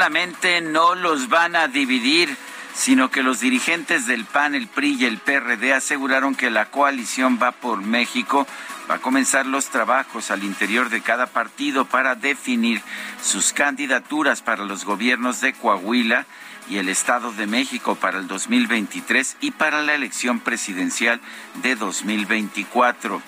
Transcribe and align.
Solamente 0.00 0.62
no 0.62 0.94
los 0.94 1.28
van 1.28 1.54
a 1.54 1.68
dividir, 1.68 2.34
sino 2.72 3.10
que 3.10 3.22
los 3.22 3.40
dirigentes 3.40 4.06
del 4.06 4.24
PAN, 4.24 4.54
el 4.54 4.66
PRI 4.66 4.96
y 4.98 5.04
el 5.04 5.18
PRD 5.18 5.74
aseguraron 5.74 6.34
que 6.34 6.48
la 6.48 6.70
coalición 6.70 7.38
va 7.40 7.52
por 7.52 7.82
México 7.82 8.46
va 8.90 8.94
a 8.94 9.00
comenzar 9.00 9.44
los 9.44 9.66
trabajos 9.66 10.30
al 10.30 10.42
interior 10.42 10.88
de 10.88 11.02
cada 11.02 11.26
partido 11.26 11.84
para 11.84 12.14
definir 12.14 12.80
sus 13.22 13.52
candidaturas 13.52 14.40
para 14.40 14.64
los 14.64 14.86
gobiernos 14.86 15.42
de 15.42 15.52
Coahuila 15.52 16.24
y 16.70 16.78
el 16.78 16.88
Estado 16.88 17.30
de 17.32 17.46
México 17.46 17.94
para 17.94 18.20
el 18.20 18.26
2023 18.26 19.36
y 19.42 19.50
para 19.50 19.82
la 19.82 19.92
elección 19.92 20.40
presidencial 20.40 21.20
de 21.56 21.76
2024. 21.76 23.20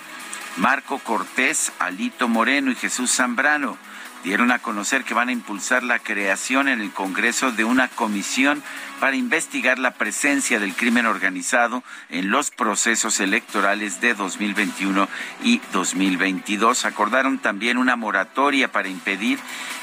Marco 0.57 1.01
Cortés, 1.01 1.71
Alito 1.79 2.29
Moreno 2.29 2.71
y 2.71 2.77
Jesús 2.77 3.15
Zambrano 3.15 3.77
dieron 4.23 4.51
a 4.53 4.61
conocer 4.61 5.05
que 5.05 5.15
van 5.15 5.29
a 5.29 5.33
impulsar 5.33 5.83
la 5.83 5.99
creación 5.99 6.69
en 6.69 6.81
el 6.81 6.93
Congreso 6.93 7.53
de 7.53 7.65
una 7.65 7.89
comisión 7.89 8.63
para 9.01 9.17
investigar 9.17 9.79
la 9.79 9.95
presencia 9.95 10.61
del 10.61 10.75
crimen 10.75 11.07
organizado 11.07 11.83
en 12.09 12.31
los 12.31 12.51
procesos 12.51 13.21
electorales 13.21 14.01
de 14.01 14.15
2021 14.15 15.09
y 15.43 15.61
2022. 15.73 16.85
Acordaron 16.85 17.39
también 17.39 17.79
una 17.79 17.97
moratoria 17.97 18.71
para 18.71 18.89
impedir 18.89 19.39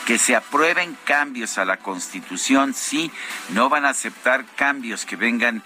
que 0.06 0.18
se 0.18 0.36
aprueben 0.36 0.98
cambios 1.04 1.58
a 1.58 1.66
la 1.66 1.78
Constitución 1.78 2.74
si 2.74 3.12
no 3.50 3.70
van 3.70 3.86
a 3.86 3.90
aceptar 3.90 4.46
cambios 4.56 5.06
que 5.06 5.16
vengan 5.16 5.64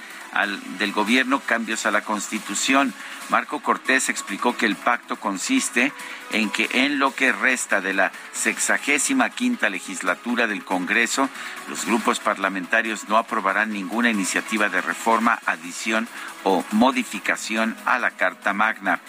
del 0.80 0.92
gobierno, 0.92 1.40
cambios 1.46 1.86
a 1.86 1.92
la 1.92 2.02
Constitución. 2.02 2.94
Marco 3.30 3.62
Cortés 3.62 4.10
explicó 4.10 4.58
que 4.58 4.66
el 4.66 4.76
pacto 4.76 5.16
consiste 5.16 5.94
en 6.34 6.50
que 6.50 6.68
en 6.74 7.00
lo 7.00 7.16
que 7.16 7.32
resta 7.32 7.80
de 7.80 7.94
la 7.94 8.12
sexagésima 8.34 9.30
quinta 9.30 9.70
legislatura 9.70 10.48
del 10.48 10.66
Congreso, 10.66 11.30
los 11.70 11.86
grupos 11.86 12.20
parlamentarios 12.20 13.08
no 13.08 13.18
aprobarán 13.18 13.72
ninguna 13.72 14.10
iniciativa 14.10 14.68
de 14.68 14.82
reforma, 14.82 15.40
adición 15.46 16.08
o 16.44 16.66
modificación 16.72 17.78
a 17.86 18.00
la 18.00 18.12
Carta 18.12 18.52
Magna. 18.54 19.00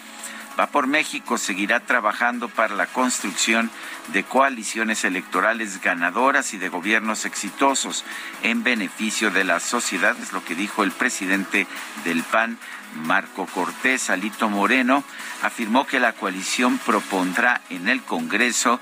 Va 0.59 0.69
por 0.69 0.87
México 0.87 1.37
seguirá 1.37 1.81
trabajando 1.81 2.49
para 2.49 2.77
la 2.77 2.87
construcción 2.87 3.71
de 4.13 4.23
coaliciones 4.23 5.05
electorales 5.05 5.81
ganadoras 5.81 6.55
y 6.55 6.59
de 6.59 6.69
gobiernos 6.69 7.25
exitosos 7.25 8.05
en 8.43 8.63
beneficio 8.63 9.33
de 9.33 9.43
la 9.43 9.59
sociedad, 9.59 10.17
es 10.23 10.33
lo 10.33 10.45
que 10.45 10.55
dijo 10.55 10.85
el 10.85 10.93
presidente 10.93 11.67
del 12.05 12.23
PAN, 12.23 12.59
Marco 12.95 13.47
Cortés, 13.47 14.11
Alito 14.11 14.49
Moreno, 14.49 15.05
afirmó 15.43 15.87
que 15.87 16.01
la 16.01 16.13
coalición 16.13 16.79
propondrá 16.79 17.61
en 17.71 17.89
el 17.89 18.03
Congreso 18.03 18.81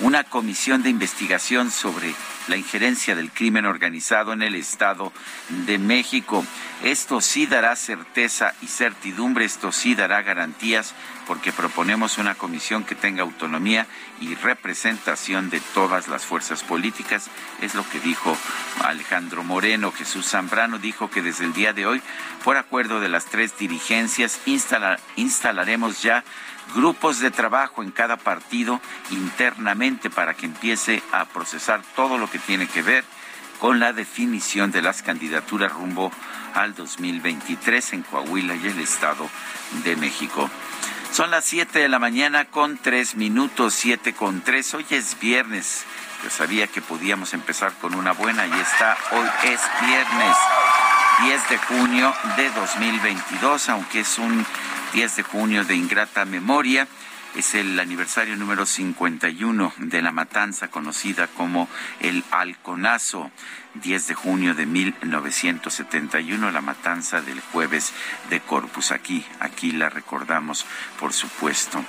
una 0.00 0.24
comisión 0.24 0.82
de 0.82 0.90
investigación 0.90 1.70
sobre 1.70 2.14
la 2.48 2.56
injerencia 2.56 3.14
del 3.14 3.30
crimen 3.30 3.66
organizado 3.66 4.32
en 4.32 4.42
el 4.42 4.54
Estado 4.54 5.12
de 5.66 5.78
México. 5.78 6.44
Esto 6.82 7.20
sí 7.20 7.46
dará 7.46 7.76
certeza 7.76 8.54
y 8.62 8.66
certidumbre, 8.66 9.44
esto 9.44 9.70
sí 9.70 9.94
dará 9.94 10.22
garantías 10.22 10.94
porque 11.26 11.52
proponemos 11.52 12.18
una 12.18 12.34
comisión 12.34 12.84
que 12.84 12.96
tenga 12.96 13.22
autonomía 13.22 13.86
y 14.20 14.34
representación 14.34 15.50
de 15.50 15.60
todas 15.72 16.08
las 16.08 16.24
fuerzas 16.24 16.64
políticas. 16.64 17.28
Es 17.60 17.74
lo 17.74 17.88
que 17.88 18.00
dijo 18.00 18.36
Alejandro 18.82 19.44
Moreno. 19.44 19.92
Jesús 19.92 20.28
Zambrano 20.28 20.78
dijo 20.78 21.10
que 21.10 21.22
desde 21.22 21.44
el 21.44 21.52
día 21.52 21.72
de 21.72 21.86
hoy, 21.86 22.02
por 22.42 22.56
acuerdo 22.56 22.98
de 22.98 23.08
las 23.08 23.26
tres 23.26 23.56
dirigencias, 23.56 24.40
instalaremos 25.16 26.02
ya 26.02 26.24
grupos 26.74 27.20
de 27.20 27.30
trabajo 27.30 27.82
en 27.82 27.90
cada 27.90 28.16
partido 28.16 28.80
internamente 29.10 30.10
para 30.10 30.34
que 30.34 30.46
empiece 30.46 31.02
a 31.12 31.24
procesar 31.24 31.82
todo 31.94 32.18
lo 32.18 32.30
que 32.30 32.38
tiene 32.38 32.66
que 32.66 32.82
ver 32.82 33.04
con 33.58 33.78
la 33.78 33.92
definición 33.92 34.72
de 34.72 34.82
las 34.82 35.02
candidaturas 35.02 35.72
rumbo 35.72 36.10
al 36.54 36.74
2023 36.74 37.92
en 37.92 38.02
Coahuila 38.02 38.56
y 38.56 38.66
el 38.66 38.80
Estado 38.80 39.28
de 39.84 39.96
México. 39.96 40.50
Son 41.12 41.30
las 41.30 41.44
7 41.44 41.78
de 41.78 41.88
la 41.88 41.98
mañana 41.98 42.46
con 42.46 42.78
3 42.78 43.16
minutos, 43.16 43.74
7 43.74 44.14
con 44.14 44.40
3. 44.40 44.74
Hoy 44.74 44.86
es 44.90 45.18
viernes. 45.20 45.84
Yo 46.24 46.30
sabía 46.30 46.66
que 46.66 46.80
podíamos 46.80 47.34
empezar 47.34 47.72
con 47.80 47.94
una 47.94 48.12
buena 48.12 48.46
y 48.46 48.52
está. 48.52 48.96
Hoy 49.12 49.28
es 49.44 49.60
viernes 49.86 50.36
10 51.20 51.48
de 51.50 51.58
junio 51.58 52.14
de 52.36 52.50
2022, 52.50 53.68
aunque 53.68 54.00
es 54.00 54.18
un 54.18 54.44
10 54.92 55.16
de 55.16 55.22
junio 55.22 55.64
de 55.64 55.74
ingrata 55.74 56.24
memoria. 56.24 56.86
Es 57.34 57.54
el 57.54 57.80
aniversario 57.80 58.36
número 58.36 58.66
51 58.66 59.72
de 59.78 60.02
la 60.02 60.12
matanza 60.12 60.68
conocida 60.68 61.28
como 61.28 61.66
el 62.00 62.22
Alconazo. 62.30 63.30
10 63.74 64.08
de 64.08 64.14
junio 64.14 64.54
de 64.54 64.66
1971, 64.66 66.50
la 66.50 66.60
matanza 66.60 67.22
del 67.22 67.40
jueves 67.40 67.94
de 68.28 68.40
Corpus. 68.40 68.92
Aquí, 68.92 69.24
aquí 69.40 69.72
la 69.72 69.88
recordamos, 69.88 70.66
por 71.00 71.14
supuesto. 71.14 71.82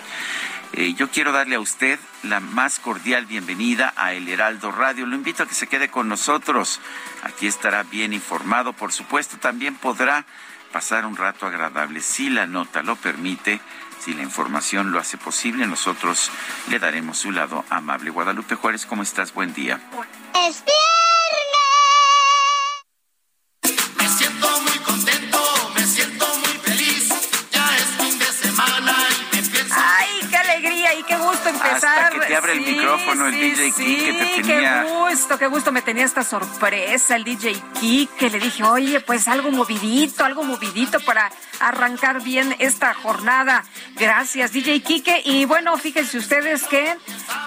Eh, 0.72 0.94
yo 0.94 1.12
quiero 1.12 1.34
darle 1.34 1.56
a 1.56 1.60
usted 1.60 2.00
la 2.24 2.40
más 2.40 2.80
cordial 2.80 3.26
bienvenida 3.26 3.94
a 3.98 4.14
El 4.14 4.30
Heraldo 4.30 4.72
Radio. 4.72 5.06
Lo 5.06 5.18
invito 5.18 5.44
a 5.44 5.46
que 5.46 5.54
se 5.54 5.68
quede 5.68 5.90
con 5.90 6.08
nosotros. 6.08 6.80
Aquí 7.24 7.48
estará 7.48 7.84
bien 7.84 8.14
informado. 8.14 8.72
Por 8.72 8.94
supuesto, 8.94 9.38
también 9.38 9.76
podrá 9.76 10.26
pasar 10.74 11.06
un 11.06 11.16
rato 11.16 11.46
agradable. 11.46 12.02
Si 12.02 12.30
la 12.30 12.48
nota 12.48 12.82
lo 12.82 12.98
permite, 12.98 13.62
si 14.00 14.14
la 14.14 14.24
información 14.24 14.92
lo 14.92 15.00
hace 15.00 15.18
posible, 15.18 15.66
nosotros 15.68 16.32
le 16.70 16.80
daremos 16.80 17.20
su 17.20 17.32
lado 17.32 17.64
amable. 17.70 18.10
Guadalupe 18.10 18.56
Juárez, 18.56 18.86
¿cómo 18.86 19.04
estás? 19.04 19.34
Buen 19.34 19.54
día. 19.54 19.80
Hasta 31.76 32.10
que 32.10 32.20
te 32.20 32.36
abre 32.36 32.54
el 32.54 32.62
micrófono 32.62 33.28
el 33.28 33.34
DJ 33.34 33.72
Kike 33.72 34.06
que 34.06 34.14
te 34.14 34.42
tenía. 34.42 34.84
Qué 34.84 34.94
gusto, 34.94 35.38
qué 35.38 35.48
gusto 35.48 35.72
me 35.72 35.82
tenía 35.82 36.06
esta 36.06 36.24
sorpresa 36.24 37.16
el 37.16 37.24
DJ 37.24 37.62
Kike. 37.80 38.30
Le 38.30 38.40
dije, 38.40 38.64
oye, 38.64 39.00
pues 39.00 39.28
algo 39.28 39.52
movidito, 39.52 40.24
algo 40.26 40.44
movidito 40.44 41.00
para 41.02 41.32
arrancar 41.60 42.22
bien 42.22 42.56
esta 42.60 42.94
jornada. 42.94 43.64
Gracias, 43.96 44.54
DJ 44.54 44.82
Kike. 44.82 45.22
Y 45.26 45.46
bueno, 45.46 45.78
fíjense 45.78 46.18
ustedes 46.18 46.64
que, 46.64 46.96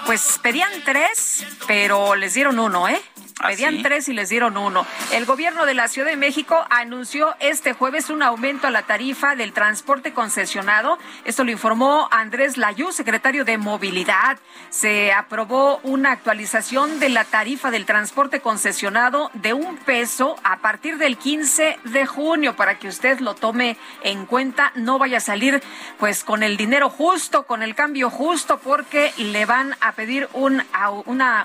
pues 0.05 0.39
pedían 0.41 0.71
tres, 0.85 1.45
pero 1.67 2.15
les 2.15 2.33
dieron 2.33 2.59
uno, 2.59 2.87
¿eh? 2.87 3.01
¿Ah, 3.39 3.49
Pedían 3.49 3.83
tres 3.83 4.09
y 4.09 4.13
les 4.13 4.29
dieron 4.29 4.57
uno. 4.57 4.87
El 5.11 5.25
gobierno 5.25 5.67
de 5.67 5.75
la 5.75 5.87
Ciudad 5.87 6.07
de 6.07 6.15
México 6.15 6.65
anunció 6.71 7.35
este 7.39 7.73
jueves 7.73 8.09
un 8.09 8.23
aumento 8.23 8.65
a 8.65 8.71
la 8.71 8.81
tarifa 8.81 9.35
del 9.35 9.53
transporte 9.53 10.11
concesionado. 10.11 10.97
Esto 11.23 11.43
lo 11.43 11.51
informó 11.51 12.07
Andrés 12.09 12.57
Layú, 12.57 12.91
secretario 12.91 13.45
de 13.45 13.59
Movilidad. 13.59 14.39
Se 14.71 15.13
aprobó 15.13 15.79
una 15.83 16.13
actualización 16.13 16.99
de 16.99 17.09
la 17.09 17.25
tarifa 17.25 17.69
del 17.69 17.85
transporte 17.85 18.39
concesionado 18.39 19.29
de 19.35 19.53
un 19.53 19.77
peso 19.77 20.35
a 20.43 20.57
partir 20.57 20.97
del 20.97 21.17
15 21.17 21.77
de 21.83 22.05
junio 22.07 22.55
para 22.55 22.79
que 22.79 22.87
usted 22.87 23.19
lo 23.19 23.35
tome 23.35 23.77
en 24.03 24.25
cuenta. 24.25 24.71
No 24.73 24.97
vaya 24.97 25.17
a 25.17 25.21
salir 25.21 25.61
pues 25.99 26.23
con 26.23 26.41
el 26.41 26.57
dinero 26.57 26.89
justo, 26.89 27.45
con 27.45 27.61
el 27.61 27.75
cambio 27.75 28.09
justo, 28.09 28.57
porque 28.57 29.13
le 29.17 29.45
van 29.45 29.75
a 29.79 29.91
pedir 29.91 30.27
un, 30.33 30.63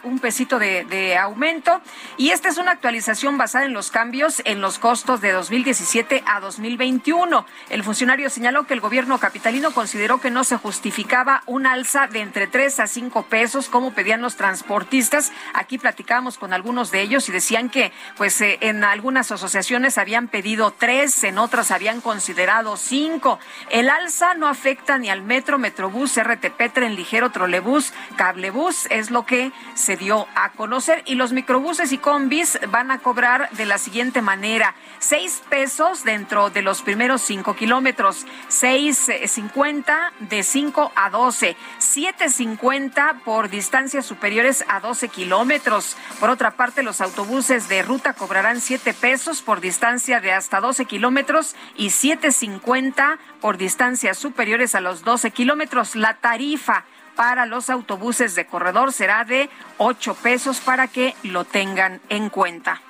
un 0.05 0.19
pesito 0.21 0.59
de, 0.59 0.85
de 0.85 1.19
aumento. 1.19 1.83
Y 2.17 2.31
esta 2.31 2.49
es 2.49 2.59
una 2.59 2.73
actualización 2.73 3.39
basada 3.39 3.65
en 3.65 3.73
los 3.73 3.91
cambios 3.91 4.43
en 4.45 4.61
los 4.61 4.79
costos 4.79 5.21
de 5.21 5.33
2017 5.33 6.23
a 6.27 6.41
2021. 6.41 7.47
El 7.71 7.85
funcionario 7.85 8.31
señaló 8.31 8.67
que 8.67 8.75
el 8.75 8.81
gobierno 8.81 9.19
capitalino 9.19 9.73
consideró 9.73 10.21
que 10.21 10.31
no 10.31 10.45
se 10.45 10.57
justificaba 10.57 11.43
un 11.47 11.67
alza 11.67 12.07
de 12.07 12.21
entre 12.21 12.47
3 12.47 12.81
a 12.81 12.87
5 12.87 13.25
pesos 13.25 13.69
como 13.69 13.93
pedían 13.93 14.23
los 14.23 14.37
transportistas. 14.37 15.33
Aquí 15.55 15.79
platicamos 15.79 16.39
con 16.39 16.53
algunos 16.53 16.91
de 16.91 17.01
ellos 17.01 17.29
y 17.29 17.33
decían 17.33 17.71
que 17.71 17.93
pues 18.17 18.41
eh, 18.41 18.59
en 18.61 18.85
algunas 18.85 19.33
asociaciones 19.33 19.99
habían 19.99 20.29
pedido 20.29 20.73
3, 20.73 21.25
en 21.25 21.39
otras 21.39 21.71
habían 21.71 22.01
considerado 22.01 22.77
5. 22.77 23.39
El 23.71 23.89
alza 23.89 24.35
no 24.35 24.49
afecta 24.49 24.99
ni 24.99 25.11
al 25.11 25.23
metro, 25.23 25.59
metrobús, 25.59 26.21
RTP, 26.21 26.73
tren 26.73 26.95
ligero, 26.95 27.31
trolebús, 27.31 27.93
cablebús, 28.17 28.87
es 28.91 29.11
lo 29.11 29.25
que 29.27 29.53
se 29.75 29.97
dio 29.97 30.27
a 30.35 30.51
conocer. 30.51 31.03
Y 31.07 31.15
los 31.15 31.33
microbuses 31.73 31.93
y 31.93 31.99
combis 31.99 32.59
van 32.71 32.91
a 32.91 32.99
cobrar 32.99 33.49
de 33.53 33.65
la 33.65 33.79
siguiente 33.79 34.21
manera. 34.21 34.75
6 34.99 35.45
pesos 35.49 36.05
dentro 36.05 36.51
de 36.51 36.61
los 36.61 36.83
primeros 36.83 37.23
5 37.23 37.57
kilómetros, 37.57 38.27
6.50 38.51 40.13
de 40.21 40.43
5 40.43 40.93
a 40.95 41.09
12, 41.09 41.57
7.50 41.81 43.23
por 43.23 43.49
distancias 43.49 44.05
superiores 44.05 44.67
a 44.69 44.81
12 44.81 45.09
kilómetros. 45.09 45.97
Por 46.21 46.29
otra 46.29 46.51
parte, 46.51 46.83
los 46.83 47.01
autobuses 47.01 47.71
de 47.71 47.83
ruta 47.83 48.13
cobrarán 48.13 48.61
7 48.61 48.93
pesos 48.93 49.41
por 49.41 49.63
distancia 49.63 50.21
de 50.21 50.33
hasta 50.33 50.61
12 50.61 50.85
kilómetros 50.85 51.57
y 51.75 51.87
7.50 51.87 53.17
por 53.41 53.57
distancias 53.57 54.19
superiores 54.19 54.75
a 54.75 54.83
los 54.83 55.05
12 55.05 55.31
kilómetros. 55.31 55.97
La 55.97 56.19
tarifa 56.19 56.85
para 57.17 57.47
los 57.47 57.71
autobuses 57.71 58.35
de 58.35 58.47
corredor 58.47 58.93
será 58.93 59.25
de 59.25 59.51
8 59.79 60.15
pesos 60.15 60.61
para 60.61 60.89
que 60.89 61.15
lo 61.23 61.45
tengan 61.45 62.01
en 62.09 62.29
cuenta. 62.31 62.81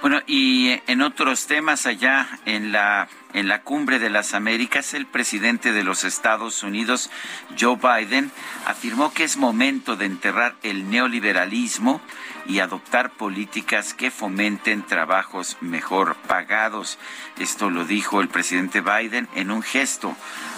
Bueno, 0.00 0.20
y 0.26 0.80
en 0.88 1.00
otros 1.00 1.46
temas 1.46 1.86
allá 1.86 2.28
en 2.44 2.72
la 2.72 3.08
en 3.32 3.48
la 3.48 3.62
cumbre 3.62 3.98
de 3.98 4.10
las 4.10 4.34
Américas, 4.34 4.94
el 4.94 5.06
presidente 5.06 5.72
de 5.72 5.84
los 5.84 6.04
Estados 6.04 6.62
Unidos, 6.62 7.10
Joe 7.58 7.76
Biden, 7.76 8.30
afirmó 8.66 9.12
que 9.12 9.24
es 9.24 9.36
momento 9.36 9.96
de 9.96 10.06
enterrar 10.06 10.54
el 10.62 10.90
neoliberalismo 10.90 12.00
y 12.46 12.58
adoptar 12.58 13.10
políticas 13.10 13.94
que 13.94 14.10
fomenten 14.10 14.82
trabajos 14.82 15.56
mejor 15.60 16.16
pagados. 16.26 16.98
Esto 17.38 17.70
lo 17.70 17.84
dijo 17.84 18.20
el 18.20 18.28
presidente 18.28 18.80
Biden 18.80 19.28
en 19.34 19.50
un 19.50 19.62
gesto 19.62 20.14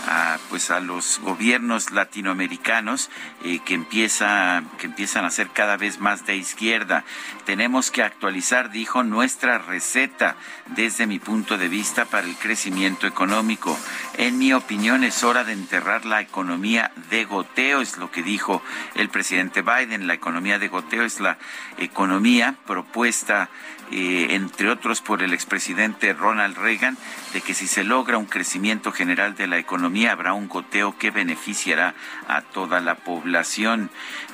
a, 0.06 0.38
pues 0.50 0.70
a 0.70 0.80
los 0.80 1.18
gobiernos 1.20 1.90
latinoamericanos 1.90 3.10
eh, 3.44 3.60
que 3.64 3.74
empieza 3.74 4.62
que 4.78 4.86
empiezan 4.86 5.24
a 5.24 5.30
ser 5.30 5.48
cada 5.50 5.76
vez 5.76 5.98
más 5.98 6.26
de 6.26 6.36
izquierda. 6.36 7.04
Tenemos 7.44 7.90
que 7.90 8.02
actualizar, 8.02 8.70
dijo, 8.70 9.02
nuestra 9.02 9.58
receta 9.58 10.36
desde 10.66 11.06
mi 11.06 11.18
punto 11.18 11.58
de 11.58 11.68
vista 11.68 12.04
para 12.04 12.26
el 12.26 12.36
crecimiento 12.36 13.06
económico. 13.06 13.78
En 14.14 14.38
mi 14.38 14.52
opinión 14.52 15.04
es 15.04 15.22
hora 15.24 15.44
de 15.44 15.52
enterrar 15.52 16.04
la 16.04 16.20
economía 16.20 16.92
de 17.10 17.24
goteo, 17.24 17.80
es 17.80 17.98
lo 17.98 18.10
que 18.10 18.22
dijo 18.22 18.62
el 18.94 19.08
presidente 19.08 19.62
Biden. 19.62 20.06
La 20.06 20.14
economía 20.14 20.58
de 20.58 20.68
goteo 20.68 21.04
es 21.04 21.20
la 21.20 21.38
economía 21.78 22.56
propuesta 22.66 23.48
eh, 23.90 24.28
entre 24.30 24.70
otros 24.70 25.00
por 25.00 25.22
el 25.22 25.32
expresidente 25.32 26.12
Ronald 26.12 26.56
Reagan, 26.56 26.96
de 27.32 27.40
que 27.40 27.54
si 27.54 27.66
se 27.66 27.84
logra 27.84 28.18
un 28.18 28.26
crecimiento 28.26 28.92
general 28.92 29.34
de 29.34 29.46
la 29.46 29.58
economía 29.58 30.12
habrá 30.12 30.32
un 30.32 30.48
goteo 30.48 30.96
que 30.98 31.10
beneficiará 31.10 31.94
a 32.28 32.42
toda 32.42 32.80
la 32.80 32.94
población. 32.96 33.90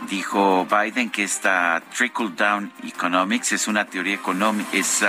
Dijo 0.08 0.66
Biden 0.66 1.10
que 1.10 1.24
esta 1.24 1.82
trickle 1.96 2.30
down 2.36 2.72
economics 2.84 3.52
es 3.52 3.68
una 3.68 3.86
teoría 3.86 4.14
económica, 4.14 4.68
es, 4.72 5.04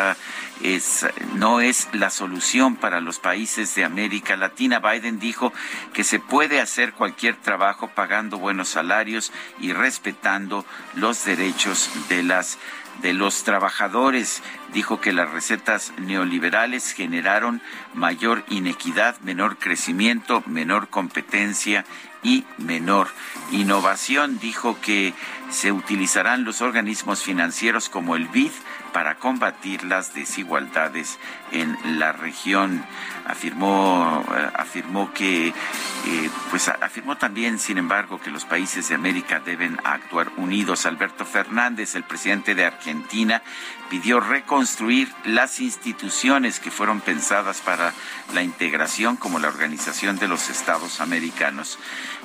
es, 0.61 1.05
no 1.35 1.61
es 1.61 1.87
la 1.93 2.09
solución 2.09 2.75
para 2.75 3.01
los 3.01 3.19
países 3.19 3.75
de 3.75 3.83
América 3.83 4.35
Latina. 4.35 4.79
Biden 4.79 5.19
dijo 5.19 5.53
que 5.93 6.03
se 6.03 6.19
puede 6.19 6.61
hacer 6.61 6.93
cualquier 6.93 7.35
trabajo 7.35 7.89
pagando 7.89 8.37
buenos 8.37 8.69
salarios 8.69 9.31
y 9.59 9.73
respetando 9.73 10.65
los 10.95 11.25
derechos 11.25 11.89
de 12.09 12.23
las 12.23 12.57
de 13.01 13.13
los 13.13 13.43
trabajadores. 13.43 14.41
Dijo 14.73 15.01
que 15.01 15.13
las 15.13 15.29
recetas 15.29 15.93
neoliberales 15.97 16.93
generaron 16.93 17.61
mayor 17.93 18.43
inequidad, 18.49 19.19
menor 19.21 19.57
crecimiento, 19.57 20.43
menor 20.45 20.89
competencia 20.89 21.85
y 22.23 22.45
menor 22.57 23.09
innovación. 23.51 24.39
Dijo 24.39 24.79
que 24.81 25.13
se 25.49 25.71
utilizarán 25.71 26.43
los 26.43 26.61
organismos 26.61 27.23
financieros 27.23 27.89
como 27.89 28.15
el 28.15 28.27
BID 28.27 28.51
para 28.93 29.15
combatir 29.15 29.83
las 29.83 30.13
desigualdades 30.13 31.17
en 31.51 31.77
la 31.99 32.11
región. 32.11 32.85
Afirmó, 33.25 34.23
afirmó 34.53 35.13
que, 35.13 35.47
eh, 35.47 36.29
pues 36.49 36.67
afirmó 36.69 37.17
también, 37.17 37.59
sin 37.59 37.77
embargo, 37.77 38.19
que 38.19 38.29
los 38.29 38.45
países 38.45 38.89
de 38.89 38.95
América 38.95 39.39
deben 39.39 39.77
actuar 39.83 40.31
unidos. 40.37 40.85
Alberto 40.85 41.25
Fernández, 41.25 41.95
el 41.95 42.03
presidente 42.03 42.55
de 42.55 42.65
Argentina, 42.65 43.41
pidió 43.89 44.21
reconstruir 44.21 45.13
las 45.25 45.59
instituciones 45.59 46.59
que 46.59 46.71
fueron 46.71 47.01
pensadas 47.01 47.59
para 47.59 47.93
la 48.33 48.41
integración 48.41 49.17
como 49.17 49.37
la 49.37 49.49
Organización 49.49 50.17
de 50.17 50.29
los 50.29 50.49
Estados 50.49 51.01
Americanos. 51.01 51.77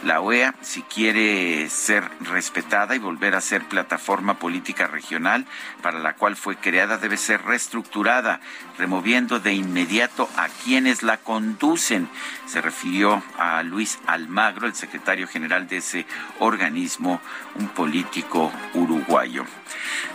La 0.04 0.20
OEA, 0.20 0.54
si 0.60 0.82
quiere 0.82 1.68
ser 1.70 2.08
respetada 2.20 2.94
y 2.94 2.98
volver 2.98 3.34
a 3.34 3.40
ser 3.40 3.64
plataforma 3.64 4.38
política 4.38 4.86
regional 4.86 5.46
para 5.82 5.98
la 5.98 6.14
cual 6.14 6.36
fue 6.36 6.56
creada, 6.56 6.98
debe 6.98 7.16
ser 7.16 7.42
reestructurada, 7.42 8.40
removiendo 8.78 9.40
de 9.40 9.54
inmediato 9.54 10.28
a 10.36 10.48
quienes 10.48 11.02
la 11.02 11.16
conducen. 11.16 12.08
Se 12.46 12.60
refirió 12.60 13.22
a 13.38 13.62
Luis 13.62 13.98
Almagro, 14.06 14.66
el 14.66 14.74
secretario 14.74 15.26
general 15.26 15.66
de 15.66 15.78
ese 15.78 16.06
organismo, 16.38 17.20
un 17.56 17.68
político 17.68 18.52
uruguayo. 18.74 19.44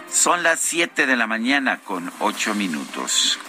Son 0.10 0.44
las 0.44 0.60
7 0.60 1.06
de 1.06 1.16
la 1.16 1.28
mañana 1.28 1.80
con 1.80 2.12
8 2.20 2.54
minutos. 2.56 3.40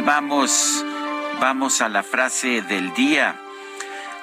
Vamos, 0.00 0.84
vamos 1.40 1.80
a 1.80 1.88
la 1.88 2.02
frase 2.02 2.62
del 2.62 2.92
día. 2.94 3.40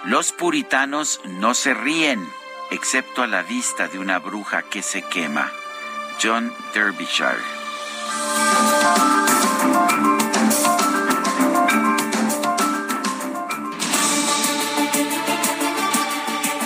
Los 0.05 0.31
puritanos 0.31 1.21
no 1.25 1.53
se 1.53 1.73
ríen, 1.73 2.27
excepto 2.71 3.23
a 3.23 3.27
la 3.27 3.43
vista 3.43 3.87
de 3.87 3.99
una 3.99 4.19
bruja 4.19 4.63
que 4.63 4.81
se 4.81 5.01
quema. 5.01 5.51
John 6.21 6.53
Derbyshire. 6.73 7.37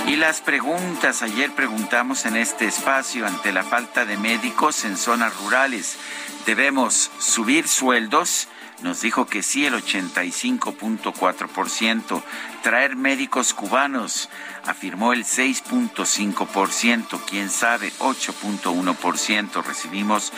Y 0.07 0.15
las 0.17 0.41
preguntas, 0.41 1.21
ayer 1.21 1.51
preguntamos 1.51 2.25
en 2.25 2.35
este 2.35 2.65
espacio 2.65 3.25
ante 3.25 3.51
la 3.51 3.63
falta 3.63 4.05
de 4.05 4.17
médicos 4.17 4.85
en 4.85 4.97
zonas 4.97 5.35
rurales, 5.37 5.97
¿debemos 6.45 7.11
subir 7.19 7.67
sueldos? 7.67 8.47
Nos 8.81 9.01
dijo 9.01 9.27
que 9.27 9.43
sí 9.43 9.65
el 9.65 9.73
85.4%. 9.75 12.23
Traer 12.63 12.95
médicos 12.95 13.53
cubanos, 13.53 14.29
afirmó 14.65 15.11
el 15.13 15.25
6.5%. 15.25 17.21
Quién 17.27 17.49
sabe, 17.49 17.91
8.1%. 17.99 19.63
Recibimos 19.63 20.31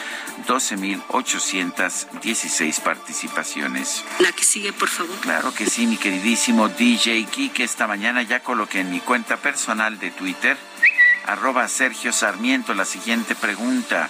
12.816 0.48 2.82
participaciones. 2.82 4.04
La 4.20 4.32
que 4.32 4.44
sigue, 4.44 4.74
por 4.74 4.90
favor. 4.90 5.16
Claro 5.22 5.54
que 5.54 5.70
sí, 5.70 5.86
mi 5.88 5.98
queridísimo 5.98 6.70
DJ 6.70 7.28
que 7.54 7.64
Esta 7.64 7.88
mañana 7.88 8.22
ya 8.24 8.42
coloqué 8.42 8.82
en 8.82 8.92
mi 8.92 9.00
cuenta 9.00 9.38
personal 9.38 9.98
de 10.00 10.12
Twitter, 10.12 10.58
arroba 11.26 11.68
Sergio 11.68 12.14
Sarmiento, 12.14 12.74
la 12.74 12.86
siguiente 12.86 13.36
pregunta. 13.36 14.10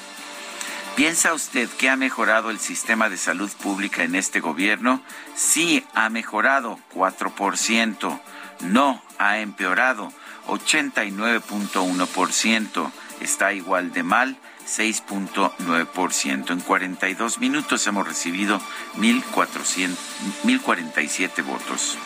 ¿Piensa 0.96 1.34
usted 1.34 1.68
que 1.70 1.90
ha 1.90 1.96
mejorado 1.96 2.52
el 2.52 2.60
sistema 2.60 3.10
de 3.10 3.18
salud 3.18 3.52
pública 3.64 4.04
en 4.04 4.14
este 4.14 4.42
gobierno? 4.42 5.02
Sí, 5.36 5.84
ha 5.96 6.10
mejorado 6.10 6.78
4%. 6.94 8.22
no 8.62 9.02
ha 9.18 9.40
empeorado, 9.40 10.14
89.1%. 10.48 12.92
Está 13.22 13.54
igual 13.54 13.92
de 13.92 14.04
mal, 14.04 14.38
6.9%. 14.68 16.52
En 16.52 16.62
42 16.62 17.40
minutos 17.40 17.88
hemos 17.88 18.08
recibido 18.08 18.62
1.047 18.98 21.44
votos. 21.44 21.98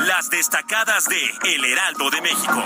Las 0.00 0.28
destacadas 0.28 1.08
de 1.08 1.30
El 1.54 1.64
Heraldo 1.64 2.10
de 2.10 2.20
México. 2.20 2.62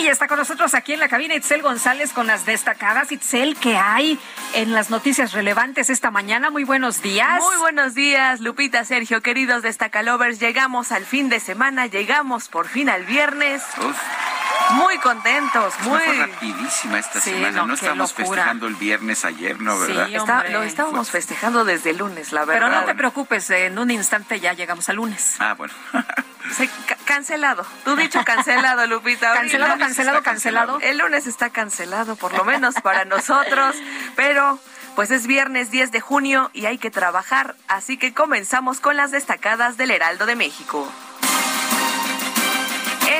Y 0.00 0.06
está 0.08 0.28
con 0.28 0.38
nosotros 0.38 0.72
aquí 0.72 0.94
en 0.94 1.00
la 1.00 1.08
cabina 1.10 1.34
Itzel 1.34 1.60
González 1.60 2.14
con 2.14 2.26
las 2.26 2.46
destacadas. 2.46 3.12
Itzel, 3.12 3.54
¿qué 3.56 3.76
hay 3.76 4.18
en 4.54 4.72
las 4.72 4.88
noticias 4.88 5.34
relevantes 5.34 5.90
esta 5.90 6.10
mañana? 6.10 6.48
Muy 6.48 6.64
buenos 6.64 7.02
días. 7.02 7.38
Muy 7.42 7.58
buenos 7.58 7.94
días, 7.94 8.40
Lupita, 8.40 8.82
Sergio, 8.86 9.20
queridos 9.20 9.62
destacalovers. 9.62 10.40
Llegamos 10.40 10.90
al 10.90 11.04
fin 11.04 11.28
de 11.28 11.38
semana, 11.38 11.86
llegamos 11.86 12.48
por 12.48 12.66
fin 12.66 12.88
al 12.88 13.04
viernes. 13.04 13.62
Muy 14.72 14.98
contentos, 14.98 15.74
muy 15.80 16.00
fue 16.00 16.14
rapidísima 16.14 16.98
esta 16.98 17.20
semana. 17.20 17.64
No, 17.64 17.74
estamos 17.74 18.12
festejando 18.12 18.66
el 18.66 18.74
viernes 18.76 19.24
ayer, 19.24 19.60
¿no? 19.60 19.78
¿Verdad? 19.78 20.06
Sí, 20.06 20.52
lo 20.52 20.62
estábamos 20.62 21.10
festejando 21.10 21.64
desde 21.64 21.90
el 21.90 21.98
lunes, 21.98 22.32
la 22.32 22.44
verdad. 22.44 22.68
Pero 22.68 22.80
no 22.80 22.86
te 22.86 22.94
preocupes, 22.94 23.50
en 23.50 23.78
un 23.78 23.90
instante 23.90 24.40
ya 24.40 24.52
llegamos 24.52 24.88
al 24.88 24.96
lunes. 24.96 25.36
Ah, 25.38 25.54
bueno. 25.54 25.74
cancelado. 27.04 27.66
Tú 27.84 27.96
dicho 27.96 28.20
cancelado, 28.24 28.86
Lupita. 28.86 29.34
Cancelado, 29.34 29.78
cancelado, 29.78 30.22
cancelado. 30.22 30.78
El 30.80 30.98
lunes 30.98 31.26
está 31.26 31.50
cancelado, 31.50 32.16
por 32.16 32.32
lo 32.32 32.44
menos 32.44 32.74
para 32.76 33.04
nosotros, 33.04 33.76
pero 34.16 34.58
pues 34.94 35.10
es 35.10 35.26
viernes 35.26 35.70
10 35.70 35.92
de 35.92 36.00
junio 36.00 36.50
y 36.52 36.66
hay 36.66 36.78
que 36.78 36.90
trabajar, 36.90 37.56
así 37.68 37.96
que 37.96 38.12
comenzamos 38.12 38.80
con 38.80 38.96
las 38.96 39.10
destacadas 39.10 39.76
del 39.76 39.90
Heraldo 39.90 40.26
de 40.26 40.36
México. 40.36 40.90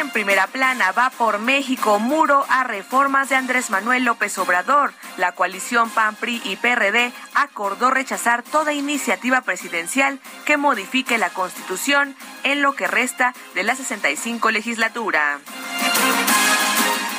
En 0.00 0.08
primera 0.08 0.46
plana 0.46 0.92
va 0.92 1.10
por 1.10 1.40
México 1.40 1.98
muro 1.98 2.46
a 2.48 2.64
reformas 2.64 3.28
de 3.28 3.36
Andrés 3.36 3.68
Manuel 3.68 4.04
López 4.04 4.38
Obrador. 4.38 4.94
La 5.18 5.32
coalición 5.32 5.90
PAN, 5.90 6.16
PRI 6.16 6.40
y 6.42 6.56
PRD 6.56 7.12
acordó 7.34 7.90
rechazar 7.90 8.42
toda 8.42 8.72
iniciativa 8.72 9.42
presidencial 9.42 10.18
que 10.46 10.56
modifique 10.56 11.18
la 11.18 11.28
Constitución 11.28 12.16
en 12.44 12.62
lo 12.62 12.72
que 12.72 12.86
resta 12.86 13.34
de 13.54 13.62
la 13.62 13.74
65 13.74 14.50
legislatura. 14.50 15.38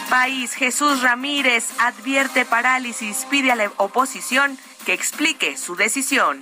País 0.09 0.55
Jesús 0.55 1.03
Ramírez 1.03 1.69
advierte 1.77 2.45
parálisis, 2.45 3.27
pide 3.29 3.51
a 3.51 3.55
la 3.55 3.71
oposición 3.77 4.57
que 4.88 4.93
explique 4.93 5.55
su 5.55 5.75
decisión. 5.75 6.41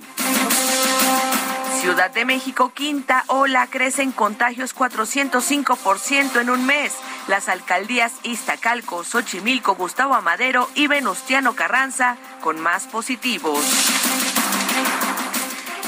Ciudad 1.78 2.10
de 2.10 2.24
México, 2.24 2.72
quinta 2.74 3.24
ola, 3.28 3.66
crecen 3.68 4.12
contagios 4.12 4.74
405% 4.74 6.40
en 6.40 6.50
un 6.50 6.66
mes. 6.66 6.94
Las 7.28 7.48
alcaldías 7.48 8.12
Iztacalco, 8.22 9.04
Xochimilco, 9.04 9.74
Gustavo 9.74 10.14
Amadero 10.14 10.68
y 10.74 10.88
Venustiano 10.88 11.54
Carranza 11.54 12.16
con 12.40 12.60
más 12.60 12.86
positivos. 12.86 13.64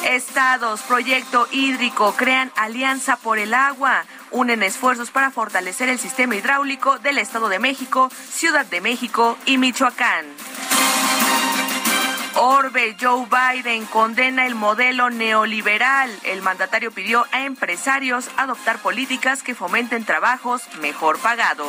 Estados, 0.05 0.81
proyecto 0.83 1.47
hídrico, 1.53 2.15
crean 2.17 2.51
alianza 2.57 3.17
por 3.17 3.39
el 3.39 3.55
agua. 3.55 4.05
Unen 4.31 4.63
esfuerzos 4.63 5.11
para 5.11 5.31
fortalecer 5.31 5.89
el 5.89 5.99
sistema 5.99 6.37
hidráulico 6.37 6.99
del 6.99 7.19
Estado 7.19 7.49
de 7.49 7.59
México, 7.59 8.11
Ciudad 8.31 8.67
de 8.67 8.81
México 8.81 9.37
y 9.47 9.59
Michoacán. 9.59 10.27
Orbe, 12.35 12.97
Joe 13.01 13.27
Biden 13.27 13.85
condena 13.87 14.47
el 14.47 14.55
modelo 14.55 15.11
neoliberal. 15.11 16.11
El 16.25 16.43
mandatario 16.43 16.91
pidió 16.91 17.27
a 17.33 17.43
empresarios 17.45 18.29
adoptar 18.37 18.79
políticas 18.79 19.43
que 19.43 19.55
fomenten 19.55 20.05
trabajos 20.05 20.63
mejor 20.81 21.19
pagados. 21.19 21.69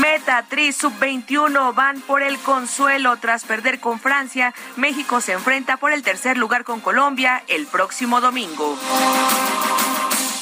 Meta 0.00 0.44
Tri 0.48 0.72
Sub-21 0.72 1.74
van 1.74 2.00
por 2.00 2.22
el 2.22 2.38
consuelo 2.38 3.16
tras 3.18 3.44
perder 3.44 3.78
con 3.78 4.00
Francia. 4.00 4.52
México 4.76 5.20
se 5.20 5.32
enfrenta 5.32 5.76
por 5.76 5.92
el 5.92 6.02
tercer 6.02 6.36
lugar 6.36 6.64
con 6.64 6.80
Colombia 6.80 7.44
el 7.46 7.66
próximo 7.66 8.20
domingo. 8.20 8.76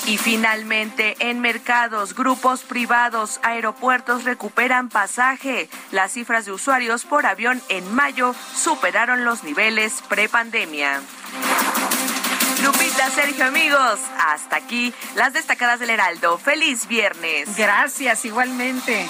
Y 0.07 0.19
finalmente, 0.19 1.17
en 1.21 1.41
mercados, 1.41 2.15
grupos 2.15 2.63
privados, 2.63 3.39
aeropuertos 3.43 4.25
recuperan 4.25 4.89
pasaje. 4.89 5.69
Las 5.93 6.13
cifras 6.13 6.45
de 6.45 6.53
usuarios 6.53 7.05
por 7.05 7.25
avión 7.25 7.63
en 7.69 7.95
mayo 7.95 8.35
superaron 8.55 9.25
los 9.25 9.45
niveles 9.45 10.03
prepandemia. 10.09 11.01
Lupita, 12.65 13.11
Sergio, 13.11 13.45
amigos, 13.45 14.01
hasta 14.19 14.57
aquí 14.57 14.93
las 15.15 15.33
destacadas 15.33 15.79
del 15.79 15.91
Heraldo. 15.91 16.37
Feliz 16.37 16.87
viernes. 16.89 17.57
Gracias, 17.57 18.25
igualmente. 18.25 19.09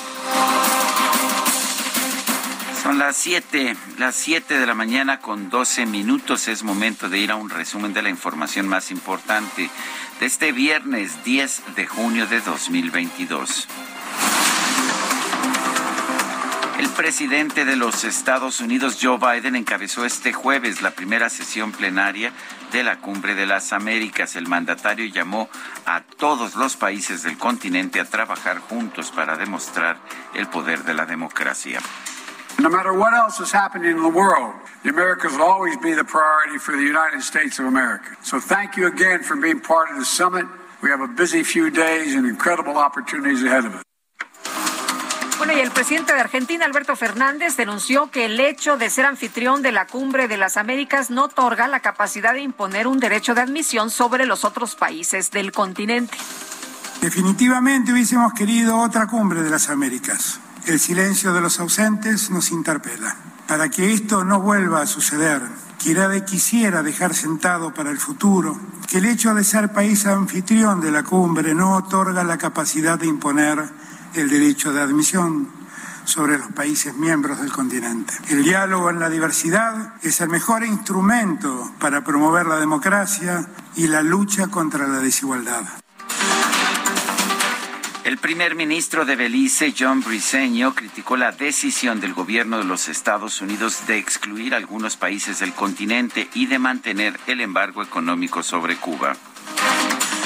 Son 2.83 2.99
las 2.99 3.17
7, 3.17 3.77
las 3.99 4.17
7 4.17 4.59
de 4.59 4.67
la 4.67 4.75
mañana 4.75 5.21
con 5.21 5.51
12 5.51 5.87
minutos. 5.87 6.49
Es 6.49 6.65
momento 6.65 7.09
de 7.09 7.19
ir 7.19 7.31
a 7.31 7.37
un 7.37 7.49
resumen 7.49 7.95
de 7.95 8.03
la 8.03 8.09
información 8.09 8.67
más 8.67 8.91
importante 8.91 9.71
este 10.23 10.53
viernes 10.53 11.25
10 11.25 11.75
de 11.75 11.85
junio 11.85 12.29
de 12.29 12.41
2022. 12.41 13.67
El 16.79 16.89
presidente 16.91 17.65
de 17.65 17.75
los 17.75 18.05
Estados 18.05 18.61
Unidos, 18.61 18.99
Joe 19.03 19.19
Biden, 19.19 19.57
encabezó 19.57 20.05
este 20.05 20.33
jueves 20.33 20.81
la 20.81 20.93
primera 20.93 21.29
sesión 21.29 21.73
plenaria 21.73 22.33
de 22.71 22.85
la 22.85 23.01
Cumbre 23.01 23.35
de 23.35 23.47
las 23.47 23.73
Américas. 23.73 24.37
El 24.37 24.47
mandatario 24.47 25.07
llamó 25.07 25.49
a 25.87 26.03
todos 26.03 26.55
los 26.55 26.77
países 26.77 27.25
del 27.25 27.37
continente 27.37 27.99
a 27.99 28.05
trabajar 28.05 28.61
juntos 28.61 29.11
para 29.11 29.37
demostrar 29.37 29.97
el 30.35 30.47
poder 30.47 30.85
de 30.85 30.95
la 30.95 31.05
democracia. 31.05 31.81
No 32.59 32.71
matter 32.71 32.93
what 32.93 33.13
else 33.13 33.43
is 33.43 33.53
happening 33.53 33.91
in 33.91 34.03
the 34.03 34.09
world, 34.09 34.55
Americas 34.91 35.33
will 35.33 35.43
always 35.43 35.77
be 35.79 35.95
the 35.95 36.05
priority 36.05 36.59
for 36.59 36.73
the 36.77 36.83
United 36.83 37.23
States 37.23 37.59
of 37.59 37.67
America. 37.67 38.17
So 38.23 38.41
thank 38.41 38.77
you 38.77 38.87
again 38.87 39.23
for 39.23 39.37
being 39.37 39.61
part 39.61 39.91
of 39.91 39.99
the 39.99 40.05
summit. 40.05 40.47
We 40.83 40.91
have 40.91 41.01
a 41.01 41.07
busy 41.07 41.45
few 41.45 41.71
days 41.71 42.15
and 42.17 42.27
incredible 42.27 42.77
opportunities 42.77 43.43
ahead 43.43 43.65
of 43.65 43.75
us. 43.75 43.83
Bueno, 45.39 45.55
y 45.55 45.61
el 45.61 45.73
presidente 45.73 46.15
de 46.15 46.21
Argentina, 46.21 46.65
Alberto 46.65 46.95
Fernández, 46.95 47.57
denunció 47.57 48.11
que 48.13 48.27
el 48.27 48.39
hecho 48.39 48.77
de 48.77 48.91
ser 48.91 49.07
anfitrión 49.07 49.61
de 49.63 49.73
la 49.73 49.87
Cumbre 49.87 50.29
de 50.29 50.37
las 50.37 50.57
Américas 50.57 51.11
no 51.11 51.25
otorga 51.25 51.67
la 51.67 51.81
capacidad 51.81 52.33
de 52.33 52.43
imponer 52.43 52.87
un 52.87 53.01
derecho 53.01 53.35
de 53.35 53.41
admisión 53.41 53.91
sobre 53.91 54.25
los 54.25 54.45
otros 54.45 54.77
países 54.77 55.33
del 55.33 55.51
continente. 55.51 56.17
Definitivamente 57.01 57.93
hubiésemos 57.93 58.33
querido 58.35 58.79
otra 58.79 59.09
Cumbre 59.09 59.43
de 59.43 59.51
las 59.51 59.69
Américas 59.69 60.39
el 60.67 60.79
silencio 60.79 61.33
de 61.33 61.41
los 61.41 61.59
ausentes 61.59 62.31
nos 62.31 62.51
interpela. 62.53 63.17
Para 63.47 63.69
que 63.69 63.93
esto 63.93 64.25
no 64.25 64.41
vuelva 64.41 64.83
a 64.83 64.87
suceder, 64.87 65.43
quisiera 66.25 66.83
dejar 66.83 67.15
sentado 67.15 67.75
para 67.75 67.91
el 67.91 67.99
futuro 67.99 68.59
que 68.89 68.99
el 68.99 69.07
hecho 69.07 69.35
de 69.35 69.43
ser 69.43 69.73
país 69.73 70.07
anfitrión 70.07 70.81
de 70.81 70.91
la 70.91 71.03
cumbre 71.03 71.55
no 71.55 71.77
otorga 71.77 72.23
la 72.25 72.39
capacidad 72.39 72.99
de 72.99 73.07
imponer 73.07 73.59
el 74.15 74.29
derecho 74.29 74.73
de 74.73 74.81
admisión 74.81 75.49
sobre 76.05 76.39
los 76.39 76.49
países 76.49 76.95
miembros 76.95 77.41
del 77.41 77.53
continente. 77.53 78.15
El 78.29 78.43
diálogo 78.43 78.91
en 78.91 79.01
la 79.01 79.09
diversidad 79.09 79.95
es 80.03 80.21
el 80.21 80.29
mejor 80.29 80.65
instrumento 80.65 81.73
para 81.79 82.05
promover 82.05 82.47
la 82.47 82.57
democracia 82.57 83.49
y 83.77 83.87
la 83.87 84.03
lucha 84.03 84.49
contra 84.49 84.87
la 84.87 84.99
desigualdad. 84.99 85.63
El 88.05 88.19
primer 88.19 88.57
ministro 88.57 89.05
de 89.05 89.15
Belice, 89.15 89.73
John 89.79 90.03
Briceño, 90.03 90.75
criticó 90.75 91.17
la 91.17 91.31
decisión 91.31 92.01
del 92.01 92.15
gobierno 92.15 92.59
de 92.59 92.65
los 92.65 92.89
Estados 92.89 93.41
Unidos 93.41 93.87
de 93.87 93.97
excluir 93.97 94.57
algunos 94.57 94.97
países 94.97 95.39
del 95.39 95.53
continente 95.53 96.29
y 96.35 96.47
de 96.47 96.59
mantener 96.59 97.19
el 97.29 97.41
embargo 97.41 97.81
económico 97.81 98.43
sobre 98.43 98.75
Cuba. 98.75 99.17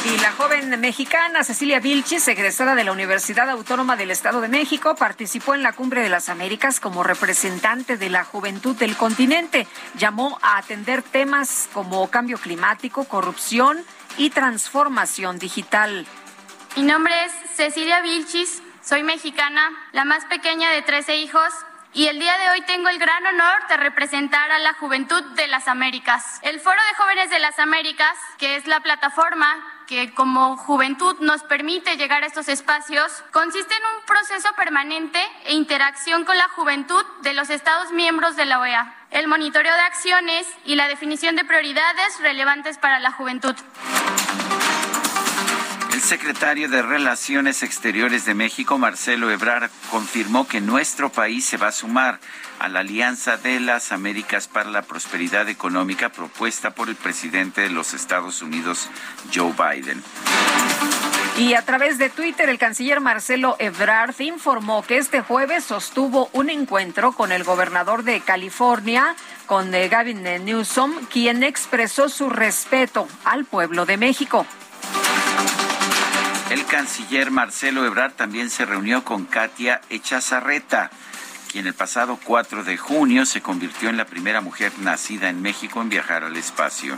Y 0.07 0.19
la 0.21 0.33
joven 0.33 0.81
mexicana 0.81 1.45
Cecilia 1.45 1.81
Vilchis, 1.81 2.27
egresada 2.29 2.75
de 2.75 2.85
la 2.85 2.93
Universidad 2.93 3.51
Autónoma 3.51 3.97
del 3.97 4.11
Estado 4.11 4.41
de 4.41 4.49
México, 4.49 4.95
participó 4.95 5.55
en 5.55 5.63
la 5.63 5.73
Cumbre 5.73 6.01
de 6.01 6.09
las 6.09 6.31
Américas 6.31 6.81
como 6.81 7.03
representante 7.03 7.99
de 7.99 8.09
la 8.09 8.25
juventud 8.25 8.75
del 8.77 8.97
continente. 8.97 9.67
Llamó 9.99 10.39
a 10.41 10.57
atender 10.57 11.03
temas 11.03 11.69
como 11.75 12.09
cambio 12.09 12.39
climático, 12.39 13.05
corrupción 13.05 13.79
y 14.17 14.31
transformación 14.31 15.39
digital. 15.39 16.07
Mi 16.77 16.83
nombre 16.83 17.15
es 17.25 17.33
Cecilia 17.55 18.03
Vilchis, 18.03 18.63
soy 18.83 19.03
mexicana, 19.03 19.71
la 19.93 20.05
más 20.05 20.27
pequeña 20.27 20.71
de 20.73 20.83
13 20.83 21.17
hijos 21.17 21.51
y 21.95 22.09
el 22.09 22.19
día 22.19 22.37
de 22.37 22.51
hoy 22.51 22.61
tengo 22.67 22.91
el 22.91 22.99
gran 22.99 23.27
honor 23.27 23.67
de 23.71 23.79
representar 23.79 24.53
a 24.53 24.59
la 24.59 24.75
juventud 24.75 25.23
de 25.37 25.47
las 25.47 25.69
Américas. 25.69 26.39
El 26.43 26.61
Foro 26.61 26.77
de 26.77 27.03
Jóvenes 27.03 27.31
de 27.31 27.39
las 27.39 27.59
Américas, 27.59 28.15
que 28.37 28.57
es 28.57 28.67
la 28.67 28.81
plataforma 28.81 29.47
que 29.87 30.13
como 30.13 30.59
juventud 30.59 31.17
nos 31.21 31.43
permite 31.45 31.97
llegar 31.97 32.25
a 32.25 32.27
estos 32.27 32.51
espacios, 32.51 33.25
consiste 33.33 33.75
en 33.75 33.97
un 33.97 34.05
proceso 34.05 34.51
permanente 34.55 35.19
e 35.47 35.55
interacción 35.55 36.27
con 36.27 36.37
la 36.37 36.49
juventud 36.51 37.07
de 37.23 37.33
los 37.33 37.49
Estados 37.49 37.91
miembros 37.93 38.37
de 38.37 38.45
la 38.45 38.61
OEA, 38.61 38.95
el 39.13 39.29
monitoreo 39.29 39.73
de 39.73 39.81
acciones 39.81 40.47
y 40.67 40.75
la 40.75 40.89
definición 40.89 41.37
de 41.37 41.45
prioridades 41.47 42.21
relevantes 42.21 42.77
para 42.77 42.99
la 42.99 43.13
juventud. 43.13 43.57
El 45.97 46.03
secretario 46.03 46.69
de 46.69 46.83
Relaciones 46.83 47.63
Exteriores 47.63 48.27
de 48.27 48.35
México, 48.35 48.77
Marcelo 48.77 49.31
Ebrard, 49.31 49.71
confirmó 49.91 50.47
que 50.47 50.61
nuestro 50.61 51.09
país 51.09 51.47
se 51.47 51.57
va 51.57 51.69
a 51.69 51.73
sumar 51.73 52.21
a 52.59 52.69
la 52.69 52.81
Alianza 52.81 53.39
de 53.39 53.61
las 53.61 53.93
Américas 53.93 54.47
para 54.47 54.69
la 54.69 54.83
Prosperidad 54.83 55.49
Económica 55.49 56.11
propuesta 56.11 56.73
por 56.75 56.91
el 56.91 56.97
presidente 56.97 57.63
de 57.63 57.71
los 57.71 57.95
Estados 57.95 58.43
Unidos, 58.43 58.91
Joe 59.35 59.55
Biden. 59.55 60.03
Y 61.39 61.55
a 61.55 61.63
través 61.63 61.97
de 61.97 62.11
Twitter, 62.11 62.51
el 62.51 62.59
canciller 62.59 63.01
Marcelo 63.01 63.57
Ebrard 63.59 64.21
informó 64.21 64.83
que 64.83 64.99
este 64.99 65.23
jueves 65.23 65.65
sostuvo 65.65 66.29
un 66.35 66.51
encuentro 66.51 67.13
con 67.13 67.33
el 67.33 67.43
gobernador 67.43 68.03
de 68.03 68.21
California, 68.21 69.17
con 69.47 69.71
Gavin 69.71 70.25
Newsom, 70.45 71.07
quien 71.07 71.43
expresó 71.43 72.11
su 72.11 72.29
respeto 72.29 73.09
al 73.25 73.47
pueblo 73.47 73.87
de 73.87 73.97
México. 73.97 74.45
El 76.51 76.65
canciller 76.65 77.33
Marcelo 77.33 77.85
Ebrard 77.85 78.13
también 78.13 78.51
se 78.51 78.65
reunió 78.65 79.03
con 79.03 79.25
Katia 79.25 79.81
Echazarreta, 79.91 80.91
quien 81.51 81.67
el 81.67 81.75
pasado 81.75 82.21
4 82.23 82.63
de 82.63 82.77
junio 82.77 83.27
se 83.27 83.41
convirtió 83.41 83.89
en 83.89 83.97
la 83.97 84.05
primera 84.05 84.41
mujer 84.41 84.73
nacida 84.81 85.29
en 85.29 85.43
México 85.43 85.83
en 85.83 85.89
viajar 85.89 86.23
al 86.23 86.37
espacio. 86.37 86.97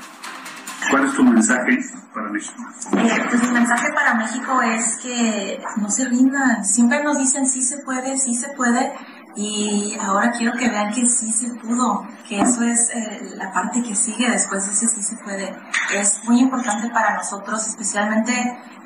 ¿Cuál 0.90 1.06
es 1.06 1.14
tu 1.14 1.24
mensaje 1.24 1.78
para 2.14 2.28
México? 2.28 2.62
Eh, 2.98 3.26
pues 3.30 3.42
mi 3.42 3.50
mensaje 3.50 3.92
para 3.94 4.14
México 4.14 4.62
es 4.62 4.98
que 5.02 5.60
no 5.76 5.90
se 5.90 6.08
rindan. 6.08 6.64
Siempre 6.64 7.02
nos 7.02 7.18
dicen 7.18 7.48
sí 7.48 7.62
se 7.62 7.78
puede, 7.78 8.18
sí 8.18 8.34
se 8.34 8.48
puede. 8.48 8.92
Y 9.40 9.96
ahora 10.00 10.32
quiero 10.32 10.52
que 10.58 10.68
vean 10.68 10.92
que 10.92 11.06
sí 11.06 11.30
se 11.30 11.54
pudo, 11.54 12.04
que 12.28 12.40
eso 12.40 12.64
es 12.64 12.90
eh, 12.90 13.34
la 13.36 13.52
parte 13.52 13.80
que 13.84 13.94
sigue 13.94 14.28
después 14.28 14.66
de 14.66 14.72
ese 14.72 14.88
sí 14.88 15.00
se 15.00 15.14
puede. 15.18 15.56
Es 15.94 16.18
muy 16.24 16.40
importante 16.40 16.90
para 16.90 17.14
nosotros, 17.14 17.64
especialmente 17.68 18.32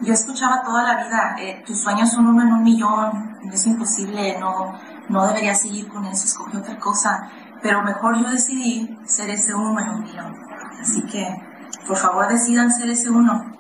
yo 0.03 0.13
escuchaba 0.13 0.63
toda 0.63 0.83
la 0.83 1.05
vida, 1.05 1.37
eh, 1.39 1.63
tus 1.67 1.81
sueños 1.81 2.13
son 2.13 2.27
uno 2.27 2.43
en 2.43 2.53
un 2.53 2.63
millón, 2.63 3.39
es 3.51 3.67
imposible, 3.67 4.39
no, 4.39 4.79
no 5.09 5.27
debería 5.27 5.55
seguir 5.55 5.89
con 5.89 6.05
eso, 6.05 6.27
escogí 6.27 6.59
otra 6.59 6.79
cosa, 6.79 7.31
pero 7.63 7.83
mejor 7.83 8.23
yo 8.23 8.29
decidí 8.29 8.99
ser 9.07 9.31
ese 9.31 9.55
uno 9.55 9.81
en 9.81 9.89
un 9.89 10.03
millón. 10.03 10.37
Así 10.79 11.01
que, 11.07 11.35
por 11.89 11.97
favor, 11.97 12.29
decidan 12.29 12.71
ser 12.71 12.91
ese 12.91 13.09
uno. 13.09 13.57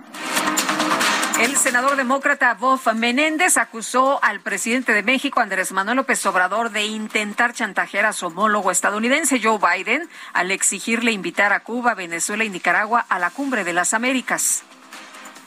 El 1.43 1.57
senador 1.57 1.97
demócrata 1.97 2.55
Bob 2.55 2.81
Menéndez 2.95 3.57
acusó 3.57 4.23
al 4.23 4.39
presidente 4.39 4.93
de 4.93 5.03
México, 5.03 5.41
Andrés 5.41 5.73
Manuel 5.73 5.97
López 5.97 6.25
Obrador, 6.25 6.71
de 6.71 6.85
intentar 6.85 7.53
chantajear 7.53 8.07
a 8.07 8.13
su 8.13 8.29
homólogo 8.29 8.71
estadounidense 8.71 9.41
Joe 9.43 9.59
Biden 9.59 10.09
al 10.35 10.53
exigirle 10.53 11.11
invitar 11.11 11.53
a 11.53 11.65
Cuba, 11.65 11.95
Venezuela 11.95 12.45
y 12.45 12.49
Nicaragua 12.49 13.05
a 13.09 13.19
la 13.19 13.31
cumbre 13.31 13.65
de 13.65 13.73
las 13.73 13.93
Américas. 13.93 14.63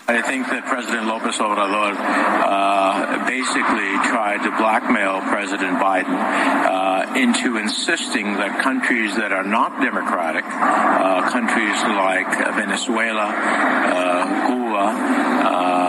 I 0.07 0.21
think 0.21 0.45
that 0.49 0.67
President 0.69 1.07
Lopez 1.07 1.39
Obrador 1.39 1.95
uh, 1.97 3.25
basically 3.25 3.89
tried 4.05 4.43
to 4.43 4.51
blackmail 4.51 5.21
President 5.31 5.79
Biden 5.79 6.13
uh, 6.13 7.17
into 7.17 7.57
insisting 7.57 8.35
that 8.37 8.61
countries 8.61 9.15
that 9.15 9.31
are 9.31 9.47
not 9.47 9.81
democratic, 9.81 10.45
uh, 10.45 11.27
countries 11.31 11.81
like 11.97 12.29
Venezuela, 12.53 13.33
uh, 13.33 14.45
Cuba, 14.45 14.93
uh, 15.41 15.84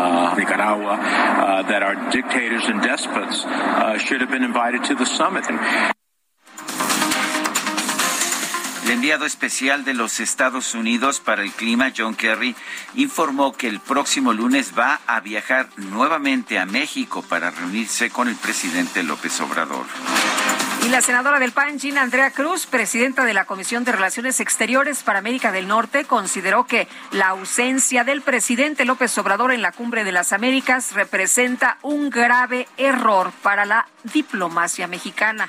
Nicaragua, 0.47 0.95
uh, 0.95 1.63
that 1.65 1.83
are 1.83 1.97
dictators 2.13 2.65
and 2.67 2.81
despots, 2.81 3.43
should 4.07 4.21
have 4.21 4.31
been 4.31 4.45
invited 4.45 4.85
to 4.85 4.95
the 4.95 5.05
summit. 5.05 5.45
El 8.85 8.93
enviado 8.93 9.27
especial 9.27 9.85
de 9.85 9.95
los 9.95 10.21
Estados 10.21 10.77
Unidos 10.77 11.19
para 11.19 11.43
el 11.43 11.51
clima, 11.51 11.93
John 11.97 12.15
Kerry, 12.15 12.55
informó 12.95 13.53
que 13.53 13.67
el 13.67 13.81
próximo 13.81 14.33
lunes 14.33 14.75
va 14.79 15.01
a 15.09 15.19
viajar 15.19 15.67
nuevamente 15.77 16.61
a 16.61 16.67
México 16.67 17.25
para 17.29 17.51
reunirse 17.51 18.11
con 18.11 18.29
el 18.29 18.37
presidente 18.37 19.03
López 19.03 19.41
Obrador. 19.41 19.87
Y 20.87 20.89
la 20.89 21.03
senadora 21.03 21.41
del 21.41 21.51
PAN, 21.51 21.81
Gina 21.81 22.03
Andrea 22.03 22.31
Cruz, 22.31 22.67
presidenta 22.67 23.25
de 23.25 23.35
la 23.35 23.45
Comisión 23.45 23.83
de 23.83 23.91
Relaciones 23.91 24.39
Exteriores 24.39 25.03
para 25.03 25.19
América 25.19 25.51
del 25.51 25.67
Norte, 25.67 26.05
consideró 26.05 26.65
que 26.65 26.87
la 27.11 27.31
ausencia 27.31 28.05
del 28.05 28.23
presidente 28.23 28.85
López 28.85 29.19
Obrador 29.19 29.51
en 29.51 29.63
la 29.63 29.73
Cumbre 29.73 30.05
de 30.05 30.13
las 30.13 30.33
Américas 30.33 30.93
representa 30.93 31.79
un 31.83 32.09
grave 32.09 32.69
error 32.77 33.33
para 33.43 33.65
la 33.65 33.89
diplomacia 34.05 34.87
mexicana. 34.87 35.49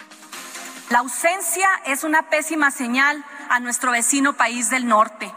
La 0.89 0.99
ausencia 0.99 1.67
es 1.85 2.03
una 2.03 2.29
pésima 2.31 2.71
señal 2.71 3.23
a 3.49 3.59
nuestro 3.59 3.91
vecino 3.91 4.33
país 4.33 4.69
del 4.69 4.87
norte 4.87 5.33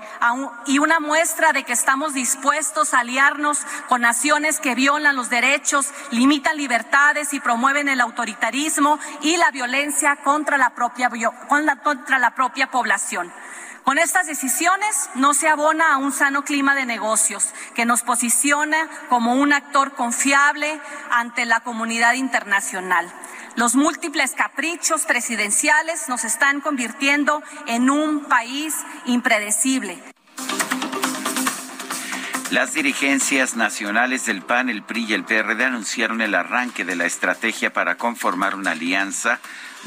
y 0.66 0.78
una 0.78 1.00
muestra 1.00 1.52
de 1.52 1.64
que 1.64 1.72
estamos 1.72 2.14
dispuestos 2.14 2.94
a 2.94 3.00
aliarnos 3.00 3.58
con 3.88 4.00
naciones 4.00 4.60
que 4.60 4.74
violan 4.74 5.16
los 5.16 5.30
derechos, 5.30 5.88
limitan 6.10 6.56
libertades 6.56 7.32
y 7.34 7.40
promueven 7.40 7.88
el 7.88 8.00
autoritarismo 8.00 8.98
y 9.22 9.36
la 9.36 9.50
violencia 9.50 10.16
contra 10.16 10.58
la 10.58 10.70
propia, 10.70 11.10
población. 12.70 13.32
Con 13.84 13.98
estas 13.98 14.26
decisiones 14.26 15.10
no 15.14 15.34
se 15.34 15.48
abona 15.48 15.94
a 15.94 15.96
un 15.96 16.12
sano 16.12 16.44
clima 16.44 16.74
de 16.74 16.86
negocios 16.86 17.48
que 17.74 17.86
nos 17.86 18.02
posiciona 18.02 18.88
como 19.08 19.34
un 19.34 19.52
actor 19.52 19.94
confiable 19.94 20.80
ante 21.10 21.44
la 21.46 21.60
comunidad 21.60 22.12
internacional. 22.12 23.10
Los 23.56 23.74
múltiples 23.74 24.32
caprichos 24.32 25.02
presidenciales 25.02 26.08
nos 26.08 26.24
están 26.24 26.60
convirtiendo 26.60 27.42
en 27.66 27.90
un 27.90 28.24
país 28.24 28.74
impredecible. 29.06 29.98
Las 32.50 32.74
dirigencias 32.74 33.54
nacionales 33.56 34.26
del 34.26 34.42
PAN, 34.42 34.70
el 34.70 34.82
PRI 34.82 35.06
y 35.10 35.14
el 35.14 35.24
PRD 35.24 35.64
anunciaron 35.64 36.20
el 36.20 36.34
arranque 36.34 36.84
de 36.84 36.96
la 36.96 37.04
estrategia 37.04 37.72
para 37.72 37.96
conformar 37.96 38.56
una 38.56 38.72
alianza 38.72 39.38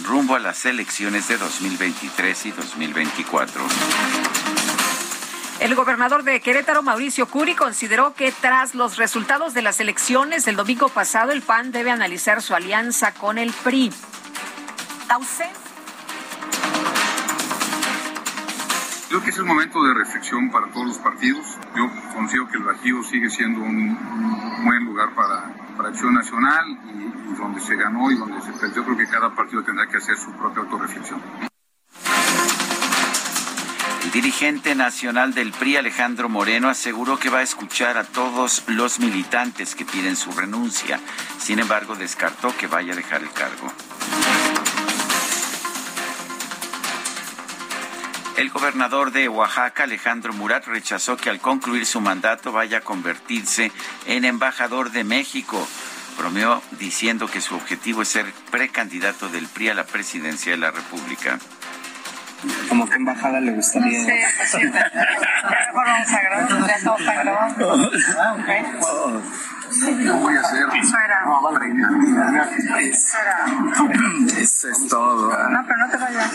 rumbo 0.01 0.35
a 0.35 0.39
las 0.39 0.65
elecciones 0.65 1.27
de 1.27 1.37
2023 1.37 2.45
y 2.45 2.51
2024. 2.51 3.63
El 5.63 5.75
gobernador 5.75 6.23
de 6.23 6.41
Querétaro, 6.41 6.83
Mauricio 6.83 7.25
Curi, 7.25 7.55
consideró 7.55 8.13
que 8.15 8.33
tras 8.33 8.75
los 8.75 8.97
resultados 8.97 9.53
de 9.53 9.61
las 9.61 9.79
elecciones 9.79 10.43
del 10.43 10.57
domingo 10.57 10.89
pasado, 10.89 11.31
el 11.31 11.41
PAN 11.41 11.71
debe 11.71 11.89
analizar 11.89 12.41
su 12.41 12.53
alianza 12.53 13.13
con 13.13 13.37
el 13.37 13.53
PRI. 13.63 13.89
Creo 19.07 19.23
que 19.23 19.29
es 19.29 19.37
el 19.37 19.45
momento 19.45 19.81
de 19.85 19.93
reflexión 19.93 20.51
para 20.51 20.67
todos 20.67 20.85
los 20.85 20.97
partidos. 20.97 21.57
Yo 21.77 21.89
confío 22.13 22.45
que 22.49 22.57
el 22.57 22.63
Bajío 22.63 23.01
sigue 23.03 23.29
siendo 23.29 23.61
un, 23.61 23.97
buen 24.65 24.83
lugar 24.83 25.15
para, 25.15 25.45
para 25.77 25.87
acción 25.87 26.13
nacional 26.13 26.77
y, 26.93 27.31
y 27.31 27.35
donde 27.35 27.61
se 27.61 27.77
ganó 27.77 28.11
y 28.11 28.17
donde 28.17 28.41
se 28.41 28.51
perdió, 28.51 28.83
creo 28.83 28.97
que 28.97 29.07
cada 29.07 29.33
partido 29.33 29.63
tendrá 29.63 29.87
que 29.87 29.95
hacer 29.95 30.17
su 30.17 30.29
propia 30.33 30.63
autorreflexión 30.63 31.21
dirigente 34.11 34.75
nacional 34.75 35.33
del 35.33 35.51
PRI, 35.51 35.77
Alejandro 35.77 36.27
Moreno, 36.29 36.69
aseguró 36.69 37.17
que 37.17 37.29
va 37.29 37.39
a 37.39 37.43
escuchar 37.43 37.97
a 37.97 38.03
todos 38.03 38.63
los 38.67 38.99
militantes 38.99 39.75
que 39.75 39.85
piden 39.85 40.15
su 40.15 40.31
renuncia. 40.31 40.99
Sin 41.39 41.59
embargo, 41.59 41.95
descartó 41.95 42.55
que 42.55 42.67
vaya 42.67 42.93
a 42.93 42.95
dejar 42.95 43.21
el 43.21 43.31
cargo. 43.31 43.71
El 48.35 48.49
gobernador 48.49 49.11
de 49.11 49.29
Oaxaca, 49.29 49.83
Alejandro 49.83 50.33
Murat, 50.33 50.65
rechazó 50.65 51.15
que 51.15 51.29
al 51.29 51.39
concluir 51.39 51.85
su 51.85 52.01
mandato 52.01 52.51
vaya 52.51 52.79
a 52.79 52.81
convertirse 52.81 53.71
en 54.07 54.25
embajador 54.25 54.91
de 54.91 55.03
México. 55.03 55.67
Bromeó 56.17 56.61
diciendo 56.71 57.27
que 57.27 57.41
su 57.41 57.55
objetivo 57.55 58.01
es 58.01 58.09
ser 58.09 58.25
precandidato 58.51 59.29
del 59.29 59.47
PRI 59.47 59.69
a 59.69 59.73
la 59.75 59.85
presidencia 59.85 60.51
de 60.51 60.57
la 60.57 60.71
República. 60.71 61.39
¿Cómo 62.69 62.89
que 62.89 62.95
embajada 62.95 63.39
le 63.39 63.51
gustaría? 63.51 63.99
No 63.99 64.05
sé, 64.05 64.25
pues 64.37 64.49
sí. 64.49 64.57
Mejor 64.57 65.85
vamos 65.85 66.11
a 66.11 66.21
grabar, 66.21 66.67
ya 66.67 66.83
todo 66.83 66.97
está 66.97 67.13
grabando. 67.23 67.91
Ah, 68.19 68.37
ok. 68.39 68.49
No 70.03 70.17
voy 70.17 70.35
a 70.35 70.41
hacer. 70.41 70.65
Eso 70.75 70.97
era. 70.97 71.25
No, 71.25 71.41
vale, 71.41 71.73
Eso 72.89 73.17
era. 73.17 74.39
Eso 74.39 74.69
es 74.69 74.87
todo. 74.87 75.49
No, 75.49 75.65
pero 75.65 75.77
no 75.77 75.89
te 75.89 75.97
vayas. 75.97 76.31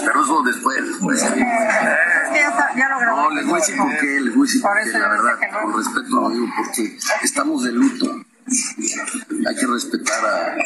Pero 0.00 0.24
eso 0.24 0.42
después. 0.42 0.80
Pues. 1.00 1.22
Es 1.22 1.30
que 1.32 1.40
ya, 1.40 2.48
está, 2.48 2.74
ya 2.76 2.88
lo 2.88 2.98
grabé. 2.98 3.16
No, 3.16 3.30
les 3.30 3.46
voy 3.46 3.54
a 3.54 3.56
decir 3.56 3.76
por 3.76 3.98
qué, 3.98 4.20
les 4.20 4.34
voy 4.34 4.42
a 4.42 4.46
decir 4.46 4.62
por, 4.62 4.82
qué, 4.82 4.98
la 4.98 5.08
verdad. 5.08 5.38
Con 5.62 5.76
respeto 5.76 6.08
lo 6.08 6.30
digo, 6.30 6.46
porque 6.56 6.98
estamos 7.22 7.64
de 7.64 7.72
luto 7.72 8.24
hay 8.46 9.56
que 9.56 9.66
respetar 9.66 10.24
a 10.24 10.56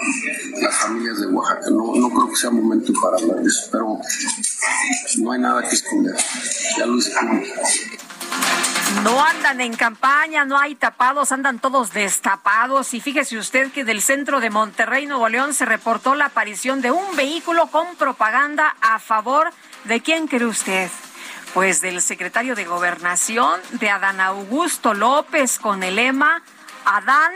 las 0.61 0.75
familias 0.77 1.21
de 1.21 1.27
Oaxaca. 1.27 1.71
No, 1.71 1.95
no 1.95 2.11
creo 2.11 2.29
que 2.29 2.37
sea 2.37 2.51
momento 2.51 2.93
para 3.01 3.17
hablar 3.17 3.43
de 3.43 3.49
eso, 3.49 3.69
pero 3.71 4.01
no 5.19 5.33
hay 5.33 5.41
nada 5.41 5.62
que 5.62 5.75
esconder. 5.75 6.17
Ya 6.79 6.87
lo 6.87 6.97
hice 6.97 7.12
no 9.03 9.23
andan 9.23 9.61
en 9.61 9.75
campaña, 9.75 10.45
no 10.45 10.59
hay 10.59 10.75
tapados, 10.75 11.31
andan 11.33 11.59
todos 11.59 11.93
destapados. 11.93 12.95
Y 12.95 13.01
fíjese 13.01 13.37
usted 13.37 13.71
que 13.71 13.85
del 13.85 14.01
centro 14.01 14.41
de 14.41 14.51
Monterrey, 14.51 15.07
Nuevo 15.07 15.29
León, 15.29 15.55
se 15.55 15.65
reportó 15.65 16.15
la 16.15 16.27
aparición 16.27 16.81
de 16.83 16.91
un 16.91 17.17
vehículo 17.17 17.67
con 17.69 17.97
propaganda 17.97 18.77
a 18.81 18.99
favor 18.99 19.53
de 19.85 20.01
quién 20.01 20.27
cree 20.27 20.47
usted. 20.47 20.91
Pues 21.55 21.81
del 21.81 22.03
secretario 22.03 22.55
de 22.55 22.65
Gobernación, 22.65 23.61
de 23.73 23.91
Adán 23.91 24.21
Augusto 24.21 24.95
López, 24.95 25.59
con 25.59 25.83
el 25.83 25.97
lema 25.97 26.43
Adán 26.85 27.33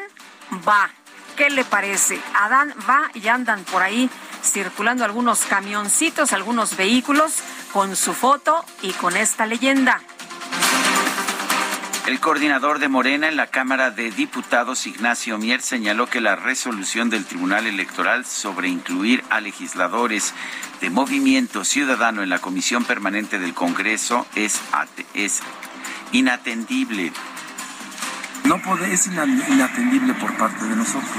va. 0.67 0.91
¿Qué 1.37 1.51
le 1.51 1.65
parece? 1.65 2.21
Adán 2.35 2.75
va 2.89 3.11
y 3.15 3.29
andan 3.29 3.65
por 3.65 3.83
ahí 3.83 4.11
circulando 4.43 5.05
algunos 5.05 5.41
camioncitos, 5.45 6.33
algunos 6.33 6.77
vehículos 6.77 7.39
con 7.73 7.97
su 7.97 8.15
foto 8.15 8.65
y 8.83 8.93
con 8.93 9.17
esta 9.17 9.47
leyenda. 9.47 10.01
El 12.07 12.19
coordinador 12.19 12.79
de 12.79 12.89
Morena 12.89 13.29
en 13.29 13.37
la 13.37 13.49
Cámara 13.49 13.91
de 13.91 14.11
Diputados, 14.11 14.87
Ignacio 14.87 15.39
Mier, 15.39 15.61
señaló 15.61 16.09
que 16.09 16.21
la 16.21 16.35
resolución 16.35 17.09
del 17.09 17.25
Tribunal 17.27 17.67
Electoral 17.67 18.25
sobre 18.25 18.69
incluir 18.69 19.23
a 19.31 19.41
legisladores 19.41 20.35
de 20.81 20.91
Movimiento 20.91 21.63
Ciudadano 21.63 22.23
en 22.23 22.31
la 22.31 22.41
Comisión 22.41 22.85
Permanente 22.85 23.39
del 23.39 23.55
Congreso 23.55 24.27
es, 24.35 24.61
es 25.15 25.41
inatendible. 26.11 27.13
No 28.45 28.59
puede, 28.63 28.93
es 28.93 29.07
inatendible 29.07 30.15
por 30.15 30.33
parte 30.35 30.65
de 30.65 30.77
nosotros 30.77 31.11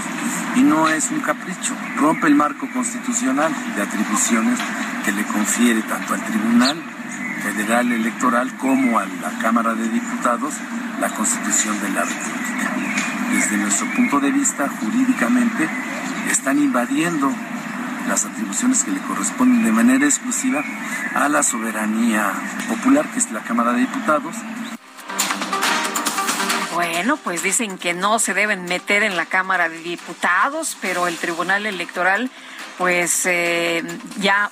y 0.56 0.62
no 0.62 0.90
es 0.90 1.10
un 1.12 1.22
capricho. 1.22 1.74
Rompe 1.98 2.28
el 2.28 2.36
marco 2.36 2.68
constitucional 2.72 3.52
de 3.76 3.82
atribuciones 3.82 4.60
que 5.06 5.12
le 5.12 5.24
confiere 5.24 5.82
tanto 5.84 6.14
al 6.14 6.24
Tribunal 6.26 6.78
Federal 7.44 7.92
Electoral 7.92 8.56
como 8.58 9.00
a 9.00 9.06
la 9.06 9.32
Cámara 9.42 9.74
de 9.74 9.88
Diputados 9.90 10.54
la 11.00 11.10
Constitución 11.10 11.80
de 11.82 11.90
la 11.90 12.04
República. 12.04 12.72
Desde 13.34 13.58
nuestro 13.58 13.88
punto 13.96 14.20
de 14.20 14.32
vista, 14.32 14.68
jurídicamente, 14.68 15.68
están 16.30 16.60
invadiendo 16.60 17.32
las 18.08 18.26
atribuciones 18.26 18.84
que 18.84 18.92
le 18.92 19.00
corresponden 19.00 19.64
de 19.64 19.72
manera 19.72 20.06
exclusiva 20.06 20.64
a 21.16 21.30
la 21.30 21.44
soberanía 21.44 22.32
popular, 22.68 23.06
que 23.12 23.20
es 23.20 23.32
la 23.32 23.42
Cámara 23.42 23.74
de 23.74 23.82
Diputados. 23.82 24.36
Bueno, 26.74 27.18
pues 27.18 27.44
dicen 27.44 27.78
que 27.78 27.94
no 27.94 28.18
se 28.20 28.34
deben 28.34 28.64
meter 28.64 29.04
en 29.04 29.18
la 29.18 29.26
Cámara 29.26 29.68
de 29.68 29.80
Diputados, 29.80 30.78
pero 30.82 31.08
el 31.08 31.18
Tribunal 31.18 31.66
Electoral 31.66 32.32
pues 32.78 33.26
eh, 33.26 33.84
ya, 34.20 34.52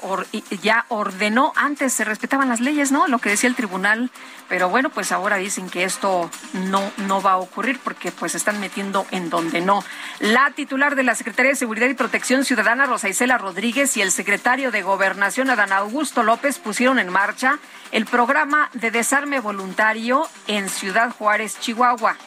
ya 0.61 0.85
ordenó, 0.89 1.53
antes 1.55 1.93
se 1.93 2.03
respetaban 2.03 2.49
las 2.49 2.59
leyes, 2.59 2.91
¿no? 2.91 3.07
Lo 3.07 3.19
que 3.19 3.29
decía 3.29 3.49
el 3.49 3.55
tribunal, 3.55 4.11
pero 4.47 4.69
bueno, 4.69 4.89
pues 4.89 5.11
ahora 5.11 5.37
dicen 5.37 5.69
que 5.69 5.83
esto 5.83 6.29
no, 6.53 6.91
no 6.97 7.21
va 7.21 7.33
a 7.33 7.37
ocurrir 7.37 7.79
porque 7.83 8.11
pues 8.11 8.35
están 8.35 8.59
metiendo 8.59 9.05
en 9.11 9.29
donde 9.29 9.61
no. 9.61 9.83
La 10.19 10.51
titular 10.51 10.95
de 10.95 11.03
la 11.03 11.15
Secretaría 11.15 11.51
de 11.51 11.55
Seguridad 11.55 11.87
y 11.87 11.93
Protección 11.93 12.45
Ciudadana, 12.45 12.85
Rosa 12.85 13.09
Isela 13.09 13.37
Rodríguez, 13.37 13.95
y 13.97 14.01
el 14.01 14.11
secretario 14.11 14.71
de 14.71 14.81
Gobernación, 14.81 15.49
Adán 15.49 15.71
Augusto 15.71 16.23
López, 16.23 16.59
pusieron 16.59 16.99
en 16.99 17.09
marcha 17.09 17.59
el 17.91 18.05
programa 18.05 18.69
de 18.73 18.91
desarme 18.91 19.39
voluntario 19.39 20.27
en 20.47 20.69
Ciudad 20.69 21.11
Juárez, 21.11 21.59
Chihuahua. 21.59 22.17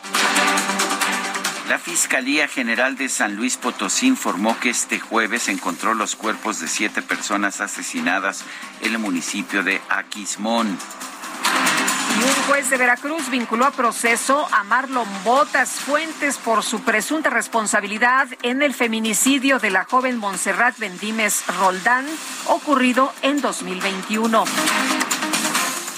La 1.68 1.78
Fiscalía 1.78 2.48
General 2.48 2.96
de 2.96 3.08
San 3.08 3.36
Luis 3.36 3.56
Potosí 3.56 4.08
informó 4.08 4.58
que 4.58 4.70
este 4.70 4.98
jueves 4.98 5.48
encontró 5.48 5.94
los 5.94 6.16
cuerpos 6.16 6.60
de 6.60 6.68
siete 6.68 7.02
personas 7.02 7.60
asesinadas 7.60 8.44
en 8.80 8.92
el 8.92 8.98
municipio 8.98 9.62
de 9.62 9.80
Aquismón. 9.88 10.76
Y 12.18 12.24
un 12.24 12.46
juez 12.48 12.68
de 12.68 12.76
Veracruz 12.76 13.30
vinculó 13.30 13.64
a 13.64 13.70
proceso 13.70 14.46
a 14.50 14.64
Marlon 14.64 15.08
Botas 15.24 15.70
Fuentes 15.70 16.36
por 16.36 16.62
su 16.62 16.80
presunta 16.82 17.30
responsabilidad 17.30 18.28
en 18.42 18.60
el 18.62 18.74
feminicidio 18.74 19.58
de 19.58 19.70
la 19.70 19.84
joven 19.84 20.18
Montserrat 20.18 20.78
Bendímez 20.78 21.44
Roldán, 21.58 22.06
ocurrido 22.48 23.12
en 23.22 23.40
2021. 23.40 24.44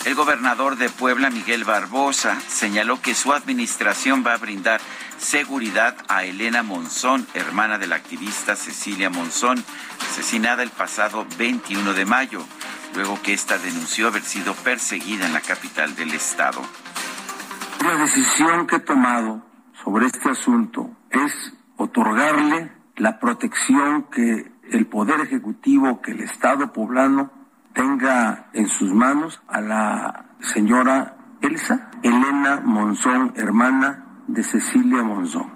El 0.05 0.15
gobernador 0.15 0.77
de 0.77 0.91
Puebla, 0.91 1.31
Miguel 1.31 1.65
Barbosa, 1.65 2.39
señaló 2.49 3.01
que 3.01 3.15
su 3.15 3.33
administración 3.33 4.23
va 4.27 4.35
a 4.35 4.39
brindar 4.39 4.83
seguridad 5.17 5.97
a 6.09 6.25
Elena 6.25 6.63
Monzón, 6.63 7.27
hermana 7.33 7.79
de 7.79 7.87
la 7.87 7.97
activista 7.97 8.55
Cecilia 8.55 9.09
Monzón, 9.09 9.65
asesinada 10.03 10.63
el 10.63 10.69
pasado 10.69 11.27
21 11.39 11.95
de 11.95 12.05
mayo, 12.05 12.45
luego 12.95 13.19
que 13.23 13.33
ésta 13.33 13.57
denunció 13.57 14.09
haber 14.09 14.21
sido 14.21 14.53
perseguida 14.53 15.25
en 15.25 15.33
la 15.33 15.41
capital 15.41 15.97
del 15.97 16.13
estado. 16.13 16.61
La 17.83 17.97
decisión 17.97 18.67
que 18.67 18.77
he 18.77 18.81
tomado 18.81 19.43
sobre 19.83 20.07
este 20.07 20.29
asunto 20.29 20.91
es 21.09 21.33
otorgarle 21.79 22.73
la 22.97 23.19
protección 23.19 24.05
que 24.11 24.53
el 24.71 24.87
Poder 24.87 25.21
Ejecutivo, 25.21 26.03
que 26.03 26.13
el 26.13 26.21
Estado 26.21 26.75
poblano 26.75 27.44
tenga 27.75 28.47
en 28.53 28.69
sus 28.69 28.93
manos 28.93 29.43
a 29.49 29.61
la 29.61 30.25
señora 30.41 31.17
Elsa 31.43 31.91
Elena 32.03 32.63
Monzón, 32.65 33.35
hermana 33.37 34.23
de 34.27 34.43
Cecilia 34.43 35.03
Monzón. 35.03 35.53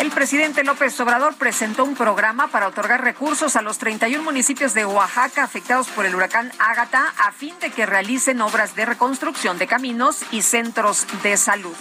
El 0.00 0.10
presidente 0.10 0.64
López 0.64 0.98
Obrador 1.00 1.34
presentó 1.34 1.84
un 1.84 1.94
programa 1.94 2.48
para 2.48 2.68
otorgar 2.68 3.02
recursos 3.04 3.54
a 3.56 3.62
los 3.62 3.78
31 3.78 4.24
municipios 4.24 4.74
de 4.74 4.86
Oaxaca 4.86 5.44
afectados 5.44 5.88
por 5.88 6.06
el 6.06 6.14
huracán 6.14 6.50
Ágata 6.58 7.12
a 7.18 7.32
fin 7.32 7.54
de 7.60 7.70
que 7.70 7.86
realicen 7.86 8.40
obras 8.40 8.74
de 8.74 8.86
reconstrucción 8.86 9.58
de 9.58 9.66
caminos 9.66 10.24
y 10.32 10.42
centros 10.42 11.06
de 11.22 11.36
salud. 11.36 11.76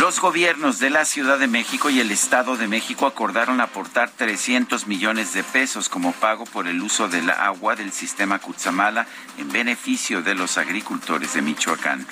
Los 0.00 0.18
gobiernos 0.18 0.80
de 0.80 0.90
la 0.90 1.04
Ciudad 1.04 1.38
de 1.38 1.46
México 1.46 1.88
y 1.88 2.00
el 2.00 2.10
Estado 2.10 2.56
de 2.56 2.66
México 2.66 3.06
acordaron 3.06 3.60
aportar 3.60 4.10
300 4.10 4.88
millones 4.88 5.32
de 5.34 5.44
pesos 5.44 5.88
como 5.88 6.10
pago 6.10 6.46
por 6.46 6.66
el 6.66 6.82
uso 6.82 7.06
del 7.06 7.30
agua 7.30 7.76
del 7.76 7.92
sistema 7.92 8.40
Cutzamala 8.40 9.06
en 9.38 9.52
beneficio 9.52 10.20
de 10.20 10.34
los 10.34 10.58
agricultores 10.58 11.34
de 11.34 11.42
Michoacán. 11.42 12.04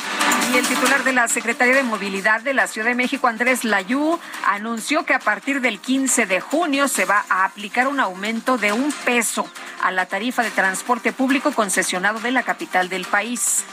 Y 0.55 0.59
el 0.59 0.66
titular 0.66 1.03
de 1.03 1.12
la 1.12 1.27
Secretaría 1.27 1.75
de 1.75 1.83
Movilidad 1.83 2.40
de 2.42 2.55
la 2.55 2.68
Ciudad 2.68 2.87
de 2.87 2.95
México, 2.95 3.27
Andrés 3.27 3.64
Layú, 3.64 4.21
anunció 4.47 5.05
que 5.05 5.14
a 5.14 5.18
partir 5.18 5.61
del 5.61 5.81
15 5.81 6.27
de 6.27 6.40
junio 6.40 6.87
se 6.87 7.05
va 7.05 7.25
a 7.29 7.45
aplicar 7.45 7.88
un 7.88 7.99
aumento 7.99 8.59
de 8.59 8.73
un 8.73 8.92
peso 9.05 9.45
a 9.83 9.90
la 9.90 10.07
tarifa 10.07 10.45
de 10.45 10.51
transporte 10.51 11.12
público 11.12 11.51
concesionado 11.51 12.21
de 12.21 12.31
la 12.31 12.45
capital 12.45 12.88
del 12.88 13.07
país. 13.07 13.64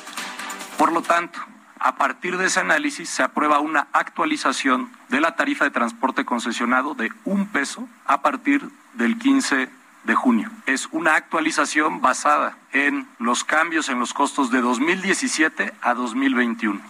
Por 0.78 0.92
lo 0.92 1.04
tanto, 1.04 1.40
a 1.80 1.96
partir 1.96 2.38
de 2.38 2.48
ese 2.48 2.60
análisis 2.60 3.10
se 3.10 3.24
aprueba 3.24 3.60
una 3.60 3.88
actualización 3.94 4.92
de 5.10 5.22
la 5.22 5.36
tarifa 5.36 5.66
de 5.66 5.72
transporte 5.72 6.26
concesionado 6.26 6.94
de 6.94 7.12
un 7.26 7.48
peso 7.48 7.88
a 8.06 8.22
partir 8.22 8.70
del 8.94 9.18
15 9.18 9.70
de 10.04 10.16
junio. 10.16 10.50
Es 10.66 10.88
una 10.92 11.16
actualización 11.16 12.02
basada 12.02 12.58
en 12.74 13.08
los 13.18 13.44
cambios 13.44 13.90
en 13.90 14.00
los 14.00 14.14
costos 14.14 14.52
de 14.52 14.62
2017 14.62 15.74
a 15.82 15.94
2021. 15.94 16.82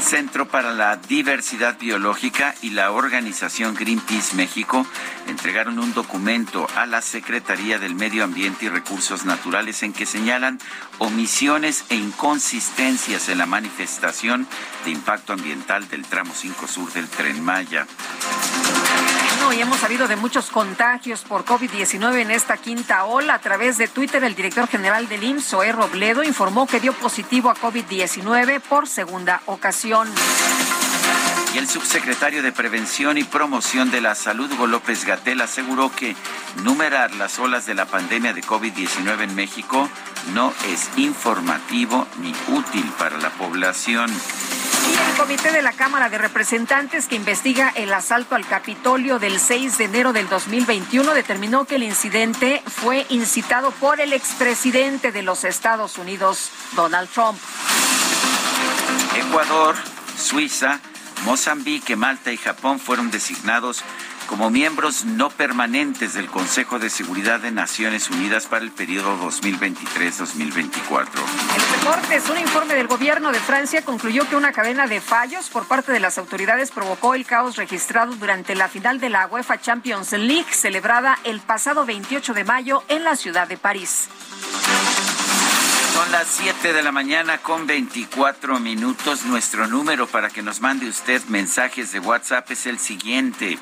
Centro 0.00 0.48
para 0.48 0.72
la 0.72 0.96
Diversidad 0.96 1.78
Biológica 1.78 2.54
y 2.62 2.70
la 2.70 2.92
organización 2.92 3.74
Greenpeace 3.74 4.34
México 4.34 4.86
entregaron 5.28 5.78
un 5.78 5.92
documento 5.92 6.66
a 6.76 6.86
la 6.86 7.02
Secretaría 7.02 7.78
del 7.78 7.94
Medio 7.94 8.24
Ambiente 8.24 8.66
y 8.66 8.68
Recursos 8.68 9.24
Naturales 9.24 9.82
en 9.82 9.92
que 9.92 10.06
señalan 10.06 10.58
omisiones 10.98 11.84
e 11.90 11.96
inconsistencias 11.96 13.28
en 13.28 13.38
la 13.38 13.46
manifestación 13.46 14.46
de 14.84 14.90
impacto 14.90 15.32
ambiental 15.32 15.88
del 15.88 16.04
tramo 16.04 16.32
5 16.34 16.66
sur 16.66 16.92
del 16.92 17.08
tren 17.08 17.42
Maya 17.42 17.86
y 19.52 19.60
hemos 19.60 19.78
sabido 19.78 20.06
de 20.06 20.16
muchos 20.16 20.50
contagios 20.50 21.22
por 21.22 21.44
COVID-19 21.44 22.20
en 22.20 22.30
esta 22.30 22.56
quinta 22.56 23.04
ola. 23.04 23.34
A 23.34 23.38
través 23.40 23.78
de 23.78 23.88
Twitter, 23.88 24.22
el 24.22 24.34
director 24.34 24.68
general 24.68 25.08
del 25.08 25.24
IMSS, 25.24 25.48
Zoé 25.48 25.72
Robledo, 25.72 26.22
informó 26.22 26.66
que 26.66 26.78
dio 26.78 26.92
positivo 26.92 27.50
a 27.50 27.56
COVID-19 27.56 28.60
por 28.60 28.86
segunda 28.86 29.42
ocasión. 29.46 30.08
Y 31.54 31.58
el 31.58 31.68
subsecretario 31.68 32.42
de 32.42 32.52
Prevención 32.52 33.18
y 33.18 33.24
Promoción 33.24 33.90
de 33.90 34.00
la 34.00 34.14
Salud, 34.14 34.52
Hugo 34.52 34.68
López 34.68 35.04
Gatel, 35.04 35.40
aseguró 35.40 35.90
que 35.94 36.14
numerar 36.62 37.12
las 37.14 37.38
olas 37.40 37.66
de 37.66 37.74
la 37.74 37.86
pandemia 37.86 38.32
de 38.32 38.42
COVID-19 38.42 39.22
en 39.22 39.34
México 39.34 39.88
no 40.32 40.52
es 40.68 40.88
informativo 40.96 42.06
ni 42.20 42.32
útil 42.54 42.84
para 42.98 43.18
la 43.18 43.30
población. 43.30 44.10
El 45.08 45.16
comité 45.16 45.52
de 45.52 45.62
la 45.62 45.72
Cámara 45.72 46.08
de 46.08 46.18
Representantes 46.18 47.06
que 47.06 47.16
investiga 47.16 47.72
el 47.74 47.92
asalto 47.92 48.34
al 48.34 48.46
Capitolio 48.46 49.18
del 49.18 49.40
6 49.40 49.78
de 49.78 49.84
enero 49.84 50.12
del 50.12 50.28
2021 50.28 51.14
determinó 51.14 51.64
que 51.64 51.76
el 51.76 51.82
incidente 51.82 52.62
fue 52.66 53.06
incitado 53.08 53.70
por 53.70 54.00
el 54.00 54.12
expresidente 54.12 55.12
de 55.12 55.22
los 55.22 55.44
Estados 55.44 55.98
Unidos, 55.98 56.50
Donald 56.76 57.08
Trump. 57.10 57.38
Ecuador 59.16 59.74
Suiza, 60.16 60.80
Mozambique, 61.24 61.96
Malta 61.96 62.32
y 62.32 62.36
Japón 62.36 62.78
fueron 62.78 63.10
designados 63.10 63.82
como 64.30 64.48
miembros 64.48 65.04
no 65.04 65.28
permanentes 65.28 66.14
del 66.14 66.28
Consejo 66.28 66.78
de 66.78 66.88
Seguridad 66.88 67.40
de 67.40 67.50
Naciones 67.50 68.08
Unidas 68.10 68.46
para 68.46 68.64
el 68.64 68.70
periodo 68.70 69.18
2023-2024. 69.28 71.08
En 71.50 71.58
los 71.58 71.72
deportes, 71.72 72.30
un 72.30 72.38
informe 72.38 72.74
del 72.74 72.86
gobierno 72.86 73.32
de 73.32 73.40
Francia 73.40 73.84
concluyó 73.84 74.28
que 74.28 74.36
una 74.36 74.52
cadena 74.52 74.86
de 74.86 75.00
fallos 75.00 75.50
por 75.50 75.66
parte 75.66 75.90
de 75.90 75.98
las 75.98 76.16
autoridades 76.16 76.70
provocó 76.70 77.16
el 77.16 77.26
caos 77.26 77.56
registrado 77.56 78.14
durante 78.14 78.54
la 78.54 78.68
final 78.68 79.00
de 79.00 79.10
la 79.10 79.26
UEFA 79.26 79.60
Champions 79.60 80.12
League 80.12 80.52
celebrada 80.52 81.18
el 81.24 81.40
pasado 81.40 81.84
28 81.84 82.32
de 82.32 82.44
mayo 82.44 82.84
en 82.86 83.02
la 83.02 83.16
ciudad 83.16 83.48
de 83.48 83.56
París. 83.56 84.06
Son 85.92 86.12
las 86.12 86.28
7 86.28 86.72
de 86.72 86.82
la 86.84 86.92
mañana 86.92 87.38
con 87.38 87.66
24 87.66 88.60
minutos. 88.60 89.24
Nuestro 89.24 89.66
número 89.66 90.06
para 90.06 90.30
que 90.30 90.40
nos 90.40 90.60
mande 90.60 90.88
usted 90.88 91.20
mensajes 91.24 91.90
de 91.90 91.98
WhatsApp 91.98 92.48
es 92.52 92.66
el 92.66 92.78
siguiente. 92.78 93.58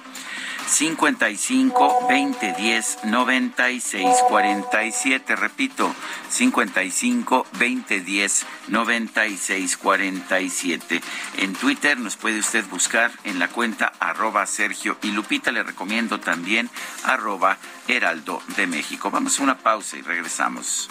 55 0.68 2.06
20 2.08 2.52
10 2.52 3.04
96 3.04 4.16
47. 4.28 5.36
Repito, 5.36 5.94
55 6.28 7.46
20 7.58 8.00
10 8.00 8.46
96 8.68 9.76
47. 9.76 11.00
En 11.38 11.54
Twitter 11.54 11.98
nos 11.98 12.16
puede 12.16 12.38
usted 12.38 12.64
buscar 12.66 13.10
en 13.24 13.38
la 13.38 13.48
cuenta 13.48 13.92
arroba 13.98 14.44
Sergio 14.46 14.98
y 15.02 15.10
Lupita. 15.12 15.50
Le 15.52 15.62
recomiendo 15.62 16.20
también 16.20 16.68
arroba 17.04 17.56
Heraldo 17.88 18.42
de 18.56 18.66
México. 18.66 19.10
Vamos 19.10 19.40
a 19.40 19.42
una 19.42 19.58
pausa 19.58 19.96
y 19.96 20.02
regresamos. 20.02 20.90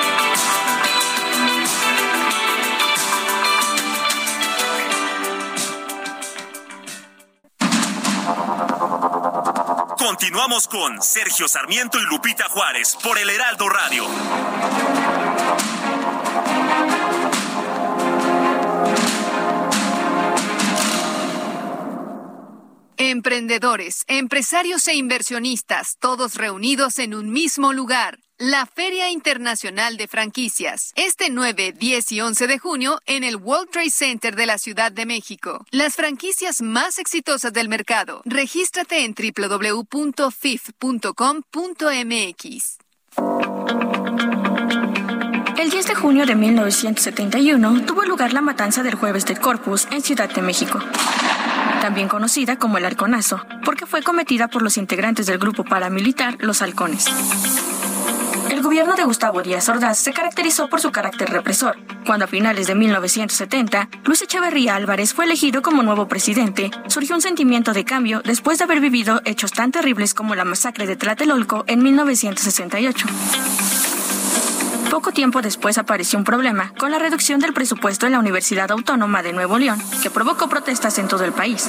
Continuamos 10.21 10.67
con 10.67 11.01
Sergio 11.01 11.47
Sarmiento 11.47 11.97
y 11.99 12.03
Lupita 12.03 12.47
Juárez 12.47 12.95
por 13.01 13.17
el 13.17 13.27
Heraldo 13.27 13.67
Radio. 13.67 14.05
Emprendedores, 22.97 24.05
empresarios 24.07 24.87
e 24.87 24.93
inversionistas, 24.93 25.97
todos 25.97 26.35
reunidos 26.35 26.99
en 26.99 27.15
un 27.15 27.31
mismo 27.31 27.73
lugar. 27.73 28.19
La 28.41 28.65
Feria 28.65 29.11
Internacional 29.11 29.97
de 29.97 30.07
Franquicias, 30.07 30.93
este 30.95 31.29
9, 31.29 31.75
10 31.77 32.11
y 32.11 32.21
11 32.21 32.47
de 32.47 32.57
junio 32.57 32.99
en 33.05 33.23
el 33.23 33.35
World 33.35 33.69
Trade 33.69 33.91
Center 33.91 34.35
de 34.35 34.47
la 34.47 34.57
Ciudad 34.57 34.91
de 34.91 35.05
México. 35.05 35.63
Las 35.69 35.93
franquicias 35.93 36.63
más 36.63 36.97
exitosas 36.97 37.53
del 37.53 37.69
mercado. 37.69 38.23
Regístrate 38.25 39.05
en 39.05 39.13
www.fif.com.mx. 39.13 39.97
El 45.59 45.69
10 45.69 45.85
de 45.85 45.93
junio 45.93 46.25
de 46.25 46.33
1971 46.33 47.85
tuvo 47.85 48.05
lugar 48.05 48.33
la 48.33 48.41
matanza 48.41 48.81
del 48.81 48.95
Jueves 48.95 49.27
del 49.27 49.39
Corpus 49.39 49.87
en 49.91 50.01
Ciudad 50.01 50.31
de 50.31 50.41
México, 50.41 50.79
también 51.79 52.07
conocida 52.07 52.57
como 52.57 52.79
el 52.79 52.85
Halconazo, 52.85 53.45
porque 53.63 53.85
fue 53.85 54.01
cometida 54.01 54.47
por 54.47 54.63
los 54.63 54.77
integrantes 54.77 55.27
del 55.27 55.37
grupo 55.37 55.63
paramilitar 55.63 56.37
Los 56.39 56.63
Halcones. 56.63 57.05
El 58.61 58.65
gobierno 58.65 58.93
de 58.93 59.05
Gustavo 59.05 59.41
Díaz 59.41 59.67
Ordaz 59.69 59.97
se 59.97 60.13
caracterizó 60.13 60.69
por 60.69 60.79
su 60.79 60.91
carácter 60.91 61.31
represor. 61.31 61.79
Cuando 62.05 62.25
a 62.25 62.27
finales 62.27 62.67
de 62.67 62.75
1970 62.75 63.89
Luis 64.05 64.21
Echeverría 64.21 64.75
Álvarez 64.75 65.15
fue 65.15 65.25
elegido 65.25 65.63
como 65.63 65.81
nuevo 65.81 66.07
presidente, 66.07 66.69
surgió 66.85 67.15
un 67.15 67.23
sentimiento 67.23 67.73
de 67.73 67.85
cambio 67.85 68.21
después 68.23 68.59
de 68.59 68.65
haber 68.65 68.79
vivido 68.79 69.19
hechos 69.25 69.51
tan 69.51 69.71
terribles 69.71 70.13
como 70.13 70.35
la 70.35 70.45
masacre 70.45 70.85
de 70.85 70.95
Tlatelolco 70.95 71.63
en 71.65 71.81
1968. 71.81 73.07
Poco 74.91 75.11
tiempo 75.11 75.41
después 75.41 75.79
apareció 75.79 76.19
un 76.19 76.25
problema 76.25 76.71
con 76.77 76.91
la 76.91 76.99
reducción 76.99 77.39
del 77.39 77.53
presupuesto 77.53 78.05
en 78.05 78.11
la 78.11 78.19
Universidad 78.19 78.69
Autónoma 78.69 79.23
de 79.23 79.33
Nuevo 79.33 79.57
León, 79.57 79.81
que 80.03 80.11
provocó 80.11 80.49
protestas 80.49 80.99
en 80.99 81.07
todo 81.07 81.25
el 81.25 81.33
país. 81.33 81.67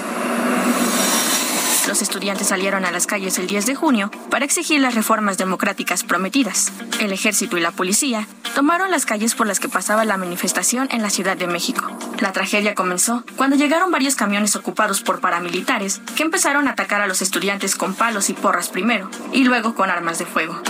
Los 1.89 2.01
estudiantes 2.01 2.49
salieron 2.49 2.85
a 2.85 2.93
las 2.93 3.07
calles 3.07 3.39
el 3.39 3.49
10 3.49 3.67
de 3.67 3.75
junio 3.75 4.11
para 4.31 4.45
exigir 4.45 4.81
las 4.81 4.95
reformas 4.95 5.37
democráticas 5.37 6.05
prometidas. 6.05 6.73
El 7.01 7.13
ejército 7.13 7.57
y 7.57 7.61
la 7.61 7.73
policía 7.73 8.27
tomaron 8.55 8.91
las 8.91 9.05
calles 9.05 9.35
por 9.35 9.47
las 9.49 9.59
que 9.59 9.69
pasaba 9.69 10.05
la 10.05 10.17
manifestación 10.17 10.89
en 10.93 11.03
la 11.03 11.11
Ciudad 11.11 11.37
de 11.37 11.49
México. 11.49 11.91
La 12.21 12.33
tragedia 12.33 12.75
comenzó 12.75 13.25
cuando 13.37 13.57
llegaron 13.57 13.91
varios 13.91 14.15
camiones 14.15 14.55
ocupados 14.55 15.03
por 15.03 15.21
paramilitares 15.21 16.01
que 16.17 16.23
empezaron 16.23 16.69
a 16.69 16.73
atacar 16.73 17.01
a 17.01 17.07
los 17.07 17.21
estudiantes 17.21 17.75
con 17.75 17.95
palos 17.95 18.31
y 18.31 18.35
porras 18.35 18.69
primero 18.69 19.11
y 19.33 19.45
luego 19.45 19.75
con 19.75 19.91
armas 19.91 20.19
de 20.19 20.27
fuego. 20.27 20.63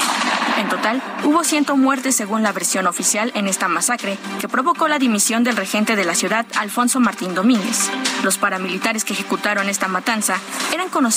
En 0.59 0.69
total, 0.69 1.03
hubo 1.25 1.45
100 1.45 1.65
muertes 1.77 2.15
según 2.15 2.43
la 2.43 2.53
versión 2.53 2.87
oficial 2.87 3.33
en 3.35 3.49
esta 3.49 3.69
masacre, 3.69 4.19
que 4.41 4.49
provocó 4.49 4.87
la 4.87 4.99
dimisión 4.99 5.45
del 5.45 5.57
regente 5.57 5.97
de 5.97 6.05
la 6.05 6.15
ciudad, 6.15 6.47
Alfonso 6.57 7.01
Martín 7.01 7.35
Domínguez. 7.35 7.91
Los 8.23 8.39
paramilitares 8.39 9.05
que 9.05 9.15
ejecutaron 9.15 9.69
esta 9.69 9.89
matanza 9.89 10.39
eran 10.73 10.89
conocidos 10.89 11.12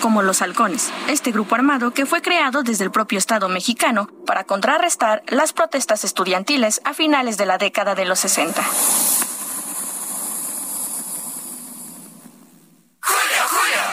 como 0.00 0.22
los 0.22 0.42
halcones, 0.42 0.90
este 1.08 1.32
grupo 1.32 1.56
armado 1.56 1.90
que 1.92 2.06
fue 2.06 2.22
creado 2.22 2.62
desde 2.62 2.84
el 2.84 2.90
propio 2.90 3.18
Estado 3.18 3.48
mexicano 3.48 4.08
para 4.26 4.44
contrarrestar 4.44 5.22
las 5.26 5.52
protestas 5.52 6.04
estudiantiles 6.04 6.80
a 6.84 6.94
finales 6.94 7.36
de 7.36 7.46
la 7.46 7.58
década 7.58 7.94
de 7.94 8.04
los 8.04 8.20
60. 8.20 9.29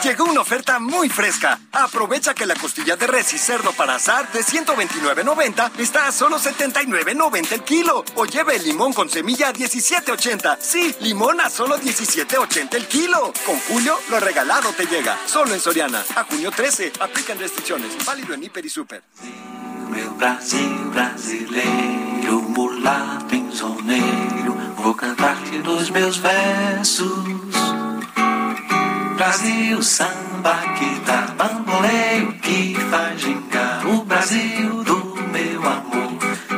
Llegó 0.02 0.24
una 0.24 0.42
oferta 0.42 0.78
muy 0.78 1.08
fresca. 1.08 1.58
Aprovecha 1.72 2.32
que 2.32 2.46
la 2.46 2.54
costilla 2.54 2.96
de 2.96 3.06
res 3.06 3.32
y 3.32 3.38
cerdo 3.38 3.72
para 3.72 3.96
asar 3.96 4.30
de 4.32 4.40
129.90 4.40 5.72
está 5.78 6.06
a 6.06 6.12
solo 6.12 6.38
79.90 6.38 7.52
el 7.52 7.62
kilo. 7.62 8.04
O 8.14 8.24
lleve 8.24 8.56
el 8.56 8.64
limón 8.64 8.92
con 8.92 9.10
semilla 9.10 9.48
a 9.48 9.52
17.80. 9.52 10.58
Sí, 10.60 10.94
limón 11.00 11.40
a 11.40 11.50
solo 11.50 11.78
17.80 11.78 12.74
el 12.74 12.86
kilo. 12.86 13.32
Con 13.44 13.58
Julio, 13.60 13.98
lo 14.08 14.20
regalado 14.20 14.72
te 14.72 14.86
llega. 14.86 15.18
Solo 15.26 15.52
en 15.52 15.60
Soriana. 15.60 16.04
A 16.14 16.24
junio 16.24 16.52
13. 16.52 16.92
Aplican 17.00 17.38
restricciones. 17.38 18.04
Válido 18.04 18.34
en 18.34 18.44
Hiper 18.44 18.64
y 18.64 18.70
Super. 18.70 19.02
Brasil 20.16 20.90
brasileiro, 20.92 22.42
mulato 22.42 23.28
vou 24.88 24.94
cantar-te 24.94 25.58
meus 25.92 26.16
versos. 26.18 27.47
Brasil, 29.18 29.82
samba 29.82 30.54
que 30.78 31.00
dá 31.00 31.26
bamboleio, 31.36 32.32
que 32.34 32.76
faz 32.88 33.20
gingar. 33.20 33.84
O 33.84 34.04
Brasil 34.04 34.84
do 34.84 35.16
meu 35.32 35.60
amor, 35.60 36.12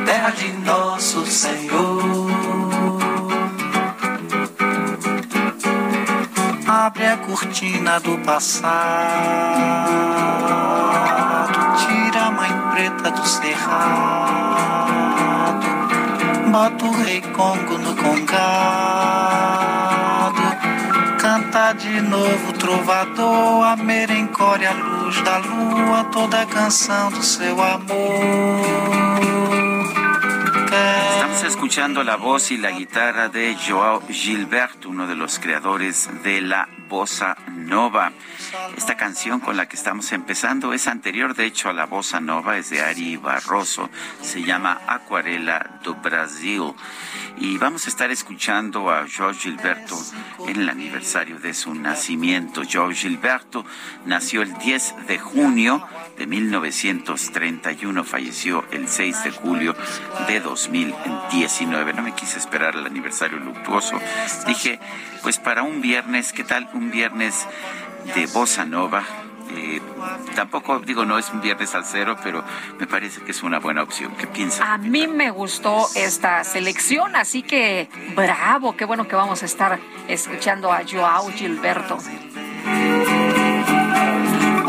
terra 0.05 0.29
de 0.29 0.53
nosso 0.59 1.25
Senhor. 1.25 2.29
Abre 6.67 7.07
a 7.07 7.17
cortina 7.17 7.99
do 7.99 8.17
passado, 8.19 8.61
tira 11.77 12.27
a 12.27 12.31
mãe 12.31 12.49
preta 12.71 13.09
do 13.11 13.27
cerrado, 13.27 14.71
bota 16.51 16.85
o 16.85 16.91
rei 17.03 17.21
Congo 17.21 17.77
no 17.77 17.95
congado, 17.95 18.41
canta 21.19 21.73
de 21.73 22.01
novo 22.01 22.50
trovador, 22.71 23.63
a 23.65 23.75
merencore 23.75 24.65
a 24.65 24.73
luz 24.73 25.21
da 25.23 25.37
lua, 25.37 26.05
toda 26.05 26.41
a 26.41 26.45
canção 26.45 27.11
do 27.11 27.21
seu 27.21 27.61
amor. 27.61 28.61
Estamos 31.15 31.43
escuchando 31.43 32.03
la 32.03 32.15
voz 32.15 32.51
y 32.51 32.57
la 32.57 32.71
guitarra 32.71 33.27
de 33.27 33.55
Joao 33.55 34.01
Gilberto, 34.07 34.89
uno 34.89 35.05
de 35.05 35.15
los 35.15 35.37
creadores 35.39 36.09
de 36.23 36.41
la 36.41 36.69
bossa 36.91 37.37
nova. 37.47 38.11
Esta 38.75 38.97
canción 38.97 39.39
con 39.39 39.55
la 39.55 39.69
que 39.69 39.77
estamos 39.77 40.11
empezando 40.11 40.73
es 40.73 40.87
anterior, 40.87 41.33
de 41.33 41.45
hecho, 41.45 41.69
a 41.69 41.73
la 41.73 41.85
bossa 41.85 42.19
nova, 42.19 42.57
es 42.57 42.69
de 42.69 42.81
Ari 42.81 43.15
Barroso, 43.15 43.89
se 44.21 44.43
llama 44.43 44.81
Acuarela 44.87 45.79
do 45.83 45.95
Brasil. 45.95 46.73
Y 47.37 47.57
vamos 47.57 47.85
a 47.85 47.89
estar 47.89 48.11
escuchando 48.11 48.91
a 48.91 49.05
Jorge 49.07 49.39
Gilberto 49.39 49.97
en 50.49 50.61
el 50.61 50.69
aniversario 50.69 51.39
de 51.39 51.53
su 51.53 51.73
nacimiento. 51.73 52.61
Jorge 52.69 53.07
Gilberto 53.07 53.65
nació 54.05 54.41
el 54.41 54.53
10 54.57 55.07
de 55.07 55.17
junio 55.17 55.87
de 56.21 56.27
1931, 56.27 58.03
falleció 58.03 58.63
el 58.69 58.87
6 58.87 59.23
de 59.23 59.31
julio 59.31 59.75
de 60.27 60.39
2019. 60.39 61.93
No 61.93 62.03
me 62.03 62.13
quise 62.13 62.37
esperar 62.37 62.75
el 62.75 62.85
aniversario 62.85 63.39
luctuoso. 63.39 63.99
Dije, 64.45 64.79
pues 65.23 65.39
para 65.39 65.63
un 65.63 65.81
viernes, 65.81 66.31
¿qué 66.31 66.43
tal? 66.43 66.69
Un 66.73 66.91
viernes 66.91 67.47
de 68.13 68.27
bossa 68.27 68.65
nova, 68.65 69.03
eh, 69.49 69.81
tampoco 70.35 70.77
digo 70.79 71.05
no 71.05 71.17
es 71.17 71.31
un 71.31 71.41
viernes 71.41 71.73
al 71.73 71.85
cero, 71.85 72.15
pero 72.23 72.43
me 72.77 72.85
parece 72.85 73.21
que 73.21 73.31
es 73.31 73.41
una 73.41 73.57
buena 73.57 73.81
opción. 73.81 74.13
¿Qué 74.15 74.27
piensas? 74.27 74.61
A 74.61 74.77
mí 74.77 75.07
me 75.07 75.31
gustó 75.31 75.87
esta 75.95 76.43
selección, 76.43 77.15
así 77.15 77.41
que 77.41 77.89
bravo, 78.15 78.77
qué 78.77 78.85
bueno 78.85 79.07
que 79.07 79.15
vamos 79.15 79.41
a 79.41 79.47
estar 79.47 79.79
escuchando 80.07 80.71
a 80.71 80.83
Joao 80.87 81.31
Gilberto. 81.31 81.97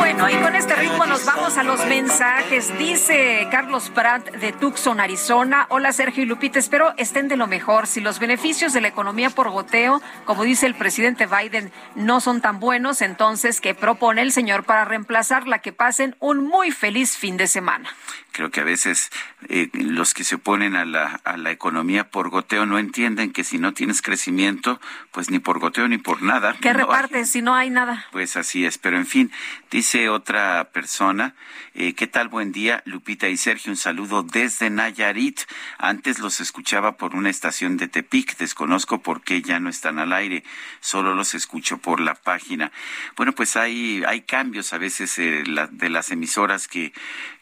Bueno, 0.02 0.28
y 0.28 0.34
con 0.34 0.56
este 0.56 0.74
ritmo 0.74 1.06
nos 1.06 1.24
vamos 1.24 1.56
a 1.56 1.62
los 1.62 1.86
mensajes. 1.86 2.76
Dice 2.76 3.46
Carlos 3.52 3.88
Pratt 3.88 4.32
de 4.32 4.50
Tucson, 4.50 4.98
Arizona. 4.98 5.66
Hola 5.68 5.92
Sergio 5.92 6.24
y 6.24 6.26
Lupita, 6.26 6.58
espero 6.58 6.92
estén 6.96 7.28
de 7.28 7.36
lo 7.36 7.46
mejor. 7.46 7.86
Si 7.86 8.00
los 8.00 8.18
beneficios 8.18 8.72
de 8.72 8.80
la 8.80 8.88
economía 8.88 9.30
por 9.30 9.48
goteo, 9.50 10.02
como 10.24 10.42
dice 10.42 10.66
el 10.66 10.74
presidente 10.74 11.28
Biden, 11.28 11.70
no 11.94 12.20
son 12.20 12.40
tan 12.40 12.58
buenos, 12.58 13.00
entonces, 13.00 13.60
¿qué 13.60 13.76
propone 13.76 14.22
el 14.22 14.32
señor 14.32 14.64
para 14.64 14.84
reemplazarla? 14.84 15.60
Que 15.60 15.72
pasen 15.72 16.16
un 16.18 16.48
muy 16.48 16.72
feliz 16.72 17.16
fin 17.16 17.36
de 17.36 17.46
semana. 17.46 17.88
Creo 18.32 18.50
que 18.50 18.60
a 18.60 18.64
veces 18.64 19.10
eh, 19.48 19.68
los 19.72 20.14
que 20.14 20.24
se 20.24 20.36
oponen 20.36 20.74
a 20.76 20.84
la, 20.84 21.20
a 21.24 21.36
la 21.36 21.50
economía 21.50 22.10
por 22.10 22.30
goteo 22.30 22.66
no 22.66 22.78
entienden 22.78 23.32
que 23.32 23.44
si 23.44 23.58
no 23.58 23.72
tienes 23.74 24.02
crecimiento, 24.02 24.80
pues 25.10 25.30
ni 25.30 25.38
por 25.38 25.58
goteo 25.58 25.86
ni 25.88 25.98
por 25.98 26.22
nada. 26.22 26.56
¿Qué 26.60 26.72
no 26.74 26.88
si 27.24 27.42
no 27.42 27.54
hay 27.54 27.70
nada? 27.70 28.06
Pues 28.12 28.36
así 28.36 28.64
es, 28.64 28.78
pero 28.78 28.96
en 28.96 29.06
fin, 29.06 29.30
dice 29.70 30.08
otra 30.08 30.70
persona, 30.72 31.34
eh, 31.74 31.94
¿qué 31.94 32.06
tal? 32.06 32.28
Buen 32.28 32.52
día, 32.52 32.82
Lupita 32.86 33.28
y 33.28 33.36
Sergio, 33.36 33.70
un 33.72 33.76
saludo 33.76 34.22
desde 34.22 34.70
Nayarit. 34.70 35.40
Antes 35.78 36.18
los 36.18 36.40
escuchaba 36.40 36.96
por 36.96 37.14
una 37.14 37.30
estación 37.30 37.76
de 37.76 37.88
Tepic, 37.88 38.36
desconozco 38.36 39.02
por 39.02 39.22
qué 39.22 39.42
ya 39.42 39.60
no 39.60 39.68
están 39.68 39.98
al 39.98 40.12
aire, 40.12 40.44
solo 40.80 41.14
los 41.14 41.34
escucho 41.34 41.78
por 41.78 42.00
la 42.00 42.14
página. 42.14 42.72
Bueno, 43.16 43.32
pues 43.32 43.56
hay, 43.56 44.02
hay 44.06 44.22
cambios 44.22 44.72
a 44.72 44.78
veces 44.78 45.18
eh, 45.18 45.44
la, 45.46 45.66
de 45.66 45.90
las 45.90 46.10
emisoras 46.10 46.68
que, 46.68 46.92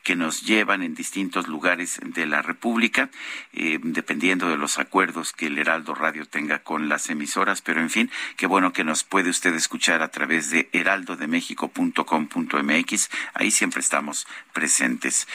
que 0.02 0.16
nos 0.16 0.42
llevan 0.42 0.82
en 0.82 0.94
distintos 0.94 1.48
lugares 1.48 2.00
de 2.02 2.26
la 2.26 2.42
República, 2.42 3.10
eh, 3.52 3.78
dependiendo 3.82 4.48
de 4.48 4.56
los 4.56 4.78
acuerdos 4.78 5.32
que 5.32 5.46
el 5.46 5.58
Heraldo 5.58 5.94
Radio 5.94 6.26
tenga 6.26 6.60
con 6.60 6.88
las 6.88 7.10
emisoras, 7.10 7.62
pero 7.62 7.80
en 7.80 7.90
fin, 7.90 8.10
qué 8.36 8.46
bueno 8.46 8.72
que 8.72 8.84
nos 8.84 9.04
puede 9.04 9.30
usted 9.30 9.54
escuchar 9.54 10.02
a 10.02 10.08
través 10.08 10.50
de 10.50 10.68
heraldodemexico.com.mx, 10.72 13.10
ahí 13.34 13.50
siempre 13.50 13.80
estamos 13.80 14.26
presentes. 14.52 15.26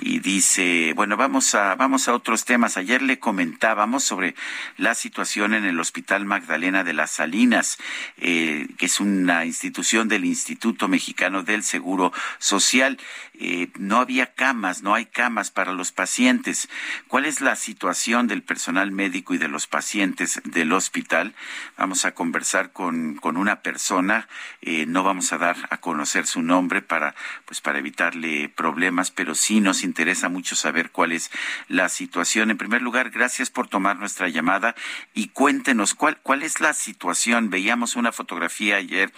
Y 0.00 0.20
dice, 0.20 0.92
bueno, 0.94 1.16
vamos 1.16 1.54
a, 1.54 1.74
vamos 1.74 2.08
a 2.08 2.14
otros 2.14 2.44
temas. 2.44 2.76
Ayer 2.76 3.02
le 3.02 3.18
comentábamos 3.18 4.04
sobre 4.04 4.34
la 4.76 4.94
situación 4.94 5.54
en 5.54 5.64
el 5.64 5.80
Hospital 5.80 6.24
Magdalena 6.24 6.84
de 6.84 6.92
las 6.92 7.12
Salinas, 7.12 7.78
eh, 8.18 8.68
que 8.78 8.86
es 8.86 9.00
una 9.00 9.44
institución 9.44 10.08
del 10.08 10.24
Instituto 10.24 10.88
Mexicano 10.88 11.42
del 11.42 11.62
Seguro 11.62 12.12
Social. 12.38 12.98
Eh, 13.40 13.70
no 13.78 13.98
había 13.98 14.34
camas, 14.34 14.82
no 14.82 14.94
hay 14.94 15.06
camas 15.06 15.52
para 15.52 15.72
los 15.72 15.92
pacientes. 15.92 16.68
¿Cuál 17.06 17.24
es 17.24 17.40
la 17.40 17.54
situación 17.54 18.26
del 18.26 18.42
personal 18.42 18.90
médico 18.90 19.32
y 19.32 19.38
de 19.38 19.46
los 19.46 19.68
pacientes 19.68 20.40
del 20.44 20.72
hospital? 20.72 21.34
Vamos 21.76 22.04
a 22.04 22.14
conversar 22.14 22.72
con, 22.72 23.14
con 23.14 23.36
una 23.36 23.62
persona, 23.62 24.28
eh, 24.60 24.86
no 24.86 25.04
vamos 25.04 25.32
a 25.32 25.38
dar 25.38 25.56
a 25.70 25.76
conocer 25.78 26.26
su 26.26 26.42
nombre 26.42 26.82
para, 26.82 27.14
pues 27.44 27.60
para 27.60 27.78
evitarle 27.78 28.48
problemas, 28.48 29.12
pero 29.12 29.36
sí 29.36 29.60
nos 29.60 29.84
interesa 29.84 30.28
mucho 30.28 30.56
saber 30.56 30.90
cuál 30.90 31.12
es 31.12 31.30
la 31.68 31.88
situación. 31.88 32.50
En 32.50 32.58
primer 32.58 32.82
lugar, 32.82 33.10
gracias 33.10 33.50
por 33.50 33.68
tomar 33.68 33.98
nuestra 33.98 34.28
llamada 34.28 34.74
y 35.14 35.28
cuéntenos 35.28 35.94
cuál, 35.94 36.18
cuál 36.22 36.42
es 36.42 36.60
la 36.60 36.72
situación. 36.72 37.50
Veíamos 37.50 37.94
una 37.94 38.10
fotografía 38.10 38.76
ayer 38.76 39.12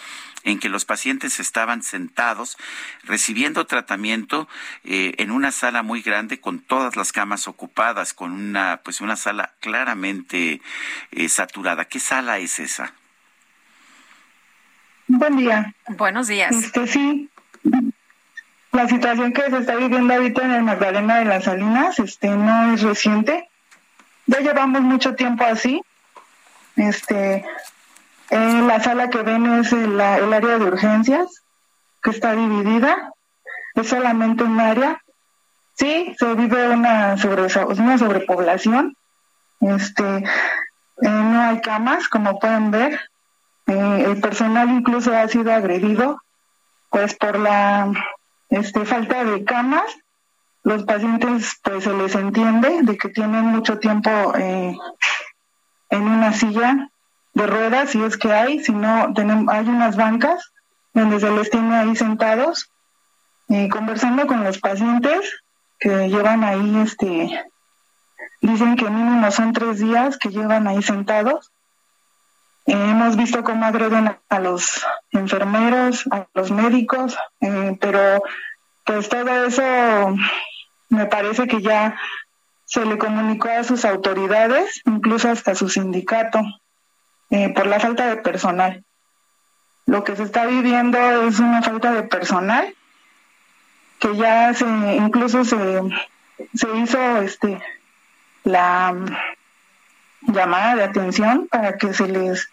en 0.45 0.59
que 0.59 0.69
los 0.69 0.85
pacientes 0.85 1.41
estaban 1.41 1.83
sentados 1.83 2.57
recibiendo 3.05 3.67
tratamiento 3.67 4.49
eh, 4.85 5.15
en 5.19 5.31
una 5.31 5.53
sala 5.53 5.83
muy 5.83 6.03
grande 6.03 6.41
con 6.41 6.61
todas 6.61 6.97
las 6.97 7.13
camas 7.13 7.49
ocupadas, 7.49 8.15
con 8.15 8.33
una 8.33 8.81
pues 8.83 9.01
una 9.01 9.17
sala 9.17 9.55
claramente 9.61 10.61
eh, 11.13 11.29
saturada. 11.29 11.85
¿Qué 11.85 12.01
sala 12.01 12.39
es 12.39 12.59
esa? 12.59 12.95
Buen 15.07 15.37
día. 15.37 15.75
Buenos 15.89 16.29
días. 16.29 16.55
Este 16.55 16.87
sí. 16.87 17.29
La 18.73 18.87
situación 18.87 19.33
que 19.33 19.43
se 19.51 19.59
está 19.59 19.75
viviendo 19.75 20.15
ahorita 20.15 20.45
en 20.45 20.53
el 20.53 20.63
Magdalena 20.63 21.19
de 21.19 21.25
las 21.25 21.45
Salinas, 21.45 21.99
este, 21.99 22.29
no 22.29 22.73
es 22.73 22.83
reciente. 22.83 23.49
Ya 24.27 24.39
llevamos 24.39 24.83
mucho 24.83 25.17
tiempo 25.17 25.45
así. 25.45 25.83
Este, 26.77 27.45
eh, 28.31 28.63
la 28.65 28.81
sala 28.81 29.11
que 29.11 29.23
ven 29.23 29.45
es 29.59 29.73
el, 29.73 30.01
área 30.01 30.59
de 30.59 30.65
urgencias, 30.65 31.43
que 32.03 32.11
está 32.11 32.33
dividida. 32.33 33.13
Es 33.75 33.89
solamente 33.89 34.45
un 34.45 34.61
área. 34.61 35.03
Sí, 35.75 36.15
se 36.19 36.35
vive 36.35 36.69
una, 36.69 37.17
sobre, 37.17 37.47
una 37.79 37.99
sobrepoblación. 37.99 38.97
Este, 39.61 40.05
eh, 40.19 41.09
no 41.09 41.43
hay 41.43 41.61
camas, 41.61 42.09
como 42.09 42.39
pueden 42.39 42.71
ver. 42.71 43.01
Eh, 43.67 44.05
el 44.07 44.21
personal 44.21 44.69
incluso 44.71 45.15
ha 45.17 45.27
sido 45.29 45.53
agredido, 45.53 46.21
pues 46.91 47.15
por 47.15 47.39
la 47.39 47.93
este, 48.49 48.85
falta 48.85 49.25
de 49.25 49.45
camas. 49.45 49.91
Los 50.63 50.85
pacientes, 50.85 51.59
pues 51.63 51.85
se 51.85 51.93
les 51.95 52.15
entiende 52.15 52.83
de 52.83 52.97
que 52.97 53.09
tienen 53.09 53.47
mucho 53.47 53.79
tiempo 53.79 54.11
eh, 54.37 54.77
en 55.89 56.03
una 56.03 56.33
silla 56.33 56.90
de 57.35 57.47
ruedas, 57.47 57.91
si 57.91 58.03
es 58.03 58.17
que 58.17 58.33
hay, 58.33 58.63
si 58.63 58.73
no, 58.73 59.13
tenemos, 59.15 59.53
hay 59.55 59.67
unas 59.67 59.97
bancas 59.97 60.53
donde 60.93 61.21
se 61.21 61.31
les 61.31 61.51
tiene 61.51 61.77
ahí 61.77 61.95
sentados, 61.97 62.71
eh, 63.49 63.69
conversando 63.69 64.27
con 64.27 64.45
los 64.45 64.59
pacientes 64.59 65.43
que 65.79 66.09
llevan 66.09 66.45
ahí, 66.45 66.77
este, 66.83 67.45
dicen 68.41 68.77
que 68.77 68.91
mínimo 68.91 69.31
son 69.31 69.53
tres 69.53 69.79
días 69.79 70.19
que 70.19 70.31
llevan 70.31 70.67
ahí 70.67 70.83
sentados. 70.83 71.51
Eh, 72.67 72.73
hemos 72.73 73.17
visto 73.17 73.43
cómo 73.43 73.65
agreden 73.65 74.17
a, 74.29 74.39
los 74.41 74.87
enfermeros, 75.13 76.05
a 76.11 76.27
los 76.35 76.51
médicos, 76.51 77.17
eh, 77.41 77.77
pero 77.81 78.23
pues 78.85 79.09
todo 79.09 79.45
eso 79.47 80.17
me 80.89 81.07
parece 81.07 81.47
que 81.47 81.63
ya 81.63 81.97
se 82.65 82.85
le 82.85 82.99
comunicó 82.99 83.49
a 83.49 83.65
sus 83.65 83.85
autoridades, 83.85 84.83
incluso 84.85 85.29
hasta 85.29 85.55
su 85.55 85.69
sindicato, 85.69 86.41
eh, 87.31 87.53
por 87.55 87.67
la 87.67 87.81
falta 87.81 88.07
de 88.07 88.17
personal. 88.17 88.85
Lo 89.87 90.05
que 90.05 90.17
se 90.17 90.23
está 90.25 90.47
viviendo 90.47 90.99
es 91.27 91.39
una 91.39 91.63
falta 91.63 91.93
de 91.93 92.03
personal 92.03 92.75
que 93.99 94.17
ya 94.17 94.55
se 94.55 94.65
incluso 94.65 95.45
se, 95.45 95.81
se 96.55 96.77
hizo 96.77 97.19
este 97.23 97.61
la 98.45 98.93
mm, 98.93 100.33
llamada 100.33 100.77
de 100.77 100.85
atención 100.85 101.49
para 101.49 101.77
que 101.77 101.93
se 101.93 102.09
les 102.09 102.49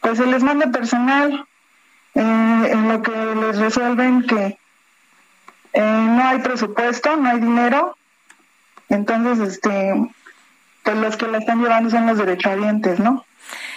pues 0.00 0.18
se 0.18 0.26
les 0.26 0.42
mande 0.42 0.66
personal 0.68 1.46
eh, 2.14 2.68
en 2.72 2.88
lo 2.88 3.02
que 3.02 3.10
les 3.10 3.58
resuelven 3.58 4.26
que 4.26 4.58
eh, 5.74 5.80
no 5.80 6.22
hay 6.22 6.38
presupuesto, 6.40 7.16
no 7.16 7.30
hay 7.30 7.40
dinero, 7.40 7.96
entonces 8.88 9.48
este 9.48 9.94
pues 10.82 10.96
los 10.96 11.16
que 11.16 11.28
la 11.28 11.38
están 11.38 11.62
llevando 11.62 11.90
son 11.90 12.06
los 12.06 12.18
derechohabientes, 12.18 12.98
¿no? 12.98 13.24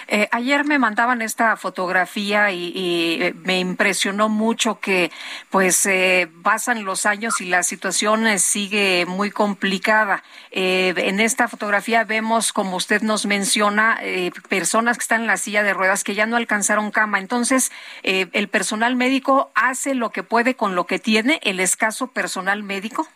Eh, 0.08 0.28
ayer 0.30 0.64
me 0.64 0.78
mandaban 0.78 1.20
esta 1.20 1.56
fotografía 1.56 2.52
y, 2.52 3.18
eh, 3.20 3.34
me 3.42 3.58
impresionó 3.58 4.28
mucho 4.28 4.78
que 4.78 5.10
pues 5.50 5.84
eh, 5.86 6.28
pasan 6.42 6.84
los 6.84 7.06
años 7.06 7.40
y 7.40 7.46
la 7.46 7.64
situación 7.64 8.26
eh, 8.26 8.38
sigue 8.38 9.04
muy 9.06 9.30
complicada. 9.30 10.22
En 10.52 11.20
esta 11.20 11.48
fotografía 11.48 12.04
vemos, 12.04 12.52
como 12.52 12.76
usted 12.76 13.02
nos 13.02 13.26
menciona, 13.26 14.00
personas 14.48 14.96
que 14.96 15.02
están 15.02 15.22
en 15.22 15.26
la 15.26 15.36
silla 15.36 15.62
de 15.62 15.74
ruedas 15.74 16.02
que 16.02 16.14
ya 16.14 16.24
no 16.24 16.36
alcanzaron 16.36 16.90
cama. 16.90 17.18
Entonces, 17.18 17.70
el 18.02 18.48
personal 18.48 18.96
médico 18.96 19.50
hace 19.54 19.94
lo 19.94 20.12
que 20.12 20.22
puede 20.22 20.54
con 20.54 20.74
lo 20.74 20.86
que 20.86 20.98
tiene, 20.98 21.40
el 21.42 21.60
escaso 21.60 22.06
personal 22.06 22.62
médico. 22.62 23.06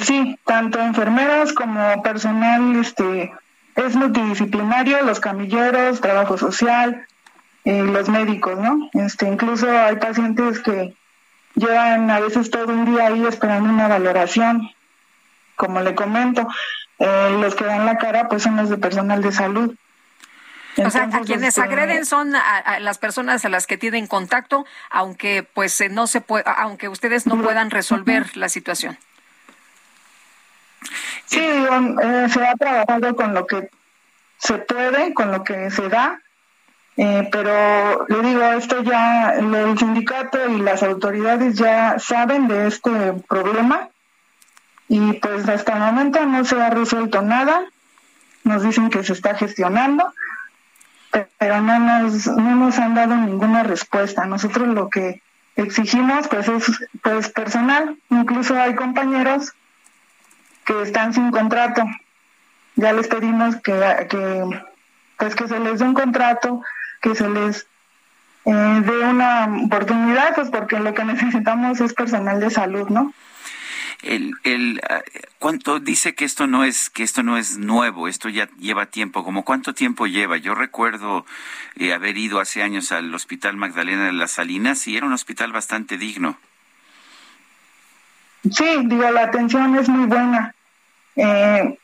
Sí, 0.00 0.36
tanto 0.44 0.80
enfermeras 0.80 1.52
como 1.52 2.02
personal 2.02 2.74
este 2.80 3.32
es 3.76 3.96
multidisciplinario, 3.96 5.02
los 5.02 5.20
camilleros, 5.20 6.00
trabajo 6.00 6.36
social, 6.36 7.06
eh, 7.64 7.82
los 7.82 8.08
médicos, 8.08 8.58
¿no? 8.58 8.90
Este, 8.92 9.26
incluso 9.26 9.70
hay 9.70 9.96
pacientes 9.96 10.60
que 10.60 10.94
llevan 11.54 12.10
a 12.10 12.20
veces 12.20 12.50
todo 12.50 12.72
un 12.72 12.84
día 12.86 13.06
ahí 13.06 13.24
esperando 13.26 13.70
una 13.70 13.88
valoración. 13.88 14.70
Como 15.56 15.80
le 15.80 15.94
comento, 15.94 16.48
eh, 16.98 17.36
los 17.40 17.54
que 17.54 17.64
dan 17.64 17.86
la 17.86 17.98
cara 17.98 18.28
pues 18.28 18.42
son 18.42 18.56
los 18.56 18.68
de 18.68 18.78
personal 18.78 19.22
de 19.22 19.32
salud. 19.32 19.76
o 20.76 20.90
sea, 20.90 21.04
a 21.12 21.20
quienes 21.20 21.50
este, 21.50 21.60
agreden 21.60 22.04
son 22.04 22.34
a, 22.34 22.80
las 22.80 22.98
personas 22.98 23.44
a 23.44 23.48
las 23.48 23.66
que 23.66 23.78
tienen 23.78 24.06
contacto, 24.06 24.66
aunque 24.90 25.42
pues 25.42 25.80
eh, 25.80 25.88
no 25.88 26.06
se 26.06 26.20
puede, 26.20 26.44
aunque 26.46 26.88
ustedes 26.88 27.26
no 27.26 27.40
puedan 27.40 27.70
resolver 27.70 28.36
la 28.36 28.48
situación. 28.48 28.98
Sí, 31.26 31.40
eh, 31.40 32.26
se 32.28 32.46
ha 32.46 32.54
trabajado 32.54 33.16
con 33.16 33.34
lo 33.34 33.46
que 33.46 33.70
se 34.38 34.58
puede, 34.58 35.14
con 35.14 35.30
lo 35.32 35.44
que 35.44 35.70
se 35.70 35.88
da, 35.88 36.20
eh, 36.96 37.28
pero 37.32 38.06
le 38.08 38.22
digo, 38.22 38.42
esto 38.52 38.82
ya, 38.82 39.34
el 39.34 39.78
sindicato 39.78 40.38
y 40.48 40.60
las 40.60 40.82
autoridades 40.82 41.56
ya 41.56 41.98
saben 41.98 42.48
de 42.48 42.66
este 42.66 43.14
problema 43.28 43.88
y 44.88 45.14
pues 45.14 45.48
hasta 45.48 45.72
el 45.72 45.80
momento 45.80 46.24
no 46.26 46.44
se 46.44 46.60
ha 46.60 46.68
resuelto 46.68 47.22
nada. 47.22 47.62
Nos 48.44 48.62
dicen 48.62 48.90
que 48.90 49.04
se 49.04 49.14
está 49.14 49.34
gestionando, 49.34 50.12
pero 51.38 51.62
no 51.62 51.78
nos, 51.78 52.26
no 52.26 52.56
nos 52.56 52.78
han 52.78 52.94
dado 52.94 53.16
ninguna 53.16 53.62
respuesta. 53.62 54.26
Nosotros 54.26 54.68
lo 54.68 54.90
que 54.90 55.22
exigimos 55.56 56.28
pues 56.28 56.48
es 56.48 56.88
pues 57.02 57.30
personal, 57.30 57.96
incluso 58.10 58.60
hay 58.60 58.74
compañeros 58.74 59.54
que 60.64 60.82
están 60.82 61.12
sin 61.14 61.30
contrato. 61.30 61.84
Ya 62.76 62.92
les 62.92 63.08
pedimos 63.08 63.56
que, 63.56 63.72
que 64.08 64.60
pues 65.18 65.34
que 65.34 65.46
se 65.48 65.60
les 65.60 65.78
dé 65.78 65.84
un 65.84 65.94
contrato, 65.94 66.62
que 67.00 67.14
se 67.14 67.28
les 67.28 67.66
eh, 68.44 68.82
dé 68.84 68.98
una 69.04 69.48
oportunidad, 69.64 70.34
pues 70.34 70.50
porque 70.50 70.80
lo 70.80 70.94
que 70.94 71.04
necesitamos 71.14 71.80
es 71.80 71.94
personal 71.94 72.40
de 72.40 72.50
salud, 72.50 72.88
¿no? 72.88 73.12
El, 74.02 74.32
el, 74.42 74.80
ah, 74.90 75.02
¿Cuánto 75.38 75.78
dice 75.78 76.14
que 76.14 76.24
esto 76.24 76.48
no 76.48 76.64
es 76.64 76.90
que 76.90 77.04
esto 77.04 77.22
no 77.22 77.36
es 77.36 77.58
nuevo? 77.58 78.08
Esto 78.08 78.28
ya 78.28 78.48
lleva 78.58 78.86
tiempo. 78.86 79.22
¿Como 79.22 79.44
cuánto 79.44 79.74
tiempo 79.74 80.08
lleva? 80.08 80.36
Yo 80.38 80.56
recuerdo 80.56 81.24
eh, 81.76 81.92
haber 81.92 82.18
ido 82.18 82.40
hace 82.40 82.64
años 82.64 82.90
al 82.90 83.14
Hospital 83.14 83.56
Magdalena 83.56 84.06
de 84.06 84.12
las 84.12 84.32
Salinas 84.32 84.88
y 84.88 84.96
era 84.96 85.06
un 85.06 85.12
hospital 85.12 85.52
bastante 85.52 85.98
digno. 85.98 86.36
Sí, 88.50 88.80
digo, 88.84 89.10
la 89.10 89.24
atención 89.24 89.76
es 89.76 89.88
muy 89.88 90.06
buena. 90.06 90.54
Eh, 91.16 91.78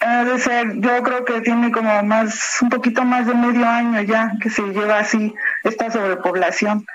ha 0.00 0.24
de 0.24 0.38
ser, 0.38 0.80
yo 0.80 1.02
creo 1.02 1.24
que 1.24 1.40
tiene 1.42 1.70
como 1.70 2.02
más, 2.02 2.58
un 2.62 2.70
poquito 2.70 3.04
más 3.04 3.26
de 3.26 3.34
medio 3.34 3.68
año 3.68 4.00
ya 4.00 4.32
que 4.40 4.48
se 4.48 4.62
lleva 4.62 4.98
así 4.98 5.34
esta 5.62 5.90
sobrepoblación. 5.90 6.86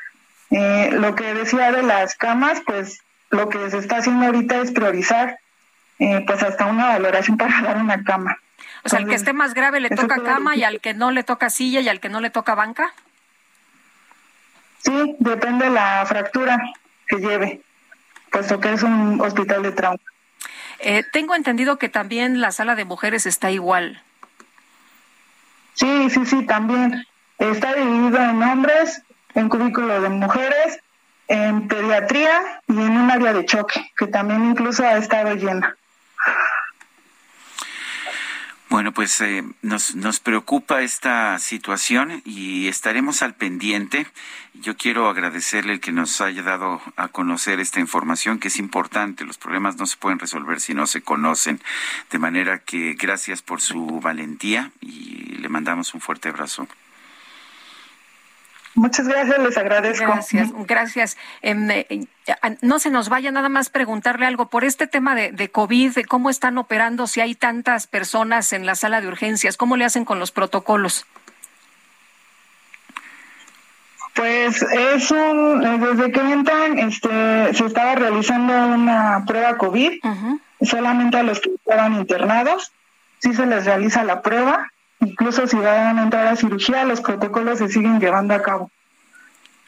Eh, 0.49 0.89
lo 0.93 1.15
que 1.15 1.33
decía 1.33 1.71
de 1.71 1.83
las 1.83 2.15
camas, 2.15 2.61
pues 2.65 2.99
lo 3.29 3.49
que 3.49 3.69
se 3.69 3.77
está 3.77 3.97
haciendo 3.97 4.25
ahorita 4.25 4.57
es 4.61 4.71
priorizar, 4.71 5.37
eh, 5.99 6.23
pues 6.25 6.43
hasta 6.43 6.65
una 6.65 6.87
valoración 6.87 7.37
para 7.37 7.61
dar 7.61 7.77
una 7.77 8.03
cama. 8.03 8.37
O 8.83 8.89
sea, 8.89 8.99
al 8.99 9.07
que 9.07 9.15
esté 9.15 9.33
más 9.33 9.53
grave 9.53 9.79
le 9.79 9.89
toca 9.89 10.21
cama 10.21 10.55
y 10.55 10.63
al 10.63 10.79
que 10.79 10.93
no 10.93 11.11
le 11.11 11.23
toca 11.23 11.49
silla 11.49 11.81
y 11.81 11.89
al 11.89 11.99
que 11.99 12.09
no 12.09 12.21
le 12.21 12.29
toca 12.29 12.55
banca. 12.55 12.93
Sí, 14.79 15.15
depende 15.19 15.65
de 15.65 15.71
la 15.71 16.05
fractura 16.05 16.61
que 17.07 17.17
lleve, 17.17 17.61
puesto 18.35 18.59
que 18.59 18.73
es 18.73 18.83
un 18.83 19.21
hospital 19.21 19.63
de 19.63 19.71
trauma. 19.71 19.97
Eh, 20.79 21.03
tengo 21.13 21.35
entendido 21.35 21.77
que 21.77 21.87
también 21.87 22.41
la 22.41 22.51
sala 22.51 22.75
de 22.75 22.83
mujeres 22.83 23.25
está 23.25 23.49
igual. 23.49 24.03
Sí, 25.73 26.09
sí, 26.09 26.25
sí, 26.25 26.45
también. 26.45 27.05
Está 27.37 27.73
dividido 27.73 28.17
en 28.17 28.43
hombres, 28.43 29.01
en 29.35 29.47
cubículo 29.47 30.01
de 30.01 30.09
mujeres, 30.09 30.79
en 31.29 31.69
pediatría 31.69 32.61
y 32.67 32.73
en 32.73 32.97
un 32.97 33.09
área 33.09 33.31
de 33.31 33.45
choque, 33.45 33.89
que 33.95 34.07
también 34.07 34.43
incluso 34.43 34.85
ha 34.85 34.97
estado 34.97 35.33
llena. 35.35 35.77
Bueno, 38.69 38.93
pues 38.93 39.21
eh, 39.21 39.43
nos, 39.61 39.95
nos 39.95 40.19
preocupa 40.19 40.81
esta 40.81 41.37
situación 41.37 42.23
y 42.25 42.67
estaremos 42.67 43.21
al 43.21 43.35
pendiente. 43.35 44.07
Yo 44.55 44.75
quiero 44.75 45.07
agradecerle 45.07 45.73
el 45.73 45.79
que 45.79 45.91
nos 45.91 46.19
haya 46.19 46.41
dado 46.41 46.81
a 46.95 47.07
conocer 47.09 47.59
esta 47.59 47.79
información 47.79 48.39
que 48.39 48.47
es 48.47 48.57
importante. 48.57 49.23
Los 49.23 49.37
problemas 49.37 49.77
no 49.77 49.85
se 49.85 49.97
pueden 49.97 50.17
resolver 50.17 50.59
si 50.59 50.73
no 50.73 50.87
se 50.87 51.01
conocen. 51.01 51.61
De 52.09 52.17
manera 52.17 52.59
que 52.59 52.95
gracias 52.95 53.43
por 53.43 53.61
su 53.61 53.99
valentía 53.99 54.71
y 54.81 55.35
le 55.37 55.47
mandamos 55.47 55.93
un 55.93 56.01
fuerte 56.01 56.29
abrazo. 56.29 56.67
Muchas 58.75 59.07
gracias, 59.07 59.39
les 59.39 59.57
agradezco. 59.57 60.05
Gracias, 60.05 60.49
gracias. 60.67 61.17
Em, 61.41 61.71
eh, 61.71 62.07
no 62.61 62.79
se 62.79 62.89
nos 62.89 63.07
vaya 63.07 63.31
nada 63.31 63.47
más 63.47 63.69
preguntarle 63.69 64.25
algo 64.25 64.49
por 64.49 64.65
este 64.65 64.85
tema 64.85 65.15
de, 65.15 65.31
de 65.31 65.49
COVID, 65.49 65.93
de 65.93 66.03
cómo 66.03 66.29
están 66.29 66.57
operando, 66.57 67.07
si 67.07 67.21
hay 67.21 67.35
tantas 67.35 67.87
personas 67.87 68.51
en 68.51 68.65
la 68.65 68.75
sala 68.75 68.99
de 68.99 69.07
urgencias, 69.07 69.55
cómo 69.55 69.77
le 69.77 69.85
hacen 69.85 70.03
con 70.03 70.19
los 70.19 70.31
protocolos. 70.31 71.05
Pues 74.13 74.61
es 74.61 75.11
un, 75.11 75.65
eh, 75.65 75.77
desde 75.77 76.11
que 76.11 76.19
entran, 76.19 76.77
este, 76.79 77.53
se 77.53 77.65
estaba 77.65 77.95
realizando 77.95 78.53
una 78.53 79.23
prueba 79.25 79.57
COVID, 79.57 79.99
solamente 80.61 81.17
a 81.17 81.23
los 81.23 81.39
que 81.39 81.51
estaban 81.53 81.93
internados, 81.93 82.73
sí 83.19 83.33
se 83.33 83.45
les 83.45 83.65
realiza 83.65 84.03
la 84.03 84.21
prueba 84.21 84.71
incluso 84.99 85.47
si 85.47 85.57
van 85.57 85.99
a 85.99 86.03
entrar 86.03 86.27
a 86.27 86.35
cirugía, 86.35 86.83
los 86.85 87.01
protocolos 87.01 87.59
se 87.59 87.67
siguen 87.69 87.99
llevando 87.99 88.33
a 88.33 88.41
cabo. 88.41 88.71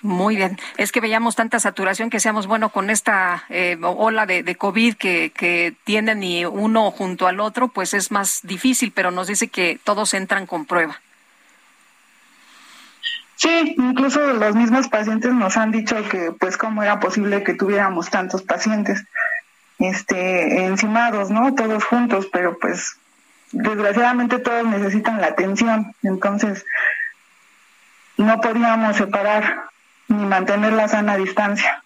Muy 0.04 0.36
bien. 0.36 0.60
Es 0.78 0.92
que 0.92 1.02
veíamos 1.02 1.36
tanta 1.36 1.60
saturación 1.60 2.12
que 2.12 2.20
seamos 2.20 2.46
bueno 2.46 2.70
con 2.70 2.92
esta 2.92 3.46
eh, 3.50 3.78
ola 3.82 4.28
de, 4.28 4.44
de 4.44 4.56
COVID 4.56 4.96
que, 4.96 5.32
que 5.32 5.74
tienen 5.86 6.22
y 6.22 6.46
uno 6.46 6.92
junto 6.92 7.26
al 7.28 7.40
otro, 7.40 7.68
pues 7.70 7.96
es 7.96 8.12
más 8.12 8.42
difícil, 8.44 8.92
pero 8.94 9.10
nos 9.10 9.28
dice 9.28 9.48
que 9.48 9.80
todos 9.84 10.14
entran 10.14 10.46
con 10.46 10.66
prueba. 10.66 11.02
Sí, 13.38 13.76
incluso 13.78 14.20
los 14.34 14.56
mismos 14.56 14.88
pacientes 14.88 15.32
nos 15.32 15.58
han 15.58 15.72
dicho 15.72 15.96
que, 16.10 16.32
pues, 16.32 16.58
cómo 16.58 16.82
era 16.82 17.00
posible 17.00 17.44
que 17.44 17.54
tuviéramos 17.54 18.10
tantos 18.10 18.42
pacientes, 18.42 19.04
este, 19.78 20.66
encimados, 20.66 21.30
¿no? 21.30 21.54
Todos 21.54 21.84
juntos, 21.84 22.28
pero 22.34 22.58
pues 22.58 22.98
desgraciadamente 23.52 24.40
todos 24.40 24.66
necesitan 24.66 25.22
la 25.22 25.28
atención, 25.28 25.94
entonces 26.04 26.66
no 28.18 28.42
podíamos 28.42 28.98
separar 28.98 29.70
ni 30.08 30.26
mantener 30.26 30.74
la 30.74 30.88
sana 30.88 31.18
distancia. 31.18 31.84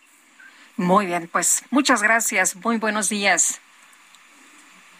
Muy 0.77 1.05
bien, 1.05 1.29
pues 1.31 1.63
muchas 1.69 2.01
gracias, 2.01 2.55
muy 2.55 2.77
buenos 2.77 3.09
días. 3.09 3.59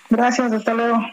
Gracias, 0.09 0.51
hasta 0.51 0.74
luego. 0.74 1.05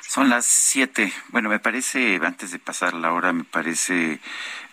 Son 0.00 0.28
las 0.28 0.46
siete. 0.46 1.12
Bueno, 1.28 1.48
me 1.48 1.58
parece, 1.58 2.18
antes 2.22 2.52
de 2.52 2.58
pasar 2.58 2.94
la 2.94 3.12
hora, 3.12 3.32
me 3.32 3.44
parece 3.44 4.20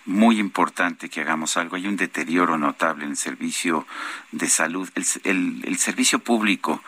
muy 0.07 0.39
importante 0.39 1.09
que 1.09 1.21
hagamos 1.21 1.57
algo. 1.57 1.75
Hay 1.75 1.85
un 1.85 1.97
deterioro 1.97 2.57
notable 2.57 3.03
en 3.03 3.11
el 3.11 3.17
servicio 3.17 3.85
de 4.31 4.47
salud, 4.47 4.89
el, 5.23 5.61
el, 5.65 5.77
servicio 5.77 6.19
público. 6.19 6.81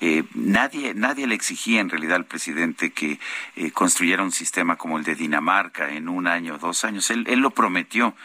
Eh, 0.00 0.24
nadie, 0.34 0.94
nadie 0.94 1.26
le 1.26 1.34
exigía 1.34 1.80
en 1.80 1.90
realidad 1.90 2.16
al 2.16 2.24
presidente 2.24 2.90
que 2.90 3.20
eh, 3.56 3.70
construyera 3.72 4.22
un 4.22 4.32
sistema 4.32 4.76
como 4.76 4.98
el 4.98 5.04
de 5.04 5.14
Dinamarca 5.14 5.92
en 5.92 6.08
un 6.08 6.26
año, 6.26 6.58
dos 6.58 6.84
años. 6.84 7.10
Él, 7.10 7.26
él 7.28 7.40
lo 7.40 7.50
prometió, 7.50 8.16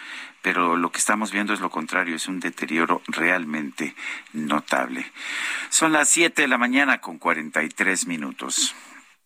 pero 0.41 0.77
lo 0.77 0.91
que 0.91 0.99
estamos 0.99 1.31
viendo 1.31 1.53
es 1.53 1.59
lo 1.59 1.69
contrario, 1.69 2.15
es 2.15 2.29
un 2.29 2.39
deterioro 2.39 3.01
realmente 3.07 3.95
notable. 4.31 5.11
Son 5.69 5.91
las 5.91 6.09
siete 6.09 6.43
de 6.43 6.47
la 6.47 6.57
mañana 6.57 6.99
con 6.99 7.17
cuarenta 7.17 7.63
y 7.63 7.69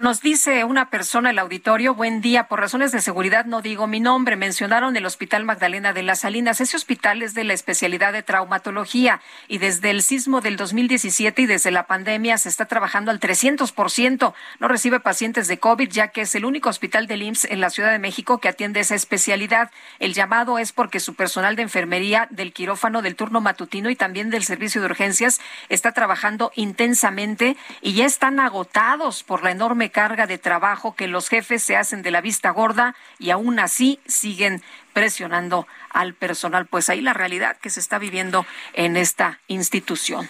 Nos 0.00 0.20
dice 0.20 0.62
una 0.62 0.90
persona 0.90 1.30
el 1.30 1.40
auditorio, 1.40 1.92
buen 1.92 2.20
día, 2.20 2.46
por 2.46 2.60
razones 2.60 2.92
de 2.92 3.00
seguridad 3.00 3.46
no 3.46 3.62
digo 3.62 3.88
mi 3.88 3.98
nombre, 3.98 4.36
mencionaron 4.36 4.96
el 4.96 5.04
Hospital 5.04 5.42
Magdalena 5.42 5.92
de 5.92 6.04
las 6.04 6.20
Salinas. 6.20 6.60
Ese 6.60 6.76
hospital 6.76 7.20
es 7.20 7.34
de 7.34 7.42
la 7.42 7.52
especialidad 7.52 8.12
de 8.12 8.22
traumatología 8.22 9.20
y 9.48 9.58
desde 9.58 9.90
el 9.90 10.02
sismo 10.02 10.40
del 10.40 10.56
2017 10.56 11.42
y 11.42 11.46
desde 11.46 11.72
la 11.72 11.88
pandemia 11.88 12.38
se 12.38 12.48
está 12.48 12.66
trabajando 12.66 13.10
al 13.10 13.18
300%. 13.18 14.34
No 14.60 14.68
recibe 14.68 15.00
pacientes 15.00 15.48
de 15.48 15.58
COVID 15.58 15.90
ya 15.90 16.08
que 16.12 16.20
es 16.20 16.34
el 16.36 16.44
único 16.44 16.68
hospital 16.68 17.08
del 17.08 17.22
IMSS 17.22 17.46
en 17.46 17.60
la 17.60 17.70
Ciudad 17.70 17.90
de 17.90 17.98
México 17.98 18.38
que 18.38 18.46
atiende 18.46 18.78
esa 18.78 18.94
especialidad. 18.94 19.72
El 19.98 20.14
llamado 20.14 20.60
es 20.60 20.70
porque 20.70 21.00
su 21.00 21.14
personal 21.14 21.56
de 21.56 21.62
enfermería 21.62 22.28
del 22.30 22.52
quirófano 22.52 23.02
del 23.02 23.16
turno 23.16 23.40
matutino 23.40 23.90
y 23.90 23.96
también 23.96 24.30
del 24.30 24.44
servicio 24.44 24.80
de 24.80 24.86
urgencias 24.86 25.40
está 25.68 25.90
trabajando 25.90 26.52
intensamente 26.54 27.56
y 27.82 27.94
ya 27.94 28.06
están 28.06 28.38
agotados 28.38 29.24
por 29.24 29.42
la 29.42 29.50
enorme 29.50 29.87
carga 29.90 30.26
de 30.26 30.38
trabajo 30.38 30.94
que 30.94 31.08
los 31.08 31.28
jefes 31.28 31.62
se 31.62 31.76
hacen 31.76 32.02
de 32.02 32.10
la 32.10 32.20
vista 32.20 32.50
gorda 32.50 32.94
y 33.18 33.30
aún 33.30 33.58
así 33.58 34.00
siguen 34.06 34.62
presionando 34.92 35.66
al 35.90 36.14
personal. 36.14 36.66
Pues 36.66 36.88
ahí 36.88 37.00
la 37.00 37.14
realidad 37.14 37.56
que 37.58 37.70
se 37.70 37.80
está 37.80 37.98
viviendo 37.98 38.46
en 38.74 38.96
esta 38.96 39.40
institución. 39.48 40.28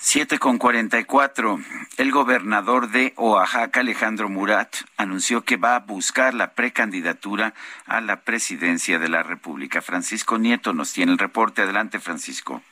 Siete 0.00 0.38
con 0.38 0.58
cuarenta 0.58 0.98
y 1.00 1.04
cuatro. 1.04 1.58
El 1.96 2.12
gobernador 2.12 2.90
de 2.90 3.14
Oaxaca, 3.16 3.80
Alejandro 3.80 4.28
Murat, 4.28 4.76
anunció 4.96 5.42
que 5.42 5.56
va 5.56 5.74
a 5.74 5.80
buscar 5.80 6.34
la 6.34 6.52
precandidatura 6.52 7.52
a 7.84 8.00
la 8.00 8.20
presidencia 8.20 9.00
de 9.00 9.08
la 9.08 9.24
República. 9.24 9.82
Francisco 9.82 10.38
Nieto 10.38 10.72
nos 10.72 10.92
tiene 10.92 11.12
el 11.12 11.18
reporte. 11.18 11.62
Adelante, 11.62 11.98
Francisco. 11.98 12.62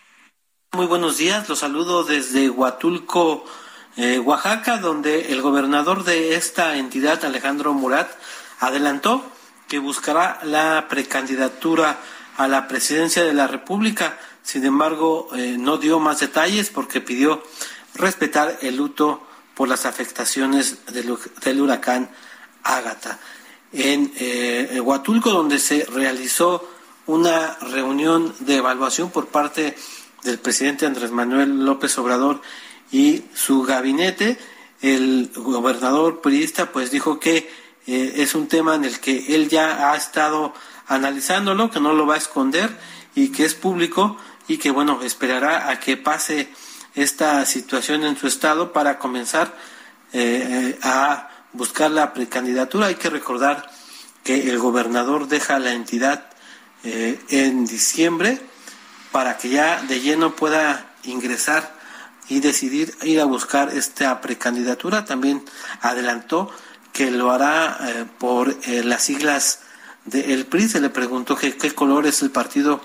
Muy 0.72 0.86
buenos 0.86 1.18
días. 1.18 1.49
Los 1.49 1.59
saludo 1.59 2.05
desde 2.05 2.49
Huatulco 2.49 3.44
eh, 3.97 4.18
Oaxaca, 4.18 4.78
donde 4.78 5.32
el 5.32 5.40
gobernador 5.40 6.05
de 6.05 6.34
esta 6.34 6.76
entidad, 6.76 7.24
Alejandro 7.24 7.72
Murat, 7.72 8.11
adelantó 8.61 9.24
que 9.68 9.78
buscará 9.78 10.38
la 10.42 10.86
precandidatura 10.88 11.99
a 12.36 12.47
la 12.47 12.68
presidencia 12.68 13.24
de 13.24 13.32
la 13.32 13.47
República. 13.47 14.18
Sin 14.42 14.64
embargo, 14.64 15.28
eh, 15.34 15.57
no 15.59 15.78
dio 15.78 15.99
más 15.99 16.20
detalles 16.20 16.68
porque 16.68 17.01
pidió 17.01 17.42
respetar 17.94 18.59
el 18.61 18.76
luto 18.76 19.26
por 19.55 19.68
las 19.68 19.86
afectaciones 19.86 20.84
del, 20.92 21.61
huracán 21.61 22.11
Ágata. 22.62 23.18
En 23.72 24.12
eh, 24.16 24.80
Huatulco, 24.82 25.30
donde 25.30 25.59
se 25.59 25.84
realizó 25.86 26.68
una 27.07 27.55
reunión 27.61 28.34
de 28.40 28.57
evaluación 28.57 29.11
por 29.11 29.28
parte 29.28 29.76
del 30.22 30.38
presidente 30.38 30.84
Andrés 30.84 31.11
Manuel 31.11 31.64
López 31.64 31.97
Obrador 31.99 32.42
y 32.91 33.24
su 33.34 33.62
gabinete, 33.62 34.39
el 34.82 35.30
gobernador 35.34 36.20
periodista, 36.20 36.72
pues 36.72 36.91
dijo 36.91 37.18
que 37.18 37.51
eh, 37.87 38.14
es 38.16 38.34
un 38.34 38.49
tema 38.49 38.74
en 38.74 38.84
el 38.84 39.01
que 39.01 39.34
él 39.34 39.49
ya 39.49 39.91
ha 39.91 39.97
estado 39.97 40.53
analizándolo, 40.87 41.70
que 41.70 41.80
no 41.80 41.93
lo 41.93 42.07
va 42.07 42.14
a 42.14 42.18
esconder 42.18 42.70
y 43.14 43.28
que 43.28 43.45
es 43.45 43.55
público 43.55 44.16
y 44.49 44.59
que 44.59 44.70
bueno, 44.70 45.01
esperará 45.03 45.70
a 45.70 45.80
que 45.80 45.97
pase 45.97 46.49
esta 46.95 47.45
situación 47.45 48.05
en 48.05 48.16
su 48.16 48.26
estado 48.26 48.72
para 48.72 48.99
comenzar 48.99 49.55
eh, 50.12 50.78
a 50.82 51.28
buscar 51.53 51.91
la 51.91 52.12
precandidatura. 52.12 52.87
Hay 52.87 52.95
que 52.95 53.11
recordar 53.11 53.68
que 54.24 54.51
el 54.51 54.59
gobernador 54.59 55.28
deja 55.28 55.59
la 55.59 55.72
entidad 55.72 56.30
eh, 56.84 57.20
en 57.28 57.66
diciembre 57.66 58.41
para 59.12 59.39
que 59.39 59.51
ya 59.51 59.82
de 59.82 60.01
lleno 60.01 60.37
pueda 60.37 60.95
ingresar 61.05 61.76
y 62.29 62.41
decidir 62.41 62.95
ir 63.03 63.20
a 63.20 63.24
buscar 63.24 63.70
esta 63.74 64.20
precandidatura. 64.20 65.05
También 65.05 65.45
adelantó 65.81 66.51
que 66.93 67.11
lo 67.11 67.31
hará 67.31 67.79
eh, 67.83 68.05
por 68.18 68.57
eh, 68.64 68.83
las 68.85 69.03
siglas 69.03 69.61
del 70.05 70.47
PRI. 70.47 70.68
Se 70.68 70.81
le 70.81 70.91
preguntó 70.91 71.37
qué 71.37 71.74
color 71.74 72.07
es 72.07 72.22
el 72.22 72.31
partido 72.31 72.81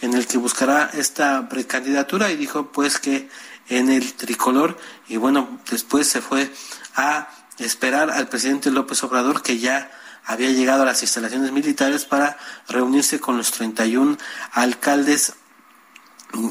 en 0.00 0.14
el 0.14 0.26
que 0.26 0.38
buscará 0.38 0.90
esta 0.94 1.48
precandidatura 1.48 2.30
y 2.30 2.36
dijo 2.36 2.70
pues 2.70 2.98
que 2.98 3.28
en 3.68 3.90
el 3.90 4.14
tricolor 4.14 4.76
y 5.08 5.16
bueno, 5.16 5.60
después 5.70 6.06
se 6.06 6.20
fue 6.20 6.52
a 6.94 7.28
esperar 7.58 8.10
al 8.10 8.28
presidente 8.28 8.70
López 8.70 9.02
Obrador 9.02 9.42
que 9.42 9.58
ya 9.58 9.90
había 10.24 10.50
llegado 10.50 10.82
a 10.82 10.86
las 10.86 11.02
instalaciones 11.02 11.52
militares 11.52 12.04
para 12.04 12.36
reunirse 12.68 13.20
con 13.20 13.36
los 13.36 13.52
31 13.52 14.18
alcaldes 14.52 15.34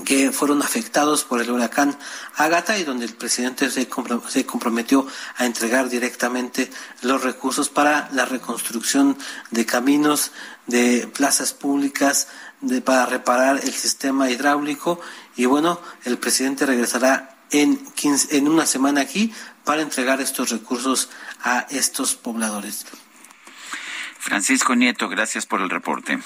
que 0.05 0.31
fueron 0.31 0.61
afectados 0.61 1.23
por 1.23 1.41
el 1.41 1.51
huracán 1.51 1.97
Agata 2.35 2.77
y 2.77 2.83
donde 2.83 3.05
el 3.05 3.13
presidente 3.13 3.69
se 3.69 3.87
comprometió 4.45 5.07
a 5.37 5.45
entregar 5.45 5.89
directamente 5.89 6.71
los 7.01 7.23
recursos 7.23 7.69
para 7.69 8.09
la 8.11 8.25
reconstrucción 8.25 9.17
de 9.51 9.65
caminos, 9.65 10.31
de 10.67 11.07
plazas 11.13 11.53
públicas, 11.53 12.27
de, 12.61 12.81
para 12.81 13.05
reparar 13.05 13.59
el 13.63 13.73
sistema 13.73 14.29
hidráulico 14.29 14.99
y 15.35 15.45
bueno, 15.45 15.79
el 16.03 16.17
presidente 16.17 16.65
regresará 16.65 17.37
en, 17.51 17.85
en 18.31 18.47
una 18.47 18.65
semana 18.65 19.01
aquí 19.01 19.33
para 19.63 19.81
entregar 19.81 20.21
estos 20.21 20.49
recursos 20.49 21.09
a 21.43 21.67
estos 21.69 22.15
pobladores. 22.15 22.85
Francisco 24.19 24.75
Nieto, 24.75 25.07
gracias 25.07 25.45
por 25.45 25.61
el 25.61 25.69
reporte. 25.69 26.19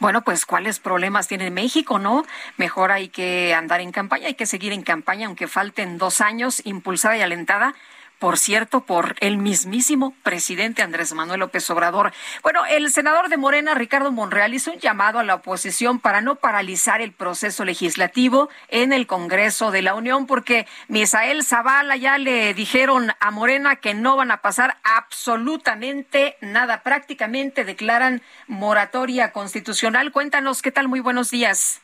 Bueno, 0.00 0.22
pues 0.22 0.46
cuáles 0.46 0.78
problemas 0.78 1.28
tiene 1.28 1.50
México, 1.50 1.98
¿no? 1.98 2.24
Mejor 2.56 2.92
hay 2.92 3.08
que 3.08 3.54
andar 3.54 3.80
en 3.80 3.92
campaña, 3.92 4.26
hay 4.26 4.34
que 4.34 4.46
seguir 4.46 4.72
en 4.72 4.82
campaña, 4.82 5.26
aunque 5.26 5.48
falten 5.48 5.98
dos 5.98 6.20
años, 6.20 6.62
impulsada 6.64 7.16
y 7.16 7.22
alentada 7.22 7.74
por 8.22 8.38
cierto, 8.38 8.82
por 8.82 9.16
el 9.18 9.36
mismísimo 9.36 10.14
presidente 10.22 10.80
Andrés 10.80 11.12
Manuel 11.12 11.40
López 11.40 11.68
Obrador. 11.70 12.12
Bueno, 12.44 12.64
el 12.66 12.92
senador 12.92 13.28
de 13.28 13.36
Morena, 13.36 13.74
Ricardo 13.74 14.12
Monreal, 14.12 14.54
hizo 14.54 14.70
un 14.70 14.78
llamado 14.78 15.18
a 15.18 15.24
la 15.24 15.34
oposición 15.34 15.98
para 15.98 16.20
no 16.20 16.36
paralizar 16.36 17.00
el 17.00 17.10
proceso 17.10 17.64
legislativo 17.64 18.48
en 18.68 18.92
el 18.92 19.08
Congreso 19.08 19.72
de 19.72 19.82
la 19.82 19.96
Unión, 19.96 20.28
porque 20.28 20.68
Misael 20.86 21.42
Zavala 21.42 21.96
ya 21.96 22.16
le 22.16 22.54
dijeron 22.54 23.10
a 23.18 23.32
Morena 23.32 23.74
que 23.74 23.92
no 23.92 24.14
van 24.14 24.30
a 24.30 24.40
pasar 24.40 24.76
absolutamente 24.84 26.36
nada. 26.40 26.84
Prácticamente 26.84 27.64
declaran 27.64 28.22
moratoria 28.46 29.32
constitucional. 29.32 30.12
Cuéntanos, 30.12 30.62
¿qué 30.62 30.70
tal? 30.70 30.86
Muy 30.86 31.00
buenos 31.00 31.32
días. 31.32 31.82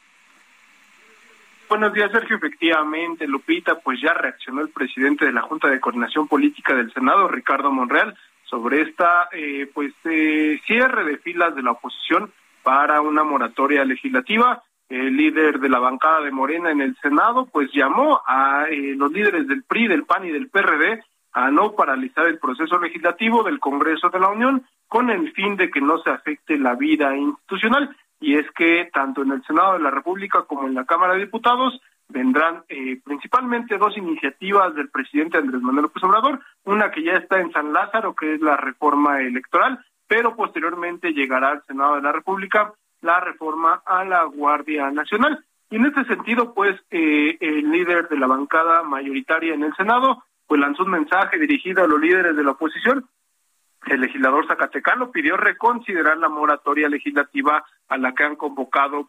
Buenos 1.69 1.93
días, 1.93 2.11
Sergio. 2.11 2.37
Efectivamente, 2.37 3.27
Lupita, 3.27 3.79
pues 3.81 4.01
ya 4.01 4.15
reaccionó 4.15 4.63
el 4.63 4.71
presidente 4.71 5.27
de 5.27 5.33
la 5.33 5.43
Junta 5.43 5.69
de 5.69 5.81
Coordinación 5.81 6.27
Política 6.27 6.75
del 6.75 6.91
Senado, 6.95 7.29
Ricardo 7.29 7.71
Monreal, 7.71 8.17
sobre 8.45 8.81
esta 8.81 9.29
eh, 9.33 9.71
pues 9.75 9.93
eh, 10.05 10.59
cierre 10.67 11.05
de 11.05 11.19
filas 11.19 11.55
de 11.55 11.63
la 11.63 11.73
oposición 11.73 12.33
para 12.63 13.03
una 13.03 13.23
moratoria 13.23 13.85
legislativa. 13.85 14.63
El 14.89 15.15
líder 15.15 15.61
de 15.61 15.69
la 15.69 15.79
bancada 15.79 16.23
de 16.23 16.31
Morena 16.31 16.71
en 16.71 16.81
el 16.81 16.97
Senado, 17.03 17.47
pues 17.53 17.71
llamó 17.75 18.23
a 18.27 18.65
eh, 18.71 18.95
los 18.97 19.13
líderes 19.13 19.47
del 19.47 19.63
PRI, 19.65 19.89
del 19.89 20.05
PAN 20.05 20.25
y 20.25 20.31
del 20.31 20.49
PRD 20.49 21.03
a 21.35 21.51
no 21.51 21.73
paralizar 21.73 22.27
el 22.27 22.39
proceso 22.39 22.79
legislativo 22.79 23.43
del 23.43 23.61
Congreso 23.61 24.09
de 24.09 24.21
la 24.21 24.29
Unión 24.29 24.65
con 24.87 25.11
el 25.11 25.33
fin 25.33 25.57
de 25.57 25.71
que 25.71 25.83
no 25.83 25.99
se 25.99 26.09
afecte 26.09 26.57
la 26.57 26.75
vida 26.75 27.15
institucional 27.15 27.95
y 28.21 28.37
es 28.37 28.47
que 28.53 28.91
tanto 28.93 29.23
en 29.23 29.33
el 29.33 29.45
Senado 29.45 29.75
de 29.75 29.81
la 29.81 29.91
República 29.91 30.43
como 30.43 30.67
en 30.67 30.75
la 30.75 30.85
Cámara 30.85 31.15
de 31.15 31.21
Diputados 31.21 31.81
vendrán 32.09 32.65
eh, 32.69 33.01
principalmente 33.05 33.77
dos 33.79 33.97
iniciativas 33.97 34.75
del 34.75 34.89
presidente 34.89 35.39
Andrés 35.39 35.61
Manuel 35.61 35.85
López 35.85 36.03
Obrador, 36.03 36.41
una 36.65 36.91
que 36.91 37.03
ya 37.03 37.13
está 37.13 37.41
en 37.41 37.53
San 37.53 37.73
Lázaro, 37.73 38.15
que 38.15 38.35
es 38.35 38.41
la 38.41 38.57
reforma 38.57 39.21
electoral, 39.21 39.79
pero 40.07 40.35
posteriormente 40.35 41.13
llegará 41.13 41.51
al 41.51 41.65
Senado 41.67 41.97
de 41.97 42.03
la 42.03 42.13
República 42.13 42.73
la 43.03 43.21
reforma 43.21 43.83
a 43.85 44.05
la 44.05 44.25
Guardia 44.25 44.91
Nacional. 44.91 45.45
Y 45.71 45.77
en 45.77 45.87
este 45.87 46.05
sentido, 46.07 46.55
pues, 46.55 46.81
eh, 46.91 47.37
el 47.41 47.71
líder 47.71 48.09
de 48.09 48.19
la 48.19 48.27
bancada 48.27 48.83
mayoritaria 48.83 49.55
en 49.55 49.63
el 49.63 49.75
Senado, 49.75 50.25
pues 50.47 50.61
lanzó 50.61 50.85
un 50.85 50.93
mensaje 50.93 51.39
dirigido 51.39 51.85
a 51.85 51.87
los 51.87 52.01
líderes 52.01 52.35
de 52.35 52.43
la 52.43 52.53
oposición 52.53 53.07
el 53.87 54.01
legislador 54.01 54.47
zacatecano 54.47 55.11
pidió 55.11 55.37
reconsiderar 55.37 56.19
la 56.19 56.29
moratoria 56.29 56.89
legislativa 56.89 57.65
a 57.89 57.97
la 57.97 58.13
que 58.13 58.25
han 58.25 58.37
convocado 58.37 59.09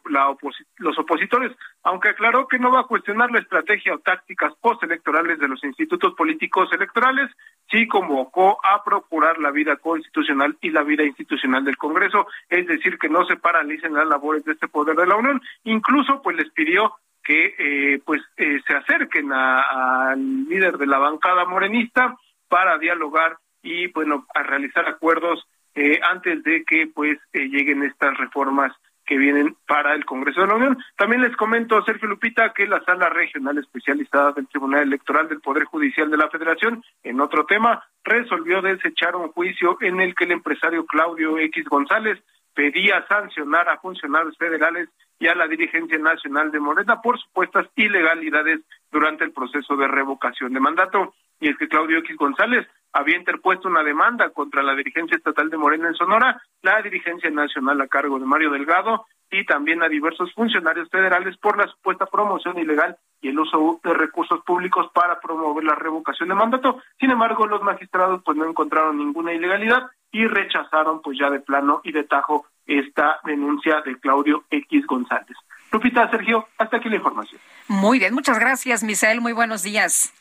los 0.78 0.98
opositores, 0.98 1.52
aunque 1.84 2.10
aclaró 2.10 2.48
que 2.48 2.60
no 2.60 2.72
va 2.72 2.82
a 2.82 2.88
cuestionar 2.88 3.32
la 3.32 3.40
estrategia 3.40 3.94
o 3.94 4.00
tácticas 4.00 4.54
postelectorales 4.62 5.40
de 5.40 5.48
los 5.48 5.64
institutos 5.64 6.14
políticos 6.16 6.70
electorales, 6.72 7.30
sí 7.70 7.88
convocó 7.88 8.58
a 8.64 8.84
procurar 8.84 9.38
la 9.40 9.52
vida 9.52 9.76
constitucional 9.78 10.58
y 10.62 10.70
la 10.70 10.84
vida 10.84 11.04
institucional 11.04 11.66
del 11.66 11.78
Congreso, 11.78 12.28
es 12.48 12.66
decir, 12.68 12.98
que 12.98 13.10
no 13.10 13.26
se 13.26 13.38
paralicen 13.38 13.94
las 13.94 14.08
labores 14.08 14.46
de 14.46 14.54
este 14.54 14.68
poder 14.68 14.96
de 14.96 15.08
la 15.08 15.18
Unión. 15.18 15.42
Incluso, 15.64 16.22
pues 16.22 16.38
les 16.38 16.50
pidió 16.52 16.94
que 17.24 17.56
eh, 17.60 18.02
pues 18.06 18.22
eh, 18.38 18.60
se 18.66 18.76
acerquen 18.76 19.32
al 19.32 20.46
líder 20.46 20.78
de 20.78 20.88
la 20.88 21.00
bancada 21.00 21.46
morenista 21.46 22.16
para 22.48 22.78
dialogar 22.78 23.38
y 23.62 23.88
bueno 23.88 24.26
a 24.34 24.44
realizar 24.44 24.88
acuerdos 24.88 25.48
eh, 25.76 26.00
antes 26.04 26.44
de 26.44 26.64
que 26.64 26.88
pues 26.88 27.18
eh, 27.34 27.48
lleguen 27.48 27.84
estas 27.84 28.18
reformas 28.18 28.74
que 29.06 29.18
vienen 29.18 29.56
para 29.68 29.96
el 29.96 30.06
Congreso 30.06 30.42
de 30.42 30.48
la 30.48 30.56
Unión. 30.56 30.78
También 30.96 31.24
les 31.24 31.36
comento, 31.36 31.84
Sergio 31.84 32.08
Lupita, 32.08 32.54
que 32.54 32.68
la 32.68 32.84
Sala 32.84 33.10
Regional 33.10 33.58
Especializada 33.58 34.34
del 34.34 34.48
Tribunal 34.48 34.84
Electoral 34.84 35.28
del 35.28 35.42
Poder 35.42 35.64
Judicial 35.64 36.12
de 36.12 36.18
la 36.18 36.30
Federación, 36.30 36.84
en 37.02 37.20
otro 37.20 37.46
tema, 37.48 37.84
resolvió 38.04 38.62
desechar 38.62 39.16
un 39.16 39.30
juicio 39.30 39.78
en 39.82 40.00
el 40.00 40.14
que 40.14 40.26
el 40.26 40.34
empresario 40.34 40.86
Claudio 40.86 41.40
X 41.40 41.66
González 41.66 42.20
pedía 42.54 43.04
sancionar 43.08 43.68
a 43.70 43.80
funcionarios 43.80 44.38
federales 44.38 44.90
y 45.20 45.28
a 45.28 45.36
la 45.36 45.48
dirigencia 45.48 45.98
nacional 45.98 46.52
de 46.52 46.60
Morena 46.60 47.02
por 47.02 47.20
supuestas 47.20 47.68
ilegalidades 47.76 48.62
durante 48.92 49.26
el 49.26 49.34
proceso 49.34 49.76
de 49.76 49.88
revocación 49.88 50.54
de 50.54 50.60
mandato. 50.60 51.14
Y 51.42 51.50
es 51.50 51.58
que 51.58 51.68
Claudio 51.68 52.00
X 52.00 52.16
González 52.18 52.66
había 52.94 53.18
interpuesto 53.18 53.68
una 53.68 53.84
demanda 53.84 54.30
contra 54.30 54.64
la 54.64 54.76
dirigencia 54.76 55.18
estatal 55.18 55.50
de 55.50 55.58
Morena 55.58 55.90
en 55.90 55.94
Sonora, 55.94 56.42
la 56.62 56.82
dirigencia 56.82 57.30
nacional 57.30 57.80
a 57.82 57.88
cargo 57.88 58.18
de 58.18 58.26
Mario 58.26 58.52
Delgado 58.52 59.06
y 59.32 59.46
también 59.46 59.84
a 59.84 59.90
diversos 59.90 60.34
funcionarios 60.34 60.90
federales 60.90 61.38
por 61.38 61.58
la 61.58 61.68
supuesta 61.68 62.06
promoción 62.06 62.58
ilegal 62.58 62.98
y 63.22 63.30
el 63.30 63.40
uso 63.40 63.80
de 63.84 63.94
recursos 63.94 64.42
públicos 64.46 64.88
para 64.94 65.20
promover 65.20 65.64
la 65.64 65.76
revocación 65.76 66.30
de 66.30 66.36
mandato. 66.36 66.82
Sin 67.00 67.12
embargo, 67.12 67.48
los 67.48 67.62
magistrados 67.62 68.22
pues 68.24 68.38
no 68.38 68.46
encontraron 68.46 68.98
ninguna 68.98 69.34
ilegalidad 69.34 69.90
y 70.12 70.26
rechazaron 70.26 71.02
pues 71.02 71.18
ya 71.20 71.30
de 71.30 71.40
plano 71.40 71.82
y 71.84 71.92
de 71.92 72.04
tajo 72.04 72.48
esta 72.66 73.20
denuncia 73.24 73.82
de 73.82 74.00
Claudio 74.00 74.44
X 74.50 74.86
González. 74.88 75.38
Lupita, 75.72 76.10
Sergio, 76.10 76.48
hasta 76.58 76.78
aquí 76.78 76.90
la 76.90 76.96
información. 76.96 77.40
Muy 77.68 78.00
bien, 78.00 78.14
muchas 78.14 78.40
gracias, 78.40 78.84
Misael. 78.84 79.22
Muy 79.22 79.34
buenos 79.34 79.64
días. 79.64 80.14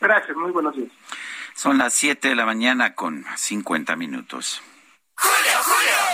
Gracias, 0.00 0.36
muy 0.36 0.52
buenos 0.52 0.76
días. 0.76 0.92
Son 1.54 1.78
las 1.78 1.94
7 1.94 2.28
de 2.28 2.34
la 2.34 2.46
mañana 2.46 2.94
con 2.94 3.24
50 3.36 3.96
minutos. 3.96 4.62
¡Julio, 5.16 5.52
Julio! 5.62 6.13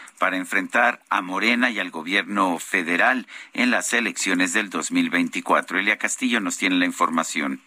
para 0.21 0.37
enfrentar 0.37 1.01
a 1.09 1.23
Morena 1.23 1.71
y 1.71 1.79
al 1.79 1.89
gobierno 1.89 2.59
federal 2.59 3.25
en 3.53 3.71
las 3.71 3.91
elecciones 3.91 4.53
del 4.53 4.69
2024. 4.69 5.79
Elia 5.79 5.97
Castillo 5.97 6.39
nos 6.39 6.59
tiene 6.59 6.75
la 6.75 6.85
información. 6.85 7.59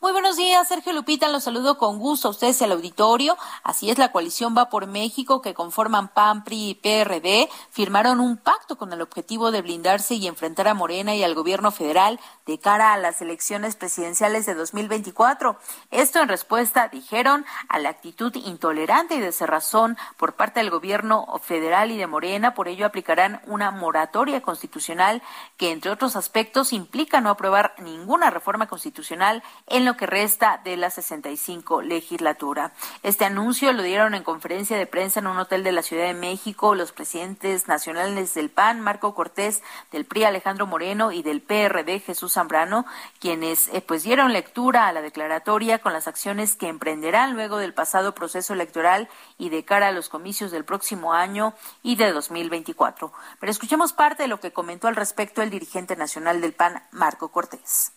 Muy 0.00 0.12
buenos 0.12 0.36
días, 0.36 0.68
Sergio 0.68 0.92
Lupita, 0.92 1.28
los 1.28 1.44
saludo 1.44 1.78
con 1.78 1.98
gusto 1.98 2.28
a 2.28 2.30
ustedes 2.30 2.60
y 2.60 2.64
al 2.64 2.72
auditorio. 2.72 3.36
Así 3.62 3.90
es, 3.90 3.98
la 3.98 4.12
coalición 4.12 4.54
va 4.56 4.68
por 4.68 4.86
México 4.86 5.40
que 5.40 5.54
conforman 5.54 6.08
PAN, 6.08 6.44
PRI 6.44 6.70
y 6.70 6.74
PRD 6.74 7.48
firmaron 7.70 8.20
un 8.20 8.36
pacto 8.36 8.76
con 8.76 8.92
el 8.92 9.00
objetivo 9.00 9.50
de 9.50 9.62
blindarse 9.62 10.14
y 10.14 10.26
enfrentar 10.26 10.68
a 10.68 10.74
Morena 10.74 11.14
y 11.14 11.24
al 11.24 11.34
gobierno 11.34 11.70
federal 11.70 12.20
de 12.46 12.58
cara 12.58 12.92
a 12.92 12.98
las 12.98 13.22
elecciones 13.22 13.76
presidenciales 13.76 14.46
de 14.46 14.54
2024. 14.54 15.56
Esto 15.90 16.20
en 16.20 16.28
respuesta, 16.28 16.88
dijeron, 16.88 17.46
a 17.68 17.78
la 17.78 17.88
actitud 17.88 18.34
intolerante 18.34 19.14
y 19.14 19.20
de 19.20 19.32
cerrazón 19.32 19.96
por 20.18 20.34
parte 20.34 20.60
del 20.60 20.70
gobierno 20.70 21.26
federal 21.42 21.90
y 21.90 21.96
de 21.96 22.06
Morena. 22.06 22.54
Por 22.54 22.68
ello 22.68 22.86
aplicarán 22.86 23.40
una 23.46 23.70
moratoria 23.70 24.42
constitucional 24.42 25.22
que, 25.56 25.72
entre 25.72 25.90
otros 25.90 26.16
aspectos, 26.16 26.72
implica 26.72 27.20
no 27.20 27.30
aprobar 27.30 27.74
ninguna 27.78 28.30
reforma 28.30 28.66
constitucional 28.66 29.42
en 29.74 29.84
lo 29.84 29.96
que 29.96 30.06
resta 30.06 30.60
de 30.62 30.76
la 30.76 30.88
65 30.88 31.82
legislatura. 31.82 32.70
Este 33.02 33.24
anuncio 33.24 33.72
lo 33.72 33.82
dieron 33.82 34.14
en 34.14 34.22
conferencia 34.22 34.76
de 34.76 34.86
prensa 34.86 35.18
en 35.18 35.26
un 35.26 35.36
hotel 35.36 35.64
de 35.64 35.72
la 35.72 35.82
Ciudad 35.82 36.04
de 36.04 36.14
México 36.14 36.76
los 36.76 36.92
presidentes 36.92 37.66
nacionales 37.66 38.34
del 38.34 38.50
PAN, 38.50 38.80
Marco 38.80 39.16
Cortés, 39.16 39.64
del 39.90 40.04
PRI, 40.04 40.26
Alejandro 40.26 40.68
Moreno, 40.68 41.10
y 41.10 41.24
del 41.24 41.42
PRD, 41.42 41.98
Jesús 41.98 42.34
Zambrano, 42.34 42.86
quienes 43.18 43.66
eh, 43.66 43.80
pues 43.80 44.04
dieron 44.04 44.32
lectura 44.32 44.86
a 44.86 44.92
la 44.92 45.02
declaratoria 45.02 45.80
con 45.80 45.92
las 45.92 46.06
acciones 46.06 46.54
que 46.54 46.68
emprenderán 46.68 47.34
luego 47.34 47.56
del 47.56 47.74
pasado 47.74 48.14
proceso 48.14 48.52
electoral 48.52 49.08
y 49.38 49.48
de 49.48 49.64
cara 49.64 49.88
a 49.88 49.92
los 49.92 50.08
comicios 50.08 50.52
del 50.52 50.64
próximo 50.64 51.14
año 51.14 51.52
y 51.82 51.96
de 51.96 52.12
2024. 52.12 53.12
Pero 53.40 53.50
escuchemos 53.50 53.92
parte 53.92 54.22
de 54.22 54.28
lo 54.28 54.38
que 54.38 54.52
comentó 54.52 54.86
al 54.86 54.94
respecto 54.94 55.42
el 55.42 55.50
dirigente 55.50 55.96
nacional 55.96 56.40
del 56.40 56.52
PAN, 56.52 56.80
Marco 56.92 57.32
Cortés 57.32 57.90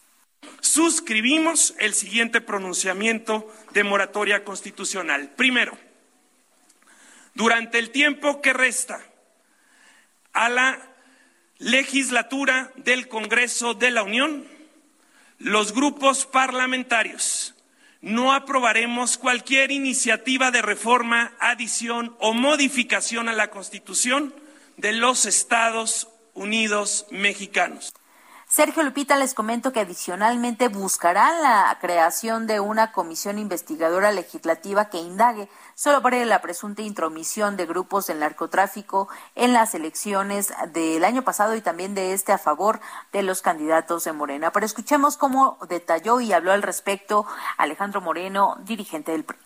suscribimos 0.59 1.73
el 1.79 1.93
siguiente 1.93 2.41
pronunciamiento 2.41 3.51
de 3.73 3.83
moratoria 3.83 4.43
constitucional. 4.43 5.31
Primero, 5.35 5.77
durante 7.33 7.79
el 7.79 7.91
tiempo 7.91 8.41
que 8.41 8.53
resta 8.53 8.99
a 10.33 10.49
la 10.49 10.79
legislatura 11.59 12.71
del 12.75 13.07
Congreso 13.07 13.73
de 13.73 13.91
la 13.91 14.03
Unión, 14.03 14.47
los 15.39 15.73
grupos 15.73 16.25
parlamentarios 16.25 17.55
no 18.01 18.33
aprobaremos 18.33 19.17
cualquier 19.17 19.71
iniciativa 19.71 20.51
de 20.51 20.61
reforma, 20.61 21.33
adición 21.39 22.15
o 22.19 22.33
modificación 22.33 23.27
a 23.27 23.33
la 23.33 23.49
Constitución 23.49 24.33
de 24.77 24.93
los 24.93 25.25
Estados 25.25 26.07
Unidos 26.33 27.07
mexicanos. 27.09 27.93
Sergio 28.49 28.81
Lupita, 28.81 29.17
les 29.17 29.33
comento 29.33 29.73
que 29.73 29.81
adicionalmente 29.81 30.69
buscarán 30.69 31.41
la 31.43 31.77
creación 31.81 32.47
de 32.47 32.61
una 32.61 32.93
comisión 32.93 33.39
investigadora 33.39 34.13
legislativa 34.13 34.89
que 34.89 34.99
indague 34.99 35.49
sobre 35.75 36.25
la 36.25 36.41
presunta 36.41 36.81
intromisión 36.81 37.57
de 37.57 37.65
grupos 37.65 38.07
del 38.07 38.19
narcotráfico 38.19 39.09
en 39.35 39.51
las 39.51 39.75
elecciones 39.75 40.53
del 40.71 41.03
año 41.03 41.23
pasado 41.23 41.57
y 41.57 41.61
también 41.61 41.93
de 41.93 42.13
este 42.13 42.31
a 42.31 42.37
favor 42.37 42.79
de 43.11 43.21
los 43.21 43.41
candidatos 43.41 44.05
de 44.05 44.13
Morena. 44.13 44.53
Pero 44.53 44.65
escuchemos 44.65 45.17
cómo 45.17 45.59
detalló 45.67 46.21
y 46.21 46.31
habló 46.31 46.53
al 46.53 46.63
respecto 46.63 47.25
Alejandro 47.57 47.99
Moreno, 47.99 48.55
dirigente 48.63 49.11
del 49.11 49.25
PRI. 49.25 49.37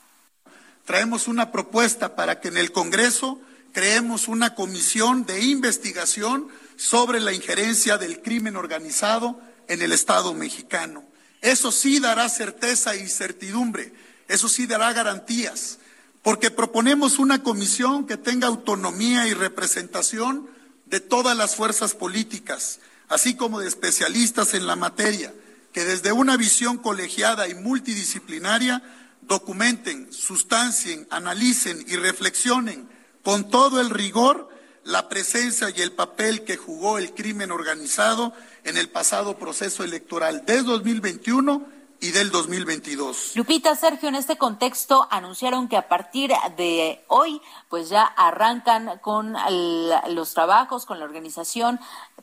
Traemos 0.85 1.27
una 1.27 1.51
propuesta 1.51 2.15
para 2.15 2.39
que 2.39 2.49
en 2.49 2.57
el 2.57 2.71
Congreso 2.71 3.39
creemos 3.73 4.27
una 4.27 4.53
comisión 4.53 5.25
de 5.25 5.41
investigación 5.41 6.49
sobre 6.81 7.19
la 7.19 7.31
injerencia 7.31 7.99
del 7.99 8.23
crimen 8.23 8.55
organizado 8.55 9.39
en 9.67 9.83
el 9.83 9.91
Estado 9.91 10.33
mexicano. 10.33 11.03
Eso 11.39 11.71
sí 11.71 11.99
dará 11.99 12.27
certeza 12.27 12.95
y 12.95 13.07
certidumbre, 13.07 13.93
eso 14.27 14.49
sí 14.49 14.65
dará 14.65 14.91
garantías, 14.91 15.77
porque 16.23 16.49
proponemos 16.49 17.19
una 17.19 17.43
comisión 17.43 18.07
que 18.07 18.17
tenga 18.17 18.47
autonomía 18.47 19.27
y 19.27 19.35
representación 19.35 20.49
de 20.87 20.99
todas 20.99 21.37
las 21.37 21.55
fuerzas 21.55 21.93
políticas, 21.93 22.79
así 23.09 23.35
como 23.35 23.59
de 23.59 23.67
especialistas 23.67 24.55
en 24.55 24.65
la 24.65 24.75
materia, 24.75 25.31
que 25.73 25.85
desde 25.85 26.11
una 26.11 26.35
visión 26.35 26.79
colegiada 26.79 27.47
y 27.47 27.53
multidisciplinaria 27.53 28.81
documenten, 29.21 30.11
sustancien, 30.11 31.05
analicen 31.11 31.85
y 31.87 31.95
reflexionen 31.95 32.89
con 33.21 33.51
todo 33.51 33.79
el 33.79 33.91
rigor 33.91 34.50
la 34.83 35.09
presencia 35.09 35.69
y 35.69 35.81
el 35.81 35.91
papel 35.91 36.43
que 36.43 36.57
jugó 36.57 36.97
el 36.97 37.13
crimen 37.13 37.51
organizado 37.51 38.33
en 38.63 38.77
el 38.77 38.89
pasado 38.89 39.37
proceso 39.37 39.83
electoral 39.83 40.45
de 40.45 40.63
2021 40.63 41.65
y 42.03 42.09
del 42.09 42.31
2022. 42.31 43.33
Lupita, 43.35 43.75
Sergio, 43.75 44.09
en 44.09 44.15
este 44.15 44.35
contexto 44.35 45.07
anunciaron 45.11 45.67
que 45.67 45.77
a 45.77 45.87
partir 45.87 46.31
de 46.57 47.05
hoy, 47.07 47.39
pues 47.69 47.89
ya 47.89 48.03
arrancan 48.03 48.99
con 49.01 49.35
los 50.09 50.33
trabajos, 50.33 50.87
con 50.87 50.97
la 50.97 51.05
organización 51.05 51.79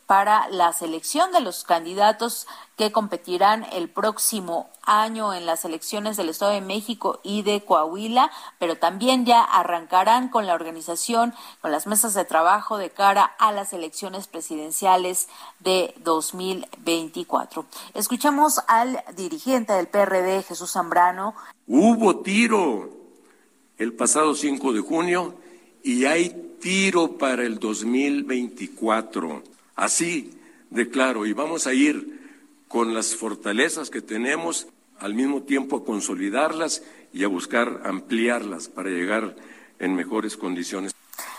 para 0.08 0.48
la 0.48 0.72
selección 0.72 1.32
de 1.32 1.40
los 1.40 1.64
candidatos 1.64 2.46
que 2.78 2.90
competirán 2.90 3.66
el 3.74 3.90
próximo 3.90 4.70
año 4.82 5.34
en 5.34 5.44
las 5.44 5.66
elecciones 5.66 6.16
del 6.16 6.30
Estado 6.30 6.52
de 6.52 6.62
México 6.62 7.20
y 7.22 7.42
de 7.42 7.62
Coahuila, 7.62 8.30
pero 8.58 8.78
también 8.78 9.26
ya 9.26 9.44
arrancarán 9.44 10.30
con 10.30 10.46
la 10.46 10.54
organización, 10.54 11.34
con 11.60 11.72
las 11.72 11.86
mesas 11.86 12.14
de 12.14 12.24
trabajo 12.24 12.78
de 12.78 12.88
cara 12.88 13.22
a 13.38 13.52
las 13.52 13.74
elecciones 13.74 14.28
presidenciales 14.28 15.28
de 15.60 15.94
2024. 15.98 17.66
Escuchamos 17.92 18.62
al 18.66 19.04
dirigente 19.14 19.74
del 19.74 19.88
PRD, 19.88 20.42
Jesús 20.42 20.72
Zambrano. 20.72 21.34
Hubo 21.66 22.20
tiro 22.20 22.88
el 23.76 23.92
pasado 23.92 24.34
5 24.34 24.72
de 24.72 24.80
junio 24.80 25.34
y 25.82 26.06
hay 26.06 26.56
tiro 26.62 27.18
para 27.18 27.42
el 27.42 27.58
2024. 27.58 29.57
Así 29.78 30.32
de 30.70 30.90
claro, 30.90 31.24
y 31.24 31.32
vamos 31.32 31.68
a 31.68 31.72
ir 31.72 32.18
con 32.66 32.94
las 32.94 33.14
fortalezas 33.14 33.90
que 33.90 34.02
tenemos, 34.02 34.66
al 34.98 35.14
mismo 35.14 35.44
tiempo 35.44 35.76
a 35.76 35.84
consolidarlas 35.84 36.82
y 37.12 37.22
a 37.22 37.28
buscar 37.28 37.82
ampliarlas 37.84 38.68
para 38.68 38.90
llegar 38.90 39.36
en 39.78 39.94
mejores 39.94 40.36
condiciones. 40.36 40.97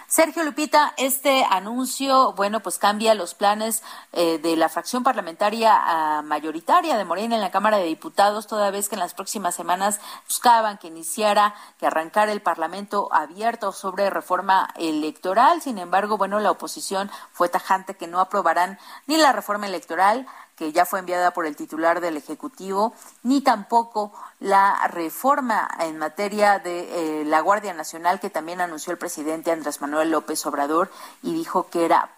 Sergio 0.09 0.43
Lupita, 0.43 0.95
este 0.97 1.45
anuncio, 1.47 2.33
bueno, 2.33 2.61
pues 2.61 2.79
cambia 2.79 3.13
los 3.13 3.35
planes 3.35 3.83
eh, 4.11 4.39
de 4.39 4.55
la 4.55 4.67
fracción 4.67 5.03
parlamentaria 5.03 6.23
mayoritaria 6.23 6.97
de 6.97 7.05
Morena 7.05 7.35
en 7.35 7.41
la 7.41 7.51
Cámara 7.51 7.77
de 7.77 7.83
Diputados, 7.83 8.47
toda 8.47 8.71
vez 8.71 8.89
que 8.89 8.95
en 8.95 9.01
las 9.01 9.13
próximas 9.13 9.53
semanas 9.53 10.01
buscaban 10.25 10.79
que 10.79 10.87
iniciara, 10.87 11.53
que 11.77 11.85
arrancara 11.85 12.31
el 12.31 12.41
Parlamento 12.41 13.07
abierto 13.11 13.71
sobre 13.71 14.09
reforma 14.09 14.73
electoral. 14.77 15.61
Sin 15.61 15.77
embargo, 15.77 16.17
bueno, 16.17 16.39
la 16.39 16.49
oposición 16.49 17.11
fue 17.31 17.47
tajante 17.47 17.95
que 17.95 18.07
no 18.07 18.19
aprobarán 18.19 18.79
ni 19.05 19.17
la 19.17 19.31
reforma 19.31 19.67
electoral 19.67 20.25
que 20.59 20.73
ya 20.73 20.85
fue 20.85 20.99
enviada 20.99 21.31
por 21.31 21.45
el 21.45 21.55
titular 21.55 22.01
del 22.01 22.17
Ejecutivo, 22.17 22.93
ni 23.23 23.39
tampoco 23.39 24.11
la 24.41 24.87
reforma 24.89 25.69
en 25.79 25.97
materia 25.97 26.59
de 26.59 27.21
eh, 27.21 27.25
la 27.25 27.39
Guardia 27.39 27.73
Nacional 27.73 28.19
que 28.19 28.29
también 28.29 28.59
anunció 28.59 28.91
el 28.91 28.99
presidente 28.99 29.53
Andrés 29.53 29.79
Manuel 29.79 30.11
López 30.11 30.45
Obrador 30.45 30.91
y 31.23 31.33
dijo 31.33 31.69
que 31.69 31.85
era 31.85 32.09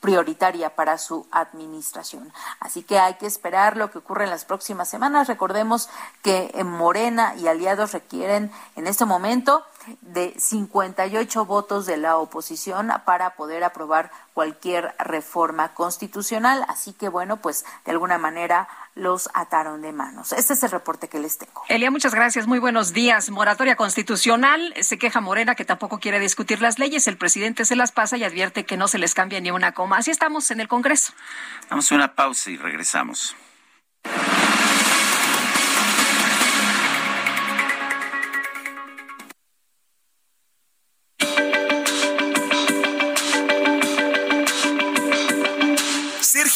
prioritaria 0.00 0.74
para 0.74 0.98
su 0.98 1.26
administración. 1.30 2.32
Así 2.58 2.82
que 2.82 2.98
hay 2.98 3.14
que 3.14 3.26
esperar 3.26 3.76
lo 3.76 3.90
que 3.90 3.98
ocurre 3.98 4.24
en 4.24 4.30
las 4.30 4.44
próximas 4.44 4.88
semanas. 4.88 5.28
Recordemos 5.28 5.88
que 6.22 6.50
Morena 6.64 7.34
y 7.36 7.46
aliados 7.46 7.92
requieren 7.92 8.50
en 8.76 8.86
este 8.86 9.04
momento 9.04 9.64
de 10.00 10.34
58 10.38 11.44
votos 11.44 11.86
de 11.86 11.96
la 11.96 12.16
oposición 12.18 12.92
para 13.04 13.34
poder 13.34 13.64
aprobar 13.64 14.10
cualquier 14.34 14.94
reforma 14.98 15.74
constitucional. 15.74 16.64
Así 16.68 16.92
que 16.92 17.08
bueno, 17.08 17.38
pues 17.38 17.64
de 17.84 17.92
alguna 17.92 18.18
manera 18.18 18.68
los 18.94 19.28
ataron 19.34 19.82
de 19.82 19.92
manos. 19.92 20.32
Este 20.32 20.54
es 20.54 20.62
el 20.62 20.70
reporte 20.70 21.08
que 21.08 21.18
les 21.18 21.38
tengo. 21.38 21.62
Elia, 21.68 21.90
muchas 21.90 22.14
gracias. 22.14 22.46
Muy 22.46 22.58
buenos 22.58 22.92
días. 22.92 23.30
Moratoria 23.30 23.76
constitucional. 23.76 24.74
Se 24.80 24.98
queja 24.98 25.20
Morena 25.20 25.54
que 25.54 25.64
tampoco 25.64 26.00
quiere 26.00 26.20
discutir 26.20 26.60
las 26.60 26.78
leyes. 26.78 27.06
El 27.08 27.16
presidente 27.16 27.64
se 27.64 27.76
las 27.76 27.92
pasa 27.92 28.16
y 28.16 28.24
advierte 28.24 28.64
que 28.64 28.76
no 28.76 28.88
se 28.88 28.98
les 28.98 29.14
cambia 29.14 29.40
ni 29.40 29.50
una 29.50 29.72
coma. 29.72 29.98
Así 29.98 30.10
estamos 30.10 30.50
en 30.50 30.60
el 30.60 30.68
Congreso. 30.68 31.12
Vamos 31.68 31.90
a 31.90 31.94
una 31.94 32.14
pausa 32.14 32.50
y 32.50 32.56
regresamos. 32.56 33.36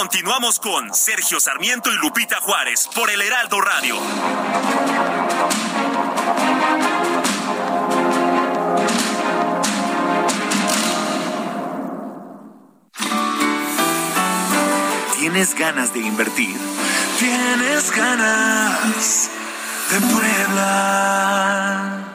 Continuamos 0.00 0.58
con 0.58 0.94
Sergio 0.94 1.38
Sarmiento 1.38 1.92
y 1.92 1.96
Lupita 1.96 2.40
Juárez 2.40 2.88
por 2.94 3.10
el 3.10 3.20
Heraldo 3.20 3.60
Radio. 3.60 3.96
¿Tienes 15.18 15.54
ganas 15.54 15.92
de 15.92 16.00
invertir? 16.00 16.56
¿Tienes 17.18 17.94
ganas 17.94 19.30
de 19.90 20.00
Puebla? 20.00 22.09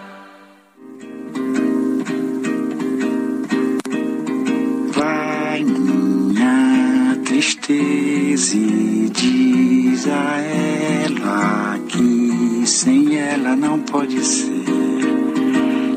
Tristeza 7.45 8.57
e 8.57 9.11
diz 9.13 10.07
a 10.07 10.39
ela 10.39 11.77
que 11.87 12.63
sem 12.65 13.17
ela 13.17 13.55
não 13.55 13.79
pode 13.81 14.25
ser. 14.25 14.65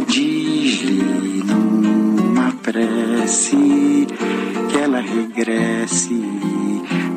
Diz-lhe 0.07 1.43
numa 1.45 2.53
prece 2.63 4.07
que 4.69 4.77
ela 4.77 5.01
regresse, 5.01 6.23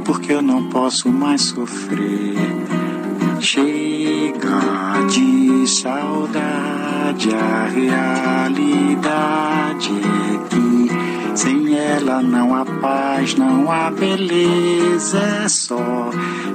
porque 0.06 0.32
eu 0.32 0.42
não 0.42 0.70
posso 0.70 1.10
mais 1.10 1.42
sofrer. 1.42 2.38
Chega 3.42 4.62
de 5.10 5.68
saudade, 5.68 7.34
a 7.34 7.66
realidade 7.66 9.92
é 9.92 10.38
que 10.50 11.21
sem 11.36 11.78
ela 11.78 12.22
não 12.22 12.56
há 12.56 12.66
paz, 12.66 13.36
não 13.36 13.72
há 13.72 13.90
beleza, 13.92 15.20
é 15.46 15.48
só 15.48 16.10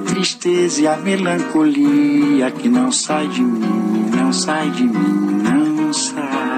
tristeza 0.06 0.82
e 0.82 0.86
a 0.86 0.96
melancolia 0.96 2.50
que 2.50 2.68
não 2.68 2.90
sai 2.92 3.28
de 3.28 3.42
mim, 3.42 4.10
não 4.14 4.32
sai 4.32 4.70
de 4.70 4.84
mim, 4.84 5.42
não 5.42 5.92
sai. 5.92 6.55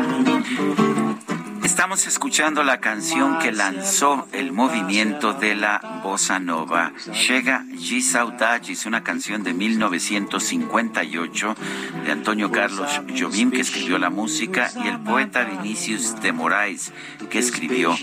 Estamos 1.78 2.08
escuchando 2.08 2.64
la 2.64 2.80
canción 2.80 3.38
que 3.38 3.52
lanzó 3.52 4.26
el 4.32 4.50
movimiento 4.50 5.32
de 5.32 5.54
la 5.54 6.00
bossa 6.02 6.40
nova. 6.40 6.92
Llega 7.28 7.64
G 7.70 8.02
Saudade, 8.02 8.72
es 8.72 8.84
una 8.84 9.04
canción 9.04 9.44
de 9.44 9.54
1958 9.54 11.54
de 12.04 12.10
Antonio 12.10 12.50
Carlos 12.50 13.00
Jobim, 13.16 13.52
que 13.52 13.60
escribió 13.60 13.96
la 13.98 14.10
música, 14.10 14.72
y 14.84 14.88
el 14.88 14.98
poeta 14.98 15.44
Vinicius 15.44 16.20
de 16.20 16.32
Moraes, 16.32 16.92
que 17.30 17.38
escribió 17.38 17.96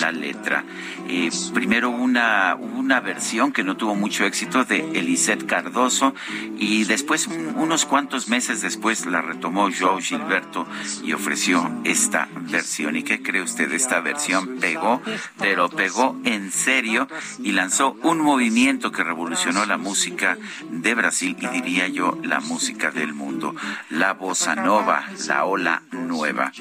la 0.00 0.10
letra. 0.10 0.64
Eh, 1.06 1.30
primero 1.54 1.90
una, 1.90 2.56
una 2.56 2.98
versión 2.98 3.52
que 3.52 3.62
no 3.62 3.76
tuvo 3.76 3.94
mucho 3.94 4.24
éxito 4.24 4.64
de 4.64 4.80
Elisette 4.98 5.46
Cardoso, 5.46 6.16
y 6.58 6.82
después, 6.82 7.28
unos 7.28 7.84
cuantos 7.84 8.26
meses 8.26 8.60
después, 8.60 9.06
la 9.06 9.22
retomó 9.22 9.68
Joe 9.70 10.02
Gilberto 10.02 10.66
y 11.04 11.12
ofreció 11.12 11.70
esta 11.84 12.26
versión. 12.50 12.96
¿Y 12.96 13.04
qué 13.04 13.19
cree 13.22 13.42
usted? 13.42 13.72
Esta 13.72 14.00
versión 14.00 14.58
pegó, 14.60 15.00
pero 15.38 15.68
pegó 15.68 16.18
en 16.24 16.50
serio 16.52 17.08
y 17.38 17.52
lanzó 17.52 17.96
un 18.02 18.20
movimiento 18.20 18.92
que 18.92 19.04
revolucionó 19.04 19.64
la 19.66 19.76
música 19.76 20.38
de 20.70 20.94
Brasil 20.94 21.36
y 21.40 21.46
diría 21.48 21.88
yo 21.88 22.18
la 22.22 22.40
música 22.40 22.90
del 22.90 23.14
mundo, 23.14 23.54
la 23.90 24.14
bossa 24.14 24.54
nova, 24.54 25.04
la 25.26 25.44
ola 25.44 25.82
nueva. 25.92 26.52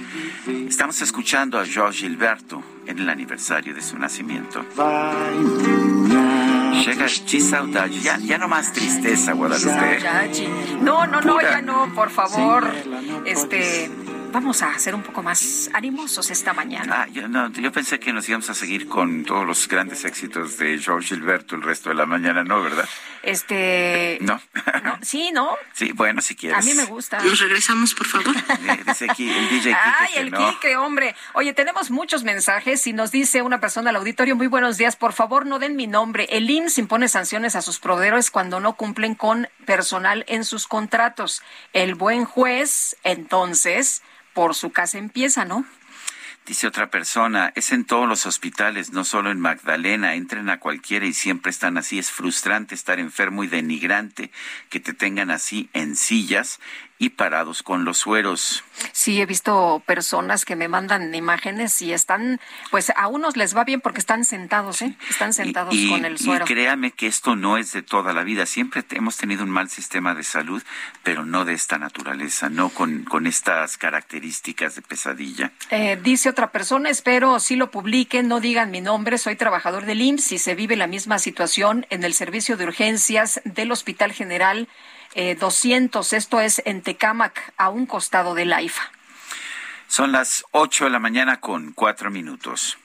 Estamos 0.48 1.02
escuchando 1.02 1.60
a 1.60 1.66
Jorge 1.66 2.00
Gilberto 2.00 2.64
en 2.86 3.00
el 3.00 3.10
aniversario 3.10 3.74
de 3.74 3.82
su 3.82 3.98
nacimiento. 3.98 4.66
Llega 6.86 7.06
de 7.06 7.42
saudade. 7.42 8.00
Ya, 8.00 8.18
ya 8.18 8.38
no 8.38 8.48
más 8.48 8.72
tristeza, 8.72 9.34
Guadalupe. 9.34 10.00
No, 10.82 11.06
no, 11.06 11.22
no, 11.22 11.42
ya 11.42 11.62
no, 11.62 11.94
por 11.94 12.10
favor. 12.10 12.72
Este 13.26 13.92
vamos 14.32 14.62
a 14.62 14.78
ser 14.80 14.96
un 14.96 15.04
poco 15.04 15.24
más 15.24 15.70
animosos 15.74 16.30
esta 16.30 16.54
mañana. 16.54 17.04
Ah, 17.04 17.08
yo, 17.12 17.28
no, 17.28 17.52
yo 17.52 17.72
pensé 17.72 18.00
que 18.00 18.14
nos 18.14 18.28
íbamos 18.30 18.50
a 18.50 18.54
seguir 18.54 18.88
con 18.88 19.24
todos 19.26 19.46
los 19.46 19.68
grandes 19.68 20.06
éxitos 20.06 20.58
de 20.58 20.78
George 20.80 21.16
Gilberto 21.16 21.56
el 21.56 21.62
resto 21.62 21.90
de 21.90 21.96
la 21.96 22.06
mañana, 22.06 22.44
¿no? 22.44 22.62
¿Verdad? 22.62 22.88
Este. 23.24 24.20
No. 24.30 24.40
sí, 25.02 25.32
¿no? 25.34 25.58
Sí, 25.74 25.92
bueno, 25.92 26.22
si 26.22 26.36
quieres. 26.36 26.60
A 26.60 26.62
mí 26.62 26.74
me 26.74 26.86
gusta. 26.86 27.20
Nos 27.22 27.40
regresamos, 27.40 27.94
por 27.94 28.08
favor. 28.08 28.34
Dice 28.86 29.08
aquí 29.10 29.30
el 29.30 29.50
DJ 29.50 29.74
Ay, 29.74 30.10
el 30.18 30.32
no. 30.32 30.40
hombre. 30.86 31.16
Oye, 31.34 31.54
tenemos 31.54 31.92
muchos 31.92 32.24
mensajes 32.24 32.86
y 32.88 32.94
nos 32.94 33.12
dice 33.12 33.42
una 33.42 33.60
persona 33.60 33.90
al 33.90 33.96
auditorio, 33.98 34.36
muy 34.36 34.48
buenos 34.48 34.78
días, 34.78 34.96
por 34.96 35.14
favor 35.14 35.46
no 35.46 35.60
den 35.60 35.76
mi 35.76 35.88
nombre. 35.88 36.28
El 36.32 36.50
IMSS 36.50 36.78
impone 36.78 37.08
sanciones 37.10 37.56
a 37.56 37.62
sus 37.62 37.80
proveedores 37.80 38.32
cuando 38.32 38.60
no 38.60 38.74
cumplen 38.74 39.16
con 39.16 39.48
personal 39.66 40.24
en 40.28 40.46
sus 40.46 40.68
contratos. 40.68 41.42
El 41.74 41.96
buen 41.96 42.26
juez, 42.26 42.96
entonces, 43.04 44.02
por 44.34 44.56
su 44.56 44.72
casa 44.72 44.98
empieza, 44.98 45.46
¿no? 45.46 45.66
Dice 46.46 46.66
otra 46.66 46.90
persona, 46.90 47.52
es 47.56 47.72
en 47.72 47.86
todos 47.86 48.10
los 48.10 48.26
hospitales, 48.26 48.92
no 48.92 49.04
solo 49.04 49.30
en 49.30 49.40
Magdalena, 49.40 50.16
entren 50.16 50.50
a 50.50 50.60
cualquiera 50.60 51.06
y 51.06 51.14
siempre 51.14 51.52
están 51.52 51.78
así. 51.78 52.00
Es 52.00 52.10
frustrante 52.10 52.74
estar 52.74 53.00
enfermo 53.00 53.44
y 53.44 53.48
denigrante 53.48 54.32
que 54.70 54.80
te 54.80 54.94
tengan 54.94 55.30
así 55.30 55.70
en 55.74 55.96
sillas 55.96 56.60
y 57.00 57.12
parados 57.12 57.64
con 57.64 57.86
los 57.86 57.98
sueros. 57.98 58.64
Sí, 58.92 59.22
he 59.22 59.26
visto 59.26 59.82
personas 59.86 60.44
que 60.44 60.58
me 60.58 60.68
mandan 60.68 61.16
imágenes 61.16 61.82
y 61.82 61.94
están, 61.94 62.40
pues 62.72 62.92
a 62.96 63.08
unos 63.08 63.38
les 63.38 63.56
va 63.56 63.64
bien 63.64 63.80
porque 63.80 64.00
están 64.00 64.26
sentados, 64.26 64.82
¿eh? 64.82 64.96
Están 65.10 65.34
sentados 65.34 65.74
con 65.90 66.04
el 66.04 66.18
suero. 66.18 66.44
Y 66.44 66.48
créame 66.48 66.92
que 66.92 67.08
esto 67.08 67.38
no 67.38 67.58
es 67.58 67.72
de 67.72 67.84
toda 67.84 68.12
la 68.12 68.24
vida. 68.24 68.46
Siempre 68.46 68.84
hemos 68.92 69.16
tenido 69.16 69.44
un 69.44 69.50
mal 69.50 69.70
sistema 69.70 70.14
de 70.14 70.24
salud, 70.24 70.62
pero 71.02 71.26
no 71.26 71.46
de 71.46 71.54
esta 71.54 71.78
naturaleza, 71.78 72.50
no 72.50 72.68
con, 72.68 73.06
con 73.06 73.28
estas 73.28 73.78
características 73.78 74.76
de 74.76 74.82
pesadilla. 74.82 75.52
Eh, 75.72 75.98
dice 76.04 76.30
otra 76.30 76.52
persona, 76.52 76.90
espero 76.90 77.40
si 77.40 77.56
lo 77.56 77.72
publiquen, 77.72 78.28
no 78.28 78.42
digan 78.42 78.72
mi 78.72 78.82
nombre, 78.82 79.18
soy 79.18 79.38
trabajador 79.38 79.86
del 79.86 80.02
IMSS 80.02 80.34
y 80.34 80.38
se 80.38 80.56
vive 80.56 80.76
la 80.76 80.88
misma 80.88 81.18
situación 81.18 81.86
en 81.90 82.04
el 82.04 82.14
servicio 82.14 82.58
de 82.58 82.66
urgencias 82.66 83.40
del 83.46 83.72
Hospital 83.72 84.12
General 84.12 84.68
200, 85.16 86.14
eh, 86.14 86.18
esto 86.18 86.40
es 86.40 86.62
en 86.66 86.82
Tecámac, 86.82 87.54
a 87.58 87.70
un 87.70 87.86
costado 87.86 88.36
de 88.36 88.46
la 88.46 88.62
IFA. 88.62 88.92
Son 89.88 90.12
las 90.12 90.46
8 90.52 90.86
de 90.86 90.90
la 90.92 91.00
mañana 91.00 91.40
con 91.40 91.72
4 91.74 92.12
minutos. 92.12 92.78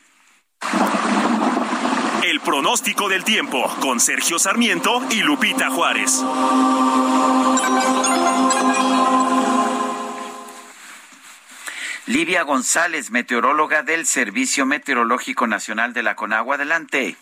El 2.22 2.40
pronóstico 2.40 3.08
del 3.10 3.22
tiempo 3.22 3.70
con 3.80 4.00
Sergio 4.00 4.38
Sarmiento 4.38 5.02
y 5.10 5.22
Lupita 5.22 5.68
Juárez. 5.68 6.24
Livia 12.06 12.42
González, 12.42 13.10
meteoróloga 13.10 13.82
del 13.82 14.06
Servicio 14.06 14.64
Meteorológico 14.64 15.46
Nacional 15.46 15.92
de 15.92 16.02
la 16.02 16.16
Conagua. 16.16 16.56
Adelante. 16.56 17.16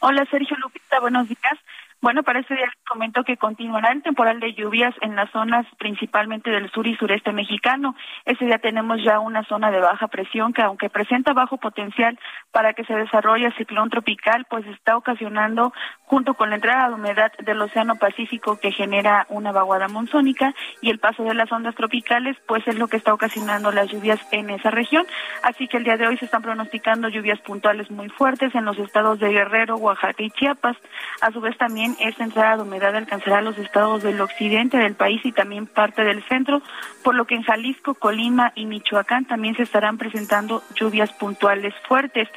Hola 0.00 0.26
Sergio 0.30 0.56
Lupita, 0.58 1.00
buenos 1.00 1.28
días. 1.28 1.58
Bueno, 2.02 2.22
para 2.22 2.40
este 2.40 2.54
día 2.54 2.70
comento 2.86 3.24
que 3.24 3.38
continuará 3.38 3.90
el 3.90 4.02
temporal 4.02 4.38
de 4.38 4.52
lluvias 4.52 4.94
en 5.00 5.16
las 5.16 5.30
zonas 5.30 5.66
principalmente 5.78 6.50
del 6.50 6.70
sur 6.70 6.86
y 6.86 6.94
sureste 6.96 7.32
mexicano. 7.32 7.96
Este 8.26 8.44
día 8.44 8.58
tenemos 8.58 9.02
ya 9.02 9.18
una 9.18 9.44
zona 9.44 9.70
de 9.70 9.80
baja 9.80 10.06
presión 10.08 10.52
que 10.52 10.62
aunque 10.62 10.90
presenta 10.90 11.32
bajo 11.32 11.56
potencial 11.56 12.18
para 12.52 12.74
que 12.74 12.84
se 12.84 12.94
desarrolle 12.94 13.50
ciclón 13.56 13.90
tropical, 13.90 14.46
pues 14.48 14.66
está 14.66 14.96
ocasionando 14.96 15.72
junto 16.04 16.34
con 16.34 16.50
la 16.50 16.56
entrada 16.56 16.88
de 16.88 16.94
humedad 16.94 17.32
del 17.38 17.60
Océano 17.60 17.96
Pacífico 17.96 18.58
que 18.60 18.72
genera 18.72 19.26
una 19.30 19.50
vaguada 19.50 19.88
monzónica 19.88 20.54
y 20.82 20.90
el 20.90 20.98
paso 20.98 21.24
de 21.24 21.34
las 21.34 21.50
ondas 21.50 21.74
tropicales, 21.74 22.36
pues 22.46 22.66
es 22.68 22.78
lo 22.78 22.88
que 22.88 22.98
está 22.98 23.12
ocasionando 23.14 23.72
las 23.72 23.90
lluvias 23.90 24.20
en 24.32 24.50
esa 24.50 24.70
región. 24.70 25.06
Así 25.42 25.66
que 25.66 25.78
el 25.78 25.84
día 25.84 25.96
de 25.96 26.06
hoy 26.06 26.16
se 26.18 26.26
están 26.26 26.42
pronosticando 26.42 27.08
lluvias 27.08 27.40
puntuales 27.40 27.90
muy 27.90 28.10
fuertes 28.10 28.54
en 28.54 28.66
los 28.66 28.78
estados 28.78 29.18
de 29.18 29.32
Guerrero, 29.32 29.76
Oaxaca 29.76 30.22
y 30.22 30.30
Chiapas. 30.30 30.76
A 31.22 31.32
su 31.32 31.40
vez 31.40 31.56
esta 32.00 32.24
entrada 32.24 32.56
de 32.56 32.62
humedad 32.62 32.96
alcanzará 32.96 33.42
los 33.42 33.58
estados 33.58 34.02
del 34.02 34.20
occidente 34.20 34.78
del 34.78 34.94
país 34.94 35.20
y 35.24 35.32
también 35.32 35.66
parte 35.66 36.02
del 36.02 36.22
centro, 36.24 36.62
por 37.04 37.14
lo 37.14 37.26
que 37.26 37.34
en 37.34 37.42
Jalisco, 37.42 37.94
Colima 37.94 38.52
y 38.54 38.66
Michoacán 38.66 39.26
también 39.26 39.54
se 39.54 39.62
estarán 39.62 39.98
presentando 39.98 40.62
lluvias 40.74 41.12
puntuales 41.12 41.74
fuertes. 41.86 42.28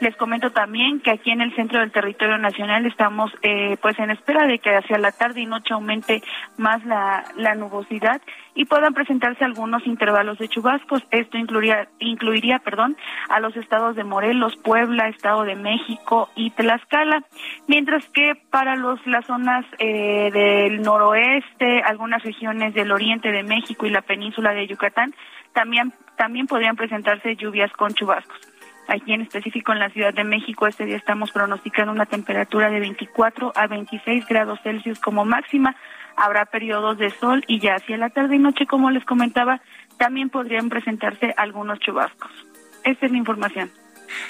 Les 0.00 0.16
comento 0.16 0.50
también 0.50 1.00
que 1.00 1.10
aquí 1.10 1.30
en 1.30 1.42
el 1.42 1.54
centro 1.54 1.80
del 1.80 1.92
territorio 1.92 2.38
nacional 2.38 2.86
estamos 2.86 3.30
eh, 3.42 3.76
pues 3.82 3.98
en 3.98 4.10
espera 4.10 4.46
de 4.46 4.58
que 4.58 4.74
hacia 4.74 4.98
la 4.98 5.12
tarde 5.12 5.42
y 5.42 5.46
noche 5.46 5.74
aumente 5.74 6.22
más 6.56 6.84
la 6.84 7.54
nubosidad 7.54 8.20
y 8.56 8.64
puedan 8.64 8.94
presentarse 8.94 9.44
algunos 9.44 9.86
intervalos 9.86 10.38
de 10.38 10.48
chubascos. 10.48 11.02
Esto 11.10 11.36
incluiría, 11.36 11.88
incluiría 12.00 12.58
perdón, 12.58 12.96
a 13.28 13.38
los 13.38 13.54
estados 13.56 13.94
de 13.94 14.02
Morelos, 14.02 14.56
Puebla, 14.56 15.08
Estado 15.08 15.44
de 15.44 15.54
México 15.54 16.30
y 16.34 16.50
Tlaxcala, 16.50 17.22
mientras 17.68 18.08
que 18.08 18.32
para 18.50 18.74
los 18.74 18.98
las 19.06 19.26
zonas 19.26 19.64
eh, 19.78 20.30
del 20.32 20.82
noroeste, 20.82 21.82
algunas 21.82 22.22
regiones 22.24 22.74
del 22.74 22.90
oriente 22.90 23.30
de 23.30 23.42
México 23.42 23.86
y 23.86 23.90
la 23.90 24.02
península 24.02 24.52
de 24.52 24.66
Yucatán 24.66 25.14
también 25.52 25.92
también 26.16 26.46
podrían 26.46 26.76
presentarse 26.76 27.36
lluvias 27.36 27.70
con 27.72 27.92
chubascos. 27.92 28.40
Aquí 28.88 29.12
en 29.12 29.20
específico 29.20 29.72
en 29.72 29.80
la 29.80 29.90
Ciudad 29.90 30.14
de 30.14 30.24
México 30.24 30.66
este 30.66 30.86
día 30.86 30.96
estamos 30.96 31.32
pronosticando 31.32 31.92
una 31.92 32.06
temperatura 32.06 32.70
de 32.70 32.80
24 32.80 33.52
a 33.54 33.66
26 33.66 34.26
grados 34.26 34.60
Celsius 34.62 35.00
como 35.00 35.24
máxima, 35.24 35.74
habrá 36.16 36.46
periodos 36.46 36.98
de 36.98 37.10
sol 37.10 37.44
y 37.46 37.60
ya 37.60 37.76
hacia 37.76 37.96
la 37.96 38.10
tarde 38.10 38.36
y 38.36 38.38
noche, 38.38 38.66
como 38.66 38.90
les 38.90 39.04
comentaba, 39.04 39.60
también 39.98 40.30
podrían 40.30 40.68
presentarse 40.68 41.34
algunos 41.36 41.78
chubascos. 41.80 42.30
Esta 42.84 43.06
es 43.06 43.12
la 43.12 43.18
información. 43.18 43.70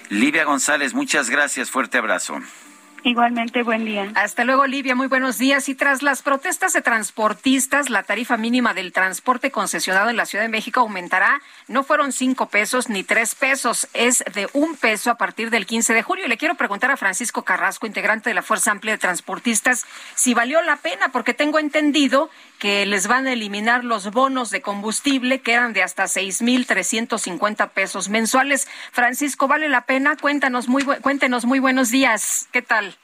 Livia 0.08 0.44
González, 0.44 0.94
muchas 0.94 1.30
gracias. 1.30 1.70
Fuerte 1.70 1.98
abrazo. 1.98 2.38
Igualmente, 3.06 3.62
buen 3.62 3.84
día. 3.84 4.10
Hasta 4.16 4.42
luego, 4.42 4.62
Olivia. 4.62 4.96
Muy 4.96 5.06
buenos 5.06 5.38
días. 5.38 5.68
Y 5.68 5.76
tras 5.76 6.02
las 6.02 6.22
protestas 6.22 6.72
de 6.72 6.82
transportistas, 6.82 7.88
la 7.88 8.02
tarifa 8.02 8.36
mínima 8.36 8.74
del 8.74 8.92
transporte 8.92 9.52
concesionado 9.52 10.10
en 10.10 10.16
la 10.16 10.26
Ciudad 10.26 10.42
de 10.42 10.48
México 10.48 10.80
aumentará. 10.80 11.40
No 11.68 11.84
fueron 11.84 12.10
cinco 12.10 12.48
pesos 12.48 12.88
ni 12.88 13.04
tres 13.04 13.36
pesos, 13.36 13.86
es 13.94 14.24
de 14.34 14.48
un 14.54 14.74
peso 14.74 15.12
a 15.12 15.18
partir 15.18 15.50
del 15.50 15.66
15 15.66 15.94
de 15.94 16.02
julio. 16.02 16.26
Y 16.26 16.28
le 16.28 16.36
quiero 16.36 16.56
preguntar 16.56 16.90
a 16.90 16.96
Francisco 16.96 17.44
Carrasco, 17.44 17.86
integrante 17.86 18.28
de 18.30 18.34
la 18.34 18.42
Fuerza 18.42 18.72
Amplia 18.72 18.94
de 18.94 18.98
Transportistas, 18.98 19.86
si 20.16 20.34
valió 20.34 20.60
la 20.62 20.74
pena, 20.74 21.10
porque 21.12 21.32
tengo 21.32 21.60
entendido 21.60 22.28
que 22.58 22.86
les 22.86 23.06
van 23.06 23.26
a 23.26 23.32
eliminar 23.32 23.84
los 23.84 24.10
bonos 24.10 24.50
de 24.50 24.62
combustible 24.62 25.40
que 25.40 25.52
eran 25.52 25.72
de 25.72 25.82
hasta 25.82 26.08
seis 26.08 26.42
mil 26.42 26.66
trescientos 26.66 27.22
cincuenta 27.22 27.68
pesos 27.68 28.08
mensuales. 28.08 28.68
Francisco, 28.92 29.48
¿vale 29.48 29.68
la 29.68 29.82
pena? 29.82 30.16
Cuéntanos 30.16 30.68
muy, 30.68 30.84
cuéntenos 30.84 31.44
muy 31.44 31.58
buenos 31.58 31.90
días. 31.90 32.48
¿Qué 32.52 32.62
tal? 32.62 32.96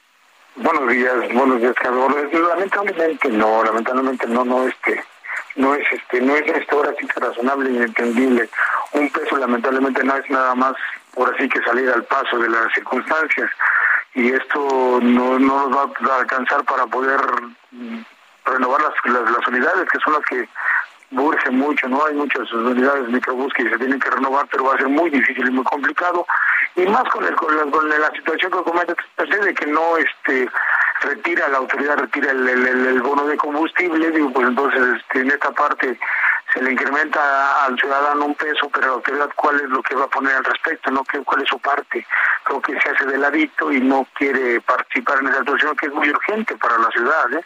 Buenos 0.55 0.87
días, 0.89 1.33
buenos 1.33 1.59
días, 1.61 1.73
Carlos. 1.81 2.13
Lamentablemente 2.31 3.29
no, 3.29 3.63
lamentablemente 3.63 4.27
no, 4.27 4.45
no, 4.45 4.67
este, 4.67 5.03
no 5.55 5.73
es, 5.73 5.85
este, 5.91 6.21
no 6.21 6.35
es 6.35 6.47
esto 6.47 6.77
ahora 6.77 6.93
sí 6.99 7.07
que 7.07 7.19
razonable 7.19 7.71
y 7.71 7.77
entendible. 7.77 8.49
Un 8.91 9.09
peso 9.09 9.37
lamentablemente 9.37 10.03
no 10.03 10.15
es 10.15 10.29
nada 10.29 10.53
más 10.53 10.75
por 11.13 11.33
así 11.33 11.49
que 11.49 11.61
salir 11.61 11.89
al 11.89 12.03
paso 12.03 12.37
de 12.37 12.49
las 12.49 12.71
circunstancias 12.73 13.49
y 14.15 14.31
esto 14.31 14.99
no, 15.01 15.39
no 15.39 15.69
nos 15.69 16.07
va 16.07 16.15
a 16.15 16.19
alcanzar 16.19 16.63
para 16.65 16.85
poder 16.85 17.19
renovar 18.45 18.81
las, 18.81 18.93
las, 19.05 19.47
unidades 19.47 19.89
que 19.89 19.99
son 19.99 20.13
las 20.13 20.25
que 20.25 20.47
urge 21.11 21.51
mucho, 21.51 21.87
¿no? 21.87 22.05
Hay 22.05 22.15
muchas 22.15 22.51
unidades 22.51 23.07
microbús 23.09 23.53
que 23.53 23.69
se 23.69 23.77
tienen 23.77 23.99
que 23.99 24.09
renovar, 24.09 24.47
pero 24.51 24.65
va 24.65 24.75
a 24.75 24.77
ser 24.77 24.89
muy 24.89 25.09
difícil 25.09 25.47
y 25.47 25.51
muy 25.51 25.63
complicado. 25.63 26.25
Y 26.75 26.85
más 26.87 27.03
con, 27.09 27.23
el, 27.23 27.35
con, 27.35 27.55
la, 27.55 27.63
con 27.65 27.87
la 27.87 28.11
situación 28.11 28.51
que 28.51 28.63
comenta 28.63 28.95
de 29.17 29.53
que 29.53 29.65
no 29.67 29.97
este 29.97 30.49
retira, 31.01 31.47
la 31.49 31.57
autoridad 31.57 31.97
retira 31.97 32.31
el, 32.31 32.47
el, 32.47 32.65
el, 32.67 33.01
bono 33.01 33.25
de 33.25 33.37
combustible, 33.37 34.11
digo, 34.11 34.31
pues 34.31 34.47
entonces 34.47 34.81
este, 34.97 35.19
en 35.19 35.31
esta 35.31 35.51
parte 35.51 35.99
se 36.53 36.61
le 36.61 36.71
incrementa 36.71 37.65
al 37.65 37.77
ciudadano 37.77 38.25
un 38.25 38.35
peso, 38.35 38.69
pero 38.71 38.87
la 38.87 38.93
autoridad 38.93 39.29
cuál 39.35 39.55
es 39.59 39.69
lo 39.69 39.81
que 39.81 39.95
va 39.95 40.05
a 40.05 40.09
poner 40.09 40.35
al 40.35 40.43
respecto, 40.43 40.91
no 40.91 41.03
cuál 41.25 41.41
es 41.41 41.49
su 41.49 41.59
parte, 41.59 42.05
creo 42.43 42.61
que 42.61 42.79
se 42.79 42.89
hace 42.89 43.05
de 43.05 43.17
ladito 43.17 43.71
y 43.71 43.81
no 43.81 44.07
quiere 44.13 44.61
participar 44.61 45.19
en 45.19 45.27
esa 45.27 45.39
situación 45.39 45.75
que 45.75 45.87
es 45.87 45.93
muy 45.93 46.09
urgente 46.09 46.55
para 46.57 46.77
la 46.77 46.89
ciudad, 46.91 47.33
¿eh? 47.33 47.45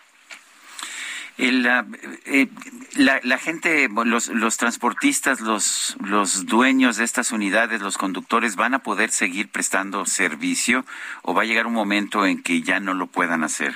El, 1.38 1.66
eh, 2.26 2.48
la, 2.96 3.20
la, 3.24 3.38
gente, 3.38 3.90
los, 4.06 4.30
los 4.30 4.58
transportistas, 4.58 5.40
los, 5.40 5.96
los 6.04 6.48
dueños 6.48 6.98
de 6.98 7.04
estas 7.04 7.32
unidades, 7.32 7.82
los 7.82 7.98
conductores, 7.98 8.56
¿van 8.56 8.74
a 8.74 8.80
poder 8.80 9.12
seguir 9.12 9.52
prestando 9.52 10.06
servicio 10.08 10.84
o 11.22 11.36
va 11.36 11.44
a 11.44 11.46
llegar 11.46 11.68
un 11.68 11.74
momento 11.74 12.26
en 12.26 12.42
que 12.42 12.64
ya 12.64 12.80
no 12.80 12.96
lo 12.96 13.06
puedan 13.06 13.44
hacer? 13.44 13.76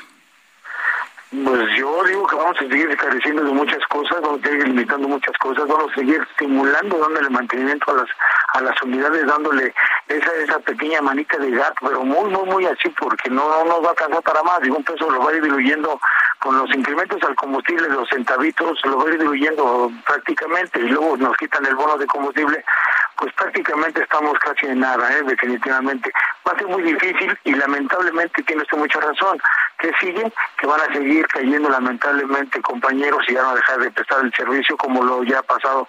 Pues 1.31 1.63
yo 1.77 2.03
digo 2.03 2.27
que 2.27 2.35
vamos 2.35 2.57
a 2.57 2.59
seguir 2.59 2.97
careciendo 2.97 3.43
de 3.45 3.53
muchas 3.53 3.79
cosas, 3.87 4.19
vamos 4.21 4.41
a 4.43 4.47
seguir 4.49 4.67
limitando 4.67 5.07
muchas 5.07 5.37
cosas, 5.37 5.65
vamos 5.65 5.89
a 5.89 5.95
seguir 5.95 6.21
estimulando, 6.29 6.97
dándole 6.97 7.29
mantenimiento 7.29 7.89
a 7.89 7.93
las 7.93 8.09
a 8.53 8.61
las 8.61 8.81
unidades, 8.81 9.25
dándole 9.25 9.73
esa 10.09 10.33
esa 10.43 10.59
pequeña 10.59 11.01
manita 11.01 11.37
de 11.37 11.51
gato, 11.51 11.75
pero 11.87 12.03
muy, 12.03 12.29
muy, 12.29 12.43
muy 12.43 12.65
así, 12.65 12.89
porque 12.89 13.29
no, 13.29 13.47
no 13.47 13.63
nos 13.63 13.81
va 13.81 13.87
a 13.87 13.89
alcanzar 13.91 14.21
para 14.23 14.43
más. 14.43 14.59
Digo, 14.59 14.75
un 14.75 14.83
peso 14.83 15.09
lo 15.09 15.23
va 15.23 15.31
a 15.31 15.35
ir 15.35 15.41
diluyendo 15.41 16.01
con 16.41 16.57
los 16.57 16.73
incrementos 16.75 17.21
al 17.21 17.35
combustible, 17.35 17.87
los 17.87 18.09
centavitos, 18.09 18.79
lo 18.83 18.97
va 18.97 19.03
a 19.05 19.13
ir 19.13 19.19
diluyendo 19.19 19.91
prácticamente, 20.07 20.79
y 20.79 20.89
luego 20.89 21.15
nos 21.17 21.37
quitan 21.37 21.63
el 21.67 21.75
bono 21.75 21.97
de 21.97 22.07
combustible, 22.07 22.65
pues 23.15 23.31
prácticamente 23.33 24.01
estamos 24.01 24.33
casi 24.39 24.65
en 24.65 24.79
nada, 24.79 25.15
¿eh? 25.15 25.21
definitivamente. 25.23 26.11
Va 26.47 26.53
a 26.53 26.57
ser 26.57 26.67
muy 26.67 26.81
difícil 26.81 27.37
y 27.43 27.53
lamentablemente 27.53 28.41
tiene 28.41 28.63
usted 28.63 28.77
mucha 28.77 28.99
razón. 28.99 29.39
que 29.77 29.91
sigue? 29.99 30.33
Que 30.57 30.65
van 30.65 30.81
a 30.81 30.91
seguir 30.91 31.27
cayendo 31.27 31.69
lamentablemente 31.69 32.59
compañeros 32.61 33.23
y 33.27 33.33
ya 33.33 33.43
no 33.43 33.53
dejar 33.53 33.79
de 33.79 33.91
prestar 33.91 34.25
el 34.25 34.33
servicio 34.33 34.75
como 34.77 35.03
lo 35.03 35.23
ya 35.23 35.39
ha 35.39 35.43
pasado 35.43 35.87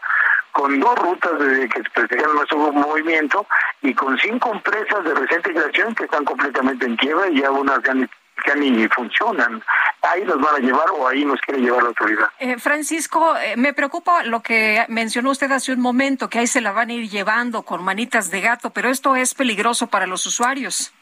con 0.53 0.78
dos 0.80 0.98
rutas 0.98 1.38
desde 1.38 1.68
que 1.70 1.82
se 1.82 2.16
nuestro 2.34 2.59
movimiento 2.72 3.46
y 3.80 3.94
con 3.94 4.18
cinco 4.18 4.53
empresas 4.53 5.03
de 5.03 5.14
reciente 5.14 5.55
creación 5.55 5.94
que 5.94 6.05
están 6.05 6.26
completamente 6.26 6.84
en 6.84 6.96
quiebra 6.96 7.30
y 7.30 7.40
ya 7.40 7.48
ya 7.82 7.94
ni, 7.94 8.07
ya 8.47 8.55
ni 8.55 8.88
funcionan. 8.88 9.62
Ahí 10.03 10.24
nos 10.24 10.40
van 10.40 10.57
a 10.57 10.59
llevar 10.59 10.90
o 10.90 11.07
ahí 11.07 11.24
nos 11.24 11.40
quiere 11.40 11.61
llevar 11.61 11.82
la 11.82 11.88
autoridad. 11.90 12.28
Eh, 12.38 12.59
Francisco, 12.59 13.36
eh, 13.36 13.57
me 13.57 13.72
preocupa 13.72 14.24
lo 14.24 14.40
que 14.40 14.84
mencionó 14.88 15.30
usted 15.30 15.51
hace 15.53 15.72
un 15.72 15.80
momento, 15.80 16.28
que 16.28 16.40
ahí 16.40 16.47
se 16.47 16.61
la 16.61 16.72
van 16.72 16.90
a 16.90 16.93
ir 16.93 17.09
llevando 17.09 17.62
con 17.62 17.84
manitas 17.84 18.30
de 18.30 18.40
gato, 18.40 18.70
pero 18.70 18.88
esto 18.88 19.16
es 19.16 19.34
peligroso 19.34 19.86
para 19.86 20.07
los 20.07 20.26
usuarios. 20.26 20.93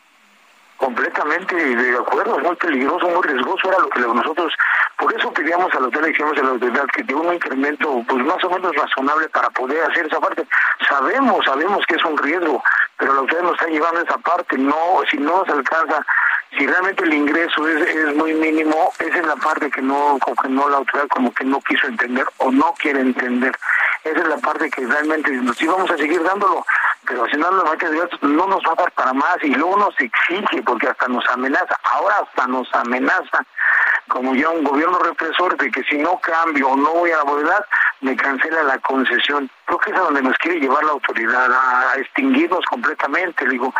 completamente 0.76 1.54
de 1.54 1.98
acuerdo, 1.98 2.38
es 2.38 2.44
muy 2.44 2.56
peligroso, 2.56 3.06
muy 3.08 3.22
riesgoso, 3.22 3.68
era 3.68 3.78
lo 3.80 3.90
que 3.90 4.00
nosotros, 4.00 4.52
por 4.98 5.14
eso 5.14 5.30
pedíamos 5.32 5.70
a 5.74 5.78
la 5.78 5.86
autoridad, 5.86 6.08
dijimos 6.08 6.38
a 6.38 6.42
la 6.42 6.50
autoridad 6.50 6.86
que 6.86 7.02
de 7.02 7.14
un 7.14 7.34
incremento 7.34 8.02
pues 8.08 8.24
más 8.24 8.42
o 8.44 8.50
menos 8.50 8.74
razonable 8.74 9.28
para 9.28 9.50
poder 9.50 9.90
hacer 9.90 10.06
esa 10.06 10.20
parte. 10.20 10.46
Sabemos, 10.88 11.44
sabemos 11.44 11.84
que 11.86 11.96
es 11.96 12.04
un 12.04 12.16
riesgo, 12.16 12.62
pero 12.96 13.12
la 13.12 13.20
autoridad 13.20 13.42
nos 13.42 13.52
está 13.52 13.66
llevando 13.66 14.00
esa 14.00 14.18
parte, 14.18 14.56
no, 14.56 15.02
si 15.10 15.18
no 15.18 15.38
nos 15.38 15.48
alcanza, 15.48 16.04
si 16.56 16.66
realmente 16.66 17.04
el 17.04 17.14
ingreso 17.14 17.68
es, 17.68 17.88
es 17.88 18.16
muy 18.16 18.34
mínimo, 18.34 18.92
esa 18.98 19.18
es 19.18 19.26
la 19.26 19.36
parte 19.36 19.70
que 19.70 19.82
no, 19.82 20.18
como 20.20 20.36
que 20.36 20.48
no 20.48 20.68
la 20.68 20.78
autoridad 20.78 21.08
como 21.08 21.32
que 21.32 21.44
no 21.44 21.60
quiso 21.60 21.86
entender 21.86 22.26
o 22.38 22.50
no 22.50 22.74
quiere 22.74 23.00
entender. 23.00 23.56
Esa 24.02 24.18
es 24.18 24.28
la 24.28 24.38
parte 24.38 24.70
que 24.70 24.86
realmente 24.86 25.30
nos 25.30 25.60
íbamos 25.60 25.90
a 25.90 25.96
seguir 25.96 26.22
dándolo, 26.22 26.64
pero 27.06 27.26
si 27.26 27.36
no, 27.36 27.50
no 27.50 28.46
nos 28.46 28.62
va 28.64 28.72
a 28.72 28.82
dar 28.82 28.92
para 28.92 29.12
más 29.12 29.36
y 29.42 29.54
luego 29.54 29.76
nos 29.76 29.94
exige 30.00 30.62
porque 30.62 30.88
hasta 30.88 31.06
nos 31.08 31.24
amenaza, 31.28 31.78
ahora 31.84 32.16
hasta 32.22 32.46
nos 32.46 32.68
amenaza 32.74 33.44
como 34.08 34.34
ya 34.34 34.50
un 34.50 34.64
gobierno 34.64 34.98
represor 34.98 35.56
de 35.56 35.70
que 35.70 35.82
si 35.84 35.96
no 35.98 36.18
cambio 36.20 36.68
o 36.68 36.76
no 36.76 36.92
voy 36.94 37.10
a 37.10 37.18
la 37.18 37.24
voluntad, 37.24 37.64
me 38.00 38.16
cancela 38.16 38.62
la 38.62 38.78
concesión. 38.78 39.50
Creo 39.64 39.78
que 39.78 39.90
es 39.90 39.96
a 39.96 40.00
donde 40.00 40.22
nos 40.22 40.36
quiere 40.38 40.60
llevar 40.60 40.82
la 40.84 40.92
autoridad, 40.92 41.52
a, 41.52 41.94
extinguirnos 41.96 42.64
completamente, 42.66 43.48
digo, 43.48 43.72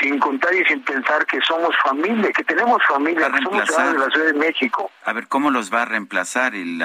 sin 0.00 0.18
contar 0.18 0.54
y 0.54 0.64
sin 0.64 0.82
pensar 0.82 1.26
que 1.26 1.40
somos 1.40 1.74
familia, 1.82 2.30
que 2.32 2.44
tenemos 2.44 2.82
familia, 2.86 3.30
que 3.30 3.42
somos 3.42 3.64
ciudadanos 3.64 3.94
de 3.94 3.98
la 3.98 4.10
Ciudad 4.10 4.26
de 4.26 4.38
México. 4.38 4.90
A 5.04 5.12
ver, 5.12 5.28
¿cómo 5.28 5.50
los 5.50 5.72
va 5.72 5.82
a 5.82 5.84
reemplazar? 5.86 6.54
El, 6.54 6.82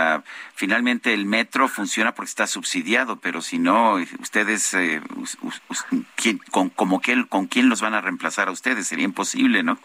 finalmente 0.55 1.13
el 1.13 1.25
metro 1.25 1.67
funciona 1.67 2.13
porque 2.13 2.29
está 2.29 2.47
subsidiado, 2.47 3.17
pero 3.17 3.41
si 3.41 3.59
no, 3.59 3.95
ustedes, 4.19 4.73
eh, 4.73 5.01
con, 6.51 6.69
como 6.69 7.01
que, 7.01 7.25
¿con 7.27 7.47
quién 7.47 7.69
los 7.69 7.81
van 7.81 7.93
a 7.93 8.01
reemplazar 8.01 8.47
a 8.47 8.51
ustedes? 8.51 8.87
Sería 8.87 9.05
imposible, 9.05 9.63
¿no? 9.63 9.77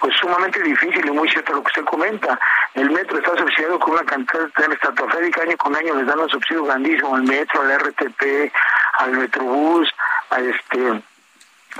Pues 0.00 0.14
sumamente 0.16 0.62
difícil 0.62 1.06
y 1.06 1.10
muy 1.10 1.28
cierto 1.28 1.52
lo 1.52 1.62
que 1.62 1.68
usted 1.68 1.84
comenta. 1.84 2.38
El 2.74 2.90
metro 2.90 3.18
está 3.18 3.36
subsidiado 3.36 3.78
con 3.78 3.92
una 3.94 4.04
cantidad 4.04 4.48
tan 4.50 4.72
estratosférica, 4.72 5.42
año 5.42 5.56
con 5.56 5.76
año 5.76 5.94
les 5.94 6.06
dan 6.06 6.20
un 6.20 6.28
subsidio 6.28 6.64
grandísimo 6.64 7.14
al 7.14 7.22
metro, 7.22 7.62
al 7.62 7.78
RTP, 7.78 8.52
al 8.98 9.12
Metrobús, 9.12 9.88
a 10.30 10.40
este 10.40 11.02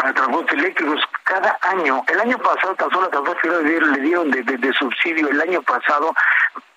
a 0.03 0.13
transportes 0.13 0.59
eléctricos 0.59 1.01
cada 1.25 1.59
año. 1.63 2.05
El 2.07 2.21
año 2.21 2.39
pasado 2.39 2.75
tan 2.75 2.91
solo 2.91 3.07
a 3.07 3.11
transporte 3.11 3.49
le 3.49 4.01
dieron 4.01 4.31
de, 4.31 4.43
de, 4.43 4.73
subsidio 4.75 5.29
el 5.29 5.41
año 5.41 5.63
pasado 5.63 6.15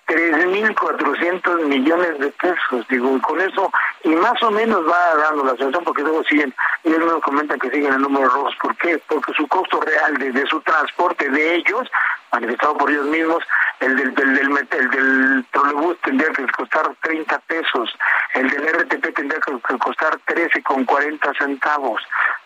3.400 0.06 1.64
millones 1.64 2.18
de 2.18 2.28
pesos, 2.32 2.86
digo, 2.88 3.16
y 3.16 3.20
con 3.20 3.40
eso, 3.40 3.70
y 4.04 4.10
más 4.10 4.42
o 4.42 4.50
menos 4.50 4.80
va 4.86 5.14
dando 5.16 5.44
la 5.44 5.52
situación, 5.52 5.84
porque 5.84 6.02
luego 6.02 6.24
siguen, 6.24 6.54
y 6.84 6.88
ellos 6.88 7.06
nos 7.06 7.22
comentan 7.22 7.58
que 7.58 7.70
siguen 7.70 7.94
el 7.94 8.02
número 8.02 8.28
rojos, 8.28 8.54
¿por 8.60 8.76
qué? 8.76 9.00
Porque 9.08 9.32
su 9.32 9.46
costo 9.48 9.80
real 9.80 10.16
de, 10.18 10.32
de 10.32 10.46
su 10.46 10.60
transporte 10.60 11.28
de 11.28 11.54
ellos, 11.56 11.88
manifestado 12.32 12.76
por 12.76 12.90
ellos 12.90 13.06
mismos, 13.06 13.44
el 13.80 13.96
del, 13.96 14.14
del, 14.14 14.34
del, 14.34 14.68
el 14.70 14.90
del 14.90 15.44
trolebús 15.50 15.96
tendría 16.02 16.30
que 16.30 16.46
costar 16.46 16.90
30 17.02 17.38
pesos, 17.40 17.96
el 18.34 18.48
del 18.50 18.66
RTP 18.66 19.14
tendría 19.14 19.40
que 19.40 19.78
costar 19.78 20.18
13 20.26 20.62
con 20.62 20.84
40 20.84 21.32
centavos, 21.34 22.02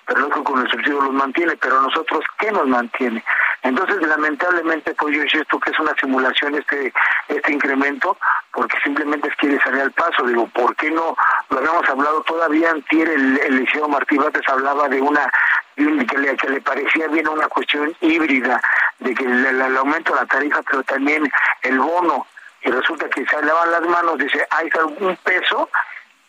pero 0.07 0.31
que 0.31 0.43
con 0.43 0.61
el 0.61 0.71
subsidio 0.71 1.01
los 1.01 1.13
mantiene, 1.13 1.57
pero 1.57 1.81
nosotros, 1.83 2.25
¿qué 2.39 2.53
nos 2.53 2.67
mantiene? 2.67 3.25
Entonces, 3.63 4.01
lamentablemente, 4.07 4.95
pues 4.95 5.17
yo 5.17 5.23
insisto 5.23 5.59
que 5.59 5.71
es 5.71 5.79
una 5.81 5.95
simulación 6.01 6.55
este 6.55 6.93
este 7.29 7.53
incremento, 7.53 8.17
porque 8.53 8.79
simplemente 8.85 9.29
quiere 9.39 9.59
salir 9.61 9.83
al 9.83 9.93
paso. 9.93 10.23
Digo, 10.25 10.47
¿por 10.49 10.77
qué 10.77 10.91
no? 10.91 11.17
Lo 11.51 11.59
habíamos 11.59 11.89
hablado 11.89 12.23
todavía 12.23 12.71
antier, 12.71 13.09
el, 13.09 13.39
el 13.39 13.57
liceo 13.57 13.89
Martí 13.89 14.17
Bates 14.17 14.49
hablaba 14.49 14.89
de 14.89 15.01
una 15.01 15.31
que 15.77 16.19
le, 16.19 16.37
que 16.37 16.49
le 16.49 16.61
parecía 16.61 17.07
bien 17.09 17.29
una 17.29 17.49
cuestión 17.49 17.95
híbrida, 18.01 18.61
de 18.99 19.15
que 19.15 19.25
el, 19.25 19.45
el 19.45 19.77
aumento 19.77 20.15
de 20.15 20.21
la 20.21 20.27
tarifa, 20.27 20.63
pero 20.63 20.83
también 20.85 21.31
el 21.63 21.79
bono, 21.79 22.27
y 22.63 22.71
resulta 22.71 23.09
que 23.11 23.27
se 23.27 23.43
lavan 23.43 23.71
las 23.71 23.83
manos, 23.83 24.19
dice, 24.19 24.47
hay 24.51 24.71
algún 24.79 25.17
peso 25.17 25.69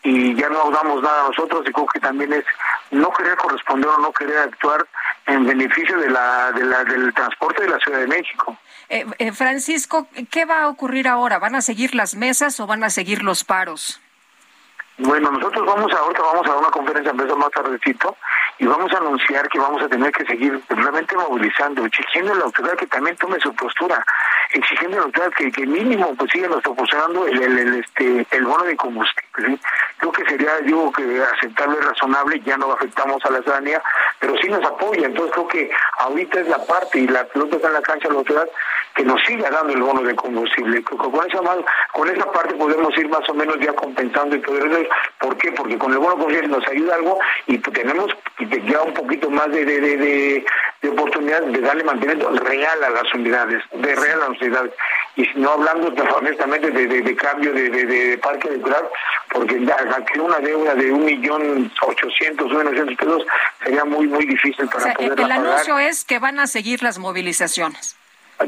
y 0.02 0.34
ya 0.34 0.48
no 0.48 0.70
damos 0.70 1.02
nada 1.02 1.24
a 1.24 1.28
nosotros 1.28 1.64
y 1.66 1.72
creo 1.72 1.86
que 1.86 2.00
también 2.00 2.32
es 2.32 2.44
no 2.90 3.10
querer 3.12 3.36
corresponder 3.36 3.90
o 3.90 3.98
no 3.98 4.12
querer 4.12 4.38
actuar 4.38 4.86
en 5.26 5.46
beneficio 5.46 5.98
de 5.98 6.10
la, 6.10 6.52
de 6.52 6.64
la 6.64 6.84
del 6.84 7.12
transporte 7.12 7.62
de 7.62 7.68
la 7.68 7.78
Ciudad 7.78 7.98
de 7.98 8.06
México. 8.06 8.56
Eh, 8.88 9.04
eh, 9.18 9.32
Francisco, 9.32 10.08
¿qué 10.30 10.44
va 10.44 10.62
a 10.62 10.68
ocurrir 10.68 11.08
ahora? 11.08 11.38
¿Van 11.38 11.54
a 11.54 11.60
seguir 11.60 11.94
las 11.94 12.14
mesas 12.14 12.58
o 12.60 12.66
van 12.66 12.84
a 12.84 12.90
seguir 12.90 13.22
los 13.22 13.44
paros? 13.44 14.00
Bueno, 14.98 15.30
nosotros 15.30 15.64
vamos 15.64 15.92
ahorita 15.92 16.22
vamos 16.22 16.46
a 16.46 16.56
una 16.56 16.70
conferencia 16.70 17.12
de 17.12 17.34
más 17.36 17.50
tardecito 17.50 18.16
y 18.58 18.66
vamos 18.66 18.92
a 18.92 18.98
anunciar 18.98 19.48
que 19.48 19.58
vamos 19.58 19.82
a 19.82 19.88
tener 19.88 20.10
que 20.12 20.24
seguir 20.24 20.60
realmente 20.68 21.16
movilizando, 21.16 21.84
exigiendo 21.86 22.32
a 22.32 22.36
la 22.36 22.44
autoridad 22.44 22.76
que 22.76 22.86
también 22.86 23.16
tome 23.16 23.38
su 23.40 23.54
postura, 23.54 24.04
exigiendo 24.52 24.96
a 24.96 25.00
la 25.00 25.06
autoridad 25.06 25.32
que, 25.32 25.66
mínimo 25.66 26.14
pues 26.16 26.30
siga 26.32 26.48
nos 26.48 26.62
proporcionando 26.62 27.26
el, 27.26 27.40
el, 27.40 27.74
este 27.80 28.26
el 28.30 28.44
bono 28.44 28.64
de 28.64 28.76
combustible. 28.76 29.58
Creo 29.98 30.12
que 30.12 30.24
sería, 30.24 30.58
digo 30.58 30.90
que 30.92 31.22
aceptable, 31.22 31.80
razonable, 31.80 32.40
ya 32.40 32.56
no 32.56 32.72
afectamos 32.72 33.24
a 33.24 33.30
la 33.30 33.42
ciudadanía, 33.42 33.82
pero 34.18 34.36
sí 34.38 34.48
nos 34.48 34.64
apoya. 34.64 35.06
Entonces 35.06 35.32
creo 35.34 35.48
que 35.48 35.70
ahorita 35.98 36.40
es 36.40 36.48
la 36.48 36.64
parte 36.64 36.98
y 36.98 37.06
la 37.06 37.24
pelota 37.24 37.56
está 37.56 37.68
en 37.68 37.74
la 37.74 37.82
cancha 37.82 38.08
de 38.08 38.14
la 38.14 38.20
autoridad 38.20 38.48
que 38.94 39.04
nos 39.04 39.20
siga 39.24 39.50
dando 39.50 39.72
el 39.72 39.82
bono 39.82 40.02
de 40.02 40.14
combustible. 40.16 40.82
Con 40.82 41.26
esa, 41.26 41.40
con 41.92 42.08
esa 42.08 42.32
parte 42.32 42.54
podemos 42.54 42.96
ir 42.98 43.08
más 43.08 43.28
o 43.28 43.34
menos 43.34 43.56
ya 43.60 43.72
compensando 43.74 44.34
y 44.34 44.40
poder 44.40 44.88
¿Por 45.20 45.36
qué? 45.36 45.52
Porque 45.52 45.78
con 45.78 45.92
el 45.92 45.98
bono 45.98 46.10
de 46.10 46.16
combustible 46.16 46.48
nos 46.48 46.66
ayuda 46.66 46.96
algo 46.96 47.18
y 47.46 47.58
tenemos 47.58 48.10
ya 48.66 48.82
un 48.82 48.94
poquito 48.94 49.30
más 49.30 49.50
de, 49.50 49.64
de, 49.64 49.80
de, 49.80 50.44
de, 50.82 50.88
oportunidad 50.88 51.42
de 51.42 51.60
darle 51.60 51.84
mantenimiento 51.84 52.30
real 52.30 52.84
a 52.84 52.90
las 52.90 53.14
unidades, 53.14 53.62
de 53.72 53.94
real 53.94 54.22
a 54.22 54.28
las 54.28 54.40
unidades. 54.40 54.72
Y 55.16 55.24
si 55.24 55.38
no 55.38 55.52
hablando 55.52 55.88
honestamente 56.16 56.70
de, 56.70 57.16
cambio 57.16 57.52
de, 57.52 58.18
parque 58.18 58.50
natural, 58.50 58.88
porque 59.30 59.56
aquí 59.96 60.18
una 60.18 60.38
deuda 60.38 60.74
de 60.74 60.92
un 60.92 61.04
millón 61.04 61.70
ochocientos, 61.82 62.50
millón 62.52 62.96
pesos 62.96 63.26
sería 63.64 63.84
muy, 63.84 64.06
muy 64.06 64.24
difícil 64.26 64.68
para 64.68 64.94
poder 64.94 65.20
El 65.20 65.32
anuncio 65.32 65.78
es 65.78 66.04
que 66.04 66.18
van 66.18 66.38
a 66.38 66.46
seguir 66.46 66.82
las 66.82 66.98
movilizaciones. 66.98 67.96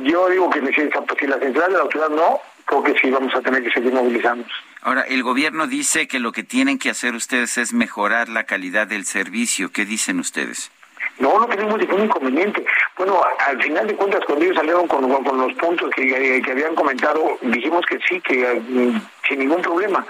Yo 0.03 0.29
digo 0.29 0.49
que 0.51 0.61
si 0.61 1.27
la 1.27 1.39
central 1.39 1.73
de 1.73 1.77
la 1.77 1.83
autoridad 1.83 2.11
no, 2.11 2.41
creo 2.71 2.83
que 2.83 2.95
sí 3.01 3.11
vamos 3.11 3.35
a 3.35 3.41
tener 3.41 3.63
que 3.63 3.71
seguir 3.71 3.93
movilizando. 3.93 4.45
Ahora, 4.83 5.03
el 5.03 5.23
gobierno 5.23 5.67
dice 5.67 6.07
que 6.07 6.21
lo 6.21 6.33
que 6.33 6.43
tienen 6.43 6.79
que 6.79 6.91
hacer 6.91 7.15
ustedes 7.15 7.59
es 7.59 7.73
mejorar 7.73 8.29
la 8.29 8.45
calidad 8.45 8.87
del 8.87 9.05
servicio. 9.05 9.73
¿Qué 9.73 9.85
dicen 9.85 10.21
ustedes? 10.21 10.71
No, 11.19 11.39
no 11.39 11.47
tenemos 11.47 11.79
ningún 11.79 12.05
inconveniente. 12.05 12.65
Bueno, 12.97 13.21
al 13.47 13.63
final 13.63 13.87
de 13.87 13.95
cuentas, 13.95 14.21
cuando 14.25 14.45
ellos 14.45 14.57
salieron 14.57 14.87
con, 14.87 15.03
los 15.07 15.53
puntos 15.55 15.91
que, 15.95 16.41
que, 16.43 16.51
habían 16.51 16.75
comentado, 16.75 17.39
dijimos 17.43 17.85
que 17.87 17.99
sí, 18.09 18.21
que 18.21 18.55
mm, 18.55 19.01
sin 19.29 19.39
ningún 19.41 19.61
problema 19.61 20.07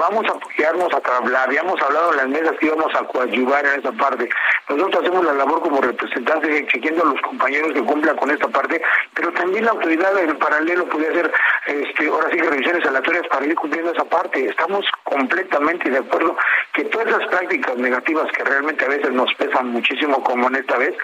vamos 0.00 0.24
a 0.26 0.32
apoyarnos 0.32 0.92
a 0.92 1.16
hablar, 1.16 1.48
habíamos 1.48 1.80
hablado 1.80 2.12
en 2.12 2.16
las 2.18 2.28
mesas 2.28 2.58
que 2.58 2.66
íbamos 2.66 2.94
a 2.94 3.04
coadyuvar 3.04 3.64
en 3.64 3.80
esa 3.80 3.92
parte. 3.92 4.28
Nosotros 4.68 5.02
hacemos 5.02 5.24
la 5.24 5.32
labor 5.32 5.62
como 5.62 5.80
representantes 5.80 6.50
exigiendo 6.60 7.02
a 7.02 7.06
los 7.06 7.20
compañeros 7.22 7.72
que 7.72 7.82
cumplan 7.82 8.16
con 8.16 8.30
esta 8.30 8.48
parte, 8.48 8.82
pero 9.14 9.32
también 9.32 9.64
la 9.64 9.72
autoridad 9.72 10.16
en 10.18 10.38
paralelo 10.38 10.86
puede 10.86 11.08
hacer 11.08 11.32
este, 11.66 12.08
ahora 12.08 12.28
sí 12.30 12.38
revisiones 12.38 12.86
aleatorias 12.86 13.26
para 13.28 13.46
ir 13.46 13.54
cumpliendo 13.54 13.92
esa 13.92 14.04
parte. 14.04 14.46
Estamos 14.46 14.84
completamente 15.04 15.90
de 15.90 15.98
acuerdo 15.98 16.36
que 16.72 16.84
todas 16.84 17.08
esas 17.08 17.26
prácticas 17.28 17.76
negativas 17.76 18.30
que 18.32 18.44
realmente 18.44 18.84
a 18.84 18.88
veces 18.88 19.12
nos 19.12 19.32
pesan 19.34 19.68
muchísimo 19.68 20.22
como 20.22 20.48
en 20.48 20.56
esta 20.56 20.76
vez, 20.76 20.94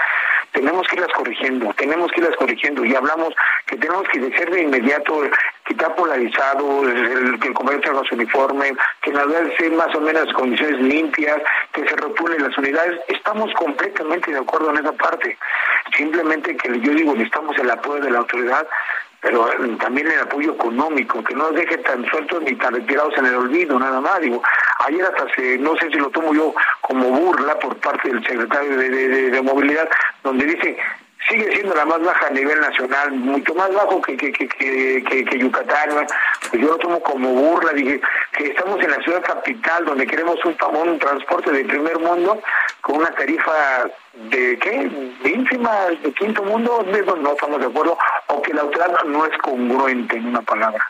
tenemos 0.57 0.89
que 0.89 0.97
irlas 0.97 1.13
corrigiendo, 1.13 1.71
tenemos 1.77 2.11
que 2.11 2.21
irlas 2.21 2.37
corrigiendo 2.37 2.83
y 2.83 2.95
hablamos 2.95 3.35
que 3.67 3.77
tenemos 3.77 4.09
que 4.09 4.19
ser 4.39 4.51
de 4.51 4.63
inmediato 4.63 5.29
quitar 5.67 5.95
polarizado, 5.95 6.89
el, 6.89 7.39
que 7.39 7.49
el 7.49 7.55
comercio 7.55 8.03
su 8.09 8.15
uniforme, 8.15 8.73
que 9.03 9.13
las 9.13 9.27
sea 9.59 9.71
más 9.73 9.95
o 9.95 10.01
menos 10.01 10.33
condiciones 10.33 10.81
limpias, 10.81 11.43
que 11.75 11.87
se 11.87 11.95
rotulen 11.97 12.43
las 12.43 12.57
unidades. 12.57 12.99
Estamos 13.09 13.53
completamente 13.53 14.31
de 14.31 14.39
acuerdo 14.39 14.71
en 14.71 14.79
esa 14.79 14.93
parte. 14.93 15.37
Simplemente 15.95 16.57
que 16.57 16.81
yo 16.81 16.93
digo, 16.93 17.13
necesitamos 17.13 17.59
el 17.59 17.71
apoyo 17.71 18.03
de 18.03 18.11
la 18.11 18.21
autoridad, 18.21 18.67
pero 19.27 19.51
también 19.79 20.07
el 20.07 20.21
apoyo 20.21 20.53
económico, 20.53 21.23
que 21.25 21.35
no 21.35 21.51
nos 21.51 21.57
deje 21.57 21.79
tan 21.79 22.07
sueltos 22.07 22.45
ni 22.45 22.55
tan 22.55 22.75
retirados 22.75 23.13
en 23.19 23.27
el 23.27 23.35
olvido, 23.35 23.77
nada 23.77 24.01
más. 24.01 24.21
Digo, 24.21 24.41
ayer 24.87 25.05
hasta 25.05 25.27
se, 25.35 25.59
no 25.59 25.77
sé 25.77 25.91
si 25.91 25.97
lo 25.97 26.11
tomo 26.11 26.33
yo 26.33 26.55
como 26.81 27.09
burla 27.11 27.59
por 27.59 27.75
parte 27.79 28.09
del 28.09 28.25
secretario 28.25 28.77
de, 28.77 29.31
de 29.31 29.43
Movilidad, 29.43 29.89
donde 30.23 30.47
dice 30.47 30.79
sigue 31.29 31.51
siendo 31.53 31.75
la 31.75 31.85
más 31.85 32.01
baja 32.01 32.27
a 32.27 32.31
nivel 32.31 32.61
nacional, 32.61 33.13
mucho 33.13 33.55
más 33.55 33.73
bajo 33.73 34.01
que, 34.03 34.17
que, 34.17 34.33
que, 34.33 34.49
que, 34.49 35.25
que 35.25 35.39
Yucatán. 35.39 35.91
Pues 36.51 36.63
yo 36.63 36.69
lo 36.69 36.79
tomo 36.79 37.01
como 37.03 37.31
burla, 37.31 37.73
dije 37.73 38.01
que 38.33 38.49
estamos 38.49 38.81
en 38.83 38.91
la 38.91 39.03
ciudad 39.03 39.23
capital 39.23 39.85
donde 39.85 40.07
queremos 40.07 40.37
un, 40.45 40.57
un 40.89 40.99
transporte 40.99 41.51
de 41.51 41.65
primer 41.65 41.99
mundo 41.99 42.41
con 42.81 42.99
una 42.99 43.11
tarifa 43.11 43.85
de 44.15 44.59
qué, 44.59 44.89
de 45.23 45.31
ínfima, 45.31 45.87
de 46.03 46.13
quinto 46.13 46.43
mundo, 46.43 46.85
no 47.19 47.33
estamos 47.33 47.61
de 47.61 47.67
acuerdo, 47.67 47.99
o 48.29 48.43
que 48.43 48.55
la 48.55 48.63
autoridad 48.63 49.05
no 49.07 49.27
es 49.27 49.37
congruente 49.39 50.17
en 50.17 50.27
una 50.27 50.43
palabra. 50.43 50.85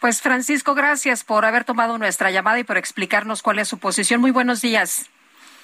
Pues 0.00 0.20
Francisco, 0.20 0.74
gracias 0.74 1.24
por 1.24 1.44
haber 1.44 1.64
tomado 1.64 1.98
nuestra 1.98 2.30
llamada 2.30 2.58
y 2.58 2.64
por 2.64 2.76
explicarnos 2.76 3.42
cuál 3.42 3.58
es 3.58 3.68
su 3.68 3.78
posición. 3.78 4.20
Muy 4.20 4.30
buenos 4.30 4.60
días. 4.60 5.10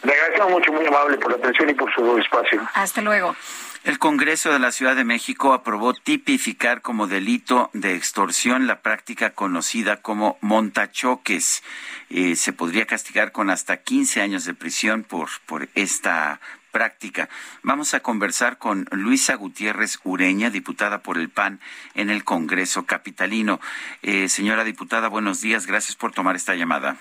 Le 0.03 0.13
agradecemos 0.13 0.51
mucho, 0.51 0.73
muy 0.73 0.87
amable 0.87 1.17
por 1.19 1.31
la 1.31 1.39
atención 1.39 1.71
y 1.71 1.75
por 1.75 1.93
su 1.95 2.19
espacio. 2.19 2.61
Hasta 2.75 3.01
luego. 3.01 3.37
El 3.85 3.99
Congreso 3.99 4.53
de 4.53 4.61
la 4.61 4.70
Ciudad 4.70 4.95
de 4.95 5.03
México 5.03 5.53
aprobó 5.53 5.93
tipificar 5.93 6.83
como 6.83 7.09
delito 7.09 7.68
de 7.72 7.97
extorsión 7.97 8.68
la 8.68 8.80
práctica 8.80 9.30
conocida 9.30 9.97
como 9.97 10.39
montachoques. 10.41 11.64
Eh, 12.09 12.37
se 12.37 12.53
podría 12.53 12.87
castigar 12.87 13.33
con 13.33 13.51
hasta 13.51 13.78
15 13.78 14.20
años 14.22 14.45
de 14.45 14.55
prisión 14.55 15.03
por, 15.03 15.30
por 15.47 15.68
esta 15.74 16.41
práctica. 16.70 17.28
Vamos 17.64 17.93
a 17.95 18.01
conversar 18.01 18.59
con 18.59 18.87
Luisa 18.93 19.35
Gutiérrez 19.35 19.99
Ureña, 20.05 20.51
diputada 20.51 21.03
por 21.03 21.18
el 21.18 21.28
PAN 21.28 21.59
en 21.95 22.09
el 22.09 22.22
Congreso 22.22 22.87
Capitalino. 22.87 23.61
Eh, 24.03 24.28
señora 24.28 24.62
diputada, 24.62 25.09
buenos 25.09 25.41
días. 25.41 25.66
Gracias 25.66 25.97
por 25.97 26.12
tomar 26.12 26.37
esta 26.37 26.55
llamada. 26.55 26.99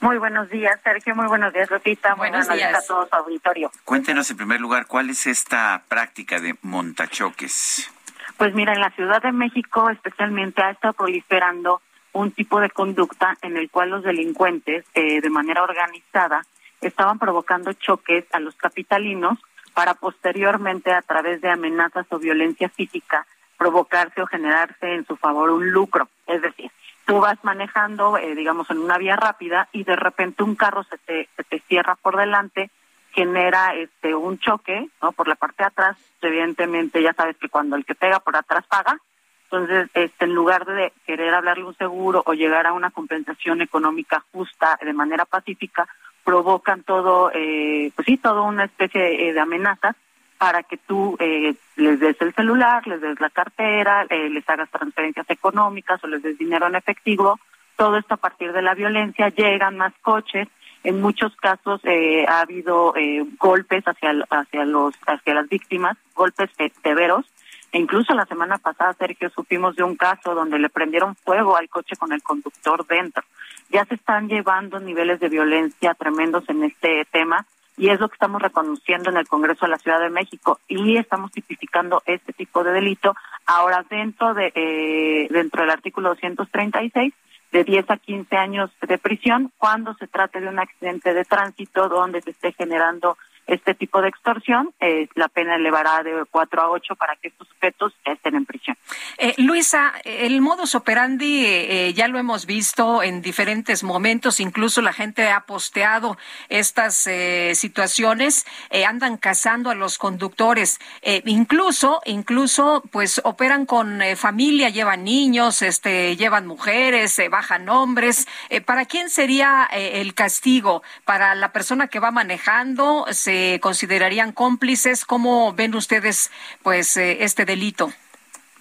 Muy 0.00 0.18
buenos 0.18 0.48
días, 0.48 0.78
Sergio. 0.84 1.14
Muy 1.16 1.26
buenos 1.26 1.52
días, 1.52 1.70
Lupita. 1.70 2.14
Buenos 2.14 2.46
buenos 2.46 2.56
días 2.56 2.84
a 2.84 2.86
todos, 2.86 3.12
auditorio. 3.12 3.70
Cuéntenos 3.84 4.30
en 4.30 4.36
primer 4.36 4.60
lugar, 4.60 4.86
¿cuál 4.86 5.10
es 5.10 5.26
esta 5.26 5.82
práctica 5.88 6.38
de 6.38 6.56
montachoques? 6.62 7.90
Pues 8.36 8.54
mira, 8.54 8.72
en 8.72 8.80
la 8.80 8.90
Ciudad 8.90 9.20
de 9.20 9.32
México 9.32 9.90
especialmente 9.90 10.62
ha 10.62 10.70
estado 10.70 10.94
proliferando 10.94 11.82
un 12.12 12.30
tipo 12.30 12.60
de 12.60 12.70
conducta 12.70 13.36
en 13.42 13.56
el 13.56 13.70
cual 13.70 13.90
los 13.90 14.04
delincuentes, 14.04 14.84
eh, 14.94 15.20
de 15.20 15.30
manera 15.30 15.64
organizada, 15.64 16.44
estaban 16.80 17.18
provocando 17.18 17.72
choques 17.72 18.24
a 18.32 18.38
los 18.38 18.54
capitalinos 18.54 19.38
para 19.74 19.94
posteriormente, 19.94 20.92
a 20.92 21.02
través 21.02 21.40
de 21.40 21.50
amenazas 21.50 22.06
o 22.10 22.18
violencia 22.18 22.68
física, 22.68 23.26
provocarse 23.56 24.22
o 24.22 24.26
generarse 24.26 24.94
en 24.94 25.04
su 25.06 25.16
favor 25.16 25.50
un 25.50 25.70
lucro. 25.70 26.08
Es 26.26 26.42
decir, 26.42 26.70
tú 27.08 27.20
vas 27.20 27.42
manejando, 27.42 28.18
eh, 28.18 28.34
digamos, 28.34 28.70
en 28.70 28.78
una 28.78 28.98
vía 28.98 29.16
rápida 29.16 29.66
y 29.72 29.82
de 29.82 29.96
repente 29.96 30.42
un 30.42 30.54
carro 30.54 30.84
se 30.84 30.98
te, 30.98 31.60
cierra 31.60 31.96
por 31.96 32.18
delante, 32.18 32.70
genera 33.12 33.74
este 33.74 34.14
un 34.14 34.38
choque, 34.38 34.90
¿no? 35.00 35.12
Por 35.12 35.26
la 35.26 35.34
parte 35.34 35.62
de 35.62 35.68
atrás, 35.68 35.96
evidentemente 36.20 37.02
ya 37.02 37.14
sabes 37.14 37.38
que 37.38 37.48
cuando 37.48 37.76
el 37.76 37.86
que 37.86 37.94
pega 37.94 38.20
por 38.20 38.36
atrás 38.36 38.66
paga, 38.68 38.98
entonces, 39.44 39.88
este, 39.94 40.26
en 40.26 40.34
lugar 40.34 40.66
de 40.66 40.92
querer 41.06 41.32
hablarle 41.32 41.64
un 41.64 41.74
seguro 41.78 42.22
o 42.26 42.34
llegar 42.34 42.66
a 42.66 42.74
una 42.74 42.90
compensación 42.90 43.62
económica 43.62 44.22
justa 44.30 44.78
de 44.84 44.92
manera 44.92 45.24
pacífica, 45.24 45.88
provocan 46.24 46.82
todo, 46.82 47.30
eh, 47.32 47.90
pues 47.96 48.04
sí, 48.04 48.18
toda 48.18 48.42
una 48.42 48.64
especie 48.64 49.30
eh, 49.30 49.32
de 49.32 49.40
amenazas 49.40 49.96
para 50.38 50.62
que 50.62 50.76
tú 50.76 51.16
eh, 51.18 51.54
les 51.76 51.98
des 51.98 52.16
el 52.20 52.32
celular, 52.32 52.86
les 52.86 53.00
des 53.00 53.20
la 53.20 53.30
cartera, 53.30 54.06
eh, 54.08 54.30
les 54.30 54.48
hagas 54.48 54.70
transferencias 54.70 55.28
económicas 55.28 56.02
o 56.02 56.06
les 56.06 56.22
des 56.22 56.38
dinero 56.38 56.68
en 56.68 56.76
efectivo. 56.76 57.38
Todo 57.76 57.96
esto 57.96 58.14
a 58.14 58.18
partir 58.18 58.52
de 58.52 58.62
la 58.62 58.74
violencia, 58.74 59.28
llegan 59.28 59.76
más 59.76 59.92
coches. 60.00 60.48
En 60.84 61.00
muchos 61.00 61.34
casos 61.36 61.80
eh, 61.84 62.24
ha 62.28 62.40
habido 62.40 62.94
eh, 62.96 63.24
golpes 63.38 63.84
hacia, 63.84 64.12
hacia, 64.30 64.64
los, 64.64 64.94
hacia 65.06 65.34
las 65.34 65.48
víctimas, 65.48 65.96
golpes 66.14 66.50
severos. 66.82 67.26
E 67.72 67.78
incluso 67.78 68.14
la 68.14 68.24
semana 68.24 68.58
pasada, 68.58 68.94
Sergio, 68.94 69.28
supimos 69.30 69.76
de 69.76 69.82
un 69.82 69.96
caso 69.96 70.34
donde 70.34 70.58
le 70.58 70.70
prendieron 70.70 71.16
fuego 71.16 71.56
al 71.56 71.68
coche 71.68 71.96
con 71.96 72.12
el 72.12 72.22
conductor 72.22 72.86
dentro. 72.86 73.24
Ya 73.70 73.84
se 73.84 73.96
están 73.96 74.28
llevando 74.28 74.78
niveles 74.78 75.20
de 75.20 75.28
violencia 75.28 75.94
tremendos 75.94 76.48
en 76.48 76.64
este 76.64 77.04
tema 77.10 77.44
y 77.78 77.88
es 77.90 78.00
lo 78.00 78.08
que 78.08 78.14
estamos 78.14 78.42
reconociendo 78.42 79.10
en 79.10 79.16
el 79.16 79.28
Congreso 79.28 79.64
de 79.64 79.70
la 79.70 79.78
Ciudad 79.78 80.00
de 80.00 80.10
México 80.10 80.58
y 80.66 80.96
estamos 80.96 81.30
tipificando 81.30 82.02
este 82.06 82.32
tipo 82.32 82.64
de 82.64 82.72
delito 82.72 83.14
ahora 83.46 83.84
dentro 83.88 84.34
de 84.34 84.52
eh, 84.54 85.28
dentro 85.30 85.62
del 85.62 85.70
artículo 85.70 86.10
236 86.10 87.14
de 87.52 87.64
10 87.64 87.90
a 87.90 87.96
15 87.96 88.36
años 88.36 88.70
de 88.86 88.98
prisión 88.98 89.52
cuando 89.56 89.94
se 89.94 90.06
trate 90.06 90.40
de 90.40 90.48
un 90.48 90.58
accidente 90.58 91.14
de 91.14 91.24
tránsito 91.24 91.88
donde 91.88 92.20
se 92.20 92.30
esté 92.30 92.52
generando 92.52 93.16
este 93.48 93.74
tipo 93.74 94.00
de 94.02 94.08
extorsión, 94.08 94.72
eh, 94.78 95.08
la 95.14 95.28
pena 95.28 95.56
elevará 95.56 96.02
de 96.02 96.24
4 96.30 96.62
a 96.62 96.70
8 96.70 96.94
para 96.96 97.16
que 97.16 97.28
estos 97.28 97.48
sujetos 97.48 97.94
estén 98.04 98.36
en 98.36 98.44
prisión. 98.44 98.76
Eh, 99.16 99.34
Luisa, 99.38 99.94
el 100.04 100.40
modus 100.40 100.74
operandi 100.74 101.44
eh, 101.46 101.92
ya 101.94 102.08
lo 102.08 102.18
hemos 102.18 102.46
visto 102.46 103.02
en 103.02 103.22
diferentes 103.22 103.82
momentos, 103.82 104.40
incluso 104.40 104.82
la 104.82 104.92
gente 104.92 105.30
ha 105.30 105.40
posteado 105.40 106.18
estas 106.48 107.06
eh, 107.06 107.52
situaciones, 107.54 108.46
eh, 108.70 108.84
andan 108.84 109.16
cazando 109.16 109.70
a 109.70 109.74
los 109.74 109.98
conductores, 109.98 110.78
incluso, 111.24 112.00
incluso, 112.04 112.82
pues 112.92 113.20
operan 113.24 113.64
con 113.64 114.00
familia, 114.16 114.68
llevan 114.68 115.04
niños, 115.04 115.62
este, 115.62 116.16
llevan 116.16 116.46
mujeres, 116.46 117.20
bajan 117.30 117.68
hombres. 117.68 118.26
¿Para 118.66 118.84
quién 118.84 119.08
sería 119.08 119.68
el 119.72 120.14
castigo? 120.14 120.82
¿Para 121.04 121.34
la 121.34 121.52
persona 121.52 121.88
que 121.88 122.00
va 122.00 122.10
manejando? 122.10 123.06
¿Se 123.10 123.37
considerarían 123.60 124.32
cómplices? 124.32 125.04
¿Cómo 125.04 125.52
ven 125.52 125.74
ustedes, 125.74 126.30
pues, 126.62 126.96
eh, 126.96 127.18
este 127.24 127.44
delito? 127.44 127.90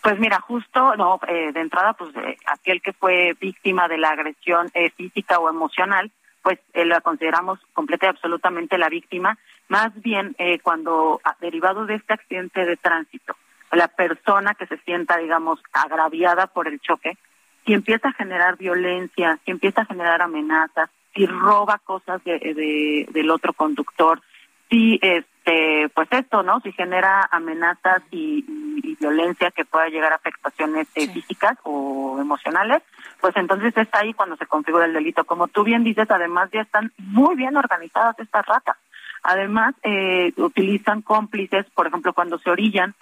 Pues 0.02 0.20
mira, 0.20 0.40
justo, 0.40 0.96
no, 0.96 1.20
eh, 1.28 1.52
de 1.54 1.60
entrada, 1.62 1.94
pues 1.94 2.16
eh, 2.16 2.38
aquel 2.46 2.82
que 2.82 2.94
fue 2.94 3.36
víctima 3.42 3.88
de 3.88 3.98
la 3.98 4.10
agresión 4.10 4.70
eh, 4.74 4.90
física 4.92 5.40
o 5.40 5.50
emocional, 5.50 6.12
pues 6.44 6.60
la 6.74 7.02
consideramos 7.02 7.60
completa 7.74 8.06
y 8.06 8.10
absolutamente 8.10 8.78
la 8.78 8.88
víctima. 8.88 9.38
Más 9.68 9.92
bien, 10.02 10.34
cuando 10.64 11.20
ah, 11.26 11.36
derivado 11.42 11.86
de 11.86 11.96
este 11.96 12.14
accidente 12.14 12.64
de 12.64 12.78
tránsito, 12.78 13.36
la 13.74 13.90
persona 13.90 14.56
que 14.56 14.66
se 14.66 14.78
sienta, 14.86 15.18
digamos, 15.18 15.60
agraviada 15.74 16.48
por 16.48 16.70
el 16.70 16.80
choque, 16.80 17.18
si 17.66 17.74
empieza 17.74 18.08
a 18.10 18.14
generar 18.14 18.56
violencia, 18.58 19.38
si 19.44 19.52
empieza 19.52 19.82
a 19.82 19.86
generar 19.92 20.22
amenazas, 20.22 20.90
si 21.14 21.26
roba 21.26 21.80
cosas 21.84 22.24
de- 22.24 23.06
del 23.12 23.30
otro 23.30 23.52
conductor, 23.52 24.22
si 24.70 25.00
este 25.02 25.90
pues 25.96 26.10
esto 26.12 26.44
no 26.44 26.60
si 26.60 26.72
genera 26.74 27.28
amenazas 27.32 28.02
y, 28.12 28.44
y- 28.48 28.92
y 28.92 28.96
violencia 28.96 29.50
que 29.52 29.64
pueda 29.64 29.88
llegar 29.88 30.12
a 30.12 30.16
afectaciones 30.18 30.88
eh, 30.96 31.08
físicas 31.08 31.58
o 31.64 32.18
emocionales 32.20 32.84
pues 33.22 33.36
entonces 33.38 33.76
es 33.78 33.88
ahí 33.94 34.14
cuando 34.14 34.36
se 34.36 34.46
configura 34.46 34.86
el 34.86 34.94
delito. 34.94 35.24
Como 35.24 35.48
tú 35.48 35.64
bien 35.64 35.84
dices 35.86 36.08
además 36.12 36.50
ya 36.52 36.62
están 36.62 36.92
muy 36.98 37.36
bien 37.36 37.56
organizadas 37.56 38.20
estas 38.20 38.46
ratas. 38.46 38.76
Además 39.24 39.74
eh, 39.84 40.34
utilizan 40.38 41.02
cómplices 41.02 41.66
por 41.74 41.88
ejemplo 41.88 42.14
cuando 42.14 42.38
se 42.40 42.50
orillan 42.50 42.94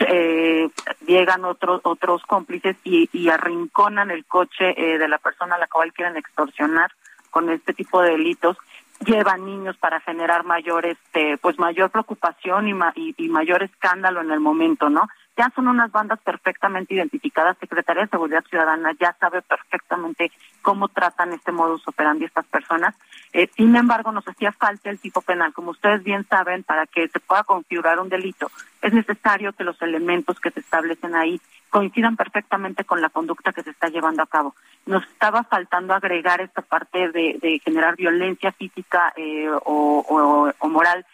eh, 0.00 0.68
llegan 1.06 1.44
otros 1.44 1.80
otros 1.84 2.22
cómplices 2.26 2.76
y, 2.82 3.08
y 3.12 3.28
arrinconan 3.28 4.10
el 4.10 4.24
coche 4.24 4.74
eh, 4.76 4.98
de 4.98 5.08
la 5.08 5.18
persona 5.18 5.54
a 5.54 5.58
la 5.58 5.68
cual 5.68 5.92
quieren 5.92 6.16
extorsionar 6.16 6.90
con 7.30 7.48
este 7.50 7.72
tipo 7.72 8.02
de 8.02 8.10
delitos 8.10 8.56
llevan 9.00 9.44
niños 9.44 9.76
para 9.78 10.00
generar 10.00 10.44
mayor 10.44 10.86
este 10.86 11.36
pues 11.38 11.58
mayor 11.58 11.90
preocupación 11.90 12.68
y, 12.68 12.74
ma- 12.74 12.92
y, 12.94 13.14
y 13.18 13.28
mayor 13.28 13.62
escándalo 13.62 14.20
en 14.20 14.30
el 14.30 14.40
momento 14.40 14.88
no 14.88 15.08
ya 15.36 15.50
son 15.54 15.68
unas 15.68 15.90
bandas 15.90 16.20
perfectamente 16.20 16.94
identificadas. 16.94 17.56
Secretaría 17.58 18.04
de 18.04 18.08
Seguridad 18.08 18.44
Ciudadana 18.48 18.92
ya 18.98 19.16
sabe 19.18 19.42
perfectamente 19.42 20.30
cómo 20.62 20.88
tratan 20.88 21.32
este 21.32 21.52
modus 21.52 21.86
operandi 21.88 22.24
estas 22.24 22.46
personas. 22.46 22.94
Eh, 23.32 23.48
sin 23.56 23.74
embargo 23.76 24.12
nos 24.12 24.26
hacía 24.28 24.52
falta 24.52 24.90
el 24.90 24.98
tipo 24.98 25.20
penal. 25.22 25.52
Como 25.52 25.70
ustedes 25.70 26.02
bien 26.02 26.26
saben 26.28 26.62
para 26.62 26.86
que 26.86 27.08
se 27.08 27.20
pueda 27.20 27.44
configurar 27.44 27.98
un 28.00 28.08
delito 28.08 28.50
es 28.84 28.92
necesario 28.92 29.54
que 29.54 29.64
los 29.64 29.80
elementos 29.80 30.38
que 30.40 30.50
se 30.50 30.60
establecen 30.60 31.14
ahí 31.14 31.40
coincidan 31.70 32.16
perfectamente 32.16 32.84
con 32.84 33.00
la 33.00 33.08
conducta 33.08 33.52
que 33.52 33.62
se 33.62 33.70
está 33.70 33.88
llevando 33.88 34.22
a 34.22 34.26
cabo. 34.26 34.54
Nos 34.84 35.02
estaba 35.04 35.42
faltando 35.44 35.94
agregar 35.94 36.42
esta 36.42 36.60
parte 36.60 37.10
de, 37.10 37.38
de 37.40 37.60
generar 37.64 37.96
violencia 37.96 38.52
física 38.52 39.12
eh, 39.16 39.48
o, 39.64 40.52
moral 40.68 41.06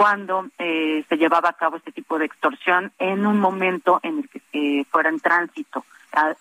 cuando 0.00 0.44
eh, 0.58 1.06
se 1.08 1.16
llevaba 1.16 1.48
a 1.48 1.52
cabo 1.54 1.78
este 1.78 1.90
tipo 1.90 2.18
de 2.18 2.26
extorsión 2.26 2.92
en 2.98 3.26
un 3.26 3.40
momento 3.40 3.98
en 4.02 4.18
el 4.18 4.28
que 4.28 4.42
eh, 4.52 4.84
fuera 4.90 5.08
en 5.08 5.20
tránsito, 5.20 5.86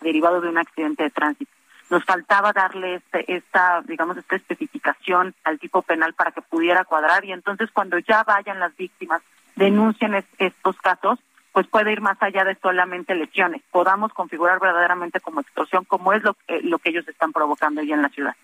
derivado 0.01 0.41
de 0.41 0.49
un 0.49 0.57
accidente 0.57 1.03
de 1.03 1.09
tránsito. 1.09 1.49
Nos 1.89 2.03
faltaba 2.03 2.51
darle 2.51 2.95
este, 2.95 3.33
esta, 3.33 3.81
digamos, 3.83 4.17
esta 4.17 4.35
especificación 4.35 5.33
al 5.45 5.57
tipo 5.57 5.83
penal 5.83 6.13
para 6.15 6.31
que 6.31 6.41
pudiera 6.41 6.83
cuadrar 6.83 7.23
y 7.23 7.31
entonces 7.31 7.71
cuando 7.71 7.97
ya 7.99 8.25
vayan 8.25 8.59
las 8.59 8.75
víctimas, 8.75 9.21
denuncien 9.55 10.15
es- 10.15 10.25
estos 10.37 10.75
casos, 10.79 11.17
pues 11.53 11.65
puede 11.67 11.93
ir 11.93 12.01
más 12.01 12.21
allá 12.21 12.43
de 12.43 12.55
solamente 12.55 13.15
lesiones. 13.15 13.61
Podamos 13.71 14.11
configurar 14.11 14.59
verdaderamente 14.59 15.21
como 15.21 15.39
extorsión, 15.39 15.85
como 15.85 16.11
es 16.11 16.21
lo, 16.23 16.33
que- 16.33 16.59
lo 16.61 16.77
que 16.79 16.89
ellos 16.89 17.07
están 17.07 17.31
provocando 17.31 17.81
ya 17.83 17.95
en 17.95 18.01
la 18.01 18.09
ciudad. 18.09 18.35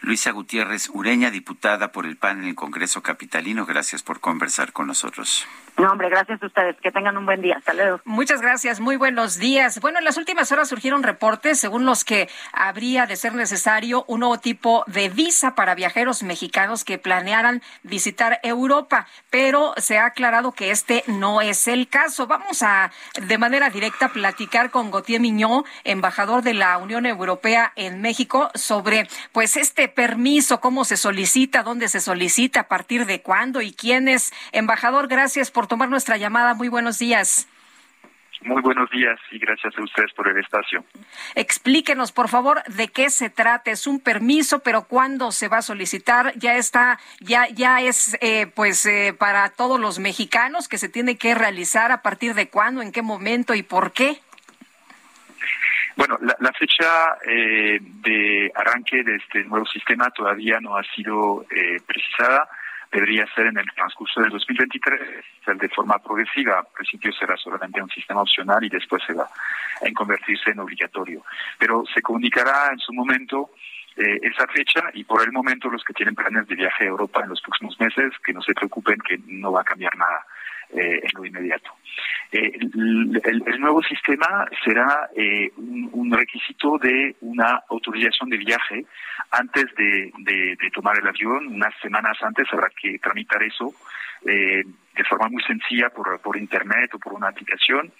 Luisa 0.00 0.30
Gutiérrez 0.30 0.88
Ureña, 0.90 1.30
diputada 1.30 1.92
por 1.92 2.06
el 2.06 2.16
PAN 2.16 2.40
en 2.40 2.48
el 2.48 2.54
Congreso 2.54 3.02
Capitalino, 3.02 3.66
gracias 3.66 4.02
por 4.02 4.20
conversar 4.20 4.72
con 4.72 4.86
nosotros. 4.86 5.46
No, 5.76 5.92
hombre, 5.92 6.08
gracias 6.08 6.42
a 6.42 6.46
ustedes. 6.46 6.76
Que 6.80 6.90
tengan 6.90 7.16
un 7.16 7.24
buen 7.24 7.40
día. 7.40 7.56
Hasta 7.58 7.72
luego. 7.72 8.00
Muchas 8.04 8.40
gracias, 8.40 8.80
muy 8.80 8.96
buenos 8.96 9.38
días. 9.38 9.80
Bueno, 9.80 9.98
en 9.98 10.04
las 10.04 10.16
últimas 10.16 10.50
horas 10.50 10.68
surgieron 10.68 11.04
reportes 11.04 11.60
según 11.60 11.84
los 11.84 12.04
que 12.04 12.28
habría 12.52 13.06
de 13.06 13.16
ser 13.16 13.34
necesario 13.34 14.04
un 14.08 14.20
nuevo 14.20 14.38
tipo 14.38 14.84
de 14.88 15.08
visa 15.08 15.54
para 15.54 15.76
viajeros 15.76 16.24
mexicanos 16.24 16.84
que 16.84 16.98
planearan 16.98 17.62
visitar 17.84 18.40
Europa, 18.42 19.06
pero 19.30 19.72
se 19.76 19.98
ha 19.98 20.06
aclarado 20.06 20.52
que 20.52 20.70
este 20.72 21.04
no 21.06 21.40
es 21.40 21.68
el 21.68 21.88
caso. 21.88 22.26
Vamos 22.26 22.62
a 22.62 22.90
de 23.20 23.38
manera 23.38 23.70
directa 23.70 24.08
platicar 24.08 24.70
con 24.70 24.90
Gautier 24.90 25.20
Miñó, 25.20 25.64
embajador 25.84 26.42
de 26.42 26.54
la 26.54 26.78
Unión 26.78 27.06
Europea 27.06 27.72
en 27.76 28.00
México, 28.00 28.50
sobre 28.54 29.08
pues 29.32 29.56
este 29.56 29.87
este 29.88 29.94
permiso, 29.94 30.60
cómo 30.60 30.84
se 30.84 30.96
solicita, 30.96 31.62
dónde 31.62 31.88
se 31.88 32.00
solicita, 32.00 32.60
a 32.60 32.68
partir 32.68 33.06
de 33.06 33.22
cuándo 33.22 33.60
y 33.62 33.72
quién 33.72 34.08
es. 34.08 34.32
Embajador, 34.52 35.08
gracias 35.08 35.50
por 35.50 35.66
tomar 35.66 35.88
nuestra 35.88 36.16
llamada. 36.16 36.54
Muy 36.54 36.68
buenos 36.68 36.98
días. 36.98 37.48
Muy 38.42 38.62
buenos 38.62 38.88
días 38.90 39.18
y 39.32 39.38
gracias 39.38 39.74
a 39.76 39.82
ustedes 39.82 40.12
por 40.12 40.28
el 40.28 40.38
espacio. 40.38 40.84
Explíquenos, 41.34 42.12
por 42.12 42.28
favor, 42.28 42.62
de 42.64 42.88
qué 42.88 43.10
se 43.10 43.30
trata. 43.30 43.70
Es 43.70 43.86
un 43.86 43.98
permiso, 43.98 44.60
pero 44.60 44.84
¿cuándo 44.84 45.32
se 45.32 45.48
va 45.48 45.58
a 45.58 45.62
solicitar? 45.62 46.34
Ya 46.36 46.56
está, 46.56 47.00
ya, 47.20 47.48
ya 47.48 47.80
es, 47.80 48.16
eh, 48.20 48.46
pues, 48.46 48.86
eh, 48.86 49.14
para 49.18 49.48
todos 49.48 49.80
los 49.80 49.98
mexicanos 49.98 50.68
que 50.68 50.78
se 50.78 50.88
tiene 50.88 51.16
que 51.16 51.34
realizar. 51.34 51.90
¿A 51.90 52.02
partir 52.02 52.34
de 52.34 52.48
cuándo, 52.48 52.80
en 52.82 52.92
qué 52.92 53.02
momento 53.02 53.54
y 53.54 53.62
por 53.62 53.92
qué? 53.92 54.20
Bueno, 55.98 56.16
la, 56.20 56.52
fecha 56.52 57.18
eh, 57.26 57.78
de 57.80 58.50
arranque 58.54 59.02
de 59.02 59.16
este 59.16 59.44
nuevo 59.44 59.66
sistema 59.66 60.08
todavía 60.10 60.60
no 60.60 60.76
ha 60.76 60.84
sido 60.94 61.44
precisada 61.86 62.48
debería 62.90 63.26
ser 63.34 63.46
en 63.46 63.58
el 63.58 63.66
transcurso 63.74 64.20
del 64.20 64.30
2023, 64.30 65.00
ser 65.44 65.56
de 65.56 65.68
forma 65.68 65.98
progresiva. 65.98 66.60
Al 66.60 66.66
principio 66.74 67.12
será 67.12 67.36
solamente 67.36 67.82
un 67.82 67.90
sistema 67.90 68.22
opcional 68.22 68.64
y 68.64 68.68
después 68.68 69.02
se 69.06 69.12
va 69.12 69.24
a 69.24 69.92
convertirse 69.94 70.50
en 70.50 70.60
obligatorio. 70.60 71.22
Pero 71.58 71.84
se 71.92 72.02
comunicará 72.02 72.70
en 72.72 72.78
su 72.78 72.92
momento 72.92 73.50
eh, 73.96 74.18
esa 74.22 74.46
fecha 74.46 74.84
y 74.94 75.04
por 75.04 75.22
el 75.22 75.32
momento 75.32 75.68
los 75.68 75.84
que 75.84 75.92
tienen 75.92 76.14
planes 76.14 76.46
de 76.46 76.54
viaje 76.54 76.84
a 76.84 76.88
Europa 76.88 77.22
en 77.22 77.30
los 77.30 77.40
próximos 77.42 77.78
meses, 77.78 78.12
que 78.24 78.32
no 78.32 78.42
se 78.42 78.54
preocupen 78.54 78.98
que 79.00 79.18
no 79.26 79.52
va 79.52 79.60
a 79.60 79.64
cambiar 79.64 79.94
nada 79.96 80.24
eh, 80.70 81.00
en 81.02 81.10
lo 81.14 81.24
inmediato. 81.24 81.70
Eh, 82.30 82.58
el, 82.60 83.60
nuevo 83.60 83.82
sistema 83.82 84.46
será 84.62 85.08
eh, 85.16 85.50
un, 85.56 86.12
requisito 86.12 86.76
de 86.76 87.16
una 87.22 87.62
autorización 87.70 88.28
de 88.28 88.36
viaje 88.36 88.84
antes 89.30 89.64
de, 89.76 90.12
tomar 90.74 90.98
el 90.98 91.08
avión. 91.08 91.46
Unas 91.46 91.74
semanas 91.80 92.18
antes 92.22 92.46
habrá 92.52 92.68
que 92.70 92.98
tramitar 92.98 93.42
eso 93.42 93.74
eh, 94.26 94.62
de 94.94 95.04
forma 95.04 95.28
muy 95.28 95.42
sencilla 95.44 95.88
por, 95.88 96.20
por 96.20 96.36
internet 96.36 96.92
o 96.94 96.98
por 96.98 97.14
una 97.14 97.28
aplicación. 97.28 97.90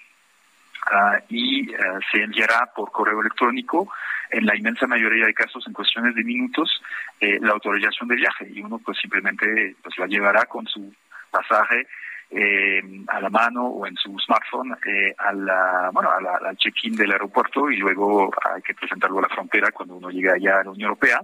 Ah, 0.91 1.19
y 1.27 1.67
se 2.11 2.23
enviará 2.23 2.71
por 2.73 2.91
correo 2.91 3.19
electrónico 3.19 3.91
en 4.31 4.45
la 4.45 4.55
inmensa 4.55 4.87
mayoría 4.87 5.25
de 5.25 5.33
casos 5.33 5.67
en 5.67 5.73
cuestiones 5.73 6.15
de 6.15 6.23
minutos 6.23 6.81
la 7.19 7.51
autorización 7.51 8.07
de 8.07 8.15
viaje 8.15 8.47
y 8.49 8.61
uno 8.61 8.79
pues 8.79 8.97
simplemente 8.97 9.75
pues 9.83 9.97
la 9.97 10.07
llevará 10.07 10.45
con 10.45 10.65
su 10.67 10.93
pasaje 11.29 11.85
eh, 12.31 12.81
a 13.07 13.19
la 13.19 13.29
mano 13.29 13.65
o 13.65 13.87
en 13.87 13.95
su 13.95 14.17
smartphone 14.19 14.75
eh, 14.85 15.13
a 15.17 15.33
la, 15.33 15.89
bueno, 15.91 16.09
al 16.11 16.57
check-in 16.57 16.95
del 16.95 17.11
aeropuerto 17.11 17.71
y 17.71 17.77
luego 17.77 18.31
hay 18.53 18.61
que 18.61 18.75
presentarlo 18.75 19.19
a 19.19 19.23
la 19.23 19.29
frontera 19.29 19.71
cuando 19.71 19.95
uno 19.95 20.09
llega 20.09 20.33
allá 20.33 20.59
a 20.59 20.63
la 20.63 20.71
Unión 20.71 20.89
Europea. 20.89 21.21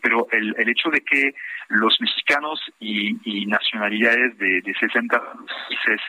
Pero 0.00 0.26
el, 0.32 0.54
el 0.58 0.68
hecho 0.68 0.90
de 0.90 1.00
que 1.00 1.34
los 1.68 2.00
mexicanos 2.00 2.60
y, 2.80 3.46
nacionalidades 3.46 4.36
de, 4.38 4.60
de 4.62 4.74
60 4.74 5.18
países 5.18 6.00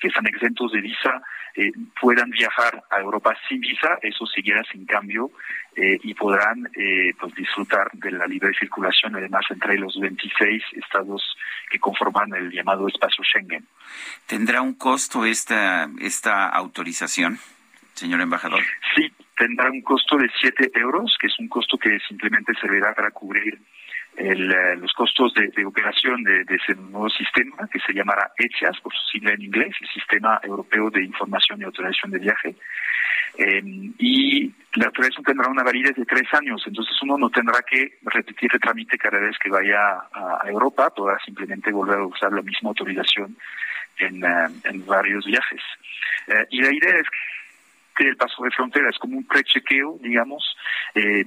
que 0.00 0.08
están 0.08 0.26
exentos 0.26 0.72
de 0.72 0.80
visa 0.80 1.22
eh, 1.54 1.72
puedan 2.00 2.30
viajar 2.30 2.82
a 2.90 3.00
Europa 3.00 3.36
sin 3.48 3.60
visa, 3.60 3.98
eso 4.02 4.26
seguirá 4.26 4.62
sin 4.70 4.86
cambio 4.86 5.30
eh, 5.76 5.98
y 6.02 6.14
podrán 6.14 6.66
eh, 6.76 7.12
pues 7.18 7.34
disfrutar 7.34 7.90
de 7.92 8.10
la 8.12 8.26
libre 8.26 8.52
circulación, 8.58 9.16
además 9.16 9.44
entre 9.50 9.78
los 9.78 9.98
26 9.98 10.62
estados 10.72 11.36
que 11.70 11.78
conforman 11.78 12.32
el 12.34 12.50
llamado 12.50 12.88
espacio 12.88 13.24
Schengen. 13.24 13.66
¿Tendrá 14.26 14.62
un 14.62 14.74
costo 14.74 15.24
esta, 15.24 15.88
esta 16.00 16.48
autorización, 16.48 17.38
señor 17.94 18.20
embajador? 18.20 18.60
Sí, 18.94 19.10
tendrá 19.36 19.70
un 19.70 19.82
costo 19.82 20.16
de 20.16 20.30
7 20.40 20.72
euros, 20.74 21.16
que 21.20 21.26
es 21.26 21.38
un 21.38 21.48
costo 21.48 21.76
que 21.78 21.98
simplemente 22.08 22.52
servirá 22.60 22.94
para 22.94 23.10
cubrir 23.10 23.58
el, 24.16 24.52
eh, 24.52 24.76
los 24.76 24.92
costos 24.92 25.32
de, 25.34 25.64
operación 25.64 26.22
de, 26.22 26.42
ese 26.48 26.74
nuevo 26.74 27.08
sistema, 27.08 27.68
que 27.68 27.78
se 27.80 27.92
llamará 27.92 28.32
ETIAS, 28.36 28.80
por 28.80 28.92
su 28.92 29.06
sigla 29.12 29.32
en 29.32 29.42
inglés, 29.42 29.74
el 29.80 29.88
Sistema 29.88 30.40
Europeo 30.42 30.90
de 30.90 31.04
Información 31.04 31.60
y 31.60 31.64
Autorización 31.64 32.12
de 32.12 32.18
Viaje. 32.18 32.54
Eh, 33.38 33.62
y 33.98 34.52
la 34.74 34.86
autorización 34.86 35.24
tendrá 35.24 35.48
una 35.48 35.62
validez 35.62 35.96
de 35.96 36.04
tres 36.04 36.28
años, 36.34 36.62
entonces 36.66 36.94
uno 37.02 37.16
no 37.16 37.30
tendrá 37.30 37.62
que 37.62 37.98
repetir 38.02 38.50
el 38.52 38.60
trámite 38.60 38.98
cada 38.98 39.18
vez 39.18 39.38
que 39.38 39.48
vaya 39.48 39.78
a, 40.12 40.42
Europa, 40.46 40.90
podrá 40.90 41.18
simplemente 41.24 41.72
volver 41.72 41.98
a 41.98 42.06
usar 42.06 42.32
la 42.32 42.42
misma 42.42 42.70
autorización 42.70 43.36
en, 43.98 44.22
eh, 44.22 44.48
en 44.64 44.84
varios 44.86 45.24
viajes. 45.24 45.62
y 46.50 46.60
la 46.60 46.72
idea 46.72 46.96
es 46.98 47.06
que 47.96 48.08
el 48.08 48.16
paso 48.16 48.42
de 48.42 48.50
frontera 48.50 48.88
es 48.90 48.98
como 48.98 49.16
un 49.18 49.26
prechequeo, 49.26 49.98
digamos, 50.00 50.56
eh, 50.94 51.24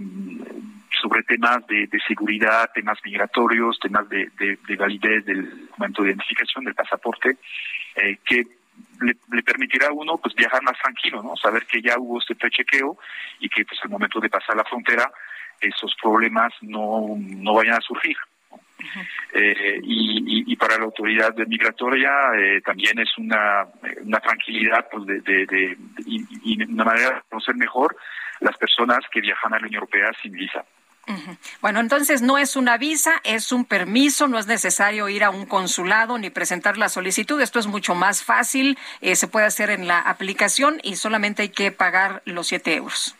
sobre 1.06 1.22
temas 1.23 1.65
de, 1.68 1.88
seguridad, 2.07 2.72
temas 2.73 2.98
migratorios, 3.06 3.77
temas 3.80 4.10
de, 4.10 4.27
validez 4.77 5.23
del 5.26 5.68
documento 5.68 6.02
de 6.02 6.10
identificación 6.10 6.65
del 6.65 6.73
pasaporte, 6.73 7.38
eh, 7.95 8.18
que 8.26 8.44
le, 9.02 9.44
permitirá 9.44 9.88
a 9.88 9.94
uno 9.94 10.18
pues 10.18 10.34
viajar 10.34 10.64
más 10.64 10.77
tranquilo, 10.82 11.22
¿no? 11.22 11.36
Saber 11.36 11.65
que 11.68 11.82
ya 11.82 11.95
hubo 11.99 12.19
este 12.19 12.36
prechequeo 12.36 12.98
y 13.40 13.49
que 13.49 13.65
pues 13.65 13.80
al 13.84 13.90
momento 13.90 14.19
de 14.19 14.30
pasar 14.30 14.56
la 14.56 14.64
frontera 14.64 15.11
esos 15.61 15.94
problemas 16.02 16.52
no, 16.61 17.15
no 17.18 17.53
vayan 17.53 17.76
a 17.76 17.82
surgir. 17.82 18.18
Eh, 19.34 19.80
y, 19.84 20.56
para 20.57 20.77
la 20.77 20.86
autoridad 20.86 21.36
migratoria 21.48 22.11
eh, 22.38 22.61
también 22.61 22.98
es 22.99 23.18
una, 23.18 23.65
una 24.02 24.19
tranquilidad 24.19 24.88
pues 24.91 25.06
de, 25.06 25.22
de, 25.22 25.77
y, 26.06 26.64
una 26.64 26.84
manera 26.84 27.10
de 27.11 27.22
conocer 27.30 27.56
mejor 27.56 27.95
las 28.40 28.57
personas 28.57 28.99
que 29.11 29.22
viajan 29.22 29.53
a 29.53 29.60
la 29.60 29.68
Unión 29.68 29.84
Europea 29.84 30.11
sin 30.22 30.34
visa. 30.34 30.65
Bueno, 31.61 31.80
entonces 31.80 32.22
no 32.22 32.38
es 32.38 32.56
una 32.56 32.77
visa, 32.77 33.22
es 33.23 33.52
un 33.52 33.65
permiso, 33.65 34.27
no 34.27 34.40
es 34.40 34.48
necesario 34.48 35.07
ir 35.10 35.23
a 35.23 35.30
un 35.30 35.45
consulado 35.45 36.18
ni 36.18 36.30
presentar 36.30 36.77
la 36.77 36.90
solicitud. 36.90 37.40
Esto 37.41 37.60
es 37.60 37.68
mucho 37.68 37.94
más 37.94 38.23
fácil, 38.23 38.77
eh, 39.02 39.15
se 39.15 39.27
puede 39.27 39.45
hacer 39.45 39.69
en 39.69 39.88
la 39.88 39.99
aplicación 39.99 40.80
y 40.84 40.95
solamente 40.95 41.44
hay 41.44 41.49
que 41.49 41.72
pagar 41.72 42.23
los 42.26 42.48
siete 42.48 42.76
euros. 42.76 43.15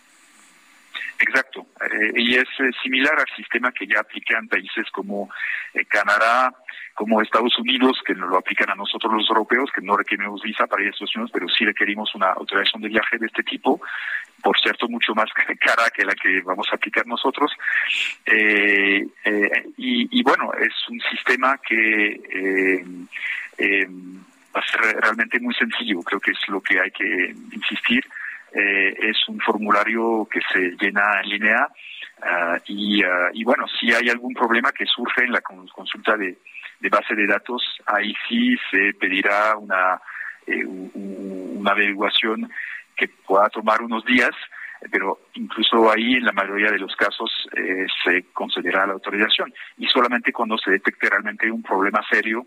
Exacto, 1.20 1.68
eh, 1.82 2.12
y 2.16 2.36
es 2.36 2.48
eh, 2.60 2.72
similar 2.84 3.18
al 3.18 3.36
sistema 3.38 3.72
que 3.72 3.88
ya 3.88 4.02
aplican 4.02 4.48
países 4.48 4.90
como 4.91 5.30
Canadá, 5.88 6.53
como 6.94 7.22
Estados 7.22 7.57
Unidos, 7.60 8.02
que 8.06 8.14
lo 8.14 8.38
aplican 8.38 8.70
a 8.70 8.76
nosotros 8.76 9.14
los 9.14 9.30
europeos, 9.30 9.70
que 9.74 9.82
no 9.82 9.95
requerimos 9.95 10.41
visa 10.41 10.66
para 10.66 10.82
ir 10.82 10.88
a 10.88 10.91
Estados 10.91 11.16
Unidos, 11.16 11.32
pero 11.34 11.48
sí 11.49 11.66
requerimos 11.66 12.14
una 12.16 12.32
autorización 12.32 12.82
de 12.82 12.90
viaje 12.90 13.18
de 13.18 13.28
este 13.28 13.44
tipo, 13.44 13.82
por 14.45 14.59
cierto, 14.59 14.88
mucho 14.88 15.15
más 15.15 15.26
cara 15.59 15.89
que 15.89 16.05
la 16.05 16.13
que 16.13 16.39
vamos 16.41 16.67
a 16.72 16.76
aplicar 16.76 17.07
nosotros. 17.07 17.51
Eh, 18.27 19.03
eh, 19.23 19.63
y, 19.76 20.22
bueno, 20.22 20.53
es 20.53 20.73
un 20.88 21.01
sistema 21.01 21.57
que 21.67 22.22
eh, 23.57 23.88
va 24.55 24.61
a 24.61 24.72
ser 24.72 25.01
realmente 25.01 25.39
muy 25.39 25.55
sencillo, 25.55 25.99
creo 26.01 26.19
que 26.19 26.30
es 26.30 26.47
lo 26.47 26.61
que 26.61 26.80
hay 26.80 26.91
que 26.91 27.34
insistir. 27.53 28.05
es 28.53 29.17
un 29.27 29.39
formulario 29.39 30.27
que 30.31 30.39
se 30.53 30.61
llena 30.80 31.22
en 31.23 31.30
línea 31.30 31.67
ah, 32.22 32.57
y, 32.67 33.03
ah, 33.03 33.30
y 33.34 33.43
bueno, 33.43 33.65
si 33.67 33.91
hay 33.91 34.09
algún 34.09 34.34
problema 34.34 34.72
que 34.72 34.85
surge 34.85 35.23
en 35.23 35.31
la 35.31 35.41
consulta 35.41 36.15
de 36.15 36.38
base 36.89 37.15
de 37.15 37.26
datos, 37.26 37.61
ahí 37.88 38.13
sí 38.30 38.55
se 38.69 38.93
pedirá 38.93 39.57
una, 39.57 39.99
una 40.93 41.72
averiguación 41.72 42.49
que 42.95 43.07
pueda 43.07 43.49
tomar 43.49 43.81
unos 43.81 44.05
días, 44.05 44.31
pero 44.91 45.19
incluso 45.34 45.91
ahí 45.91 46.13
en 46.13 46.26
la 46.26 46.31
mayoría 46.31 46.72
de 46.72 46.80
los 46.80 46.95
casos 46.95 47.30
eh, 47.55 47.85
se 48.03 48.26
concederá 48.34 48.85
la 48.85 48.93
autorización 48.93 49.53
y 49.77 49.88
solamente 49.88 50.31
cuando 50.31 50.57
se 50.57 50.72
detecte 50.72 51.09
realmente 51.09 51.49
un 51.49 51.63
problema 51.63 52.01
serio 52.09 52.45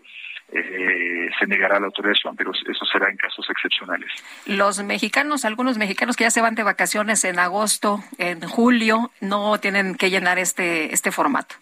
eh, 0.51 1.29
se 1.37 1.45
negará 1.45 1.79
la 1.79 1.87
autorización, 1.87 2.35
pero 2.35 2.51
eso 2.51 2.85
será 2.91 3.09
en 3.09 3.17
casos 3.17 3.45
excepcionales. 3.49 4.09
Los 4.47 4.81
mexicanos, 4.83 5.45
algunos 5.45 5.77
mexicanos 5.77 6.15
que 6.15 6.23
ya 6.23 6.31
se 6.31 6.41
van 6.41 6.55
de 6.55 6.63
vacaciones 6.63 7.23
en 7.23 7.37
agosto, 7.37 7.99
en 8.17 8.41
julio, 8.41 9.11
no 9.21 9.59
tienen 9.59 9.95
que 9.95 10.09
llenar 10.09 10.39
este 10.39 10.91
este 10.93 11.11
formato. 11.11 11.55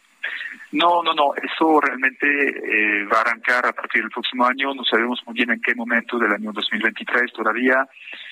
No, 0.71 1.01
no, 1.01 1.13
no, 1.13 1.33
eso 1.41 1.79
realmente 1.79 2.27
eh, 2.27 3.05
va 3.05 3.19
a 3.19 3.21
arrancar 3.21 3.65
a 3.65 3.71
partir 3.71 4.01
del 4.01 4.11
próximo 4.11 4.45
año, 4.45 4.73
no 4.73 4.83
sabemos 4.83 5.21
muy 5.25 5.33
bien 5.33 5.51
en 5.51 5.61
qué 5.61 5.73
momento 5.73 6.19
del 6.19 6.33
año 6.33 6.51
2023 6.51 7.31
todavía, 7.31 7.87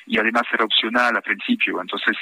y 0.05 0.19
además 0.19 0.43
será 0.51 0.65
opcional 0.65 1.15
al 1.15 1.21
principio, 1.21 1.79
entonces 1.79 2.17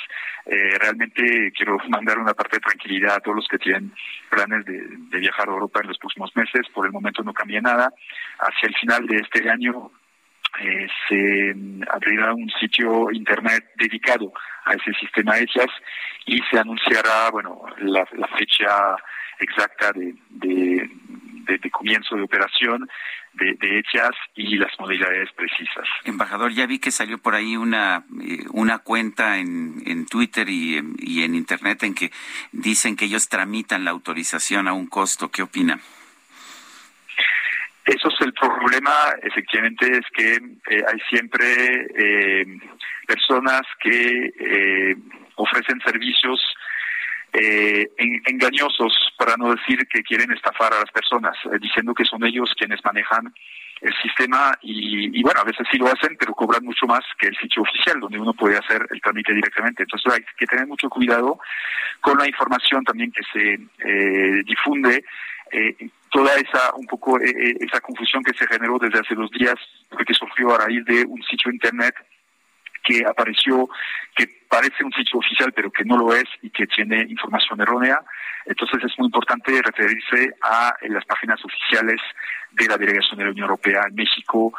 eh, 0.45 0.77
realmente 0.79 1.51
quiero 1.57 1.79
mandar 1.89 2.19
una 2.19 2.35
parte 2.35 2.57
de 2.57 2.61
tranquilidad 2.61 3.15
a 3.15 3.19
todos 3.21 3.37
los 3.37 3.47
que 3.47 3.57
tienen 3.57 3.91
planes 4.29 4.63
de, 4.65 5.19
viajar 5.19 5.49
a 5.49 5.53
Europa 5.53 5.79
en 5.81 5.87
los 5.87 5.97
próximos 5.97 6.35
meses, 6.35 6.61
por 6.73 6.85
el 6.85 6.91
momento 6.91 7.23
no 7.23 7.33
cambia 7.33 7.61
nada, 7.61 7.91
hacia 8.37 8.67
el 8.67 8.75
final 8.75 9.07
de 9.07 9.15
este 9.17 9.49
año 9.49 9.89
eh, 10.59 10.87
se 11.09 11.55
abrirá 11.89 12.35
un 12.35 12.51
sitio 12.59 13.09
internet 13.11 13.65
dedicado 13.77 14.31
a 14.65 14.73
ese 14.73 14.93
sistema 14.93 15.39
ECHAS 15.39 15.71
y 16.27 16.39
se 16.51 16.59
anunciará, 16.59 17.31
bueno, 17.31 17.63
la 17.79 18.05
fecha 18.37 18.95
exacta 19.39 19.91
de, 19.93 20.15
de, 20.29 21.71
comienzo 21.71 22.15
de 22.15 22.23
operación 22.23 22.87
de, 23.33 23.79
hechas 23.79 24.11
y 24.35 24.57
las 24.57 24.71
modalidades 24.79 25.31
precisas. 25.33 25.87
Embajador, 26.05 26.51
ya 26.53 26.65
vi 26.65 26.79
que 26.79 26.91
salió 26.91 27.17
por 27.17 27.35
ahí 27.35 27.55
una, 27.55 28.05
eh, 28.21 28.45
una 28.51 28.79
cuenta 28.79 29.37
en, 29.37 29.81
en 29.85 30.05
Twitter 30.05 30.47
y, 30.49 30.79
y 30.99 31.23
en 31.23 31.35
Internet 31.35 31.83
en 31.83 31.95
que 31.95 32.11
dicen 32.51 32.95
que 32.95 33.05
ellos 33.05 33.29
tramitan 33.29 33.83
la 33.83 33.91
autorización 33.91 34.67
a 34.67 34.73
un 34.73 34.87
costo. 34.87 35.29
¿Qué 35.31 35.41
opina? 35.41 35.79
Eso 37.85 38.07
es 38.07 38.21
el 38.21 38.33
problema, 38.33 38.91
efectivamente, 39.21 39.91
es 39.91 40.05
que 40.15 40.35
eh, 40.35 40.83
hay 40.87 40.99
siempre 41.09 41.85
eh, 41.97 42.45
personas 43.05 43.61
que 43.81 44.31
eh, 44.39 44.95
ofrecen 45.35 45.81
servicios 45.81 46.39
engañosos, 47.33 48.93
para 49.17 49.35
no 49.37 49.53
decir 49.55 49.87
que 49.87 50.03
quieren 50.03 50.31
estafar 50.31 50.73
a 50.73 50.79
las 50.79 50.91
personas, 50.91 51.35
diciendo 51.59 51.93
que 51.93 52.05
son 52.05 52.23
ellos 52.23 52.53
quienes 52.57 52.83
manejan 52.85 53.33
el 53.81 53.93
sistema 54.01 54.57
y, 54.61 55.21
bueno, 55.23 55.41
a 55.41 55.43
veces 55.43 55.67
sí 55.71 55.77
lo 55.77 55.87
hacen, 55.87 56.15
pero 56.17 56.33
cobran 56.33 56.63
mucho 56.63 56.85
más 56.85 57.01
que 57.19 57.27
el 57.27 57.35
sitio 57.37 57.63
oficial, 57.63 57.99
donde 57.99 58.19
uno 58.19 58.33
puede 58.33 58.57
hacer 58.57 58.87
el 58.89 59.01
trámite 59.01 59.33
directamente. 59.33 59.83
Entonces 59.83 60.13
hay 60.13 60.23
que 60.37 60.45
tener 60.45 60.67
mucho 60.67 60.89
cuidado 60.89 61.39
con 61.99 62.17
la 62.17 62.27
información 62.27 62.83
también 62.83 63.11
que 63.11 63.23
se 63.33 64.43
difunde 64.45 65.03
eh, 65.53 65.89
toda 66.11 66.33
esa 66.35 66.73
un 66.75 66.87
poco 66.87 67.19
eh, 67.19 67.29
eh, 67.29 67.57
esa 67.59 67.79
confusión 67.79 68.23
que 68.23 68.33
se 68.33 68.47
generó 68.47 68.79
desde 68.79 68.99
hace 68.99 69.13
dos 69.13 69.29
días, 69.31 69.55
que 70.05 70.13
surgió 70.13 70.53
a 70.53 70.65
raíz 70.65 70.83
de 70.85 71.05
un 71.05 71.21
sitio 71.23 71.51
internet 71.51 71.93
que 72.83 73.03
apareció, 73.05 73.69
que 74.15 74.27
parece 74.47 74.83
un 74.83 74.91
sitio 74.91 75.19
oficial, 75.19 75.51
pero 75.53 75.71
que 75.71 75.85
no 75.85 75.97
lo 75.97 76.13
es 76.13 76.25
y 76.41 76.49
que 76.49 76.67
tiene 76.67 77.01
información 77.09 77.61
errónea. 77.61 77.99
Entonces 78.45 78.83
es 78.83 78.99
muy 78.99 79.07
importante 79.07 79.61
referirse 79.61 80.35
a 80.41 80.75
las 80.89 81.05
páginas 81.05 81.43
oficiales 81.43 82.01
de 82.51 82.67
la 82.67 82.77
Delegación 82.77 83.17
de 83.17 83.25
la 83.25 83.31
Unión 83.31 83.45
Europea 83.45 83.83
en 83.87 83.95
México 83.95 84.53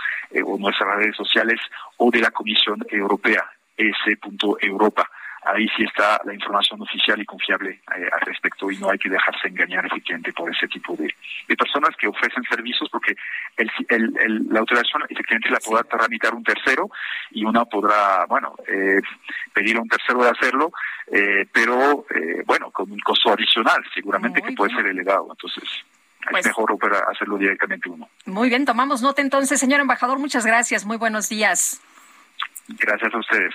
o 0.45 0.59
nuestras 0.59 0.97
redes 0.97 1.17
sociales 1.17 1.61
o 1.99 2.11
de 2.11 2.21
la 2.21 2.31
Comisión 2.31 2.85
Europea, 2.91 3.45
s.europa 3.77 5.09
ahí 5.45 5.69
sí 5.77 5.85
está 5.85 6.21
la 6.25 6.35
información 6.35 6.81
oficial 6.81 7.21
y 7.21 7.25
confiable 7.25 7.81
eh, 7.97 8.09
al 8.13 8.21
respecto 8.21 8.71
y 8.71 8.79
no 8.79 8.91
hay 8.91 8.99
que 8.99 9.09
dejarse 9.09 9.49
engañar 9.49 9.85
efectivamente 9.87 10.33
por 10.33 10.51
ese 10.51 10.67
tipo 10.69 10.97
de, 10.97 11.15
personas 11.57 11.95
que 11.97 12.09
ofrecen 12.09 12.43
servicios 12.45 12.89
porque 12.91 13.15
la 13.57 14.59
autorización 14.61 15.03
efectivamente 15.09 15.51
la 15.51 15.61
podrá 15.61 15.85
tramitar 15.85 16.35
un 16.35 16.43
tercero 16.43 16.91
y 17.31 17.45
uno 17.45 17.67
podrá, 17.67 18.27
bueno, 18.27 18.55
eh, 18.67 19.01
pedir 19.53 19.77
a 19.77 19.81
un 19.81 19.89
tercero 19.89 20.23
de 20.25 20.31
hacerlo, 20.31 20.73
eh, 21.13 21.47
pero 21.53 22.05
bueno, 22.45 22.71
con 22.71 22.91
un 22.91 22.99
costo 23.01 23.33
adicional 23.33 23.83
seguramente 23.95 24.43
que 24.43 24.53
puede 24.53 24.75
ser 24.75 24.87
elevado. 24.87 25.29
Entonces, 25.31 25.63
es 25.65 26.31
pues 26.31 26.47
mejor 26.47 26.77
hacerlo 27.11 27.37
directamente 27.37 27.89
uno. 27.89 28.09
Muy 28.27 28.49
bien, 28.49 28.65
tomamos 28.65 29.03
nota 29.03 29.23
entonces, 29.23 29.61
señor 29.61 29.81
embajador. 29.81 30.19
Muchas 30.19 30.47
gracias. 30.47 30.85
Muy 30.85 30.97
buenos 30.97 31.29
días. 31.29 31.81
Gracias 32.69 33.15
a 33.15 33.19
ustedes. 33.19 33.55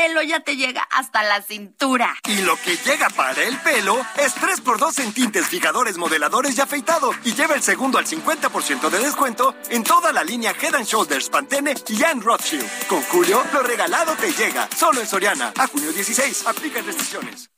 Pelo 0.00 0.22
ya 0.22 0.40
te 0.40 0.56
llega 0.56 0.82
hasta 0.90 1.22
la 1.22 1.42
cintura. 1.42 2.16
Y 2.24 2.40
lo 2.40 2.56
que 2.56 2.74
llega 2.76 3.10
para 3.10 3.42
el 3.42 3.54
pelo 3.58 4.00
es 4.16 4.34
3x2 4.34 4.98
en 5.04 5.12
tintes, 5.12 5.46
fijadores, 5.46 5.98
modeladores 5.98 6.56
y 6.56 6.60
afeitado. 6.62 7.10
Y 7.22 7.34
lleva 7.34 7.54
el 7.54 7.62
segundo 7.62 7.98
al 7.98 8.06
50% 8.06 8.88
de 8.88 8.98
descuento 8.98 9.54
en 9.68 9.84
toda 9.84 10.10
la 10.14 10.24
línea 10.24 10.54
Head 10.58 10.84
Shoulders, 10.84 11.28
Pantene 11.28 11.74
y 11.88 12.02
Anne 12.02 12.22
Rothschild. 12.22 12.66
Con 12.88 13.02
Julio, 13.02 13.44
lo 13.52 13.62
regalado 13.62 14.14
te 14.14 14.32
llega. 14.32 14.70
Solo 14.74 15.02
en 15.02 15.06
Soriana. 15.06 15.52
A 15.58 15.66
junio 15.66 15.92
16. 15.92 16.46
Aplica 16.46 16.80
restricciones. 16.80 17.50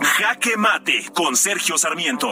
Jaque 0.00 0.56
Mate 0.56 1.10
con 1.12 1.36
Sergio 1.36 1.76
Sarmiento. 1.76 2.30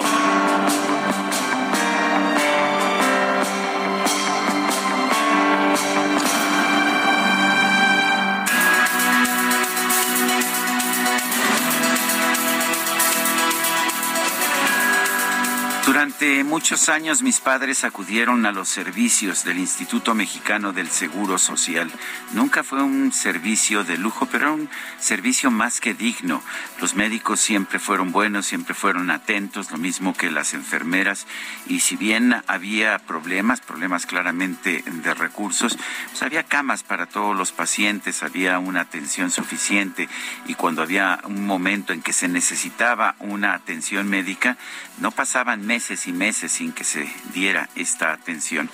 Durante 15.99 16.45
muchos 16.45 16.89
años 16.89 17.23
mis 17.23 17.41
padres 17.41 17.83
acudieron 17.83 18.47
a 18.47 18.53
los 18.53 18.69
servicios 18.69 19.43
del 19.43 19.59
Instituto 19.59 20.15
Mexicano 20.15 20.73
del 20.73 20.89
Seguro 20.91 21.39
Social. 21.39 21.91
Nunca 22.35 22.63
fue 22.63 22.85
un 22.85 23.13
servicio 23.13 23.83
de 23.83 23.99
lujo, 23.99 24.27
pero 24.27 24.45
era 24.45 24.53
un 24.53 24.71
servicio 25.01 25.51
más 25.51 25.81
que 25.81 25.95
digno. 25.95 26.41
Los 26.81 26.95
médicos 26.95 27.41
siempre 27.41 27.81
fueron 27.81 28.13
buenos, 28.13 28.47
siempre 28.47 28.75
fueron 28.75 29.11
atentos, 29.11 29.73
lo 29.73 29.77
mismo 29.77 30.15
que 30.15 30.31
las 30.31 30.55
enfermeras. 30.55 31.27
Y 31.67 31.81
si 31.81 31.97
bien 31.97 32.45
había 32.47 33.01
problemas, 33.01 33.61
problemas 33.61 34.07
claramente 34.07 34.85
de 34.87 35.15
recursos, 35.15 35.77
pues 36.11 36.23
había 36.23 36.45
camas 36.45 36.85
para 36.85 37.07
todos 37.07 37.37
los 37.37 37.51
pacientes, 37.51 38.23
había 38.23 38.61
una 38.61 38.83
atención 38.83 39.33
suficiente. 39.33 40.09
Y 40.47 40.55
cuando 40.55 40.83
había 40.83 41.19
un 41.25 41.45
momento 41.45 41.93
en 41.93 42.03
que 42.03 42.13
se 42.13 42.29
necesitaba 42.29 43.17
una 43.19 43.55
atención 43.55 44.09
médica, 44.09 44.57
no 45.01 45.11
pasaban 45.11 45.67
meses 45.67 45.88
y 45.91 46.13
meses 46.13 46.53
sin 46.53 46.73
que 46.73 46.85
se 46.85 47.11
diera 47.33 47.69
esta 47.75 48.13
atención. 48.13 48.71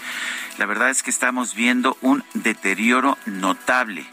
La 0.58 0.66
verdad 0.66 0.90
es 0.90 1.02
que 1.02 1.10
estamos 1.10 1.54
viendo 1.54 1.96
un 2.00 2.24
deterioro 2.34 3.16
notable, 3.26 4.06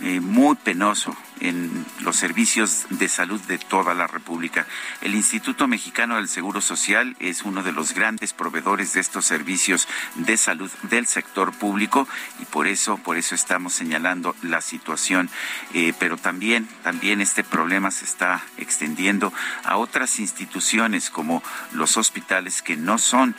eh, 0.00 0.20
muy 0.20 0.56
penoso 0.56 1.16
en 1.40 1.84
los 2.00 2.16
servicios 2.16 2.86
de 2.90 3.08
salud 3.08 3.40
de 3.42 3.58
toda 3.58 3.94
la 3.94 4.06
República. 4.06 4.66
El 5.02 5.14
Instituto 5.14 5.68
Mexicano 5.68 6.16
del 6.16 6.28
Seguro 6.28 6.60
Social 6.60 7.16
es 7.20 7.42
uno 7.42 7.62
de 7.62 7.72
los 7.72 7.92
grandes 7.92 8.32
proveedores 8.32 8.92
de 8.92 9.00
estos 9.00 9.26
servicios 9.26 9.88
de 10.14 10.36
salud 10.36 10.70
del 10.82 11.06
sector 11.06 11.52
público 11.52 12.08
y 12.40 12.44
por 12.46 12.66
eso, 12.66 12.96
por 12.98 13.16
eso 13.16 13.34
estamos 13.34 13.72
señalando 13.72 14.34
la 14.42 14.60
situación. 14.60 15.28
Eh, 15.74 15.92
pero 15.98 16.16
también, 16.16 16.68
también 16.82 17.20
este 17.20 17.44
problema 17.44 17.90
se 17.90 18.04
está 18.04 18.42
extendiendo 18.56 19.32
a 19.64 19.76
otras 19.76 20.18
instituciones 20.18 21.10
como 21.10 21.42
los 21.72 21.96
hospitales 21.96 22.62
que 22.62 22.76
no 22.76 22.98
son 22.98 23.34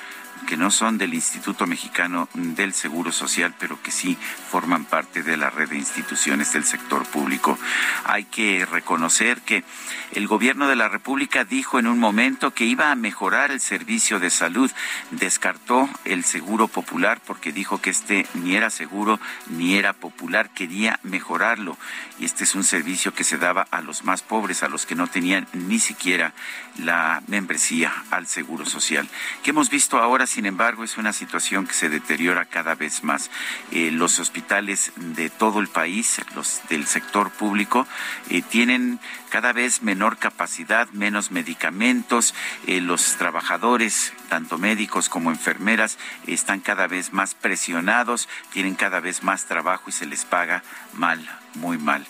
que 0.46 0.58
no 0.58 0.72
son 0.72 0.98
del 0.98 1.14
Instituto 1.14 1.66
Mexicano 1.66 2.30
del 2.34 2.74
Seguro 2.74 3.12
Social, 3.12 3.54
pero 3.60 3.82
que 3.82 3.92
sí 3.92 4.18
forman 4.50 4.86
parte 4.86 5.24
de 5.24 5.38
la 5.38 5.50
red 5.50 5.70
de 5.70 5.78
instituciones 5.78 6.54
del 6.54 6.64
sector 6.64 7.06
público. 7.06 7.58
Hay 8.06 8.26
que 8.26 8.66
reconocer 8.66 9.42
que 9.42 9.64
el 10.12 10.28
gobierno 10.28 10.68
de 10.68 10.76
la 10.76 10.90
República 10.90 11.44
dijo 11.44 11.80
en 11.80 11.88
un 11.88 12.00
momento 12.00 12.54
que 12.54 12.66
iba 12.66 12.92
a 12.92 12.96
mejorar 12.96 13.52
el 13.52 13.60
servicio 13.60 14.20
de 14.20 14.30
salud, 14.30 14.72
descartó 15.12 15.90
el 16.06 16.24
seguro 16.24 16.68
popular 16.68 17.20
porque 17.26 17.52
dijo 17.52 17.82
que 17.82 17.90
este 17.90 18.26
ni 18.34 18.56
era 18.56 18.70
seguro 18.70 19.20
ni 19.50 19.76
era 19.76 19.94
popular, 19.94 20.50
quería 20.52 21.00
mejorarlo. 21.04 21.78
Y 22.20 22.26
este 22.26 22.44
es 22.44 22.56
un 22.56 22.64
servicio 22.64 23.14
que 23.14 23.24
se 23.24 23.38
daba 23.38 23.68
a 23.70 23.82
los 23.82 24.04
más 24.04 24.22
pobres, 24.22 24.64
a 24.64 24.70
los 24.70 24.86
que 24.86 24.96
no 24.96 25.08
tenían 25.08 25.48
ni 25.54 25.80
siquiera 25.80 26.34
la 26.78 27.22
membresía 27.28 27.94
al 28.12 28.28
seguro 28.28 28.66
social. 28.66 29.08
¿Qué 29.44 29.52
hemos 29.52 29.70
visto 29.70 29.98
ahora 29.98 30.28
sin 30.28 30.46
embargo, 30.46 30.84
es 30.84 30.98
una 30.98 31.14
situación 31.14 31.66
que 31.68 31.74
se 31.74 31.90
deteriora 31.90 32.46
cada 32.46 32.76
vez 32.76 33.04
más. 33.04 33.32
Eh, 33.72 33.92
los 33.92 34.20
hospitales 34.20 34.92
de 34.96 35.30
todo 35.30 35.60
el 35.60 35.68
país, 35.68 36.22
los 36.36 36.62
del 36.70 36.86
sector 36.86 37.32
público, 37.32 37.88
eh, 38.30 38.42
tienen 38.42 39.00
cada 39.30 39.54
vez 39.54 39.82
menor 39.82 40.18
capacidad, 40.18 40.90
menos 40.92 41.32
medicamentos. 41.32 42.34
Eh, 42.66 42.82
los 42.82 43.16
trabajadores, 43.18 44.14
tanto 44.30 44.58
médicos 44.58 45.10
como 45.10 45.32
enfermeras, 45.32 45.98
están 46.26 46.60
cada 46.60 46.88
vez 46.88 47.14
más 47.14 47.36
presionados, 47.36 48.28
tienen 48.52 48.76
cada 48.76 49.00
vez 49.00 49.24
más 49.24 49.46
trabajo 49.46 49.90
y 49.90 49.94
se 49.94 50.06
les 50.06 50.26
paga 50.26 50.64
mal, 50.94 51.28
muy 51.56 51.78
mal. 51.78 52.06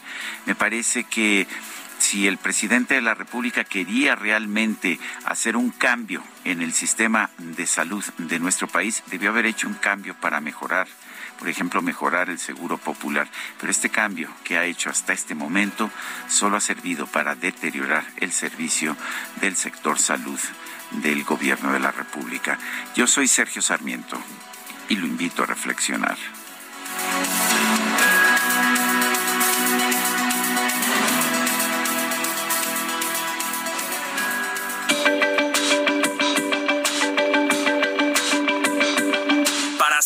Me 0.46 0.56
parece 0.56 1.04
que 1.04 1.48
si 2.00 2.28
el 2.28 2.38
presidente 2.38 2.96
de 2.96 3.02
la 3.02 3.16
República 3.16 3.64
quería 3.64 4.16
realmente 4.16 5.00
hacer 5.26 5.58
un 5.58 5.72
cambio 5.72 6.24
en 6.44 6.62
el 6.62 6.74
sistema 6.74 7.30
de 7.38 7.66
salud 7.66 8.04
de 8.18 8.40
nuestro 8.40 8.68
país, 8.68 9.04
debió 9.08 9.30
haber 9.30 9.46
hecho 9.46 9.68
un 9.68 9.74
cambio 9.74 10.16
para 10.16 10.40
mejorar, 10.40 10.88
por 11.38 11.50
ejemplo, 11.50 11.82
mejorar 11.82 12.30
el 12.30 12.40
seguro 12.40 12.78
popular. 12.78 13.28
Pero 13.60 13.72
este 13.72 13.90
cambio 13.90 14.30
que 14.44 14.58
ha 14.58 14.66
hecho 14.66 14.90
hasta 14.90 15.14
este 15.14 15.36
momento 15.36 15.90
solo 16.28 16.58
ha 16.58 16.62
servido 16.62 17.08
para 17.08 17.36
deteriorar 17.36 18.06
el 18.18 18.32
servicio 18.32 18.96
del 19.42 19.56
sector 19.56 20.00
salud 20.00 20.40
del 20.92 21.24
gobierno 21.24 21.74
de 21.74 21.80
la 21.80 21.92
República. 21.92 22.58
Yo 22.96 23.08
soy 23.08 23.28
Sergio 23.28 23.62
Sarmiento 23.62 24.18
y 24.90 24.96
lo 24.96 25.06
invito 25.06 25.44
a 25.44 25.46
reflexionar. 25.46 26.18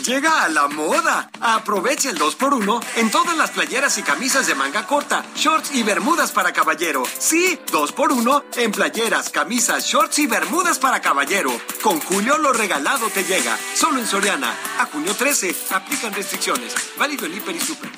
Llega 0.00 0.42
a 0.42 0.48
la 0.48 0.68
moda. 0.68 1.30
Aprovecha 1.40 2.08
el 2.10 2.18
2x1 2.18 2.82
en 2.96 3.10
todas 3.10 3.36
las 3.36 3.50
playeras 3.50 3.98
y 3.98 4.02
camisas 4.02 4.46
de 4.46 4.54
manga 4.54 4.86
corta, 4.86 5.22
shorts 5.36 5.74
y 5.74 5.82
bermudas 5.82 6.32
para 6.32 6.52
caballero. 6.52 7.02
Sí, 7.18 7.58
2x1 7.70 8.42
en 8.56 8.72
playeras, 8.72 9.28
camisas, 9.28 9.84
shorts 9.84 10.18
y 10.18 10.26
bermudas 10.26 10.78
para 10.78 11.00
caballero. 11.00 11.50
Con 11.82 12.00
Julio 12.00 12.38
lo 12.38 12.52
regalado 12.52 13.08
te 13.10 13.24
llega. 13.24 13.56
Solo 13.74 13.98
en 13.98 14.06
Soriana. 14.06 14.54
A 14.78 14.86
junio 14.86 15.14
13. 15.14 15.54
Aplican 15.70 16.14
restricciones. 16.14 16.74
Válido 16.98 17.26
en 17.26 17.34
Hiper 17.34 17.56
y 17.56 17.60
Super. 17.60 17.90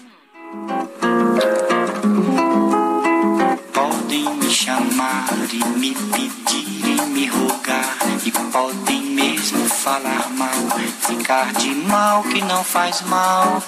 Podem 3.72 4.36
me 4.38 4.48
chamar 4.48 5.30
me 5.76 5.92
pedir 5.92 6.83
e 6.94 7.06
me 7.06 7.26
rogar 7.26 7.96
e 8.24 8.30
podem 8.30 9.02
mesmo 9.02 9.68
falar 9.68 10.30
mal, 10.30 10.50
ficar 11.00 11.52
de 11.54 11.74
mal 11.74 12.22
que 12.22 12.40
não 12.42 12.62
faz 12.62 13.02
mal. 13.02 13.62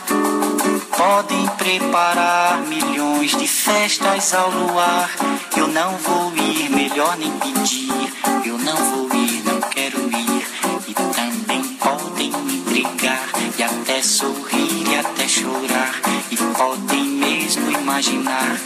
Podem 0.97 1.47
preparar 1.59 2.59
milhões 2.63 3.37
de 3.37 3.49
festas 3.49 4.33
ao 4.33 4.51
luar. 4.51 5.11
Eu 5.57 5.69
não 5.69 5.97
vou 5.99 6.33
ir, 6.37 6.71
melhor 6.71 7.17
nem 7.17 7.31
pedir. 7.39 8.13
Eu 8.45 8.59
não 8.59 8.77
vou 8.77 9.09
ir, 9.15 9.43
não 9.45 9.61
quero 9.69 9.99
ir. 9.99 10.47
E 10.89 10.95
também 10.95 11.63
podem 11.75 12.31
me 12.31 12.61
brigar 12.61 13.29
e 13.59 13.63
até 13.63 14.03
sorrir 14.03 14.89
e 14.89 14.97
até 14.97 15.27
chorar. 15.29 16.01
E 16.31 16.37
podem 16.37 17.05
mesmo 17.05 17.71
imaginar 17.71 18.57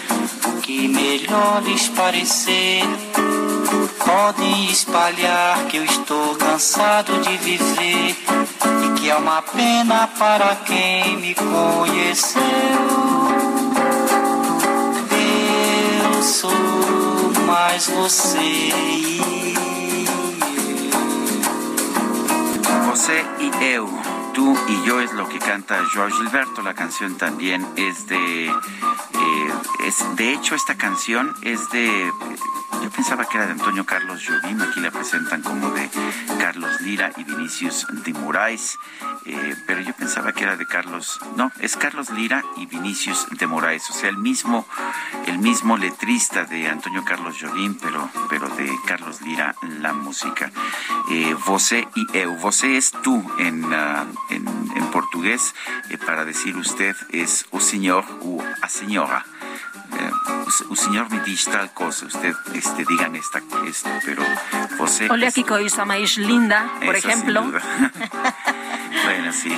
que 0.71 0.87
melhor 0.87 1.63
lhes 1.65 1.89
parecer. 1.89 2.83
Podem 4.05 4.71
espalhar 4.71 5.67
que 5.67 5.79
eu 5.79 5.85
estou 5.85 6.37
cansado 6.37 7.21
de 7.23 7.37
viver 7.39 8.17
e 8.85 9.01
que 9.01 9.11
é 9.11 9.17
uma 9.17 9.43
pena 9.43 10.09
para 10.19 10.55
quem 10.57 11.17
me 11.17 11.35
conheceu. 11.35 12.43
Eu 16.07 16.23
sou 16.23 16.53
mais 17.47 17.87
você. 17.89 18.73
Você 22.91 23.25
y 23.41 23.65
eu, 23.75 23.89
tú 24.35 24.57
y 24.69 24.87
yo 24.87 25.01
es 25.01 25.13
lo 25.13 25.29
que 25.29 25.39
canta 25.39 25.85
George 25.93 26.17
Gilberto. 26.17 26.63
La 26.63 26.75
canción 26.75 27.17
también 27.17 27.67
es 27.77 28.07
de, 28.07 28.53
eh, 29.31 29.53
es 29.87 30.17
de 30.17 30.33
hecho 30.33 30.55
esta 30.55 30.77
canción 30.77 31.35
es 31.43 31.71
de 31.71 32.13
yo 32.83 32.91
pensaba 32.91 33.27
que 33.27 33.37
era 33.37 33.47
de 33.47 33.53
Antonio 33.53 33.85
Carlos 33.85 34.23
Jobim, 34.27 34.61
aquí 34.63 34.81
la 34.81 34.91
presentan 34.91 35.43
como 35.43 35.71
de 35.71 35.91
Carlos 36.39 36.81
Lira 36.81 37.13
y 37.17 37.25
Vinicius 37.25 37.87
de 37.91 38.15
Moraes, 38.15 38.79
eh, 39.27 39.55
pero 39.67 39.83
yo 39.83 39.93
pensaba 39.93 40.33
que 40.33 40.45
era 40.45 40.57
de 40.57 40.67
Carlos, 40.67 41.21
no, 41.37 41.53
es 41.61 41.77
Carlos 41.77 42.09
Lira 42.11 42.43
y 42.57 42.65
Vinicius 42.65 43.27
de 43.31 43.47
Moraes, 43.47 43.91
o 43.91 43.93
sea, 43.93 44.09
el 44.09 44.17
mismo, 44.17 44.67
el 45.27 45.39
mismo 45.39 45.77
letrista 45.77 46.45
de 46.45 46.69
Antonio 46.69 47.05
Carlos 47.05 47.37
Jobim, 47.39 47.77
pero, 47.81 48.09
pero 48.31 48.49
de 48.49 48.71
Carlos 48.87 49.21
Lira 49.21 49.55
la 49.81 49.93
música. 49.93 50.51
Eh, 51.11 51.35
você 51.45 51.87
y 51.97 52.07
eu, 52.19 52.37
você 52.37 52.77
es 52.77 52.93
tú 52.93 53.23
en, 53.39 53.65
uh, 53.65 54.07
en, 54.31 54.47
en, 54.77 54.87
portugués, 54.93 55.55
eh, 55.91 55.99
para 55.99 56.25
decir 56.25 56.57
usted 56.57 56.97
es 57.11 57.47
o 57.51 57.61
señor 57.61 58.05
o 58.23 58.43
a 58.63 58.69
señora. 58.69 59.20
Eh, 60.01 60.11
o 60.71 60.77
señor 60.77 61.11
me 61.11 61.21
dice 61.21 61.51
tal 61.51 61.73
cosa, 61.73 62.07
usted 62.07 62.35
este, 62.55 62.85
digan 62.89 63.15
esta, 63.17 63.39
esto, 63.67 63.91
pero 64.05 64.23
José... 64.79 65.09
Olha 65.11 65.29
aquí 65.29 65.45
coisa 65.45 65.85
más 65.85 66.17
linda, 66.17 66.73
por 66.85 66.97
ejemplo. 66.97 67.43
bueno, 69.05 69.33
sí. 69.33 69.53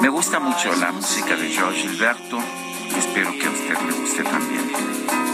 Me 0.00 0.08
gusta 0.08 0.38
mucho 0.38 0.74
la 0.76 0.92
música 0.92 1.34
de 1.36 1.48
George 1.48 1.80
Gilberto. 1.82 2.38
Espero 2.96 3.32
que 3.32 3.46
a 3.46 3.50
usted 3.50 3.78
le 3.86 3.92
guste 3.92 4.22
también. 4.22 5.25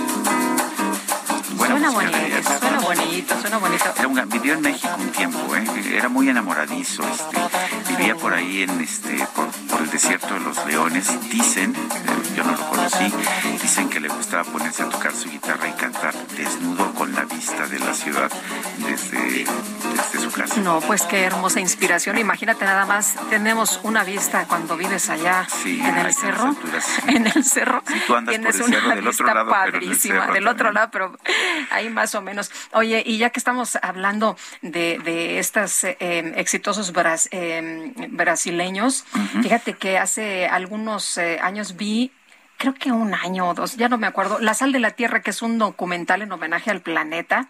Suena 1.72 1.88
bonito, 1.88 2.58
suena 2.58 2.80
bonito, 2.80 3.40
suena 3.40 3.56
bonito. 3.56 4.26
vivió 4.26 4.52
en 4.52 4.60
México 4.60 4.94
un 4.98 5.10
tiempo, 5.10 5.56
¿eh? 5.56 5.64
era 5.96 6.10
muy 6.10 6.28
enamoradizo. 6.28 7.02
Este, 7.02 7.38
vivía 7.88 8.14
por 8.14 8.34
ahí 8.34 8.62
en 8.64 8.78
este, 8.82 9.26
por, 9.34 9.46
por 9.46 9.80
el 9.80 9.90
desierto 9.90 10.34
de 10.34 10.40
los 10.40 10.66
leones. 10.66 11.08
Dicen, 11.30 11.74
eh, 11.74 12.34
yo 12.36 12.44
no 12.44 12.52
lo 12.52 12.68
conocí, 12.68 13.10
dicen 13.62 13.88
que 13.88 14.00
le 14.00 14.08
gustaba 14.08 14.44
ponerse 14.44 14.82
a 14.82 14.90
tocar 14.90 15.14
su 15.14 15.30
guitarra 15.30 15.66
y 15.66 15.72
cantar 15.72 16.14
desnudo 16.36 16.92
con 16.92 17.14
la 17.14 17.24
vista 17.24 17.66
de 17.66 17.78
la 17.78 17.94
ciudad 17.94 18.30
desde, 18.78 19.46
desde 19.46 20.20
su 20.20 20.30
casa. 20.30 20.60
No, 20.60 20.80
pues 20.80 21.02
qué 21.04 21.22
hermosa 21.22 21.60
inspiración. 21.60 22.18
Imagínate 22.18 22.66
nada 22.66 22.84
más, 22.84 23.14
tenemos 23.30 23.80
una 23.82 24.04
vista 24.04 24.44
cuando 24.46 24.76
vives 24.76 25.08
allá 25.08 25.46
en 25.64 25.96
el 25.96 26.14
cerro. 26.14 26.54
En 27.06 27.26
el 27.26 27.44
cerro. 27.44 27.82
Sí, 27.86 27.94
tú 28.06 28.14
andas 28.14 28.34
tienes 28.34 28.56
por 28.56 28.66
el 28.66 28.72
cerro 28.72 28.86
una 28.86 28.94
del 28.94 29.08
otro 29.08 29.10
vista 29.10 29.34
lado, 29.34 29.40
en 29.40 29.46
el 29.46 29.72
padrísima, 29.72 30.20
cerro 30.20 30.34
del 30.34 30.48
otro 30.48 30.72
lado, 30.72 30.88
pero 30.90 31.18
ahí 31.70 31.88
más 31.88 32.14
o 32.14 32.22
menos. 32.22 32.50
Oye, 32.72 33.02
y 33.04 33.18
ya 33.18 33.30
que 33.30 33.38
estamos 33.38 33.78
hablando 33.82 34.36
de, 34.62 34.98
de 35.04 35.38
estos 35.38 35.84
exitosos 35.84 36.92
bras- 36.92 37.28
eh, 37.30 37.92
brasileños, 38.10 39.04
fíjate 39.42 39.74
que 39.74 39.98
hace 39.98 40.46
algunos 40.46 41.18
eh, 41.18 41.38
años 41.42 41.76
vi 41.76 42.10
creo 42.58 42.74
que 42.74 42.92
un 42.92 43.12
año 43.12 43.48
o 43.48 43.54
dos, 43.54 43.76
ya 43.76 43.88
no 43.88 43.98
me 43.98 44.06
acuerdo. 44.06 44.38
La 44.38 44.54
sal 44.54 44.70
de 44.70 44.78
la 44.78 44.92
tierra, 44.92 45.20
que 45.20 45.30
es 45.30 45.42
un 45.42 45.58
documental 45.58 46.22
en 46.22 46.30
homenaje 46.30 46.70
al 46.70 46.80
planeta, 46.80 47.48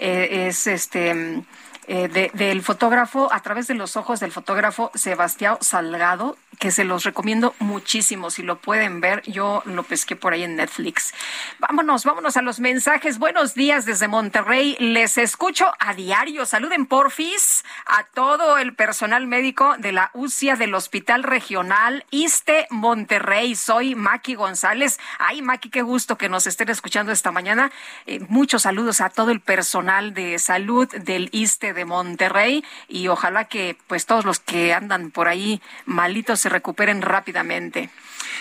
eh, 0.00 0.48
es 0.48 0.66
este 0.66 1.44
eh, 1.90 2.30
del 2.34 2.62
fotógrafo, 2.62 3.32
a 3.32 3.40
través 3.40 3.66
de 3.66 3.72
los 3.72 3.96
ojos 3.96 4.20
del 4.20 4.30
fotógrafo 4.30 4.90
Sebastián 4.94 5.56
Salgado, 5.62 6.36
que 6.58 6.70
se 6.70 6.84
los 6.84 7.04
recomiendo 7.04 7.54
muchísimo. 7.60 8.30
Si 8.30 8.42
lo 8.42 8.58
pueden 8.58 9.00
ver, 9.00 9.22
yo 9.22 9.62
lo 9.64 9.84
pesqué 9.84 10.14
por 10.14 10.34
ahí 10.34 10.42
en 10.42 10.56
Netflix. 10.56 11.14
Vámonos, 11.60 12.04
vámonos 12.04 12.36
a 12.36 12.42
los 12.42 12.60
mensajes. 12.60 13.18
Buenos 13.18 13.54
días 13.54 13.86
desde 13.86 14.06
Monterrey. 14.06 14.76
Les 14.80 15.16
escucho 15.16 15.66
a 15.78 15.94
diario. 15.94 16.44
Saluden 16.44 16.84
porfis 16.84 17.64
a 17.86 18.04
todo 18.04 18.58
el 18.58 18.74
personal 18.74 19.26
médico 19.26 19.76
de 19.78 19.92
la 19.92 20.10
UCIA 20.12 20.56
del 20.56 20.74
Hospital 20.74 21.22
Regional 21.22 22.04
ISTE 22.10 22.66
Monterrey. 22.70 23.54
Soy 23.54 23.94
Maki 23.94 24.34
González. 24.34 24.98
Ay, 25.18 25.40
Maki, 25.40 25.70
qué 25.70 25.80
gusto 25.80 26.18
que 26.18 26.28
nos 26.28 26.46
estén 26.46 26.68
escuchando 26.68 27.12
esta 27.12 27.30
mañana. 27.30 27.70
Eh, 28.06 28.20
muchos 28.28 28.62
saludos 28.62 29.00
a 29.00 29.08
todo 29.08 29.30
el 29.30 29.40
personal 29.40 30.12
de 30.12 30.38
salud 30.38 30.88
del 30.88 31.30
ISTE 31.32 31.77
de 31.78 31.86
Monterrey 31.86 32.64
y 32.88 33.08
ojalá 33.08 33.46
que 33.46 33.78
pues 33.86 34.04
todos 34.04 34.26
los 34.26 34.40
que 34.40 34.74
andan 34.74 35.10
por 35.10 35.28
ahí 35.28 35.62
malitos 35.86 36.40
se 36.40 36.50
recuperen 36.50 37.00
rápidamente. 37.00 37.88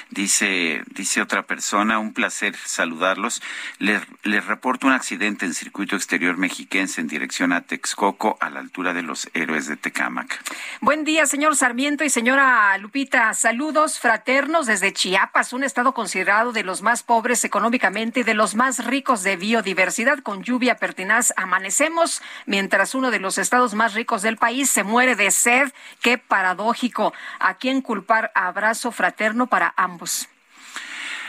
Dice, 0.10 0.84
dice 0.88 1.22
otra 1.22 1.44
persona, 1.44 2.00
un 2.00 2.14
placer 2.14 2.56
saludarlos. 2.56 3.42
Les, 3.78 4.02
les, 4.24 4.46
reporto 4.46 4.88
un 4.88 4.94
accidente 4.94 5.46
en 5.46 5.54
circuito 5.54 5.96
exterior 5.96 6.38
mexiquense 6.38 7.02
en 7.02 7.08
dirección 7.08 7.52
a 7.52 7.62
Texcoco, 7.62 8.38
a 8.40 8.50
la 8.50 8.60
altura 8.60 8.94
de 8.94 9.02
los 9.02 9.30
héroes 9.34 9.68
de 9.68 9.76
Tecámac. 9.76 10.40
Buen 10.82 11.04
día, 11.04 11.26
señor 11.26 11.56
Sarmiento 11.56 12.04
y 12.04 12.10
señora 12.10 12.78
Lupita. 12.78 13.34
Saludos 13.34 14.00
fraternos 14.00 14.66
desde 14.66 14.94
Chiapas, 14.94 15.52
un 15.52 15.64
estado 15.64 15.94
considerado 15.94 16.54
de 16.54 16.64
los 16.64 16.82
más 16.82 17.04
pobres 17.04 17.44
económicamente 17.44 18.22
y 18.22 18.24
de 18.24 18.34
los 18.34 18.56
más 18.56 18.86
ricos 18.86 19.24
de 19.24 19.36
biodiversidad. 19.36 20.20
Con 20.20 20.44
lluvia 20.44 20.76
pertinaz 20.76 21.34
amanecemos, 21.36 22.22
mientras 22.46 22.96
uno 22.96 23.12
de 23.12 23.20
los 23.20 23.27
estados 23.36 23.74
más 23.74 23.94
ricos 23.94 24.22
del 24.22 24.38
país 24.38 24.70
se 24.70 24.86
muere 24.86 25.18
de 25.18 25.30
sed. 25.32 25.74
Qué 26.02 26.18
paradójico. 26.18 27.14
¿A 27.40 27.56
quién 27.56 27.82
culpar? 27.82 28.32
Abrazo 28.34 28.94
fraterno 28.94 29.48
para 29.48 29.74
ambos. 29.76 30.30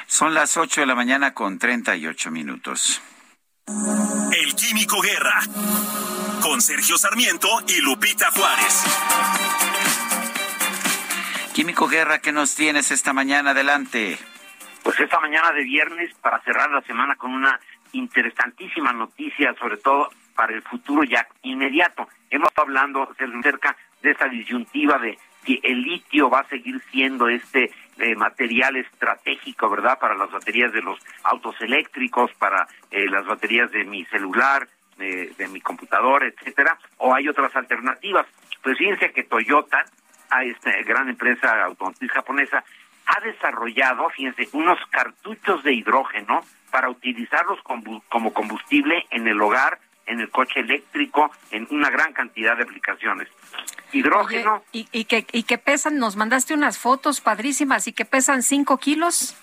Son 0.07 0.33
las 0.35 0.57
8 0.57 0.83
de 0.83 0.87
la 0.87 0.95
mañana 0.95 1.35
con 1.35 1.59
38 1.59 2.31
minutos. 2.31 3.03
El 3.67 4.55
Químico 4.55 5.01
Guerra, 5.03 5.41
con 6.41 6.63
Sergio 6.63 6.97
Sarmiento 6.97 7.49
y 7.67 7.81
Lupita 7.81 8.31
Juárez. 8.31 8.85
Químico 11.53 11.89
Guerra, 11.89 12.21
¿qué 12.21 12.31
nos 12.31 12.55
tienes 12.55 12.93
esta 12.93 13.13
mañana? 13.13 13.51
Adelante. 13.51 14.17
Pues 14.83 14.99
esta 15.01 15.19
mañana 15.21 15.53
de 15.53 15.65
viernes, 15.65 16.15
para 16.23 16.41
cerrar 16.43 16.71
la 16.71 16.81
semana 16.83 17.17
con 17.17 17.33
una 17.33 17.59
interesantísima 17.93 18.93
noticia, 18.93 19.55
sobre 19.59 19.77
todo 19.77 20.09
para 20.39 20.55
el 20.55 20.63
futuro 20.63 21.03
ya 21.03 21.27
inmediato. 21.43 22.09
Hemos 22.31 22.51
estado 22.51 22.69
hablando 22.69 23.13
cerca 23.43 23.77
de 24.01 24.13
esa 24.13 24.29
disyuntiva 24.29 24.97
de 24.99 25.19
si 25.45 25.59
el 25.65 25.83
litio 25.83 26.31
va 26.31 26.41
a 26.41 26.49
seguir 26.49 26.81
siendo 26.93 27.29
este 27.29 27.73
eh, 27.99 28.15
material 28.15 28.77
estratégico, 28.77 29.69
¿verdad? 29.69 29.99
Para 29.99 30.15
las 30.15 30.31
baterías 30.31 30.73
de 30.73 30.81
los 30.81 30.97
autos 31.25 31.61
eléctricos, 31.61 32.31
para 32.35 32.69
eh, 32.93 33.09
las 33.09 33.27
baterías 33.27 33.73
de 33.73 33.83
mi 33.83 34.05
celular, 34.05 34.69
de 34.97 35.49
mi 35.53 35.61
computadora, 35.61 36.27
etcétera, 36.27 36.77
o 36.97 37.15
hay 37.15 37.29
otras 37.29 37.55
alternativas. 37.55 38.27
Pues 38.63 38.77
fíjense 38.79 39.13
que 39.13 39.23
Toyota, 39.23 39.85
a 40.29 40.43
esta 40.43 40.73
gran 40.83 41.09
empresa 41.09 41.65
automotriz 41.65 42.11
japonesa, 42.11 42.65
ha 43.07 43.21
desarrollado, 43.21 44.09
fíjense, 44.11 44.49
unos 44.53 44.79
cartuchos 44.91 45.63
de 45.63 45.73
hidrógeno 45.73 46.41
para 46.73 46.91
utilizarlos 46.91 47.61
como 47.63 48.33
combustible 48.33 49.07
en 49.11 49.29
el 49.29 49.41
hogar, 49.41 49.79
en 50.09 50.21
el 50.21 50.31
coche 50.31 50.61
eléctrico, 50.61 51.31
en 51.51 51.67
una 51.71 51.91
gran 51.91 52.13
cantidad 52.13 52.57
de 52.57 52.65
aplicaciones. 52.65 53.29
Hidrógeno. 53.93 54.65
y, 54.73 54.89
y, 54.93 55.05
que, 55.05 55.27
y 55.33 55.45
que 55.45 55.59
pesan, 55.59 55.99
nos 55.99 56.17
mandaste 56.17 56.55
unas 56.55 56.79
fotos 56.79 57.21
padrísimas 57.21 57.87
y 57.87 57.93
que 57.93 58.05
pesan 58.05 58.43
5 58.43 58.79
kilos. 58.79 59.37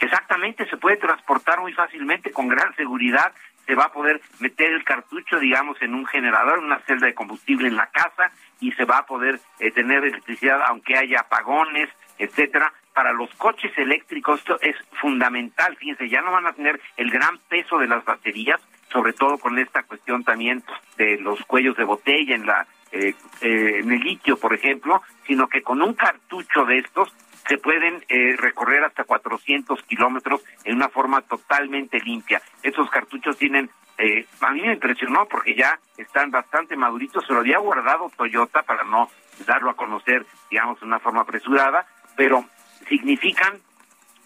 Exactamente, 0.00 0.68
se 0.68 0.76
puede 0.76 0.96
transportar 0.96 1.60
muy 1.60 1.72
fácilmente, 1.72 2.32
con 2.32 2.48
gran 2.48 2.74
seguridad. 2.76 3.32
Se 3.66 3.74
va 3.74 3.84
a 3.84 3.92
poder 3.92 4.20
meter 4.40 4.72
el 4.72 4.84
cartucho, 4.84 5.38
digamos, 5.38 5.80
en 5.80 5.94
un 5.94 6.06
generador, 6.06 6.58
en 6.58 6.64
una 6.64 6.80
celda 6.80 7.06
de 7.06 7.14
combustible 7.14 7.68
en 7.68 7.76
la 7.76 7.86
casa 7.86 8.32
y 8.60 8.72
se 8.72 8.84
va 8.84 8.98
a 8.98 9.06
poder 9.06 9.40
eh, 9.60 9.70
tener 9.70 10.04
electricidad 10.04 10.60
aunque 10.66 10.96
haya 10.96 11.20
apagones, 11.20 11.88
etcétera. 12.18 12.72
Para 12.94 13.12
los 13.12 13.30
coches 13.36 13.72
eléctricos 13.78 14.40
esto 14.40 14.60
es 14.60 14.76
fundamental, 15.00 15.76
fíjense, 15.76 16.08
ya 16.08 16.20
no 16.20 16.32
van 16.32 16.46
a 16.46 16.52
tener 16.52 16.80
el 16.96 17.10
gran 17.10 17.38
peso 17.48 17.78
de 17.78 17.86
las 17.86 18.04
baterías, 18.04 18.60
sobre 18.92 19.12
todo 19.12 19.38
con 19.38 19.58
esta 19.58 19.82
cuestión 19.82 20.24
también 20.24 20.62
de 20.96 21.18
los 21.18 21.42
cuellos 21.46 21.76
de 21.76 21.84
botella 21.84 22.34
en 22.34 22.46
la 22.46 22.66
eh, 22.92 23.14
eh, 23.40 23.78
en 23.80 23.90
el 23.90 24.00
litio, 24.00 24.36
por 24.36 24.52
ejemplo, 24.52 25.00
sino 25.26 25.48
que 25.48 25.62
con 25.62 25.80
un 25.80 25.94
cartucho 25.94 26.66
de 26.66 26.78
estos 26.78 27.10
se 27.48 27.58
pueden 27.58 28.04
eh, 28.08 28.36
recorrer 28.36 28.84
hasta 28.84 29.04
400 29.04 29.82
kilómetros 29.84 30.42
en 30.64 30.76
una 30.76 30.88
forma 30.88 31.22
totalmente 31.22 32.00
limpia. 32.00 32.40
Estos 32.62 32.88
cartuchos 32.90 33.36
tienen, 33.36 33.70
eh, 33.98 34.26
a 34.40 34.50
mí 34.52 34.62
me 34.62 34.74
impresionó 34.74 35.26
porque 35.26 35.54
ya 35.54 35.78
están 35.96 36.30
bastante 36.30 36.76
maduritos, 36.76 37.26
se 37.26 37.32
lo 37.32 37.40
había 37.40 37.58
guardado 37.58 38.10
Toyota 38.16 38.62
para 38.62 38.84
no 38.84 39.10
darlo 39.46 39.70
a 39.70 39.76
conocer, 39.76 40.24
digamos, 40.50 40.78
de 40.80 40.86
una 40.86 41.00
forma 41.00 41.22
apresurada, 41.22 41.86
pero 42.16 42.44
significan 42.88 43.58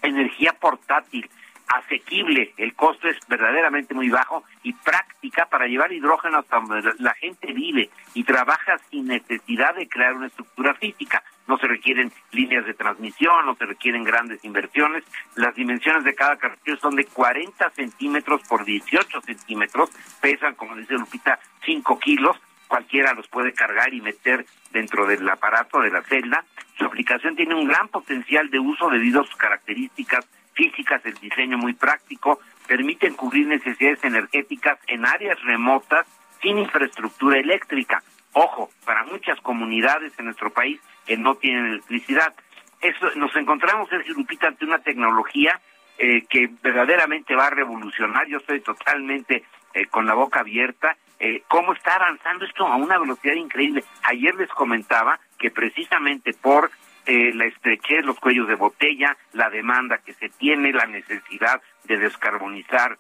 energía 0.03 0.53
portátil, 0.53 1.29
asequible, 1.69 2.53
el 2.57 2.75
costo 2.75 3.09
es 3.09 3.17
verdaderamente 3.29 3.95
muy 3.95 4.09
bajo 4.09 4.45
y 4.63 4.73
práctica 4.73 5.47
para 5.47 5.67
llevar 5.67 5.93
hidrógeno 5.93 6.39
hasta 6.39 6.61
donde 6.61 6.93
la 6.99 7.15
gente 7.15 7.53
vive 7.53 7.91
y 8.15 8.25
trabaja 8.25 8.79
sin 8.91 9.07
necesidad 9.07 9.75
de 9.75 9.89
crear 9.89 10.15
una 10.15 10.29
estructura 10.29 10.75
física. 10.75 11.23
No 11.47 11.59
se 11.59 11.67
requieren 11.67 12.13
líneas 12.33 12.67
de 12.67 12.75
transmisión, 12.75 13.47
no 13.47 13.55
se 13.57 13.67
requieren 13.67 14.05
grandes 14.05 14.45
inversiones. 14.45 15.05
Las 15.35 15.55
dimensiones 15.55 16.05
de 16.05 16.15
cada 16.15 16.37
cartucho 16.37 16.77
son 16.77 16.97
de 16.97 17.05
40 17.05 17.71
centímetros 17.71 18.43
por 18.49 18.65
18 18.65 19.21
centímetros, 19.21 19.91
pesan, 20.21 20.55
como 20.55 20.77
dice 20.77 20.95
Lupita, 20.95 21.39
5 21.65 21.99
kilos. 21.99 22.37
Cualquiera 22.69 23.15
los 23.15 23.29
puede 23.29 23.53
cargar 23.53 23.95
y 23.95 24.01
meter 24.01 24.45
dentro 24.73 25.07
del 25.07 25.29
aparato 25.29 25.81
de 25.81 25.91
la 25.91 26.03
celda. 26.03 26.45
Su 26.77 26.85
aplicación 26.85 27.37
tiene 27.37 27.55
un 27.55 27.69
gran 27.69 27.89
potencial 27.89 28.51
de 28.51 28.59
uso 28.59 28.91
debido 28.91 29.21
a 29.21 29.25
sus 29.25 29.37
características 29.37 30.27
físicas, 30.57 31.05
el 31.05 31.15
diseño 31.15 31.59
muy 31.59 31.75
práctico, 31.75 32.41
permiten 32.67 33.15
cubrir 33.15 33.47
necesidades 33.47 34.03
energéticas 34.03 34.79
en 34.89 35.07
áreas 35.07 35.41
remotas 35.43 36.07
sin 36.43 36.59
infraestructura 36.59 37.39
eléctrica. 37.39 38.03
Ojo, 38.33 38.71
para 38.85 39.05
muchas 39.05 39.41
comunidades 39.41 40.13
en 40.19 40.27
nuestro 40.27 40.51
país 40.51 40.81
que 41.07 41.17
no 41.17 41.37
tienen 41.37 41.67
electricidad. 41.67 42.35
Eso, 42.81 43.11
nos 43.17 43.35
encontramos, 43.37 43.89
Sergio 43.89 44.15
Lupita, 44.15 44.49
ante 44.49 44.65
una 44.65 44.81
tecnología 44.81 45.61
eh, 45.99 46.25
que 46.29 46.51
verdaderamente 46.63 47.35
va 47.35 47.47
a 47.47 47.51
revolucionar. 47.51 48.27
Yo 48.27 48.39
estoy 48.39 48.61
totalmente 48.61 49.45
eh, 49.73 49.87
con 49.87 50.07
la 50.07 50.15
boca 50.15 50.41
abierta. 50.41 50.97
Eh, 51.19 51.43
cómo 51.49 51.73
está 51.73 51.95
avanzando 51.95 52.45
esto 52.45 52.67
a 52.67 52.77
una 52.77 52.99
velocidad 52.99 53.35
increíble. 53.35 53.85
Ayer 54.03 54.35
les 54.35 54.51
comentaba 54.51 55.19
que 55.39 55.51
precisamente 55.51 56.35
por 56.35 56.71
eh, 57.07 57.33
la 57.35 57.47
estrechez, 57.47 58.05
los 58.05 58.19
cuellos 58.19 58.49
de 58.49 58.55
botella, 58.55 59.17
la 59.33 59.49
demanda 59.51 59.99
que 59.99 60.15
se 60.15 60.29
tiene, 60.29 60.73
la 60.73 60.87
necesidad 60.87 61.61
de 61.85 61.99
descarbonizar 61.99 62.99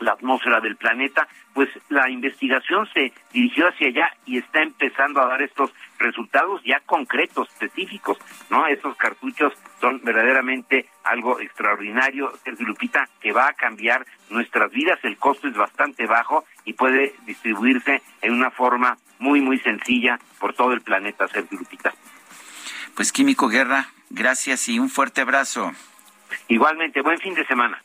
la 0.00 0.12
atmósfera 0.12 0.60
del 0.60 0.76
planeta, 0.76 1.28
pues 1.54 1.68
la 1.88 2.08
investigación 2.08 2.88
se 2.92 3.12
dirigió 3.32 3.68
hacia 3.68 3.88
allá 3.88 4.16
y 4.24 4.38
está 4.38 4.62
empezando 4.62 5.20
a 5.20 5.26
dar 5.26 5.42
estos 5.42 5.72
resultados 5.98 6.62
ya 6.64 6.80
concretos, 6.80 7.48
específicos, 7.50 8.18
¿no? 8.48 8.66
Estos 8.66 8.96
cartuchos 8.96 9.52
son 9.80 10.00
verdaderamente 10.02 10.88
algo 11.04 11.38
extraordinario, 11.40 12.32
Sergio 12.44 12.66
Lupita, 12.66 13.08
que 13.20 13.32
va 13.32 13.48
a 13.48 13.52
cambiar 13.52 14.06
nuestras 14.30 14.70
vidas, 14.72 14.98
el 15.02 15.18
costo 15.18 15.48
es 15.48 15.54
bastante 15.54 16.06
bajo 16.06 16.44
y 16.64 16.72
puede 16.72 17.14
distribuirse 17.26 18.02
en 18.22 18.32
una 18.32 18.50
forma 18.50 18.96
muy, 19.18 19.40
muy 19.40 19.58
sencilla 19.58 20.18
por 20.38 20.54
todo 20.54 20.72
el 20.72 20.80
planeta, 20.80 21.28
Sergio 21.28 21.58
Lupita. 21.58 21.92
Pues 22.94 23.12
Químico 23.12 23.48
Guerra, 23.48 23.88
gracias 24.10 24.68
y 24.68 24.78
un 24.78 24.90
fuerte 24.90 25.20
abrazo. 25.20 25.72
Igualmente, 26.48 27.00
buen 27.02 27.18
fin 27.18 27.34
de 27.34 27.46
semana. 27.46 27.82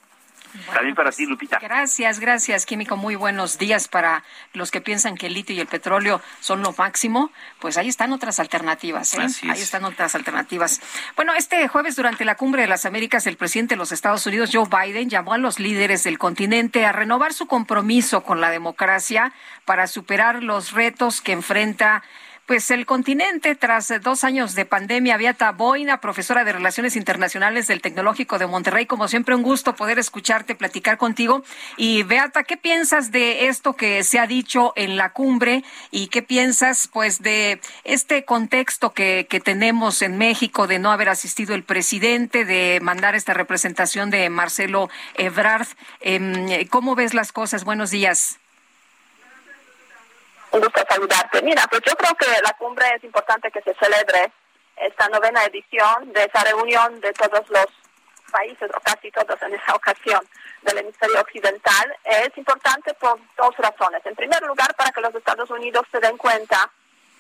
También 0.74 0.96
para 0.96 1.08
pues, 1.08 1.18
ti, 1.18 1.26
Lupita. 1.26 1.60
Gracias, 1.60 2.20
gracias, 2.20 2.66
Químico. 2.66 2.96
Muy 2.96 3.16
buenos 3.16 3.58
días 3.58 3.88
para 3.88 4.24
los 4.54 4.72
que 4.72 4.82
piensan 4.82 5.16
que 5.16 5.28
el 5.28 5.34
litio 5.34 5.56
y 5.56 5.60
el 5.60 5.68
petróleo 5.68 6.22
son 6.40 6.62
lo 6.62 6.74
máximo. 6.78 7.32
Pues 7.60 7.78
ahí 7.78 7.90
están 7.90 8.14
otras 8.14 8.40
alternativas, 8.40 9.14
¿eh? 9.16 9.28
Ahí 9.50 9.62
están 9.62 9.84
otras 9.84 10.16
alternativas. 10.16 10.82
Bueno, 11.16 11.34
este 11.34 11.68
jueves, 11.68 11.96
durante 11.96 12.26
la 12.26 12.36
Cumbre 12.36 12.62
de 12.62 12.68
las 12.68 12.86
Américas, 12.86 13.28
el 13.28 13.38
presidente 13.38 13.76
de 13.76 13.80
los 13.80 13.92
Estados 13.92 14.26
Unidos, 14.26 14.52
Joe 14.54 14.68
Biden, 14.70 15.10
llamó 15.10 15.34
a 15.34 15.38
los 15.38 15.60
líderes 15.60 16.04
del 16.04 16.18
continente 16.18 16.86
a 16.86 16.92
renovar 16.92 17.34
su 17.34 17.48
compromiso 17.48 18.24
con 18.24 18.42
la 18.42 18.50
democracia 18.50 19.34
para 19.66 19.88
superar 19.88 20.44
los 20.44 20.72
retos 20.72 21.22
que 21.22 21.34
enfrenta 21.34 22.04
pues 22.46 22.70
el 22.70 22.86
continente 22.86 23.56
tras 23.56 23.92
dos 24.02 24.24
años 24.24 24.54
de 24.56 24.66
pandemia. 24.66 25.18
Beata 25.18 25.52
Boina, 25.52 26.00
profesora 26.00 26.44
de 26.44 26.54
Relaciones 26.54 26.96
Internacionales 26.96 27.68
del 27.68 27.82
Tecnológico 27.82 28.38
de 28.38 28.48
Monterrey, 28.48 28.86
como 28.86 29.08
siempre 29.08 29.36
un 29.36 29.42
gusto 29.42 29.76
poder 29.76 29.98
escucharte, 30.00 30.56
platicar 30.56 30.98
contigo. 30.98 31.44
Y 31.78 32.04
Beata, 32.04 32.44
¿qué 32.44 32.58
piensas 32.58 33.12
de 33.12 33.48
esto 33.48 33.76
que 33.76 34.04
se 34.04 34.20
ha 34.20 34.28
dicho 34.28 34.74
en 34.76 34.96
la 34.96 35.12
cumbre 35.12 35.64
y 35.92 36.08
qué 36.08 36.22
piensas 36.22 36.88
pues 36.92 37.22
de 37.22 37.60
este 37.84 38.26
contexto 38.26 38.94
que, 38.94 39.26
que 39.30 39.40
tenemos 39.40 40.02
en 40.02 40.18
México 40.18 40.68
de 40.68 40.80
no 40.80 40.92
haber 40.92 41.10
asistido 41.10 41.56
el 41.56 41.64
presidente, 41.64 42.46
de 42.46 42.80
mandar 42.82 43.16
esta 43.16 43.34
representación 43.34 44.12
de 44.12 44.30
Marcelo 44.30 44.90
Ebrard? 45.16 45.68
Em, 46.00 46.68
¿Cómo 46.70 46.96
ves 46.96 47.14
las 47.14 47.32
cosas? 47.32 47.64
Buenos 47.64 47.92
días. 47.92 48.40
Un 50.56 50.62
gusto 50.62 50.86
saludarte. 50.90 51.42
Mira, 51.42 51.68
pues 51.70 51.82
yo 51.86 51.94
creo 51.98 52.16
que 52.16 52.28
la 52.42 52.54
cumbre 52.54 52.86
es 52.96 53.04
importante 53.04 53.52
que 53.52 53.62
se 53.62 53.74
celebre 53.74 54.32
esta 54.78 55.10
novena 55.10 55.44
edición 55.44 56.14
de 56.14 56.24
esa 56.24 56.46
reunión 56.46 57.02
de 57.02 57.12
todos 57.12 57.44
los 57.50 57.66
países, 58.32 58.72
o 58.74 58.80
casi 58.80 59.12
todos 59.12 59.42
en 59.42 59.54
esa 59.54 59.76
ocasión, 59.76 60.22
del 60.62 60.78
hemisferio 60.78 61.20
occidental. 61.20 61.98
Es 62.06 62.38
importante 62.38 62.94
por 62.94 63.20
dos 63.36 63.54
razones. 63.58 64.00
En 64.06 64.16
primer 64.16 64.42
lugar, 64.44 64.74
para 64.76 64.94
que 64.94 65.02
los 65.02 65.14
Estados 65.14 65.50
Unidos 65.50 65.86
se 65.92 66.00
den 66.00 66.16
cuenta 66.16 66.72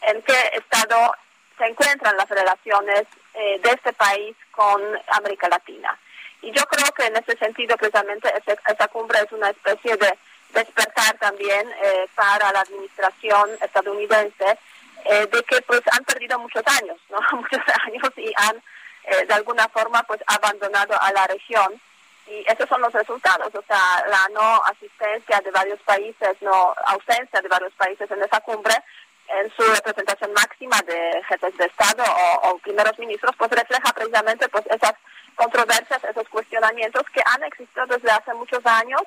en 0.04 0.22
qué 0.22 0.52
estado 0.54 1.14
se 1.58 1.66
encuentran 1.66 2.16
las 2.16 2.30
relaciones 2.30 3.04
eh, 3.34 3.60
de 3.62 3.70
este 3.70 3.92
país 3.92 4.34
con 4.52 4.82
América 5.10 5.50
Latina. 5.50 6.00
Y 6.42 6.54
yo 6.54 6.64
creo 6.68 6.90
que 6.94 7.08
en 7.08 7.18
ese 7.18 7.38
sentido, 7.38 7.76
precisamente, 7.76 8.34
esa 8.66 8.88
cumbre 8.88 9.20
es 9.20 9.32
una 9.34 9.50
especie 9.50 9.98
de 9.98 10.18
despertar 10.56 11.18
también 11.20 11.70
eh, 11.84 12.08
para 12.16 12.52
la 12.52 12.62
administración 12.62 13.52
estadounidense 13.62 14.58
eh, 15.06 15.28
de 15.32 15.44
que 15.44 15.62
pues 15.62 15.82
han 15.92 16.04
perdido 16.04 16.40
muchos 16.40 16.64
años, 16.66 16.98
¿no? 17.10 17.20
muchos 17.38 17.62
años 17.86 18.10
y 18.18 18.34
han 18.38 18.58
eh, 19.04 19.26
de 19.28 19.34
alguna 19.34 19.68
forma 19.70 20.02
pues 20.04 20.22
abandonado 20.26 21.00
a 21.00 21.12
la 21.12 21.28
región 21.28 21.80
y 22.28 22.44
esos 22.48 22.68
son 22.68 22.82
los 22.82 22.92
resultados, 22.92 23.54
o 23.54 23.64
sea, 23.68 24.04
la 24.10 24.28
no 24.34 24.64
asistencia 24.66 25.40
de 25.42 25.52
varios 25.52 25.80
países, 25.82 26.36
no 26.42 26.74
ausencia 26.88 27.40
de 27.40 27.48
varios 27.48 27.74
países 27.74 28.10
en 28.10 28.24
esa 28.24 28.40
cumbre 28.40 28.74
en 29.28 29.52
su 29.56 29.64
representación 29.64 30.34
máxima 30.34 30.82
de 30.88 31.22
jefes 31.28 31.56
de 31.58 31.66
Estado 31.66 32.04
o, 32.04 32.50
o 32.50 32.58
primeros 32.60 32.98
ministros, 32.98 33.36
pues 33.38 33.52
refleja 33.52 33.94
precisamente 33.94 34.48
pues 34.50 34.66
esas 34.68 34.94
controversias, 35.36 36.04
esos 36.04 36.28
cuestionamientos 36.30 37.04
que 37.14 37.22
han 37.26 37.44
existido 37.44 37.86
desde 37.86 38.12
hace 38.12 38.34
muchos 38.34 38.66
años 38.66 39.02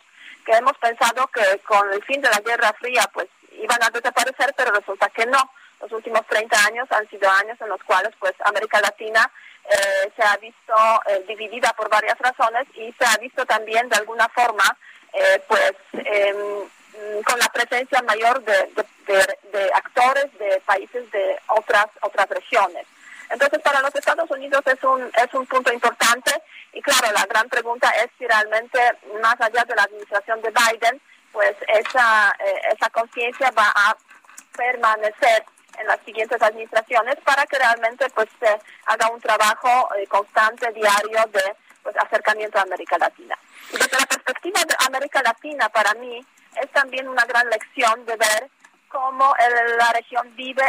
que 0.44 0.52
hemos 0.52 0.76
pensado 0.78 1.26
que 1.28 1.58
con 1.66 1.92
el 1.92 2.02
fin 2.04 2.20
de 2.20 2.30
la 2.30 2.40
Guerra 2.40 2.72
Fría 2.78 3.08
pues 3.12 3.28
iban 3.52 3.82
a 3.82 3.90
desaparecer, 3.90 4.54
pero 4.56 4.72
resulta 4.72 5.08
que 5.10 5.26
no. 5.26 5.50
Los 5.80 5.92
últimos 5.92 6.26
30 6.26 6.66
años 6.66 6.90
han 6.90 7.08
sido 7.08 7.30
años 7.30 7.60
en 7.60 7.68
los 7.68 7.82
cuales 7.84 8.12
pues 8.18 8.32
América 8.44 8.80
Latina 8.80 9.30
eh, 9.68 10.10
se 10.16 10.22
ha 10.22 10.36
visto 10.38 10.74
eh, 11.06 11.24
dividida 11.28 11.72
por 11.76 11.90
varias 11.90 12.18
razones 12.18 12.66
y 12.74 12.92
se 12.92 13.04
ha 13.04 13.16
visto 13.18 13.44
también 13.44 13.88
de 13.88 13.96
alguna 13.96 14.28
forma 14.30 14.76
eh, 15.12 15.42
pues 15.46 15.72
em, 15.92 17.22
con 17.22 17.38
la 17.38 17.48
presencia 17.48 18.00
mayor 18.02 18.42
de, 18.42 18.70
de, 19.06 19.70
actores 19.74 20.26
de 20.38 20.60
países 20.64 21.10
de 21.10 21.38
otras 21.48 21.86
otras 22.00 22.28
regiones. 22.30 22.86
Entonces, 23.30 23.60
para 23.62 23.80
los 23.80 23.94
Estados 23.94 24.30
Unidos 24.30 24.62
es 24.66 24.82
un, 24.84 25.02
es 25.02 25.34
un 25.34 25.46
punto 25.46 25.72
importante 25.72 26.32
y 26.72 26.80
claro, 26.82 27.12
la 27.12 27.26
gran 27.26 27.48
pregunta 27.48 27.90
es 28.02 28.08
si 28.18 28.26
realmente, 28.26 28.78
más 29.22 29.40
allá 29.40 29.64
de 29.64 29.74
la 29.74 29.82
administración 29.82 30.40
de 30.42 30.50
Biden, 30.50 31.00
pues 31.32 31.54
esa, 31.68 32.34
eh, 32.38 32.60
esa 32.72 32.88
conciencia 32.90 33.50
va 33.50 33.70
a 33.74 33.96
permanecer 34.56 35.44
en 35.78 35.86
las 35.86 36.00
siguientes 36.04 36.40
administraciones 36.42 37.16
para 37.24 37.46
que 37.46 37.58
realmente 37.58 38.08
pues 38.10 38.28
se 38.40 38.58
haga 38.86 39.10
un 39.10 39.20
trabajo 39.20 39.88
eh, 39.96 40.06
constante, 40.06 40.72
diario 40.72 41.24
de 41.32 41.54
pues, 41.82 41.96
acercamiento 41.96 42.58
a 42.58 42.62
América 42.62 42.98
Latina. 42.98 43.38
Y 43.72 43.76
desde 43.76 43.98
la 43.98 44.06
perspectiva 44.06 44.60
de 44.64 44.74
América 44.86 45.22
Latina, 45.22 45.68
para 45.68 45.94
mí, 45.94 46.24
es 46.60 46.70
también 46.72 47.08
una 47.08 47.24
gran 47.24 47.48
lección 47.48 48.04
de 48.04 48.16
ver 48.16 48.50
cómo 48.88 49.34
la 49.78 49.92
región 49.92 50.34
vive 50.34 50.62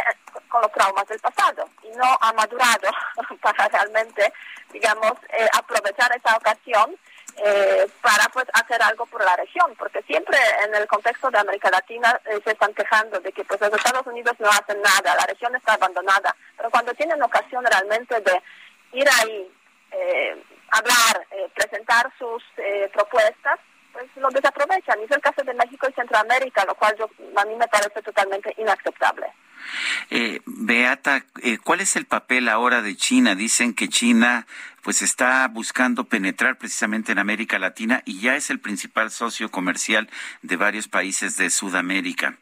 con 0.48 0.62
los 0.62 0.72
traumas 0.72 1.06
del 1.08 1.18
pasado 1.20 1.68
y 1.82 1.90
no 1.96 2.18
ha 2.20 2.32
madurado 2.32 2.90
para 3.40 3.68
realmente, 3.68 4.32
digamos, 4.72 5.12
eh, 5.30 5.48
aprovechar 5.52 6.14
esa 6.16 6.36
ocasión 6.36 6.96
eh, 7.36 7.86
para 8.02 8.28
pues 8.32 8.46
hacer 8.52 8.82
algo 8.82 9.06
por 9.06 9.24
la 9.24 9.36
región, 9.36 9.74
porque 9.78 10.02
siempre 10.02 10.38
en 10.64 10.74
el 10.74 10.86
contexto 10.86 11.30
de 11.30 11.38
América 11.38 11.70
Latina 11.70 12.20
eh, 12.26 12.40
se 12.44 12.52
están 12.52 12.74
quejando 12.74 13.20
de 13.20 13.32
que 13.32 13.44
pues 13.44 13.60
los 13.60 13.72
Estados 13.72 14.06
Unidos 14.06 14.34
no 14.38 14.48
hacen 14.48 14.80
nada, 14.82 15.14
la 15.14 15.26
región 15.26 15.54
está 15.54 15.74
abandonada, 15.74 16.34
pero 16.56 16.70
cuando 16.70 16.92
tienen 16.94 17.22
ocasión 17.22 17.64
realmente 17.64 18.20
de 18.20 18.42
ir 18.92 19.08
ahí, 19.08 19.50
hablar, 20.70 21.26
presentar 21.54 22.12
sus 22.16 22.42
propuestas, 22.92 23.58
pues 23.92 24.06
lo 24.16 24.28
desaprovechan. 24.30 25.00
Y 25.00 25.04
es 25.04 25.10
el 25.10 25.20
caso 25.20 25.42
de 25.42 25.54
México 25.54 25.86
y 25.88 25.92
Centroamérica, 25.92 26.64
lo 26.64 26.74
cual 26.74 26.94
yo, 26.98 27.10
a 27.36 27.44
mí 27.44 27.54
me 27.56 27.68
parece 27.68 28.02
totalmente 28.02 28.54
inaceptable. 28.58 29.26
Eh, 30.10 30.40
Beata, 30.46 31.24
eh, 31.42 31.58
¿cuál 31.58 31.80
es 31.80 31.96
el 31.96 32.06
papel 32.06 32.48
ahora 32.48 32.82
de 32.82 32.96
China? 32.96 33.34
Dicen 33.34 33.74
que 33.74 33.88
China 33.88 34.46
pues 34.82 35.02
está 35.02 35.46
buscando 35.48 36.04
penetrar 36.04 36.56
precisamente 36.56 37.12
en 37.12 37.18
América 37.18 37.58
Latina 37.58 38.02
y 38.06 38.20
ya 38.20 38.36
es 38.36 38.48
el 38.50 38.60
principal 38.60 39.10
socio 39.10 39.50
comercial 39.50 40.08
de 40.42 40.56
varios 40.56 40.88
países 40.88 41.36
de 41.36 41.50
Sudamérica. 41.50 42.36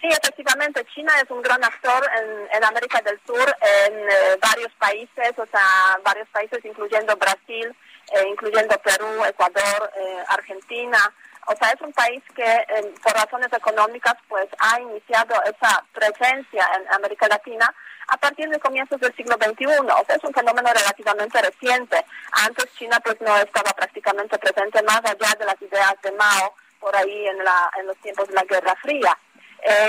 Sí, 0.00 0.06
efectivamente, 0.06 0.82
China 0.94 1.12
es 1.22 1.30
un 1.30 1.42
gran 1.42 1.62
actor 1.62 2.08
en, 2.18 2.56
en 2.56 2.64
América 2.64 3.02
del 3.02 3.20
Sur, 3.26 3.54
en 3.86 3.98
eh, 3.98 4.38
varios 4.40 4.72
países, 4.78 5.32
o 5.36 5.44
sea, 5.46 5.98
varios 6.02 6.26
países 6.28 6.64
incluyendo 6.64 7.14
Brasil, 7.16 7.76
eh, 8.12 8.28
incluyendo 8.28 8.76
Perú, 8.78 9.24
Ecuador, 9.24 9.92
eh, 9.96 10.24
Argentina. 10.28 10.98
O 11.46 11.54
sea, 11.54 11.70
es 11.70 11.80
un 11.80 11.92
país 11.92 12.20
que 12.34 12.42
eh, 12.44 12.94
por 13.02 13.12
razones 13.12 13.52
económicas 13.52 14.14
pues 14.28 14.48
ha 14.58 14.80
iniciado 14.80 15.34
esa 15.44 15.84
presencia 15.92 16.68
en 16.76 16.92
América 16.92 17.28
Latina 17.28 17.72
a 18.08 18.16
partir 18.16 18.48
de 18.48 18.58
comienzos 18.58 19.00
del 19.00 19.14
siglo 19.14 19.36
XXI. 19.36 19.66
O 19.66 20.04
sea, 20.06 20.16
es 20.16 20.24
un 20.24 20.34
fenómeno 20.34 20.70
relativamente 20.74 21.40
reciente. 21.40 22.04
Antes 22.32 22.66
China 22.74 22.98
pues 23.04 23.20
no 23.20 23.36
estaba 23.36 23.70
prácticamente 23.72 24.38
presente 24.38 24.82
más 24.82 25.02
allá 25.04 25.36
de 25.38 25.44
las 25.44 25.62
ideas 25.62 25.94
de 26.02 26.10
Mao 26.12 26.54
por 26.80 26.96
ahí 26.96 27.28
en, 27.28 27.44
la, 27.44 27.70
en 27.78 27.86
los 27.86 27.96
tiempos 27.98 28.26
de 28.26 28.34
la 28.34 28.42
Guerra 28.42 28.74
Fría. 28.82 29.16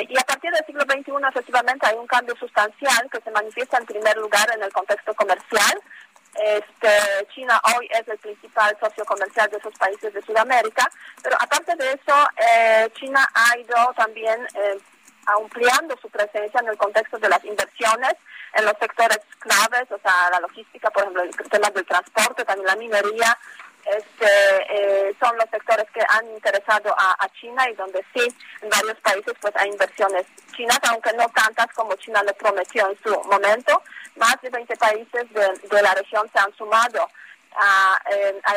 y 0.09 0.19
a 0.19 0.23
partir 0.23 0.51
del 0.51 0.65
siglo 0.65 0.83
XXI, 0.83 1.13
efectivamente, 1.29 1.87
hay 1.87 1.95
un 1.95 2.05
cambio 2.05 2.35
sustancial 2.35 3.09
que 3.09 3.21
se 3.21 3.31
manifiesta 3.31 3.77
en 3.77 3.85
primer 3.85 4.17
lugar 4.17 4.47
en 4.53 4.61
el 4.61 4.73
contexto 4.73 5.13
comercial, 5.15 5.81
este, 6.35 7.27
China 7.33 7.59
hoy 7.75 7.87
es 7.91 8.07
el 8.07 8.17
principal 8.19 8.75
socio 8.79 9.03
comercial 9.05 9.49
de 9.49 9.57
esos 9.57 9.73
países 9.77 10.13
de 10.13 10.21
Sudamérica, 10.21 10.89
pero 11.21 11.35
aparte 11.39 11.75
de 11.75 11.91
eso, 11.91 12.27
eh, 12.37 12.89
China 12.93 13.27
ha 13.33 13.57
ido 13.57 13.75
también 13.95 14.39
eh, 14.55 14.77
ampliando 15.25 15.97
su 16.01 16.09
presencia 16.09 16.59
en 16.61 16.69
el 16.69 16.77
contexto 16.77 17.17
de 17.19 17.29
las 17.29 17.43
inversiones 17.43 18.13
en 18.53 18.65
los 18.65 18.73
sectores 18.79 19.19
claves, 19.39 19.91
o 19.91 19.99
sea, 19.99 20.29
la 20.31 20.39
logística, 20.41 20.89
por 20.89 21.03
ejemplo, 21.03 21.23
el 21.23 21.49
tema 21.49 21.69
del 21.69 21.85
transporte, 21.85 22.43
también 22.43 22.67
la 22.67 22.75
minería, 22.75 23.37
este, 23.85 24.27
eh, 24.69 25.15
son 25.19 25.35
los 25.37 25.49
sectores 25.49 25.85
que 25.93 26.01
han 26.07 26.25
interesado 26.33 26.93
a, 26.97 27.27
China 27.39 27.67
y 27.69 27.73
donde 27.73 28.03
sí, 28.13 28.27
en 28.61 28.69
varios 28.69 28.99
países, 28.99 29.33
pues 29.41 29.55
hay 29.55 29.69
inversiones 29.69 30.25
chinas, 30.55 30.79
aunque 30.89 31.11
no 31.13 31.27
tantas 31.29 31.67
como 31.73 31.95
China 31.95 32.21
le 32.23 32.33
prometió 32.33 32.89
en 32.89 32.97
su 33.01 33.09
momento, 33.23 33.81
más 34.15 34.35
de 34.41 34.49
20 34.49 34.75
países 34.77 35.25
de, 35.33 35.81
la 35.81 35.93
región 35.95 36.29
se 36.31 36.39
han 36.39 36.53
sumado 36.55 37.09
a, 37.55 37.99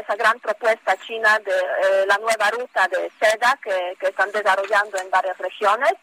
esa 0.00 0.16
gran 0.16 0.38
propuesta 0.40 0.96
china 1.06 1.38
de 1.38 1.52
eh, 1.52 2.06
la 2.06 2.18
nueva 2.18 2.50
ruta 2.50 2.86
de 2.88 3.10
seda 3.18 3.58
que, 3.62 3.96
que 3.98 4.08
están 4.08 4.30
desarrollando 4.32 4.98
en 4.98 5.10
varias 5.10 5.38
regiones. 5.38 5.94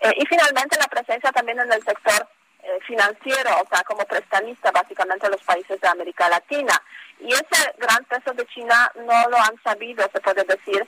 Eh, 0.00 0.12
y 0.16 0.26
finalmente 0.26 0.78
la 0.78 0.86
presencia 0.86 1.32
también 1.32 1.58
en 1.58 1.72
el 1.72 1.82
sector 1.82 2.28
eh, 2.62 2.78
financiero, 2.86 3.50
o 3.62 3.68
sea, 3.68 3.82
como 3.84 4.04
prestamista 4.04 4.70
básicamente 4.70 5.26
en 5.26 5.32
los 5.32 5.42
países 5.42 5.80
de 5.80 5.88
América 5.88 6.28
Latina. 6.28 6.80
Y 7.20 7.32
ese 7.32 7.74
gran 7.78 8.04
peso 8.04 8.32
de 8.32 8.46
China 8.46 8.90
no 8.94 9.28
lo 9.28 9.36
han 9.38 9.60
sabido, 9.64 10.08
se 10.12 10.20
puede 10.20 10.44
decir, 10.44 10.86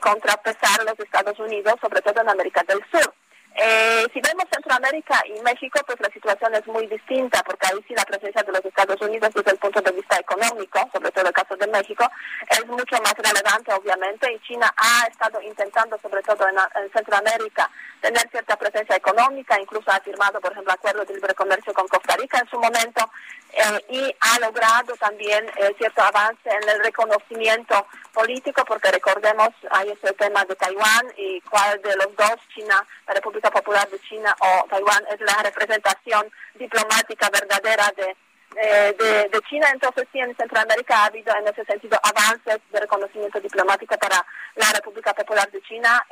contrapesar 0.00 0.82
los 0.84 0.98
Estados 0.98 1.38
Unidos, 1.38 1.74
sobre 1.80 2.02
todo 2.02 2.20
en 2.20 2.28
América 2.28 2.64
del 2.66 2.82
Sur. 2.90 3.14
Eh, 3.56 4.06
si 4.14 4.20
vemos 4.20 4.44
Centroamérica 4.52 5.22
y 5.26 5.40
México, 5.42 5.80
pues 5.84 5.98
la 6.00 6.08
situación 6.10 6.54
es 6.54 6.66
muy 6.68 6.86
distinta, 6.86 7.42
porque 7.42 7.66
ahí 7.66 7.84
sí 7.86 7.94
la 7.94 8.04
presencia 8.04 8.42
de 8.42 8.52
los 8.52 8.64
Estados 8.64 9.00
Unidos 9.00 9.34
desde 9.34 9.50
el 9.50 9.58
punto 9.58 9.80
de 9.80 9.92
vista 9.92 10.18
económico, 10.18 10.88
sobre 10.92 11.10
todo 11.10 11.26
el 11.26 11.32
caso 11.32 11.56
de 11.56 11.66
México, 11.66 12.08
es 12.48 12.66
mucho 12.66 12.96
más 13.02 13.14
relevante, 13.14 13.72
obviamente, 13.72 14.32
y 14.32 14.38
China 14.40 14.72
ha 14.76 15.06
estado 15.08 15.42
intentando, 15.42 15.98
sobre 16.00 16.22
todo 16.22 16.46
en, 16.48 16.90
Centroamérica, 16.92 17.70
tener 18.00 18.28
cierta 18.30 18.56
presencia 18.56 18.96
económica, 18.96 19.60
incluso 19.60 19.90
ha 19.90 20.00
firmado, 20.00 20.40
por 20.40 20.52
ejemplo, 20.52 20.72
acuerdos 20.72 21.06
de 21.08 21.14
libre 21.14 21.34
comercio 21.34 21.74
con 21.74 21.86
Costa 21.88 22.16
Rica 22.16 22.38
en 22.38 22.48
su 22.48 22.58
momento, 22.58 23.10
eh, 23.52 23.84
y 23.88 24.16
ha 24.20 24.38
logrado 24.38 24.94
también 24.96 25.44
eh, 25.56 25.74
cierto 25.76 26.02
avance 26.02 26.48
en 26.48 26.68
el 26.68 26.84
reconocimiento 26.84 27.86
político, 28.12 28.64
porque 28.64 28.90
recordemos, 28.90 29.48
hay 29.70 29.90
ese 29.90 30.12
tema 30.14 30.44
de 30.44 30.54
Taiwán 30.56 31.06
y 31.16 31.40
cuál 31.42 31.80
de 31.82 31.96
los 31.96 32.14
dos, 32.16 32.36
China, 32.54 32.86
la 33.06 33.14
República 33.14 33.39
Popular 33.48 33.88
de 33.88 34.00
China 34.00 34.34
o 34.40 34.66
Taiwán 34.68 35.04
es 35.12 35.20
la 35.20 35.40
representación 35.42 36.30
diplomática 36.56 37.30
verdadera 37.30 37.92
de, 37.96 38.16
eh, 38.56 39.28
de, 39.30 39.40
China, 39.48 39.68
entonces 39.72 40.08
sí 40.12 40.18
en 40.18 40.36
Centroamérica 40.36 40.96
ha 40.96 41.06
habido 41.06 41.32
en 41.36 41.46
ese 41.46 41.64
sentido 41.64 41.98
avances 42.02 42.58
de 42.70 42.80
reconocimiento 42.80 43.40
diplomático 43.40 43.96
para 43.96 44.26
la 44.56 44.72
República 44.72 45.14
Popular 45.14 45.48
de 45.50 45.62
China, 45.62 46.04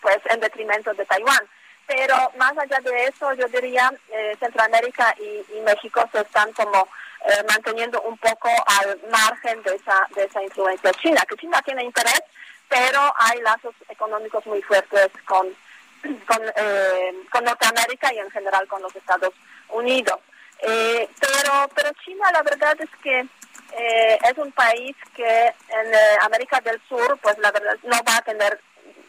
pues 0.00 0.18
en 0.30 0.40
detrimento 0.40 0.92
de 0.94 1.04
Taiwán. 1.04 1.46
Pero 1.86 2.14
más 2.38 2.56
allá 2.56 2.78
de 2.80 3.04
eso, 3.04 3.32
yo 3.34 3.46
diría, 3.48 3.92
eh, 4.10 4.36
Centroamérica 4.40 5.14
y, 5.18 5.60
México 5.60 6.06
se 6.12 6.20
están 6.20 6.52
como 6.52 6.88
eh, 7.26 7.42
manteniendo 7.48 8.00
un 8.02 8.18
poco 8.18 8.50
al 8.66 9.00
margen 9.10 9.62
de 9.62 9.74
esa, 9.76 10.06
de 10.14 10.24
esa 10.24 10.42
influencia 10.42 10.92
china, 10.92 11.22
que 11.28 11.36
China 11.36 11.60
tiene 11.64 11.84
interés, 11.84 12.22
pero 12.68 13.00
hay 13.18 13.40
lazos 13.40 13.74
económicos 13.88 14.44
muy 14.46 14.60
fuertes 14.62 15.08
con, 15.24 15.48
con, 16.26 16.40
eh, 16.56 17.14
con 17.30 17.44
Norteamérica 17.44 18.12
y 18.12 18.18
en 18.18 18.30
general 18.30 18.66
con 18.68 18.82
los 18.82 18.94
Estados 18.94 19.32
Unidos. 19.68 20.18
pero, 20.60 21.68
pero 21.74 21.90
China 22.04 22.30
la 22.32 22.42
verdad 22.42 22.76
es 22.80 22.90
que 23.02 23.26
es 23.76 24.38
un 24.38 24.52
país 24.52 24.94
que 25.16 25.46
en 25.46 25.94
América 26.22 26.60
del 26.60 26.80
Sur, 26.88 27.18
pues 27.20 27.36
la 27.38 27.50
verdad 27.50 27.76
no 27.82 27.96
va 28.08 28.16
a 28.18 28.22
tener 28.22 28.60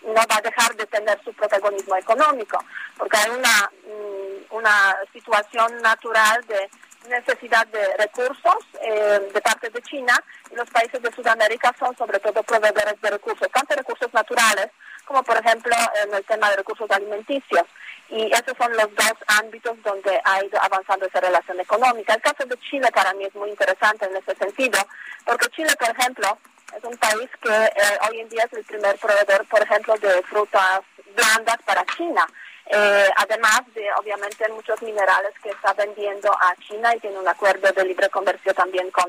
no 0.05 0.21
va 0.29 0.37
a 0.37 0.41
dejar 0.41 0.75
de 0.75 0.85
tener 0.85 1.19
su 1.23 1.33
protagonismo 1.33 1.95
económico, 1.95 2.63
porque 2.97 3.17
hay 3.17 3.31
una, 3.31 3.71
mm, 3.87 4.55
una 4.55 4.95
situación 5.11 5.81
natural 5.81 6.45
de 6.45 6.69
necesidad 7.09 7.67
de 7.67 7.97
recursos 7.97 8.57
eh, 8.81 9.29
de 9.33 9.41
parte 9.41 9.69
de 9.69 9.81
China 9.83 10.13
y 10.51 10.55
los 10.55 10.69
países 10.71 11.01
de 11.01 11.11
Sudamérica 11.11 11.73
son 11.77 11.95
sobre 11.97 12.19
todo 12.19 12.41
proveedores 12.43 12.99
de 12.99 13.11
recursos, 13.11 13.47
tanto 13.51 13.75
recursos 13.75 14.11
naturales 14.13 14.69
como 15.05 15.23
por 15.23 15.37
ejemplo 15.37 15.75
en 16.03 16.13
el 16.13 16.23
tema 16.25 16.49
de 16.49 16.57
recursos 16.57 16.89
alimenticios. 16.91 17.63
Y 18.09 18.31
esos 18.31 18.55
son 18.57 18.71
los 18.73 18.93
dos 18.93 19.13
ámbitos 19.27 19.81
donde 19.81 20.21
ha 20.23 20.43
ido 20.43 20.61
avanzando 20.61 21.05
esa 21.07 21.21
relación 21.21 21.59
económica. 21.59 22.13
El 22.13 22.21
caso 22.21 22.45
de 22.45 22.57
Chile 22.59 22.87
para 22.93 23.13
mí 23.13 23.25
es 23.25 23.33
muy 23.33 23.49
interesante 23.49 24.05
en 24.05 24.15
ese 24.15 24.35
sentido, 24.35 24.79
porque 25.25 25.49
Chile, 25.49 25.73
por 25.79 25.89
ejemplo, 25.89 26.37
es 26.75 26.83
un 26.83 26.97
país 26.97 27.29
que 27.41 27.49
eh, 27.49 27.99
hoy 28.09 28.19
en 28.19 28.29
día 28.29 28.43
es 28.43 28.53
el 28.53 28.63
primer 28.65 28.97
proveedor, 28.97 29.47
por 29.47 29.61
ejemplo, 29.61 29.95
de 29.97 30.21
frutas 30.23 30.81
blandas 31.15 31.57
para 31.65 31.85
China. 31.97 32.27
Eh, 32.67 33.09
además 33.17 33.61
de, 33.73 33.87
obviamente, 33.93 34.47
muchos 34.49 34.81
minerales 34.81 35.33
que 35.41 35.49
está 35.49 35.73
vendiendo 35.73 36.31
a 36.31 36.55
China 36.67 36.95
y 36.95 36.99
tiene 36.99 37.19
un 37.19 37.27
acuerdo 37.27 37.71
de 37.71 37.85
libre 37.85 38.09
comercio 38.09 38.53
también 38.53 38.89
con, 38.91 39.05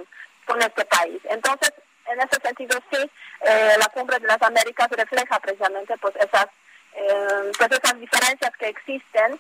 con 0.47 0.61
este 0.61 0.85
país. 0.85 1.21
Entonces, 1.25 1.73
en 2.09 2.21
ese 2.21 2.41
sentido, 2.43 2.79
sí, 2.91 3.11
eh, 3.43 3.75
la 3.79 3.87
cumbre 3.89 4.19
de 4.19 4.27
las 4.27 4.43
Américas 4.43 4.89
refleja 4.91 5.39
precisamente 5.41 5.97
pues 5.99 6.15
esas, 6.17 6.47
pues 7.59 7.71
esas 7.73 8.01
diferencias 8.01 8.51
que 8.59 8.69
existen, 8.69 9.39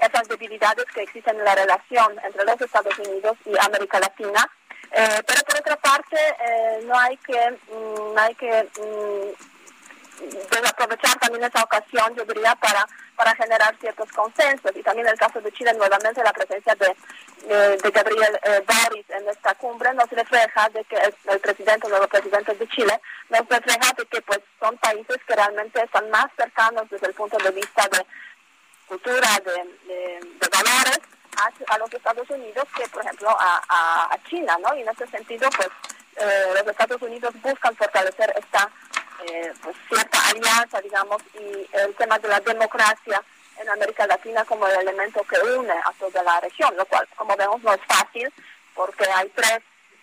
esas 0.00 0.28
debilidades 0.28 0.86
que 0.94 1.02
existen 1.02 1.38
en 1.38 1.44
la 1.44 1.54
relación 1.54 2.18
entre 2.24 2.44
los 2.44 2.60
Estados 2.60 2.98
Unidos 2.98 3.36
y 3.44 3.52
América 3.58 4.00
Latina. 4.00 4.50
Eh, 4.92 5.22
pero 5.24 5.40
por 5.42 5.56
otra 5.60 5.76
parte, 5.76 6.16
eh, 6.16 6.80
no 6.84 6.98
hay 6.98 7.16
que, 7.18 7.50
mm, 7.68 8.14
no 8.14 8.20
hay 8.20 8.34
que 8.34 8.68
mm, 10.20 10.50
desaprovechar 10.50 11.18
también 11.18 11.44
esa 11.44 11.62
ocasión, 11.62 12.14
yo 12.14 12.24
diría, 12.24 12.54
para, 12.56 12.86
para 13.16 13.34
generar 13.36 13.76
ciertos 13.80 14.10
consensos. 14.12 14.72
Y 14.74 14.82
también 14.82 15.08
el 15.08 15.18
caso 15.18 15.40
de 15.40 15.52
Chile, 15.52 15.72
nuevamente 15.74 16.22
la 16.22 16.32
presencia 16.32 16.74
de, 16.74 16.94
de, 17.46 17.90
Gabriel 17.90 18.38
eh, 18.44 18.62
en 19.08 19.28
esta 19.28 19.54
cumbre 19.54 19.92
nos 19.94 20.08
refleja 20.10 20.68
de 20.70 20.84
que 20.84 20.96
el, 20.96 21.40
presidente, 21.40 21.88
el 21.88 22.08
presidente 22.08 22.54
de 22.54 22.68
Chile, 22.68 23.00
nos 23.28 23.48
refleja 23.48 23.92
de 23.96 24.06
que 24.06 24.22
pues 24.22 24.40
son 24.58 24.76
países 24.78 25.16
que 25.26 25.34
realmente 25.34 25.82
están 25.82 26.08
más 26.10 26.26
cercanos 26.36 26.88
desde 26.90 27.08
el 27.08 27.14
punto 27.14 27.36
de 27.38 27.50
vista 27.50 27.88
de 27.88 28.04
cultura, 28.86 29.28
de, 29.44 30.48
valores, 30.50 31.00
a, 31.68 31.78
los 31.78 31.92
Estados 31.92 32.28
Unidos 32.28 32.64
que, 32.76 32.86
por 32.88 33.02
ejemplo, 33.02 33.30
a, 33.30 34.18
China, 34.28 34.56
¿no? 34.60 34.74
Y 34.76 34.82
en 34.82 34.88
ese 34.88 35.06
sentido, 35.06 35.48
pues, 35.56 35.68
eh, 36.16 36.52
los 36.54 36.66
Estados 36.66 37.00
Unidos 37.02 37.32
buscan 37.40 37.74
fortalecer 37.76 38.32
esta 38.36 38.70
eh, 39.28 39.52
pues, 39.62 39.76
cierta 39.88 40.18
alianza, 40.28 40.80
digamos, 40.80 41.22
y 41.34 41.68
el 41.76 41.94
tema 41.96 42.18
de 42.18 42.28
la 42.28 42.40
democracia 42.40 43.22
en 43.58 43.68
América 43.68 44.06
Latina 44.06 44.44
como 44.44 44.66
el 44.66 44.80
elemento 44.80 45.22
que 45.24 45.38
une 45.38 45.72
a 45.72 45.92
toda 45.98 46.22
la 46.22 46.40
región, 46.40 46.74
lo 46.76 46.86
cual, 46.86 47.06
como 47.16 47.36
vemos, 47.36 47.62
no 47.62 47.72
es 47.72 47.80
fácil 47.86 48.32
porque 48.74 49.04
hay 49.04 49.28
tres 49.30 49.60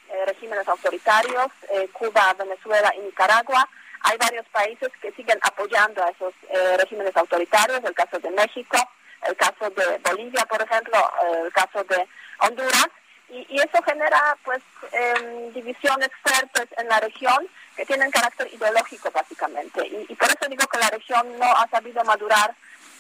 eh, 0.10 0.26
regímenes 0.26 0.68
autoritarios, 0.68 1.48
Cuba, 1.94 2.34
Venezuela 2.38 2.94
y 2.96 3.00
Nicaragua. 3.00 3.68
Hay 4.02 4.18
varios 4.18 4.46
países 4.50 4.90
que 5.02 5.12
siguen 5.14 5.40
apoyando 5.42 6.04
a 6.04 6.10
esos 6.10 6.34
regímenes 6.78 7.18
autoritarios, 7.18 7.84
el 7.84 7.96
caso 7.96 8.20
de 8.20 8.30
México, 8.30 8.78
el 9.28 9.36
caso 9.36 9.70
de 9.72 9.98
Bolivia, 9.98 10.46
por 10.46 10.62
ejemplo, 10.62 11.12
el 11.44 11.52
caso 11.52 11.84
de 11.84 12.08
Honduras, 12.40 12.90
y, 13.30 13.60
eso 13.60 13.82
genera 13.84 14.38
pues 14.44 14.62
em, 14.92 15.52
divisiones 15.54 16.10
fuertes 16.24 16.68
en 16.78 16.88
la 16.88 17.00
región 17.00 17.48
que 17.76 17.86
tienen 17.86 18.12
carácter 18.12 18.52
ideológico 18.54 19.12
básicamente. 19.12 19.86
Y, 19.86 20.16
por 20.16 20.30
eso 20.30 20.50
digo 20.50 20.66
que 20.68 20.80
la 20.80 20.90
región 20.90 21.38
no 21.38 21.46
ha 21.46 21.68
sabido 21.70 22.04
madurar 22.04 22.56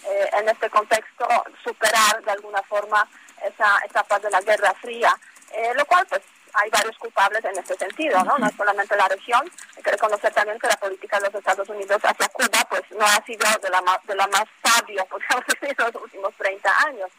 eh, 0.06 0.30
en 0.40 0.50
este 0.50 0.70
contexto, 0.70 1.28
superar 1.64 2.24
de 2.24 2.32
alguna 2.32 2.62
forma 2.64 3.08
esa 3.46 3.80
etapa 3.86 4.20
de 4.20 4.30
la 4.30 4.42
Guerra 4.42 4.74
Fría, 4.82 5.16
eh, 5.54 5.74
lo 5.76 5.86
cual 5.86 6.06
pues 6.08 6.22
hay 6.54 6.70
varios 6.70 6.98
culpables 6.98 7.44
en 7.46 7.58
este 7.58 7.76
sentido, 7.76 8.24
¿no? 8.24 8.38
No 8.38 8.50
solamente 8.58 8.96
la 8.96 9.08
región, 9.08 9.42
hay 9.76 9.84
que 9.84 9.92
reconocer 9.92 10.34
también 10.34 10.58
que 10.60 10.68
la 10.68 10.78
política 10.78 11.20
de 11.20 11.28
los 11.28 11.36
Estados 11.36 11.70
Unidos 11.70 12.02
hacia 12.04 12.28
Cuba, 12.30 12.66
pues 12.70 12.84
no 12.92 13.06
ha 13.06 13.24
sido 13.26 13.46
de 13.62 13.70
la 13.70 13.82
de 14.04 14.16
la 14.16 14.28
más 14.28 14.46
sabia, 14.64 15.06
podríamos 15.10 15.46
decir, 15.46 15.76
en 15.78 15.86
los 15.86 16.04
últimos 16.04 16.34
30 16.36 16.82
años. 16.88 17.10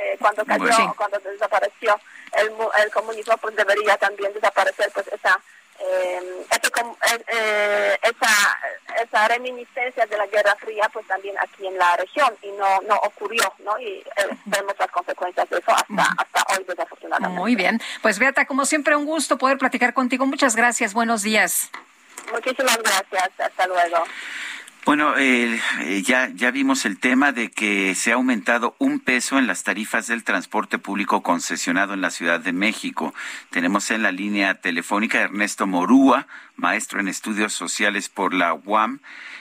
Eh, 0.00 0.16
cuando 0.18 0.44
cayó, 0.44 0.94
cuando 0.96 1.18
desapareció 1.18 2.00
el, 2.32 2.50
el 2.82 2.90
comunismo, 2.90 3.36
pues 3.36 3.54
debería 3.54 3.96
también 3.98 4.32
desaparecer 4.32 4.90
pues 4.92 5.06
esa 5.08 5.38
eh, 5.82 6.20
eh, 7.28 7.98
esa, 8.02 8.58
esa 9.02 9.28
reminiscencia 9.28 10.04
de 10.06 10.16
la 10.16 10.26
Guerra 10.26 10.54
Fría 10.56 10.88
pues 10.92 11.06
también 11.06 11.34
aquí 11.38 11.66
en 11.66 11.76
la 11.78 11.96
región 11.96 12.34
y 12.42 12.50
no, 12.52 12.80
no 12.82 12.96
ocurrió, 12.96 13.52
¿no? 13.64 13.78
Y 13.80 13.98
eh, 13.98 14.04
vemos 14.44 14.74
las 14.78 14.90
consecuencias 14.90 15.48
de 15.48 15.58
eso 15.58 15.72
hasta, 15.72 16.14
hasta 16.18 16.54
hoy 16.54 16.64
desafortunadamente. 16.68 17.40
Muy 17.40 17.56
bien, 17.56 17.80
pues 18.02 18.18
Beata, 18.18 18.44
como 18.44 18.66
siempre 18.66 18.94
un 18.94 19.06
gusto 19.06 19.38
poder 19.38 19.58
platicar 19.58 19.94
contigo. 19.94 20.26
Muchas 20.26 20.54
gracias, 20.54 20.92
buenos 20.92 21.22
días. 21.22 21.70
Muchísimas 22.32 22.78
gracias, 22.78 23.30
hasta 23.38 23.66
luego. 23.66 24.04
Bueno, 24.86 25.14
eh, 25.18 25.60
ya, 26.06 26.30
ya 26.34 26.50
vimos 26.50 26.86
el 26.86 26.98
tema 26.98 27.32
de 27.32 27.50
que 27.50 27.94
se 27.94 28.12
ha 28.12 28.14
aumentado 28.14 28.74
un 28.78 28.98
peso 28.98 29.38
en 29.38 29.46
las 29.46 29.62
tarifas 29.62 30.06
del 30.06 30.24
transporte 30.24 30.78
público 30.78 31.22
concesionado 31.22 31.92
en 31.92 32.00
la 32.00 32.10
Ciudad 32.10 32.40
de 32.40 32.54
México. 32.54 33.12
Tenemos 33.50 33.90
en 33.90 34.02
la 34.02 34.10
línea 34.10 34.54
telefónica 34.54 35.20
Ernesto 35.20 35.66
Morúa, 35.66 36.26
maestro 36.56 36.98
en 36.98 37.08
estudios 37.08 37.52
sociales 37.52 38.08
por 38.08 38.32
la 38.32 38.54
UAM 38.54 39.00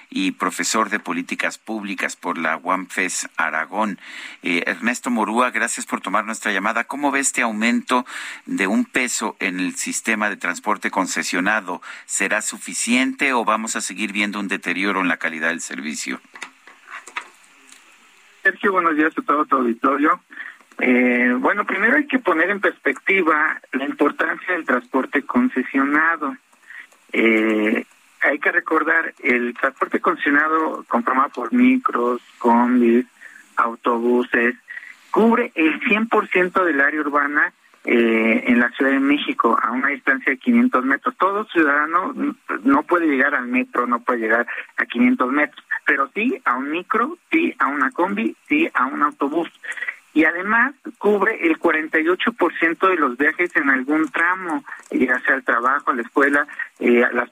y 0.10 0.32
profesor 0.32 0.90
de 0.90 1.00
políticas 1.00 1.58
públicas 1.58 2.16
por 2.16 2.38
la 2.38 2.58
UAMFES 2.58 3.30
Aragón. 3.38 4.00
Eh, 4.42 4.64
Ernesto 4.66 5.10
Morúa, 5.10 5.52
gracias 5.52 5.86
por 5.86 6.02
tomar 6.02 6.26
nuestra 6.26 6.52
llamada. 6.52 6.86
¿Cómo 6.86 7.12
ve 7.12 7.20
este 7.20 7.42
aumento 7.42 8.06
de 8.46 8.68
un 8.68 8.86
peso 8.86 9.36
en 9.40 9.60
el 9.60 9.76
sistema 9.76 10.30
de 10.30 10.38
transporte 10.38 10.90
concesionado? 10.90 11.82
¿Será 12.06 12.42
suficiente 12.42 13.34
o 13.34 13.46
vamos 13.46 13.76
a 13.76 13.82
seguir 13.82 14.12
viendo 14.12 14.40
un 14.40 14.48
deterioro 14.48 15.02
en 15.02 15.08
la 15.08 15.18
calidad 15.18 15.50
del 15.50 15.62
servicio? 15.62 16.20
Sergio, 18.44 18.72
buenos 18.72 18.96
días 18.96 19.14
a 19.18 19.22
todo 19.22 19.46
tu 19.46 19.58
auditorio. 19.58 20.22
Eh, 20.80 21.36
bueno, 21.38 21.66
primero 21.66 21.98
hay 21.98 22.08
que 22.08 22.20
poner 22.20 22.50
en 22.50 22.62
perspectiva 22.62 23.60
la 23.74 23.86
importancia 23.86 24.54
del 24.54 24.66
transporte 24.66 25.24
concesionado. 25.24 26.36
Eh, 27.12 27.86
hay 28.22 28.40
que 28.40 28.52
recordar, 28.52 29.14
el 29.24 29.54
transporte 29.54 30.00
concesionado 30.00 30.84
conformado 30.88 31.30
por 31.30 31.54
micros, 31.54 32.22
combis, 32.38 33.06
autobuses, 33.56 34.56
cubre 35.12 35.52
el 35.56 35.80
100% 35.82 36.64
del 36.64 36.82
área 36.82 37.02
urbana 37.02 37.54
eh, 37.86 38.44
en 38.48 38.60
la 38.60 38.70
Ciudad 38.72 38.92
de 38.92 39.00
México 39.00 39.58
a 39.62 39.72
una 39.72 39.90
distancia 39.90 40.32
de 40.32 40.38
500 40.38 40.84
metros. 40.86 41.16
Todo 41.18 41.46
ciudadano 41.46 42.14
no 42.64 42.84
puede 42.84 43.08
llegar 43.08 43.36
al 43.36 43.48
metro, 43.48 43.88
no 43.88 44.02
puede 44.02 44.20
llegar 44.20 44.46
a 44.78 44.86
500 44.86 45.32
metros, 45.32 45.66
pero 45.86 46.10
sí 46.14 46.40
a 46.46 46.56
un 46.56 46.72
micro, 46.72 47.18
sí 47.32 47.56
a 47.58 47.68
una 47.68 47.92
combi, 47.92 48.36
sí 48.48 48.70
a 48.74 48.86
un 48.86 49.02
autobús. 49.02 49.50
Y 50.14 50.26
además 50.26 50.74
cubre 50.98 51.48
el 51.48 51.58
48% 51.60 52.90
de 52.90 52.96
los 52.96 53.18
viajes 53.18 53.56
en 53.56 53.70
algún 53.70 54.10
tramo, 54.10 54.64
ya 54.92 55.20
sea 55.22 55.36
al 55.36 55.44
trabajo, 55.44 55.92
a 55.92 55.96
la 55.96 56.02
escuela, 56.02 56.48
eh, 56.80 57.04
a 57.04 57.12
las 57.12 57.30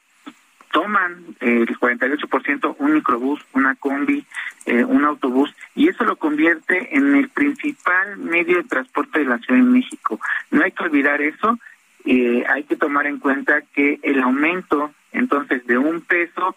toman 0.72 1.36
eh, 1.40 1.66
el 1.68 1.80
48% 1.80 2.76
un 2.80 2.94
microbús, 2.94 3.40
una 3.54 3.76
combi, 3.76 4.26
eh, 4.66 4.84
un 4.84 5.06
autobús, 5.06 5.54
y 5.76 5.88
eso 5.88 6.04
lo 6.04 6.16
convierte 6.18 6.96
en 6.96 7.16
el 7.16 7.30
principal 7.30 8.18
medio 8.18 8.58
de 8.58 8.64
transporte 8.64 9.20
de 9.20 9.26
la 9.26 9.38
Ciudad 9.40 9.62
de 9.62 9.70
México. 9.70 10.20
No 10.52 10.64
hay 10.64 10.72
que 10.72 10.84
olvidar 10.84 11.22
eso, 11.22 11.58
eh, 12.06 12.44
hay 12.50 12.64
que 12.64 12.76
tomar 12.76 13.08
en 13.08 13.20
cuenta 13.20 13.62
que 13.74 14.00
el 14.04 14.22
aumento 14.22 14.92
entonces 15.12 15.66
de 15.66 15.78
un 15.78 16.02
peso, 16.02 16.56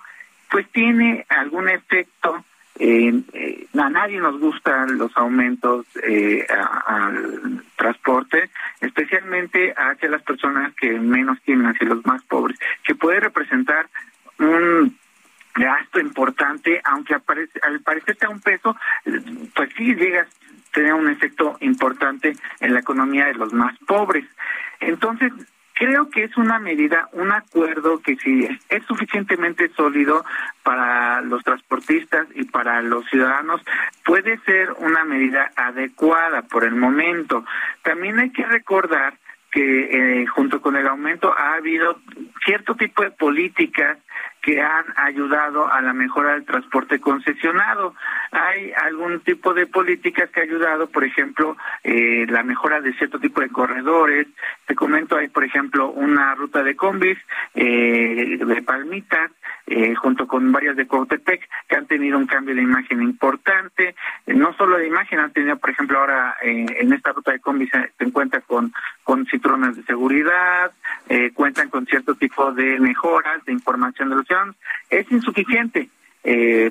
pues 0.50 0.68
tiene 0.70 1.24
algún 1.28 1.68
efecto, 1.68 2.44
a 2.80 3.90
nadie 3.90 4.18
nos 4.18 4.38
gustan 4.40 4.96
los 4.96 5.14
aumentos 5.16 5.86
eh, 6.02 6.46
al 6.86 7.62
transporte, 7.76 8.50
especialmente 8.80 9.74
hacia 9.76 10.10
las 10.10 10.22
personas 10.22 10.74
que 10.74 10.98
menos 10.98 11.40
tienen, 11.42 11.66
hacia 11.66 11.88
los 11.88 12.04
más 12.06 12.22
pobres, 12.24 12.58
que 12.84 12.94
puede 12.94 13.20
representar 13.20 13.88
un 14.38 14.96
gasto 15.54 16.00
importante, 16.00 16.80
aunque 16.84 17.14
al 17.14 17.80
parecer 17.80 18.16
sea 18.16 18.28
un 18.28 18.40
peso, 18.40 18.76
pues 19.54 19.70
sí 19.76 19.94
llega 19.94 20.22
a 20.22 20.26
tener 20.72 20.94
un 20.94 21.10
efecto 21.10 21.56
importante 21.60 22.32
en 22.60 22.74
la 22.74 22.80
economía 22.80 23.26
de 23.26 23.34
los 23.34 23.52
más 23.52 23.76
pobres. 23.86 24.24
Entonces, 24.78 25.32
creo 25.80 26.10
que 26.10 26.24
es 26.24 26.36
una 26.36 26.58
medida, 26.58 27.08
un 27.12 27.32
acuerdo 27.32 28.02
que 28.02 28.14
si 28.16 28.46
es 28.68 28.84
suficientemente 28.84 29.70
sólido 29.70 30.26
para 30.62 31.22
los 31.22 31.42
transportistas 31.42 32.26
y 32.34 32.44
para 32.44 32.82
los 32.82 33.06
ciudadanos, 33.06 33.62
puede 34.04 34.38
ser 34.40 34.72
una 34.72 35.04
medida 35.04 35.50
adecuada 35.56 36.42
por 36.42 36.64
el 36.64 36.74
momento. 36.74 37.46
También 37.82 38.18
hay 38.18 38.30
que 38.30 38.44
recordar 38.44 39.14
que 39.50 40.20
eh, 40.20 40.26
junto 40.26 40.60
con 40.60 40.76
el 40.76 40.86
aumento 40.86 41.32
ha 41.36 41.54
habido 41.54 41.98
cierto 42.44 42.74
tipo 42.74 43.02
de 43.02 43.12
políticas 43.12 43.96
que 44.42 44.60
han 44.60 44.84
ayudado 44.96 45.70
a 45.70 45.80
la 45.82 45.92
mejora 45.92 46.32
del 46.32 46.44
transporte 46.44 46.98
concesionado. 46.98 47.94
Hay 48.30 48.72
algún 48.72 49.20
tipo 49.20 49.52
de 49.52 49.66
políticas 49.66 50.30
que 50.30 50.40
ha 50.40 50.44
ayudado, 50.44 50.88
por 50.88 51.04
ejemplo, 51.04 51.56
eh, 51.84 52.26
la 52.28 52.42
mejora 52.42 52.80
de 52.80 52.94
cierto 52.94 53.18
tipo 53.18 53.40
de 53.40 53.50
corredores. 53.50 54.26
Te 54.66 54.74
comento, 54.74 55.16
hay, 55.16 55.28
por 55.28 55.44
ejemplo, 55.44 55.90
una 55.90 56.34
ruta 56.34 56.62
de 56.62 56.74
combis 56.74 57.18
eh, 57.54 58.38
de 58.40 58.62
Palmitas, 58.62 59.30
eh, 59.66 59.94
junto 59.94 60.26
con 60.26 60.50
varias 60.52 60.76
de 60.76 60.86
Cotepec, 60.86 61.46
que 61.68 61.76
han 61.76 61.86
tenido 61.86 62.18
un 62.18 62.26
cambio 62.26 62.54
de 62.54 62.62
imagen 62.62 63.02
importante. 63.02 63.94
no 64.26 64.54
solo 64.54 64.78
de 64.78 64.86
imagen, 64.86 65.20
han 65.20 65.32
tenido, 65.32 65.56
por 65.58 65.70
ejemplo, 65.70 65.98
ahora 65.98 66.36
en 66.42 66.92
esta 66.92 67.12
ruta 67.12 67.32
de 67.32 67.40
combis 67.40 67.70
se, 67.70 67.92
encuentra 68.04 68.40
con, 68.40 68.72
con 69.04 69.26
citrones 69.26 69.76
de 69.76 69.82
seguridad, 69.84 70.72
cuentan 71.34 71.68
con 71.68 71.86
cierto 71.86 72.14
tipo 72.14 72.52
de 72.52 72.80
mejoras 72.80 73.44
de 73.44 73.52
información 73.52 74.08
de 74.08 74.16
los 74.16 74.29
es 74.88 75.10
insuficiente, 75.10 75.88
eh, 76.24 76.70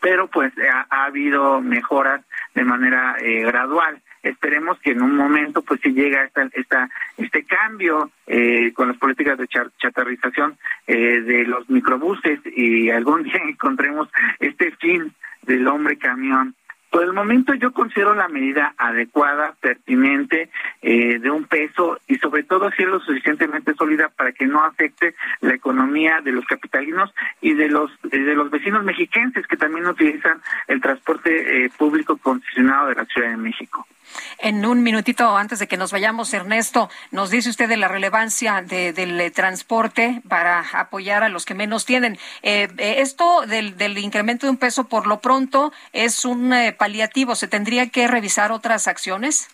pero, 0.00 0.28
pues 0.28 0.52
ha, 0.90 1.06
habido 1.06 1.60
mejoras 1.60 2.22
de 2.54 2.64
manera 2.64 3.16
eh, 3.20 3.42
gradual. 3.42 4.00
Esperemos 4.22 4.78
que 4.80 4.90
en 4.90 5.02
un 5.02 5.14
momento 5.14 5.62
pues 5.62 5.80
si 5.80 5.92
llega 5.92 6.24
esta, 6.24 6.48
esta 6.52 6.88
este 7.16 7.44
cambio 7.44 8.10
eh, 8.26 8.72
con 8.72 8.88
las 8.88 8.96
políticas 8.96 9.38
de 9.38 9.46
chatarrización 9.46 10.58
de 10.86 11.44
los 11.46 11.68
microbuses 11.70 12.40
y 12.56 12.90
algún 12.90 13.22
día 13.22 13.40
encontremos 13.48 14.08
este 14.40 14.72
fin 14.72 15.12
del 15.42 15.66
hombre 15.68 15.96
camión 15.96 16.56
por 16.90 17.02
el 17.02 17.12
momento 17.12 17.54
yo 17.54 17.72
considero 17.72 18.14
la 18.14 18.28
medida 18.28 18.74
adecuada, 18.78 19.54
pertinente, 19.60 20.50
eh, 20.82 21.18
de 21.18 21.30
un 21.30 21.44
peso 21.44 21.98
y 22.06 22.16
sobre 22.16 22.44
todo 22.44 22.70
si 22.70 22.82
es 22.82 22.88
lo 22.88 23.00
suficientemente 23.00 23.74
sólida 23.74 24.08
para 24.08 24.32
que 24.32 24.46
no 24.46 24.62
afecte 24.64 25.14
la 25.40 25.54
economía 25.54 26.20
de 26.22 26.32
los 26.32 26.44
capitalinos 26.46 27.12
y 27.40 27.54
de 27.54 27.68
los 27.68 27.90
de 28.02 28.34
los 28.34 28.50
vecinos 28.50 28.84
mexiquenses 28.84 29.46
que 29.46 29.56
también 29.56 29.86
utilizan 29.86 30.40
el 30.68 30.80
transporte 30.80 31.64
eh, 31.64 31.70
público 31.76 32.16
concesionado 32.16 32.88
de 32.88 32.94
la 32.94 33.04
Ciudad 33.06 33.30
de 33.30 33.36
México. 33.36 33.86
En 34.38 34.64
un 34.66 34.82
minutito 34.82 35.36
antes 35.36 35.58
de 35.58 35.66
que 35.66 35.76
nos 35.76 35.92
vayamos, 35.92 36.32
Ernesto, 36.34 36.90
nos 37.10 37.30
dice 37.30 37.50
usted 37.50 37.68
de 37.68 37.76
la 37.76 37.88
relevancia 37.88 38.62
del 38.62 39.20
eh, 39.20 39.30
transporte 39.30 40.22
para 40.28 40.60
apoyar 40.72 41.22
a 41.22 41.28
los 41.28 41.44
que 41.44 41.54
menos 41.54 41.86
tienen. 41.86 42.18
Eh, 42.42 42.68
eh, 42.78 42.96
esto 42.98 43.46
del, 43.46 43.98
incremento 43.98 44.46
de 44.46 44.50
un 44.50 44.58
peso 44.58 44.88
por 44.88 45.06
lo 45.06 45.20
pronto 45.20 45.72
es 45.92 46.24
un 46.24 46.54
paliativo. 46.78 47.34
¿Se 47.34 47.48
tendría 47.48 47.88
que 47.88 48.06
revisar 48.08 48.52
otras 48.52 48.88
acciones? 48.88 49.48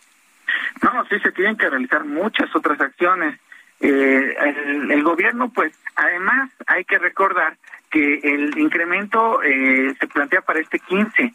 No, 0.83 1.05
sí, 1.07 1.19
se 1.21 1.33
tienen 1.33 1.57
que 1.57 1.69
realizar 1.69 2.05
muchas 2.05 2.55
otras 2.55 2.81
acciones. 2.81 3.39
el, 3.81 4.91
el, 4.91 5.03
gobierno, 5.03 5.51
pues, 5.51 5.73
además 5.97 6.51
hay 6.67 6.85
que 6.85 6.99
recordar 6.99 7.57
que 7.91 8.21
el 8.23 8.57
incremento 8.59 9.41
se 9.43 10.07
plantea 10.09 10.41
para 10.41 10.61
este 10.61 10.79
15 10.79 11.35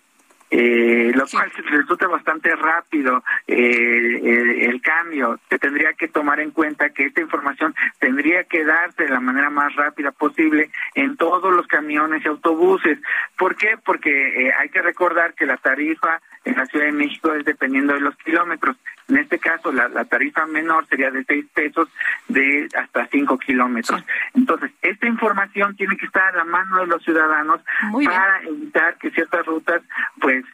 eh, 0.49 1.11
lo 1.13 1.25
cual 1.27 1.51
resulta 1.69 2.07
bastante 2.07 2.55
rápido 2.55 3.23
eh, 3.47 4.65
el 4.69 4.81
cambio. 4.81 5.39
Se 5.49 5.59
tendría 5.59 5.93
que 5.93 6.07
tomar 6.07 6.39
en 6.39 6.51
cuenta 6.51 6.89
que 6.89 7.05
esta 7.05 7.21
información 7.21 7.75
tendría 7.99 8.45
que 8.45 8.63
darse 8.63 9.03
de 9.03 9.09
la 9.09 9.19
manera 9.19 9.49
más 9.49 9.75
rápida 9.75 10.11
posible 10.11 10.69
en 10.95 11.17
todos 11.17 11.53
los 11.53 11.67
camiones 11.67 12.23
y 12.23 12.27
autobuses. 12.27 12.99
¿Por 13.37 13.55
qué? 13.55 13.77
Porque 13.83 14.47
eh, 14.47 14.53
hay 14.57 14.69
que 14.69 14.81
recordar 14.81 15.33
que 15.33 15.45
la 15.45 15.57
tarifa 15.57 16.21
en 16.47 16.55
la 16.55 16.65
Ciudad 16.65 16.85
de 16.85 16.91
México 16.93 17.33
es 17.33 17.43
dependiendo 17.43 17.93
de 17.93 17.99
los 17.99 18.15
kilómetros. 18.17 18.77
En 19.09 19.17
este 19.17 19.37
caso, 19.37 19.71
la, 19.71 20.05
tarifa 20.05 20.45
menor 20.45 20.87
sería 20.87 21.11
de 21.11 21.23
6 21.23 21.45
pesos 21.53 21.89
de 22.27 22.67
hasta 22.77 23.07
5 23.07 23.37
kilómetros. 23.39 24.03
Entonces, 24.33 24.71
esta 24.81 25.07
información 25.07 25.75
tiene 25.75 25.97
que 25.97 26.05
estar 26.05 26.23
a 26.33 26.37
la 26.37 26.43
mano 26.45 26.79
de 26.79 26.87
los 26.87 27.03
ciudadanos 27.03 27.61
para 28.03 28.43
evitar 28.43 28.97
que 28.97 29.11
ciertas 29.11 29.45
rutas, 29.45 29.81
pues, 30.19 30.45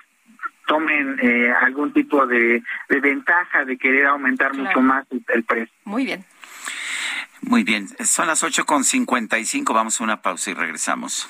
tomen 0.66 1.20
eh, 1.22 1.52
algún 1.62 1.94
tipo 1.94 2.26
de, 2.26 2.64
ventaja 2.90 3.66
de 3.66 3.78
querer 3.78 4.08
aumentar 4.08 4.54
mucho 4.54 4.82
más 4.82 5.06
el, 5.28 5.44
precio. 5.44 5.74
Muy 5.84 6.06
bien. 6.06 6.26
Muy 7.42 7.64
bien, 7.64 7.90
son 8.06 8.28
las 8.28 8.42
8.55, 8.42 9.74
vamos 9.74 10.00
a 10.00 10.04
una 10.06 10.22
pausa 10.22 10.52
y 10.52 10.54
regresamos. 10.54 11.30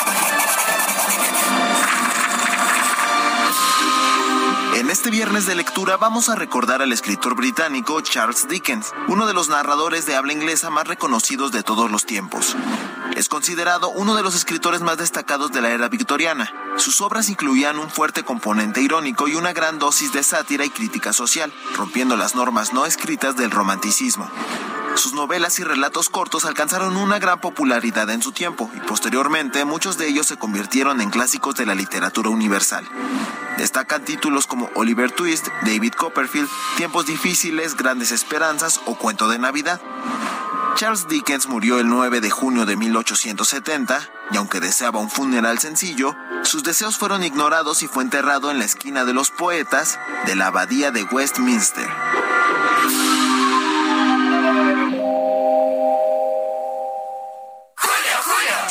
En 4.81 4.89
este 4.89 5.11
viernes 5.11 5.45
de 5.45 5.53
lectura 5.53 5.95
vamos 5.95 6.27
a 6.27 6.35
recordar 6.35 6.81
al 6.81 6.91
escritor 6.91 7.35
británico 7.35 8.01
Charles 8.01 8.47
Dickens, 8.47 8.91
uno 9.09 9.27
de 9.27 9.33
los 9.35 9.47
narradores 9.47 10.07
de 10.07 10.15
habla 10.15 10.33
inglesa 10.33 10.71
más 10.71 10.87
reconocidos 10.87 11.51
de 11.51 11.61
todos 11.61 11.91
los 11.91 12.07
tiempos. 12.07 12.55
Es 13.15 13.29
considerado 13.29 13.89
uno 13.89 14.15
de 14.15 14.23
los 14.23 14.33
escritores 14.33 14.81
más 14.81 14.97
destacados 14.97 15.51
de 15.51 15.61
la 15.61 15.69
era 15.69 15.87
victoriana. 15.87 16.51
Sus 16.77 16.99
obras 17.01 17.29
incluían 17.29 17.77
un 17.77 17.91
fuerte 17.91 18.23
componente 18.23 18.81
irónico 18.81 19.27
y 19.27 19.35
una 19.35 19.53
gran 19.53 19.77
dosis 19.77 20.13
de 20.13 20.23
sátira 20.23 20.65
y 20.65 20.71
crítica 20.71 21.13
social, 21.13 21.53
rompiendo 21.77 22.17
las 22.17 22.33
normas 22.33 22.73
no 22.73 22.87
escritas 22.87 23.37
del 23.37 23.51
romanticismo. 23.51 24.31
Sus 24.95 25.13
novelas 25.13 25.57
y 25.59 25.63
relatos 25.63 26.09
cortos 26.09 26.45
alcanzaron 26.45 26.97
una 26.97 27.17
gran 27.17 27.39
popularidad 27.39 28.09
en 28.09 28.21
su 28.21 28.31
tiempo 28.31 28.69
y 28.75 28.79
posteriormente 28.81 29.65
muchos 29.65 29.97
de 29.97 30.07
ellos 30.07 30.27
se 30.27 30.37
convirtieron 30.37 31.01
en 31.01 31.09
clásicos 31.09 31.55
de 31.55 31.65
la 31.65 31.75
literatura 31.75 32.29
universal. 32.29 32.87
Destacan 33.57 34.03
títulos 34.05 34.47
como 34.47 34.69
Oliver 34.75 35.11
Twist, 35.11 35.47
David 35.63 35.93
Copperfield, 35.93 36.49
Tiempos 36.77 37.05
difíciles, 37.05 37.75
Grandes 37.75 38.11
esperanzas 38.11 38.81
o 38.85 38.95
Cuento 38.95 39.27
de 39.27 39.39
Navidad. 39.39 39.81
Charles 40.75 41.07
Dickens 41.07 41.47
murió 41.47 41.79
el 41.79 41.87
9 41.87 42.21
de 42.21 42.29
junio 42.29 42.65
de 42.65 42.75
1870 42.75 44.09
y 44.31 44.37
aunque 44.37 44.59
deseaba 44.59 44.99
un 44.99 45.09
funeral 45.09 45.59
sencillo, 45.59 46.15
sus 46.43 46.63
deseos 46.63 46.97
fueron 46.97 47.23
ignorados 47.23 47.83
y 47.83 47.87
fue 47.87 48.03
enterrado 48.03 48.51
en 48.51 48.59
la 48.59 48.65
esquina 48.65 49.05
de 49.05 49.13
los 49.13 49.31
poetas 49.31 49.99
de 50.25 50.35
la 50.35 50.47
abadía 50.47 50.91
de 50.91 51.03
Westminster. 51.03 51.87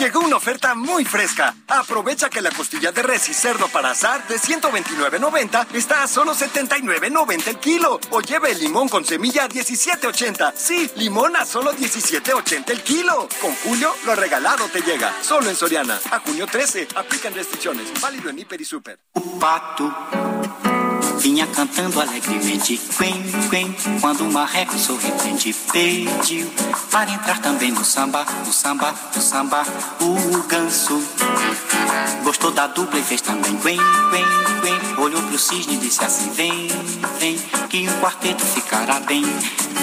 Llegó 0.01 0.21
una 0.21 0.37
oferta 0.37 0.75
muy 0.75 1.05
fresca. 1.05 1.55
Aprovecha 1.69 2.31
que 2.31 2.41
la 2.41 2.51
costilla 2.51 2.91
de 2.91 3.03
res 3.03 3.29
y 3.29 3.35
cerdo 3.35 3.69
para 3.69 3.91
asar 3.91 4.27
de 4.29 4.37
129.90 4.37 5.67
está 5.75 6.03
a 6.03 6.09
solo 6.09 6.35
79.90 6.35 7.49
el 7.49 7.59
kilo. 7.59 8.01
O 8.09 8.23
lleve 8.23 8.53
el 8.53 8.61
limón 8.61 8.89
con 8.89 9.05
semilla 9.05 9.45
a 9.45 9.49
17.80. 9.51 10.55
Sí, 10.57 10.91
limón 10.97 11.37
a 11.37 11.45
solo 11.45 11.75
17.80 11.75 12.71
el 12.71 12.83
kilo. 12.83 13.29
Con 13.43 13.55
Julio, 13.57 13.93
lo 14.07 14.15
regalado 14.15 14.67
te 14.69 14.81
llega. 14.81 15.15
Solo 15.21 15.51
en 15.51 15.57
Soriana. 15.57 16.01
A 16.11 16.21
junio 16.21 16.47
13. 16.47 16.89
Aplican 16.97 17.35
restricciones. 17.35 17.93
Válido 18.01 18.31
en 18.31 18.39
Hiper 18.39 18.59
y 18.59 18.65
Super. 18.65 19.01
Vinha 21.21 21.47
cantando 21.49 22.01
alegremente, 22.01 22.81
quen, 22.97 23.23
quen, 23.51 23.77
quando 24.01 24.25
o 24.25 24.33
marreco 24.33 24.79
sorridente 24.79 25.55
pediu. 25.71 26.51
Para 26.91 27.11
entrar 27.11 27.41
também 27.41 27.71
no 27.71 27.85
samba, 27.85 28.25
no 28.47 28.53
samba, 28.53 28.95
no 29.15 29.23
samba, 29.23 29.63
o 30.01 30.43
ganso. 30.49 31.03
Gostou 32.25 32.51
da 32.53 32.67
dupla 32.69 32.99
e 32.99 33.03
fez 33.03 33.21
também 33.21 33.55
quen, 33.59 33.77
quen, 34.11 34.25
quen, 34.63 35.01
olhou 35.01 35.23
pro 35.23 35.39
cisne 35.39 35.75
e 35.75 35.79
disse 35.79 36.03
assim, 36.03 36.31
vem, 36.31 36.69
vem, 37.19 37.39
que 37.69 37.87
um 37.89 38.01
quarteto 38.01 38.45
ficará 38.45 39.01
bem. 39.01 39.25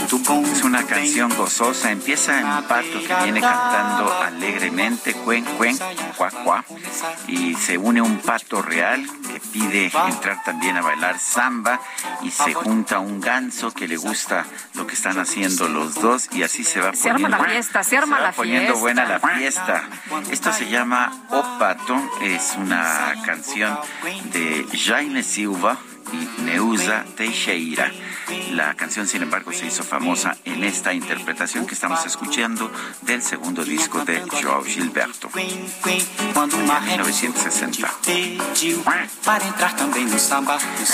Es 0.08 0.64
una 0.64 0.86
canción 0.86 1.30
gozosa, 1.36 1.92
empieza 1.92 2.40
en 2.40 2.46
un 2.46 2.64
pato 2.64 3.00
que 3.06 3.14
viene 3.24 3.42
cantando 3.42 4.12
alegremente, 4.14 5.14
cuen, 5.14 5.44
cuen, 5.58 5.78
cuá, 6.18 6.32
cuá, 6.32 6.66
y 7.28 7.56
se 7.56 7.78
une 7.78 8.02
un 8.02 8.18
pato 8.20 8.62
real 8.62 9.06
que 9.28 9.40
pide 9.40 9.86
entrar 9.86 10.44
también 10.44 10.78
a 10.78 10.82
bailar 10.82 11.20
samba 11.28 11.82
y 12.22 12.32
se 12.32 12.54
junta 12.54 13.00
un 13.00 13.20
ganso 13.20 13.72
que 13.72 13.88
le 13.88 13.98
gusta 13.98 14.46
lo 14.74 14.88
que 14.88 14.96
están 14.96 15.20
haciendo 15.20 15.68
los 15.68 15.96
dos 15.96 16.30
y 16.32 16.44
así 16.44 16.64
se 16.64 16.80
va 16.80 16.94
se 16.94 17.10
arma 17.10 17.30
la 17.30 17.44
fiesta, 17.44 17.84
se 17.84 17.98
arma 17.98 18.20
la 18.20 18.32
poniendo 18.32 18.78
buena 18.78 19.06
la 19.06 19.20
fiesta. 19.20 19.84
Esto 20.32 20.52
se 20.54 20.70
llama 20.70 21.12
O 21.30 21.60
Pato, 21.60 21.96
es 22.22 22.56
una 22.58 23.14
canción 23.26 23.78
de 24.32 24.66
Jaime 24.86 25.24
Silva 25.24 25.78
y 26.14 26.42
Neuza 26.44 27.04
Teixeira. 27.16 27.92
La 28.52 28.74
canción, 28.76 29.08
sin 29.08 29.24
embargo, 29.24 29.52
se 29.52 29.68
hizo 29.68 29.84
famosa 29.84 30.36
en 30.44 30.64
esta 30.64 30.94
interpretación 30.94 31.66
que 31.66 31.74
estamos 31.76 32.06
escuchando 32.06 32.72
del 33.02 33.22
segundo 33.22 33.64
disco 33.64 34.04
de 34.04 34.22
Joao 34.22 34.64
Gilberto, 34.64 35.30
1960. 36.82 37.90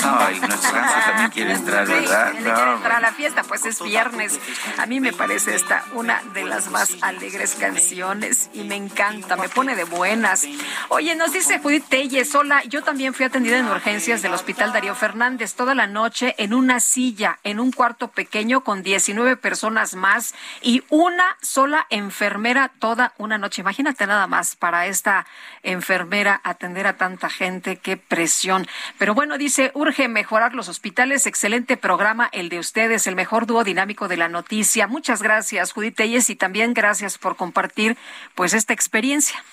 Ay, 0.04 0.40
nuestro 0.40 0.74
ganso 0.74 0.96
también 1.06 1.30
quiere 1.32 1.54
entrar, 1.54 1.88
¿verdad? 1.88 2.32
quiere 2.32 2.74
entrar 2.74 2.92
a 2.92 3.00
la 3.00 3.12
fiesta, 3.14 3.44
pues 3.44 3.66
es 3.66 3.82
viernes. 3.82 4.40
A 4.78 4.86
mí 4.86 5.00
me 5.00 5.14
parece 5.14 5.56
esta 5.56 5.86
una 5.94 6.22
de 6.34 6.44
las 6.44 6.70
más 6.70 6.98
alegres 7.02 7.56
canciones 7.60 8.50
y 8.54 8.64
me 8.64 8.76
encanta, 8.76 9.36
me 9.36 9.50
pone 9.50 9.76
de 9.76 9.84
buenas. 9.84 10.46
Oye, 10.90 11.16
nos 11.16 11.34
dice 11.34 11.60
Judith 11.60 11.86
Telles, 11.90 12.34
hola, 12.36 12.64
yo 12.66 12.84
también 12.84 13.14
fui 13.14 13.26
atendida 13.26 13.58
en 13.58 13.68
urgencias 13.68 14.22
del 14.22 14.34
Hospital 14.34 14.74
Darío 14.74 14.96
Fernández 15.04 15.56
toda 15.56 15.76
la 15.76 15.86
noche 15.86 16.34
en 16.38 16.54
una 16.54 16.80
silla 16.80 17.38
en 17.44 17.60
un 17.60 17.74
cuarto 17.74 18.08
pequeño 18.08 18.64
con 18.64 18.84
19 18.84 19.36
personas 19.36 19.96
más 19.96 20.34
y 20.62 20.82
una 20.88 21.36
sola 21.42 21.86
enfermera 21.90 22.72
toda 22.80 23.14
una 23.18 23.38
noche. 23.38 23.60
Imagínate 23.60 24.08
nada 24.08 24.28
más 24.28 24.56
para 24.56 24.88
esta 24.88 25.26
enfermera 25.62 26.40
atender 26.46 26.88
a 26.88 26.96
tanta 26.96 27.30
gente, 27.30 27.76
qué 27.76 27.98
presión. 27.98 28.66
Pero 28.98 29.14
bueno, 29.14 29.38
dice, 29.38 29.72
urge 29.74 30.08
mejorar 30.08 30.54
los 30.54 30.70
hospitales, 30.70 31.28
excelente 31.28 31.76
programa 31.76 32.30
el 32.32 32.48
de 32.48 32.60
ustedes, 32.60 33.06
el 33.06 33.18
mejor 33.18 33.46
dúo 33.46 33.66
dinámico 33.66 34.08
de 34.08 34.16
la 34.16 34.30
noticia. 34.30 34.88
Muchas 34.88 35.22
gracias, 35.22 35.74
Judith 35.74 35.98
Telles, 35.98 36.30
y 36.30 36.38
también 36.38 36.74
gracias 36.74 37.18
por 37.18 37.36
compartir 37.36 37.98
pues 38.36 38.54
esta 38.54 38.72
experiencia. 38.72 39.44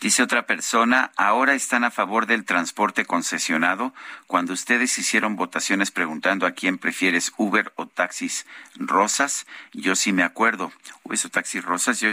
Dice 0.00 0.22
otra 0.22 0.46
persona, 0.46 1.12
ahora 1.18 1.52
están 1.52 1.84
a 1.84 1.90
favor 1.90 2.24
del 2.24 2.46
transporte 2.46 3.04
concesionado 3.04 3.92
cuando 4.26 4.54
ustedes 4.54 4.96
hicieron 4.96 5.36
votaciones 5.36 5.90
preguntando 5.90 6.46
a 6.46 6.52
quién 6.52 6.78
prefieres 6.78 7.34
Uber 7.36 7.70
o 7.76 7.86
taxis 7.86 8.46
rosas. 8.76 9.46
Yo 9.74 9.94
sí 9.96 10.14
me 10.14 10.22
acuerdo, 10.22 10.72
Uber 11.04 11.18
o 11.22 11.28
taxis 11.28 11.62
rosas. 11.62 12.00
Yo 12.00 12.08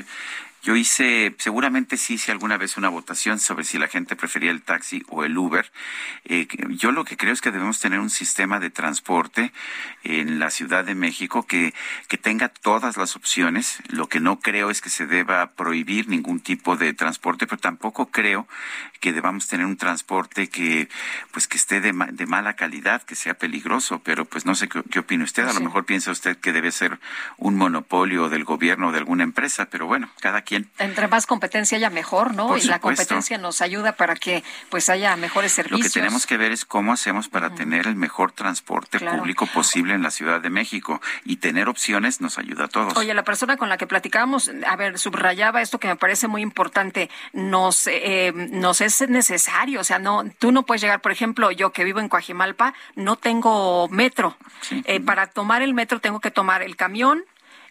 yo 0.68 0.76
hice, 0.76 1.34
seguramente 1.38 1.95
sí 1.95 2.15
hice 2.15 2.34
alguna 2.34 2.57
vez 2.57 2.76
una 2.76 2.89
votación 2.89 3.39
sobre 3.39 3.64
si 3.64 3.77
la 3.77 3.88
gente 3.88 4.18
prefería 4.18 4.52
el 4.52 4.64
taxi 4.64 5.02
o 5.07 5.23
el 5.23 5.38
Uber. 5.38 5.72
Eh, 6.26 6.45
yo 6.72 6.91
lo 6.91 7.06
que 7.06 7.15
creo 7.15 7.31
es 7.31 7.39
que 7.39 7.52
debemos 7.52 7.80
tener 7.80 8.02
un 8.02 8.10
sistema 8.10 8.60
de 8.60 8.69
transporte 8.69 9.53
en 10.03 10.39
la 10.39 10.49
Ciudad 10.49 10.84
de 10.84 10.94
México 10.94 11.48
que, 11.48 11.73
que 12.10 12.18
tenga 12.18 12.49
todas 12.49 12.98
las 12.98 13.15
opciones. 13.15 13.80
Lo 13.88 14.10
que 14.10 14.19
no 14.19 14.41
creo 14.41 14.69
es 14.69 14.81
que 14.81 14.89
se 14.89 15.07
deba 15.07 15.52
prohibir 15.52 16.10
ningún 16.10 16.41
tipo 16.41 16.76
de 16.76 16.94
transporte, 16.94 17.48
pero 17.48 17.61
tampoco 17.61 18.07
creo 18.07 18.45
que 18.99 19.14
debamos 19.14 19.48
tener 19.48 19.65
un 19.65 19.78
transporte 19.78 20.49
que, 20.49 20.90
pues, 21.32 21.48
que 21.48 21.57
esté 21.57 21.82
de, 21.82 21.94
de 22.11 22.26
mala 22.26 22.56
calidad, 22.56 23.02
que 23.03 23.15
sea 23.15 23.34
peligroso. 23.34 24.02
Pero, 24.03 24.26
pues, 24.26 24.45
no 24.45 24.56
sé 24.56 24.68
qué, 24.68 24.84
qué 24.90 24.99
opina 24.99 25.24
usted. 25.24 25.48
A 25.48 25.53
lo 25.53 25.61
mejor 25.61 25.86
piensa 25.86 26.11
usted 26.11 26.38
que 26.38 26.52
debe 26.52 26.72
ser 26.72 26.99
un 27.38 27.56
monopolio 27.56 28.30
del 28.30 28.44
gobierno 28.44 28.88
o 28.90 28.91
de 28.91 28.99
alguna 28.99 29.24
empresa, 29.24 29.68
pero 29.69 29.88
bueno, 29.88 30.10
cada 30.22 30.41
quien 30.41 30.69
entre 30.80 31.07
más 31.07 31.26
competencia 31.26 31.78
haya 31.78 31.90
mejor, 31.90 32.34
¿no? 32.34 32.57
y 32.57 32.64
la 32.64 32.80
competencia 32.80 33.38
nos 33.38 33.61
ayuda 33.61 33.94
para 33.94 34.15
que 34.15 34.44
pues 34.69 34.90
haya 34.90 35.15
mejores 35.15 35.52
servicios. 35.52 35.80
Lo 35.80 35.86
que 35.86 35.99
tenemos 35.99 36.26
que 36.26 36.38
ver 36.38 36.52
es 36.52 36.65
cómo 36.65 36.94
hacemos 36.94 37.28
para 37.30 37.53
tener 37.53 37.88
el 37.88 37.95
mejor 37.95 38.32
transporte 38.32 38.99
público 38.99 39.48
posible 39.48 39.94
en 39.94 40.03
la 40.03 40.11
Ciudad 40.11 40.41
de 40.41 40.49
México 40.49 41.02
y 41.26 41.38
tener 41.38 41.69
opciones 41.69 42.22
nos 42.22 42.38
ayuda 42.38 42.65
a 42.65 42.68
todos. 42.68 42.98
Oye, 42.98 43.14
la 43.14 43.24
persona 43.24 43.57
con 43.57 43.69
la 43.69 43.78
que 43.78 43.88
platicábamos, 43.88 44.52
a 44.65 44.76
ver, 44.76 44.98
subrayaba 44.99 45.61
esto 45.61 45.80
que 45.80 45.88
me 45.88 45.95
parece 45.95 46.28
muy 46.28 46.41
importante, 46.41 47.10
nos 47.34 47.88
eh, 47.88 48.32
nos 48.34 48.82
es 48.82 48.87
necesario, 49.08 49.82
o 49.82 49.84
sea, 49.84 50.00
no 50.00 50.24
tú 50.40 50.52
no 50.52 50.64
puedes 50.64 50.82
llegar, 50.82 51.02
por 51.02 51.12
ejemplo, 51.12 51.52
yo 51.52 51.72
que 51.72 51.84
vivo 51.84 52.00
en 52.00 52.10
Coajimalpa, 52.10 52.74
no 52.96 53.16
tengo 53.16 53.88
metro. 53.90 54.38
Eh, 54.86 55.00
para 55.00 55.28
tomar 55.28 55.62
el 55.62 55.74
metro 55.74 56.00
tengo 56.00 56.20
que 56.20 56.32
tomar 56.32 56.62
el 56.62 56.76
camión 56.76 57.24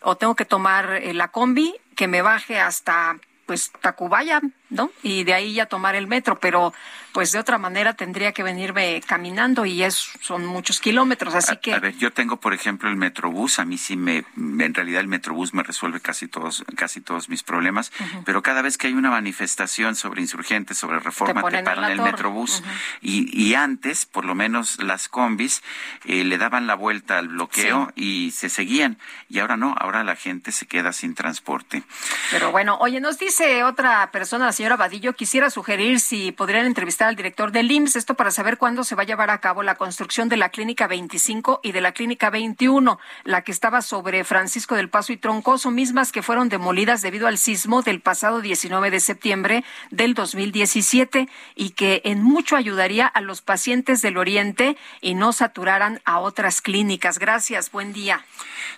o 0.02 0.16
tengo 0.16 0.34
que 0.34 0.44
tomar 0.44 1.00
eh, 1.02 1.14
la 1.14 1.28
combi 1.28 1.74
que 1.94 2.08
me 2.08 2.22
baje 2.22 2.60
hasta 2.60 3.16
pues 3.46 3.70
Tacubaya, 3.80 4.40
¿no? 4.70 4.90
Y 5.02 5.24
de 5.24 5.34
ahí 5.34 5.54
ya 5.54 5.66
tomar 5.66 5.94
el 5.94 6.08
metro, 6.08 6.38
pero 6.40 6.74
pues 7.12 7.32
de 7.32 7.38
otra 7.38 7.56
manera 7.56 7.94
tendría 7.94 8.32
que 8.32 8.42
venirme 8.42 9.00
caminando 9.06 9.64
y 9.64 9.82
es, 9.82 10.10
son 10.20 10.44
muchos 10.44 10.80
kilómetros, 10.80 11.34
así 11.34 11.56
que... 11.56 11.72
A 11.72 11.78
ver, 11.78 11.96
yo 11.96 12.12
tengo, 12.12 12.38
por 12.38 12.52
ejemplo, 12.52 12.90
el 12.90 12.96
Metrobús, 12.96 13.58
a 13.58 13.64
mí 13.64 13.78
sí 13.78 13.96
me, 13.96 14.24
en 14.36 14.74
realidad 14.74 15.00
el 15.00 15.08
Metrobús 15.08 15.54
me 15.54 15.62
resuelve 15.62 16.00
casi 16.00 16.28
todos, 16.28 16.64
casi 16.76 17.00
todos 17.00 17.28
mis 17.30 17.42
problemas, 17.42 17.90
pero 18.26 18.42
cada 18.42 18.60
vez 18.60 18.76
que 18.76 18.88
hay 18.88 18.94
una 18.94 19.10
manifestación 19.10 19.94
sobre 19.96 20.20
insurgentes, 20.20 20.76
sobre 20.76 20.98
reforma, 20.98 21.42
te, 21.48 21.62
paran 21.62 21.90
el 21.90 22.02
Metrobús. 22.02 22.62
y, 23.00 23.30
y 23.40 23.54
antes, 23.54 24.04
por 24.04 24.24
lo 24.24 24.34
menos 24.34 24.82
las 24.82 25.08
combis, 25.08 25.62
eh, 26.04 26.24
le 26.24 26.36
daban 26.36 26.66
la 26.66 26.74
vuelta 26.74 27.18
al 27.18 27.28
bloqueo 27.28 27.92
y 27.94 28.32
se 28.32 28.50
seguían, 28.50 28.98
y 29.30 29.38
ahora 29.38 29.56
no, 29.56 29.74
ahora 29.78 30.04
la 30.04 30.16
gente 30.16 30.52
se 30.52 30.66
queda 30.66 30.92
sin 30.92 31.14
transporte. 31.14 31.82
Pero 32.30 32.50
bueno, 32.50 32.76
oye, 32.80 33.00
nos 33.00 33.18
dice 33.18 33.35
otra 33.64 34.10
persona, 34.12 34.46
la 34.46 34.52
señora 34.52 34.76
Vadillo, 34.76 35.12
quisiera 35.12 35.50
sugerir 35.50 36.00
si 36.00 36.32
podrían 36.32 36.64
entrevistar 36.64 37.08
al 37.08 37.16
director 37.16 37.52
del 37.52 37.70
IMSS, 37.70 37.96
esto 37.96 38.14
para 38.14 38.30
saber 38.30 38.56
cuándo 38.56 38.82
se 38.82 38.94
va 38.94 39.02
a 39.02 39.06
llevar 39.06 39.30
a 39.30 39.40
cabo 39.40 39.62
la 39.62 39.74
construcción 39.74 40.28
de 40.30 40.38
la 40.38 40.48
Clínica 40.48 40.86
25 40.86 41.60
y 41.62 41.72
de 41.72 41.80
la 41.82 41.92
Clínica 41.92 42.30
21, 42.30 42.98
la 43.24 43.42
que 43.42 43.52
estaba 43.52 43.82
sobre 43.82 44.24
Francisco 44.24 44.74
del 44.74 44.88
Paso 44.88 45.12
y 45.12 45.18
Troncoso, 45.18 45.70
mismas 45.70 46.12
que 46.12 46.22
fueron 46.22 46.48
demolidas 46.48 47.02
debido 47.02 47.26
al 47.26 47.36
sismo 47.36 47.82
del 47.82 48.00
pasado 48.00 48.40
19 48.40 48.90
de 48.90 49.00
septiembre 49.00 49.64
del 49.90 50.14
2017 50.14 51.28
y 51.54 51.70
que 51.70 52.00
en 52.04 52.22
mucho 52.22 52.56
ayudaría 52.56 53.06
a 53.06 53.20
los 53.20 53.42
pacientes 53.42 54.00
del 54.00 54.16
Oriente 54.16 54.78
y 55.02 55.14
no 55.14 55.32
saturaran 55.32 56.00
a 56.06 56.20
otras 56.20 56.62
clínicas. 56.62 57.18
Gracias, 57.18 57.70
buen 57.70 57.92
día. 57.92 58.24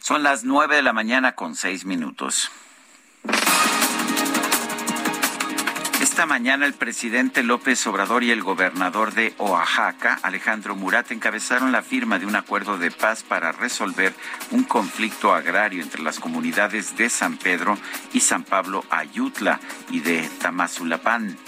Son 0.01 0.24
las 0.24 0.43
nueve 0.43 0.76
de 0.76 0.82
la 0.82 0.93
mañana 0.93 1.36
con 1.36 1.55
seis 1.55 1.85
minutos. 1.85 2.51
Esta 6.18 6.26
mañana 6.26 6.66
el 6.66 6.74
presidente 6.74 7.44
López 7.44 7.86
Obrador 7.86 8.24
y 8.24 8.32
el 8.32 8.42
gobernador 8.42 9.14
de 9.14 9.34
Oaxaca, 9.38 10.18
Alejandro 10.24 10.74
Murat, 10.74 11.12
encabezaron 11.12 11.70
la 11.70 11.80
firma 11.80 12.18
de 12.18 12.26
un 12.26 12.34
acuerdo 12.34 12.76
de 12.76 12.90
paz 12.90 13.22
para 13.22 13.52
resolver 13.52 14.12
un 14.50 14.64
conflicto 14.64 15.32
agrario 15.32 15.80
entre 15.80 16.02
las 16.02 16.18
comunidades 16.18 16.96
de 16.96 17.08
San 17.08 17.36
Pedro 17.36 17.78
y 18.12 18.18
San 18.18 18.42
Pablo 18.42 18.84
Ayutla 18.90 19.60
y 19.92 20.00
de 20.00 20.28
Tamazulapán. 20.40 21.38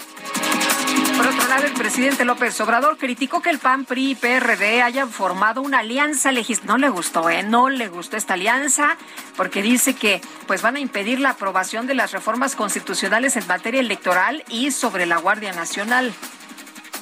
Por 1.17 1.27
otro 1.27 1.47
lado, 1.47 1.65
el 1.67 1.73
presidente 1.73 2.25
López 2.25 2.59
Obrador 2.61 2.97
criticó 2.97 3.41
que 3.41 3.49
el 3.49 3.59
PAN, 3.59 3.85
PRI 3.85 4.11
y 4.11 4.15
PRD 4.15 4.81
hayan 4.81 5.09
formado 5.11 5.61
una 5.61 5.79
alianza 5.79 6.31
legislativa. 6.31 6.73
No 6.73 6.77
le 6.79 6.89
gustó, 6.89 7.29
¿eh? 7.29 7.43
No 7.43 7.69
le 7.69 7.89
gustó 7.89 8.17
esta 8.17 8.33
alianza 8.33 8.97
porque 9.37 9.61
dice 9.61 9.95
que 9.95 10.21
pues 10.47 10.61
van 10.61 10.75
a 10.75 10.79
impedir 10.79 11.19
la 11.19 11.31
aprobación 11.31 11.87
de 11.87 11.93
las 11.93 12.11
reformas 12.11 12.55
constitucionales 12.55 13.35
en 13.37 13.45
materia 13.47 13.81
electoral 13.81 14.43
y 14.49 14.71
sobre 14.71 15.05
la 15.05 15.17
Guardia 15.17 15.53
Nacional. 15.53 16.13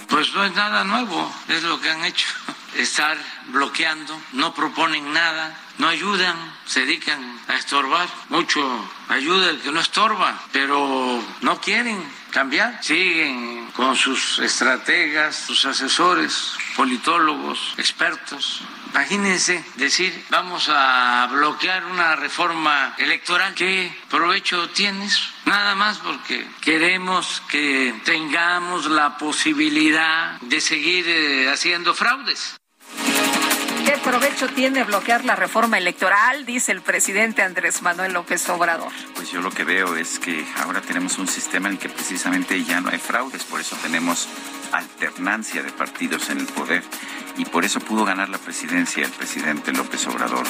Pues 0.10 0.34
no 0.34 0.44
es 0.44 0.54
nada 0.56 0.84
nuevo, 0.84 1.32
es 1.48 1.64
lo 1.64 1.80
que 1.80 1.90
han 1.90 2.04
hecho 2.04 2.28
estar 2.78 3.18
bloqueando, 3.48 4.20
no 4.34 4.54
proponen 4.54 5.14
nada, 5.14 5.56
no 5.78 5.88
ayudan, 5.88 6.36
se 6.66 6.82
dedican 6.82 7.40
a 7.48 7.56
estorbar. 7.56 8.08
Mucho 8.30 8.62
ayuda 9.08 9.50
el 9.50 9.62
que 9.62 9.72
no 9.72 9.80
estorba, 9.80 10.40
pero 10.52 11.24
no 11.42 11.62
quieren 11.62 12.04
cambiar. 12.32 12.84
Siguen 12.84 13.72
con 13.76 13.96
sus 13.96 14.40
estrategas, 14.40 15.36
sus 15.36 15.66
asesores, 15.66 16.54
politólogos, 16.76 17.74
expertos. 17.78 18.62
Imagínense 18.92 19.64
decir, 19.76 20.26
vamos 20.30 20.68
a 20.70 21.28
bloquear 21.32 21.86
una 21.86 22.16
reforma 22.16 22.96
electoral. 22.98 23.54
¿Qué 23.54 23.96
provecho 24.10 24.70
tienes? 24.70 25.22
Nada 25.46 25.76
más 25.76 26.00
porque 26.00 26.48
queremos 26.62 27.42
que 27.50 27.94
tengamos 28.04 28.88
la 28.88 29.18
posibilidad 29.18 30.40
de 30.42 30.60
seguir 30.60 31.06
eh, 31.08 31.50
haciendo 31.52 31.94
fraudes. 31.94 32.60
¿Qué 33.90 33.98
provecho 33.98 34.48
tiene 34.50 34.84
bloquear 34.84 35.26
la 35.26 35.36
reforma 35.36 35.80
electoral? 35.80 36.46
Dice 36.46 36.72
el 36.72 36.82
presidente 36.84 37.42
Andrés 37.42 37.82
Manuel 37.82 38.14
López 38.14 38.48
Obrador. 38.48 38.92
Pues 39.16 39.32
yo 39.32 39.42
lo 39.42 39.50
que 39.50 39.64
veo 39.64 39.96
es 39.96 40.20
que 40.20 40.46
ahora 40.58 40.80
tenemos 40.80 41.18
un 41.18 41.28
sistema 41.28 41.70
en 41.70 41.74
el 41.74 41.80
que 41.80 41.90
precisamente 41.90 42.64
ya 42.64 42.82
no 42.82 42.92
hay 42.92 43.00
fraudes, 43.00 43.44
por 43.46 43.60
eso 43.60 43.76
tenemos 43.82 44.28
alternancia 44.72 45.64
de 45.64 45.72
partidos 45.72 46.30
en 46.30 46.40
el 46.40 46.46
poder 46.48 46.84
y 47.38 47.46
por 47.46 47.64
eso 47.64 47.80
pudo 47.80 48.04
ganar 48.04 48.30
la 48.30 48.38
presidencia 48.38 49.06
el 49.06 49.12
presidente 49.12 49.72
López 49.72 50.06
Obrador. 50.08 50.46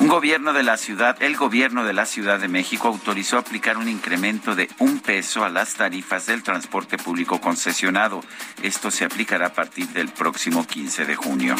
Un 0.00 0.08
gobierno 0.08 0.52
de 0.52 0.62
la 0.62 0.76
ciudad, 0.76 1.16
el 1.22 1.36
gobierno 1.36 1.84
de 1.84 1.92
la 1.92 2.06
Ciudad 2.06 2.38
de 2.38 2.48
México 2.48 2.88
autorizó 2.88 3.38
aplicar 3.38 3.76
un 3.76 3.88
incremento 3.88 4.54
de 4.54 4.68
un 4.78 5.00
peso 5.00 5.44
a 5.44 5.48
las 5.48 5.74
tarifas 5.74 6.26
del 6.26 6.42
transporte 6.42 6.96
público 6.96 7.40
concesionado. 7.40 8.22
Esto 8.62 8.90
se 8.90 9.04
aplicará 9.04 9.48
a 9.48 9.52
partir 9.52 9.88
del 9.88 10.08
próximo 10.08 10.66
15 10.66 11.04
de 11.04 11.16
junio. 11.16 11.56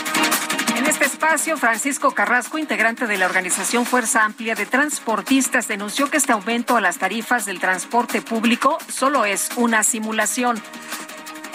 En 0.76 0.86
este 0.86 1.04
espacio, 1.06 1.56
Francisco 1.56 2.12
Carrasco, 2.12 2.58
integrante 2.58 3.06
de 3.06 3.16
la 3.18 3.26
organización 3.26 3.86
Fuerza 3.86 4.24
Amplia 4.24 4.54
de 4.54 4.66
Transportistas, 4.66 5.68
denunció 5.68 6.10
que 6.10 6.18
este 6.18 6.32
aumento 6.32 6.76
a 6.76 6.80
las 6.80 6.98
tarifas 6.98 7.46
del 7.46 7.60
transporte 7.60 8.22
público 8.22 8.78
solo 8.88 9.24
es 9.24 9.50
una 9.56 9.82
simulación. 9.82 10.62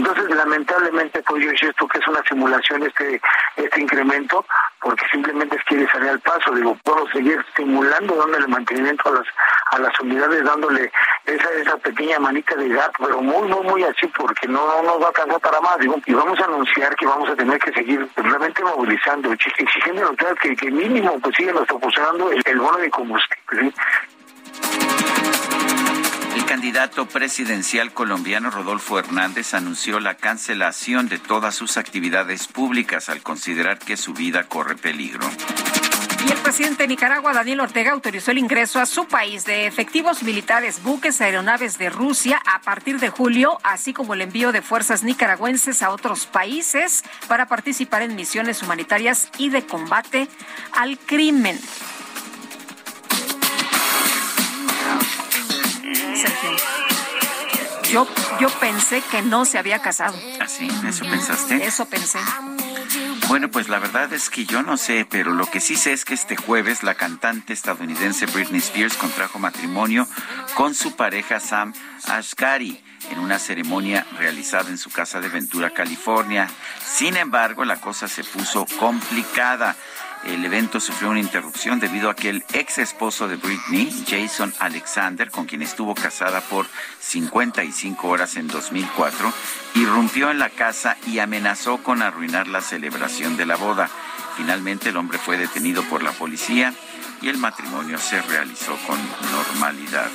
Entonces, 0.02 0.36
lamentablemente, 0.36 1.22
pues 1.22 1.44
yo 1.44 1.52
insisto 1.52 1.88
que 1.88 2.00
es 2.00 2.08
una 2.08 2.24
simulación 2.24 2.82
este 2.82 3.22
este 3.56 3.82
incremento, 3.82 4.44
porque 4.80 5.06
simplemente 5.12 5.56
es 5.58 5.64
quiere 5.66 5.88
salir 5.92 6.10
al 6.10 6.20
paso. 6.22 6.52
Digo, 6.56 6.76
puedo 6.84 7.08
seguir 7.12 7.38
estimulando, 7.48 8.16
dándole 8.16 8.48
mantenimiento 8.48 9.10
a 9.10 9.12
las 9.12 9.28
a 9.74 9.78
las 9.78 10.00
unidades, 10.00 10.44
dándole 10.44 10.92
esa 11.26 11.52
esa 11.52 11.78
pequeña 11.78 12.18
manita 12.18 12.56
de 12.56 12.70
gato, 12.70 12.94
pero 12.98 13.22
muy, 13.22 13.48
muy, 13.48 13.62
muy 13.62 13.84
así, 13.84 14.08
porque 14.08 14.48
no, 14.48 14.66
no 14.66 14.82
nos 14.82 15.02
va 15.02 15.06
a 15.06 15.08
alcanzar 15.10 15.40
para 15.40 15.62
más. 15.62 15.78
Digo, 15.78 15.96
y 16.04 16.14
vamos 16.16 16.40
a 16.40 16.46
anunciar 16.46 16.96
que 16.96 17.06
vamos 17.06 17.30
a 17.30 17.36
tener 17.36 17.60
que 17.60 17.72
seguir 17.72 18.10
realmente 18.16 18.64
movilizando, 18.64 19.32
exigiendo 19.32 20.16
que, 20.42 20.56
que 20.56 20.72
mínimo 20.72 21.20
pues 21.20 21.36
siga 21.36 21.54
nos 21.54 21.68
proporcionando 21.68 22.32
el, 22.32 22.60
bono 22.60 22.78
de 22.80 22.90
combustible. 22.90 23.72
Candidato 26.52 27.06
presidencial 27.06 27.94
colombiano 27.94 28.52
Rodolfo 28.52 29.00
Hernández 29.00 29.54
anunció 29.54 30.02
la 30.02 30.16
cancelación 30.16 31.08
de 31.08 31.18
todas 31.18 31.56
sus 31.56 31.78
actividades 31.78 32.50
públicas 32.50 33.08
al 33.08 33.22
considerar 33.22 33.80
que 33.80 33.96
su 33.96 34.12
vida 34.12 34.44
corre 34.50 34.76
peligro. 34.76 35.26
Y 36.28 36.30
el 36.30 36.38
presidente 36.40 36.84
de 36.84 36.90
Nicaragua, 36.90 37.32
Daniel 37.32 37.62
Ortega, 37.62 37.94
autorizó 37.94 38.32
el 38.32 38.38
ingreso 38.38 38.82
a 38.82 38.86
su 38.86 39.06
país 39.06 39.46
de 39.46 39.66
efectivos 39.66 40.24
militares, 40.24 40.84
buques, 40.84 41.22
aeronaves 41.22 41.78
de 41.78 41.90
Rusia 41.90 42.42
a 42.46 42.60
partir 42.60 43.00
de 43.00 43.08
julio, 43.08 43.58
así 43.64 43.94
como 43.94 44.14
el 44.14 44.20
envío 44.20 44.52
de 44.52 44.62
fuerzas 44.62 45.04
nicaragüenses 45.04 45.82
a 45.82 45.90
otros 45.90 46.26
países 46.26 47.06
para 47.30 47.46
participar 47.46 48.02
en 48.02 48.18
misiones 48.18 48.62
humanitarias 48.62 49.30
y 49.38 49.52
de 49.52 49.66
combate 49.66 50.28
al 50.74 51.00
crimen. 51.00 51.58
Sergio. 56.22 56.50
Yo, 57.92 58.08
yo 58.40 58.50
pensé 58.60 59.02
que 59.12 59.22
no 59.22 59.44
se 59.46 59.58
había 59.58 59.80
casado. 59.80 60.18
¿Así? 60.40 60.70
¿Eso 60.88 61.04
pensaste? 61.04 61.66
Eso 61.66 61.86
pensé. 61.86 62.20
Bueno, 63.28 63.50
pues 63.50 63.70
la 63.70 63.80
verdad 63.80 64.12
es 64.14 64.30
que 64.30 64.46
yo 64.46 64.62
no 64.62 64.78
sé, 64.78 65.06
pero 65.10 65.32
lo 65.32 65.46
que 65.46 65.60
sí 65.62 65.76
sé 65.76 65.94
es 65.94 66.06
que 66.06 66.14
este 66.14 66.36
jueves 66.36 66.84
la 66.84 66.96
cantante 66.96 67.54
estadounidense 67.54 68.26
Britney 68.26 68.60
Spears 68.60 68.98
contrajo 68.98 69.40
matrimonio 69.40 70.08
con 70.56 70.76
su 70.76 70.96
pareja 70.96 71.40
Sam 71.40 71.74
Ashgari 72.08 72.82
en 73.10 73.20
una 73.20 73.40
ceremonia 73.40 74.06
realizada 74.18 74.70
en 74.70 74.78
su 74.78 74.90
casa 74.90 75.20
de 75.20 75.30
Ventura, 75.30 75.72
California. 75.72 76.48
Sin 76.86 77.18
embargo, 77.18 77.66
la 77.66 77.78
cosa 77.78 78.08
se 78.08 78.24
puso 78.24 78.66
complicada. 78.78 79.76
El 80.24 80.46
evento 80.46 80.80
sufrió 80.80 81.10
una 81.10 81.20
interrupción 81.20 81.80
debido 81.80 82.10
a 82.10 82.16
que 82.16 82.30
el 82.30 82.46
ex 82.54 82.78
esposo 82.78 83.28
de 83.28 83.38
Britney, 83.38 84.06
Jason 84.08 84.54
Alexander, 84.60 85.32
con 85.32 85.46
quien 85.46 85.64
estuvo 85.64 85.96
casada 85.96 86.42
por 86.42 86.68
55 87.00 88.08
horas 88.08 88.36
en 88.36 88.48
2004, 88.48 89.34
irrumpió 89.76 90.30
en 90.30 90.38
la 90.38 90.50
casa 90.50 90.96
y 91.08 91.20
amenazó 91.20 91.82
con 91.82 92.04
arruinar 92.04 92.48
la 92.48 92.62
celebración 92.62 93.36
de 93.36 93.48
la 93.48 93.56
boda. 93.56 93.90
Finalmente 94.38 94.90
el 94.90 94.98
hombre 94.98 95.18
fue 95.18 95.38
detenido 95.38 95.84
por 95.84 96.04
la 96.04 96.12
policía 96.12 96.74
y 97.22 97.30
el 97.30 97.38
matrimonio 97.38 97.98
se 97.98 98.22
realizó 98.22 98.78
con 98.86 99.00
normalidad. 99.32 100.10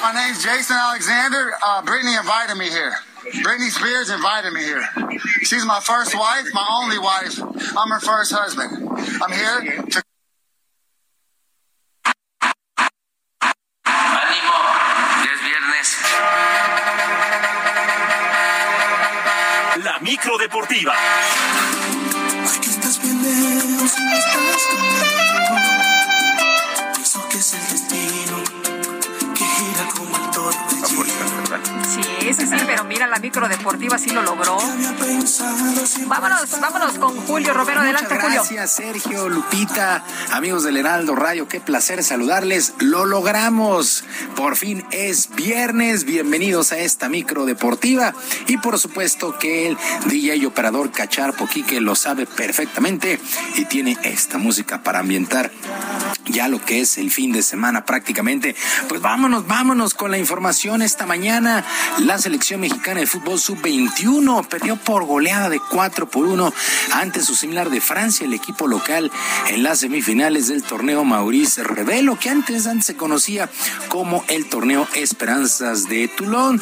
My 0.00 0.12
name's 0.12 0.44
Jason 0.44 0.76
Alexander. 0.76 1.52
Uh, 1.60 1.82
Brittany 1.82 2.14
invited 2.14 2.56
me 2.56 2.68
here. 2.68 2.94
Britney 3.32 3.70
Spears 3.70 4.10
invited 4.10 4.52
me 4.52 4.62
here. 4.62 4.88
She's 5.42 5.64
my 5.64 5.80
first 5.80 6.14
wife, 6.14 6.46
my 6.54 6.66
only 6.82 6.98
wife. 6.98 7.38
I'm 7.76 7.90
her 7.90 8.00
first 8.00 8.32
husband. 8.32 8.88
I'm 9.22 9.32
here 9.32 9.82
to. 9.82 10.02
Ánimo, 13.84 14.58
ya 15.24 15.32
es 15.34 15.40
viernes. 15.44 15.88
La 19.84 19.98
micro 20.00 20.38
deportiva. 20.38 20.94
Sí, 31.48 32.02
sí, 32.34 32.46
sí, 32.46 32.56
pero 32.66 32.84
mira, 32.84 33.06
la 33.06 33.18
micro 33.18 33.48
deportiva 33.48 33.96
sí 33.96 34.10
lo 34.10 34.22
logró. 34.22 34.58
Vámonos, 36.06 36.60
vámonos 36.60 36.98
con 36.98 37.16
Julio 37.26 37.54
Romero. 37.54 37.80
Adelante, 37.80 38.14
Muchas 38.14 38.22
Julio. 38.22 38.42
gracias, 38.42 38.72
Sergio, 38.72 39.28
Lupita, 39.30 40.04
amigos 40.32 40.64
del 40.64 40.76
Heraldo 40.76 41.14
Radio. 41.14 41.48
Qué 41.48 41.60
placer 41.60 42.04
saludarles. 42.04 42.74
Lo 42.80 43.06
logramos. 43.06 44.04
Por 44.36 44.56
fin 44.56 44.84
es 44.90 45.34
viernes. 45.34 46.04
Bienvenidos 46.04 46.72
a 46.72 46.78
esta 46.78 47.08
micro 47.08 47.46
deportiva. 47.46 48.12
Y 48.46 48.58
por 48.58 48.78
supuesto 48.78 49.38
que 49.38 49.68
el 49.68 49.78
DJ 50.06 50.36
y 50.36 50.46
operador 50.46 50.90
Cacharpo 50.90 51.46
Quique 51.46 51.80
lo 51.80 51.94
sabe 51.94 52.26
perfectamente 52.26 53.18
y 53.56 53.64
tiene 53.64 53.96
esta 54.02 54.36
música 54.36 54.82
para 54.82 54.98
ambientar 54.98 55.50
ya 56.26 56.48
lo 56.48 56.62
que 56.62 56.80
es 56.80 56.98
el 56.98 57.10
fin 57.10 57.32
de 57.32 57.42
semana 57.42 57.86
prácticamente. 57.86 58.54
Pues 58.88 59.00
vámonos, 59.00 59.46
vámonos 59.46 59.94
con 59.94 60.10
la 60.10 60.18
información 60.18 60.82
esta 60.82 61.06
mañana. 61.06 61.37
La 61.40 62.18
selección 62.18 62.60
mexicana 62.62 62.98
de 62.98 63.06
fútbol 63.06 63.38
sub-21 63.38 64.48
perdió 64.48 64.74
por 64.76 65.04
goleada 65.04 65.48
de 65.48 65.60
4 65.60 66.10
por 66.10 66.26
1 66.26 66.52
ante 66.94 67.22
su 67.22 67.36
similar 67.36 67.70
de 67.70 67.80
Francia, 67.80 68.26
el 68.26 68.34
equipo 68.34 68.66
local 68.66 69.12
en 69.48 69.62
las 69.62 69.78
semifinales 69.78 70.48
del 70.48 70.64
torneo 70.64 71.04
Maurice 71.04 71.62
Revelo, 71.62 72.18
que 72.18 72.30
antes, 72.30 72.68
se 72.82 72.96
conocía 72.96 73.48
como 73.88 74.24
el 74.26 74.48
torneo 74.48 74.88
Esperanzas 74.94 75.88
de 75.88 76.08
Toulon. 76.08 76.60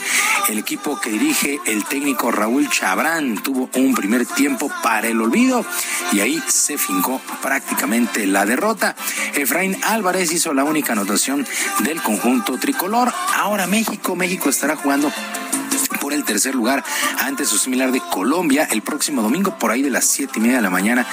El 0.50 0.58
equipo 0.58 1.00
que 1.00 1.10
dirige 1.10 1.58
el 1.64 1.84
técnico 1.86 2.30
Raúl 2.30 2.68
Chabrán 2.68 3.42
tuvo 3.42 3.70
un 3.76 3.94
primer 3.94 4.26
tiempo 4.26 4.70
para 4.82 5.08
el 5.08 5.22
olvido 5.22 5.64
y 6.12 6.20
ahí 6.20 6.42
se 6.48 6.76
fincó 6.76 7.18
prácticamente 7.40 8.26
la 8.26 8.44
derrota. 8.44 8.94
Efraín 9.34 9.78
Álvarez 9.84 10.32
hizo 10.32 10.52
la 10.52 10.64
única 10.64 10.92
anotación 10.92 11.46
del 11.80 12.02
conjunto 12.02 12.58
tricolor. 12.58 13.12
Ahora 13.36 13.66
México, 13.66 14.16
México 14.16 14.50
estará 14.66 14.82
jugando 14.82 15.12
por 16.00 16.12
el 16.12 16.24
tercer 16.24 16.54
lugar 16.54 16.84
ante 17.18 17.44
su 17.44 17.58
similar 17.58 17.92
de 17.92 18.00
Colombia 18.00 18.68
el 18.70 18.82
próximo 18.82 19.22
domingo 19.22 19.58
por 19.58 19.70
ahí 19.70 19.82
de 19.82 19.90
las 19.90 20.04
siete 20.04 20.34
y 20.36 20.40
media 20.40 20.56
de 20.56 20.62
la 20.62 20.70
mañana 20.70 21.06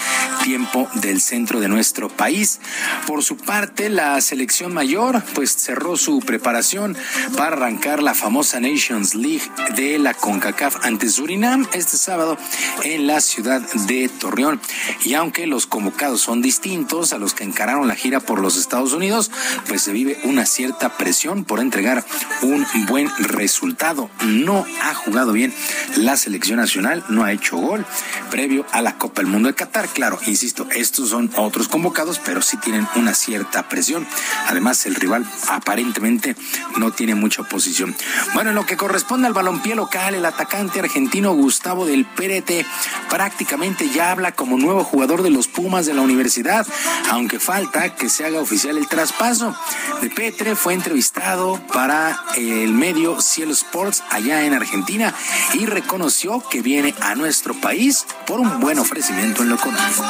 tiempo 0.43 0.87
del 0.95 1.21
centro 1.21 1.59
de 1.59 1.67
nuestro 1.67 2.09
país. 2.09 2.59
Por 3.07 3.23
su 3.23 3.37
parte 3.37 3.89
la 3.89 4.19
selección 4.21 4.73
mayor 4.73 5.23
pues 5.33 5.55
cerró 5.55 5.97
su 5.97 6.19
preparación 6.19 6.95
para 7.35 7.55
arrancar 7.55 8.01
la 8.03 8.13
famosa 8.13 8.59
Nations 8.59 9.15
League 9.15 9.43
de 9.75 9.99
la 9.99 10.13
CONCACAF 10.13 10.85
ante 10.85 11.09
Surinam 11.09 11.67
este 11.73 11.97
sábado 11.97 12.37
en 12.83 13.07
la 13.07 13.21
ciudad 13.21 13.61
de 13.87 14.09
Torreón. 14.09 14.61
Y 15.03 15.13
aunque 15.13 15.47
los 15.47 15.65
convocados 15.65 16.21
son 16.21 16.41
distintos 16.41 17.13
a 17.13 17.17
los 17.17 17.33
que 17.33 17.43
encararon 17.43 17.87
la 17.87 17.95
gira 17.95 18.19
por 18.19 18.39
los 18.39 18.57
Estados 18.57 18.93
Unidos 18.93 19.31
pues 19.67 19.81
se 19.81 19.91
vive 19.91 20.19
una 20.23 20.45
cierta 20.45 20.97
presión 20.97 21.43
por 21.45 21.59
entregar 21.59 22.03
un 22.41 22.65
buen 22.87 23.09
resultado. 23.19 24.09
No 24.25 24.52
ha 24.59 24.93
jugado 24.93 25.31
bien 25.31 25.53
la 25.95 26.17
selección 26.17 26.57
nacional, 26.57 27.03
no 27.09 27.23
ha 27.23 27.31
hecho 27.31 27.57
gol 27.57 27.85
previo 28.29 28.65
a 28.71 28.81
la 28.81 28.97
Copa 28.97 29.21
del 29.21 29.29
Mundo 29.31 29.47
de 29.47 29.55
Qatar. 29.55 29.87
Claro, 29.89 30.19
insisto, 30.25 30.67
estos 30.71 31.09
son 31.09 31.31
otros 31.37 31.67
convocados, 31.67 32.19
pero 32.19 32.41
sí 32.41 32.57
tienen 32.57 32.87
una 32.95 33.13
cierta 33.13 33.69
presión. 33.69 34.07
Además, 34.47 34.85
el 34.85 34.95
rival 34.95 35.25
aparentemente 35.49 36.35
no 36.77 36.91
tiene 36.91 37.15
mucha 37.15 37.41
oposición. 37.41 37.95
Bueno, 38.33 38.49
en 38.49 38.55
lo 38.55 38.65
que 38.65 38.77
corresponde 38.77 39.27
al 39.27 39.33
balompié 39.33 39.75
local, 39.75 40.15
el 40.15 40.25
atacante 40.25 40.79
argentino 40.79 41.33
Gustavo 41.33 41.85
del 41.85 42.05
Pérete 42.05 42.65
prácticamente 43.09 43.89
ya 43.89 44.11
habla 44.11 44.31
como 44.31 44.57
nuevo 44.57 44.83
jugador 44.83 45.21
de 45.21 45.29
los 45.29 45.47
Pumas 45.47 45.85
de 45.85 45.93
la 45.93 46.01
universidad, 46.01 46.65
aunque 47.11 47.39
falta 47.39 47.95
que 47.95 48.09
se 48.09 48.25
haga 48.25 48.39
oficial 48.39 48.77
el 48.77 48.87
traspaso. 48.87 49.55
De 50.01 50.09
Petre 50.09 50.55
fue 50.55 50.73
entrevistado 50.73 51.61
para 51.71 52.19
el 52.35 52.73
medio 52.73 53.21
Cielo 53.21 53.53
Sports 53.53 54.03
allá 54.09 54.42
en 54.45 54.53
Argentina 54.53 55.13
y 55.53 55.65
reconoció 55.65 56.43
que 56.49 56.61
viene 56.61 56.93
a 57.01 57.15
nuestro 57.15 57.53
país 57.53 58.05
por 58.27 58.39
un 58.39 58.59
buen 58.59 58.79
ofrecimiento 58.79 59.43
en 59.43 59.49
lo 59.49 59.55
económico. 59.55 60.03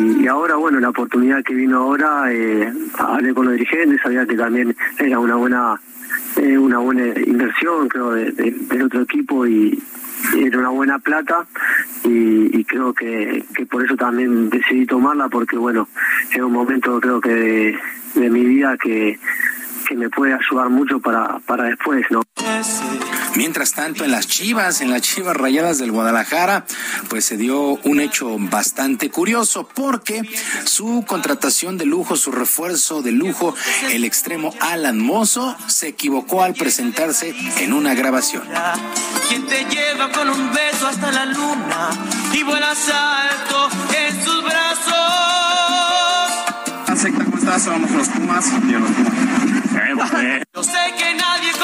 Y, 0.00 0.26
ahora, 0.26 0.56
bueno, 0.56 0.80
la 0.80 0.90
oportunidad 0.90 1.42
que 1.42 1.54
vino 1.54 1.78
ahora, 1.78 2.32
eh, 2.32 2.72
hablé 2.98 3.34
con 3.34 3.46
los 3.46 3.54
dirigentes, 3.54 4.00
sabía 4.02 4.26
que 4.26 4.36
también 4.36 4.74
era 4.98 5.18
una 5.18 5.36
buena 5.36 5.80
eh, 6.36 6.56
una 6.56 6.78
buena 6.78 7.06
inversión, 7.20 7.88
creo, 7.88 8.12
del 8.12 8.82
otro 8.84 9.02
equipo 9.02 9.46
y 9.46 9.82
era 10.36 10.58
una 10.58 10.68
buena 10.68 10.98
plata 10.98 11.46
y, 12.04 12.64
creo 12.64 12.92
que, 12.92 13.44
por 13.70 13.84
eso 13.84 13.96
también 13.96 14.48
decidí 14.48 14.86
tomarla 14.86 15.28
porque, 15.28 15.56
bueno, 15.56 15.88
es 16.30 16.40
un 16.40 16.52
momento 16.52 17.00
creo 17.00 17.20
que 17.20 17.76
de 18.14 18.30
mi 18.30 18.44
vida 18.44 18.76
que 18.76 19.18
que 19.90 19.96
me 19.96 20.08
puede 20.08 20.32
ayudar 20.32 20.68
mucho 20.70 21.00
para, 21.00 21.40
para 21.40 21.64
después, 21.64 22.06
¿no? 22.10 22.22
Mientras 23.34 23.72
tanto, 23.72 24.04
en 24.04 24.10
las 24.10 24.26
Chivas, 24.26 24.80
en 24.80 24.90
las 24.90 25.02
Chivas 25.02 25.36
Rayadas 25.36 25.78
del 25.78 25.92
Guadalajara, 25.92 26.66
pues 27.08 27.24
se 27.24 27.36
dio 27.36 27.78
un 27.84 28.00
hecho 28.00 28.36
bastante 28.38 29.10
curioso 29.10 29.68
porque 29.72 30.22
su 30.64 31.04
contratación 31.06 31.78
de 31.78 31.86
lujo, 31.86 32.16
su 32.16 32.32
refuerzo 32.32 33.02
de 33.02 33.12
lujo, 33.12 33.54
el 33.90 34.04
extremo 34.04 34.52
Alan 34.60 34.98
Mozo, 34.98 35.56
se 35.66 35.88
equivocó 35.88 36.42
al 36.42 36.54
presentarse 36.54 37.34
en 37.58 37.72
una 37.72 37.94
grabación. 37.94 38.42
Quien 39.28 39.46
te 39.46 39.64
lleva 39.64 40.10
con 40.10 40.28
un 40.28 40.52
beso 40.52 40.88
hasta 40.88 41.12
la 41.12 41.26
luna 41.26 41.90
y 42.32 42.42
vuelas 42.42 42.88
alto 42.88 43.68
en 43.96 44.24
sus 44.24 44.42
brazos. 44.42 44.90
¿cómo 47.24 47.38
estás? 47.38 47.62
Somos 47.62 47.90
los 47.92 48.08
Pumas. 48.08 48.52
los 48.52 48.90
Pumas. 48.90 49.39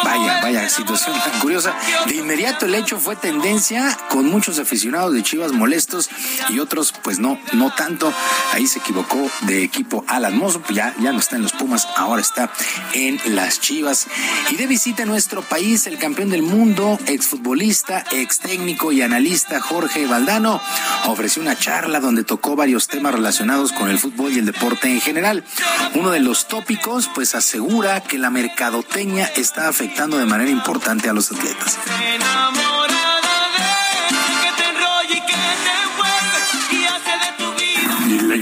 Vaya, 0.05 0.41
vaya 0.43 0.69
situación 0.69 1.19
tan 1.19 1.41
curiosa. 1.41 1.75
De 2.07 2.17
inmediato 2.17 2.67
el 2.67 2.75
hecho 2.75 2.99
fue 2.99 3.17
tendencia 3.17 3.97
con 4.11 4.27
muchos 4.27 4.59
aficionados 4.59 5.13
de 5.15 5.23
Chivas 5.23 5.53
molestos 5.53 6.11
y 6.51 6.59
otros 6.59 6.93
pues 7.03 7.19
no, 7.19 7.39
no 7.53 7.71
tanto. 7.75 8.13
Ahí 8.53 8.67
se 8.67 8.79
equivocó 8.79 9.31
de 9.43 9.63
equipo 9.63 10.05
Alan 10.07 10.37
Mozo, 10.37 10.63
ya, 10.71 10.95
ya 11.01 11.13
no 11.13 11.19
está 11.19 11.37
en 11.37 11.43
los 11.43 11.53
Pumas, 11.53 11.89
ahora 11.97 12.21
está 12.21 12.51
en 12.93 13.21
las 13.35 13.61
Chivas. 13.61 14.07
Y 14.51 14.57
de 14.57 14.67
visita 14.67 15.03
a 15.03 15.07
nuestro 15.07 15.43
país, 15.43 15.87
el 15.87 15.99
campeón 15.99 16.31
del 16.31 16.43
mundo, 16.43 16.99
exfutbolista, 17.07 18.05
ex 18.13 18.39
técnico 18.39 18.93
y 18.93 19.03
analista 19.03 19.61
Jorge 19.61 20.07
Valdano, 20.07 20.61
ofreció 21.07 21.43
una 21.43 21.57
charla 21.57 22.01
donde 22.01 22.25
tocó 22.25 22.57
varios 22.57 22.89
temas 22.89 23.15
relacionados 23.15 23.73
con 23.73 23.91
el 23.91 23.99
fútbol 23.99 24.33
y 24.33 24.39
el 24.39 24.47
deporte 24.47 24.89
en 24.89 25.01
general. 25.01 25.45
Uno 25.95 26.11
de 26.11 26.21
los 26.21 26.49
tópicos 26.49 27.11
pues 27.15 27.35
asegura 27.35 28.03
que 28.03 28.19
la 28.19 28.26
mercadoteña 28.31 29.27
está 29.37 29.69
afectando 29.69 30.19
de 30.19 30.27
manera 30.27 30.51
importante 30.51 31.09
a 31.09 31.13
los 31.13 31.31
atletas. 31.33 31.79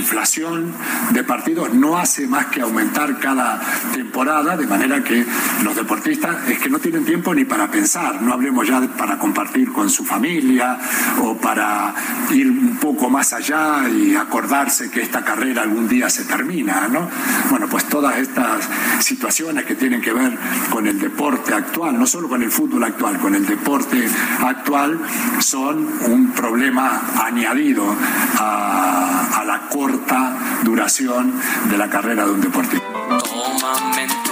Inflación 0.05 0.71
de 1.13 1.25
partidos 1.25 1.73
no 1.73 1.97
hace 1.97 2.27
más 2.27 2.47
que 2.47 2.61
aumentar 2.61 3.19
cada 3.19 3.59
temporada, 3.95 4.55
de 4.55 4.67
manera 4.67 5.03
que 5.03 5.25
los 5.63 5.75
deportistas 5.75 6.47
es 6.49 6.59
que 6.59 6.69
no 6.69 6.79
tienen 6.79 7.07
tiempo 7.07 7.35
ni 7.35 7.47
para 7.47 7.71
pensar, 7.71 8.21
no 8.21 8.35
hablemos 8.35 8.69
ya 8.69 8.83
para 8.83 9.19
compartir 9.19 9.73
con 9.73 9.89
su 9.89 10.05
familia 10.05 10.79
o 11.23 11.37
para 11.39 11.95
ir 12.33 12.51
un 12.51 12.77
poco 12.77 13.09
más 13.09 13.33
allá 13.33 13.89
y 13.89 14.15
acordarse 14.15 14.91
que 14.91 15.01
esta 15.01 15.25
carrera 15.25 15.63
algún 15.63 15.89
día 15.89 16.11
se 16.11 16.25
termina, 16.25 16.87
¿no? 16.89 17.09
Bueno, 17.49 17.67
pues 17.67 17.85
todas 17.89 18.19
estas 18.19 18.69
situaciones 19.01 19.65
que 19.65 19.75
tienen 19.75 20.03
que 20.03 20.13
ver 20.13 20.37
con 20.71 20.87
el 20.87 21.01
deporte 21.01 21.55
actual, 21.55 21.99
no 21.99 22.07
solo 22.07 22.29
con 22.29 22.43
el 22.43 22.51
fútbol 22.51 22.85
actual, 22.85 23.19
con 23.19 23.35
el 23.35 23.47
deporte 23.47 24.07
actual, 24.45 25.01
son 25.39 25.89
un 26.09 26.33
problema 26.33 27.01
añadido 27.25 27.85
a, 28.39 29.39
a 29.41 29.45
la 29.45 29.55
corta 29.99 30.61
duración 30.65 31.41
de 31.71 31.79
la 31.79 31.89
carrera 31.89 32.25
de 32.25 32.33
un 32.33 32.41
deportista. 32.41 32.85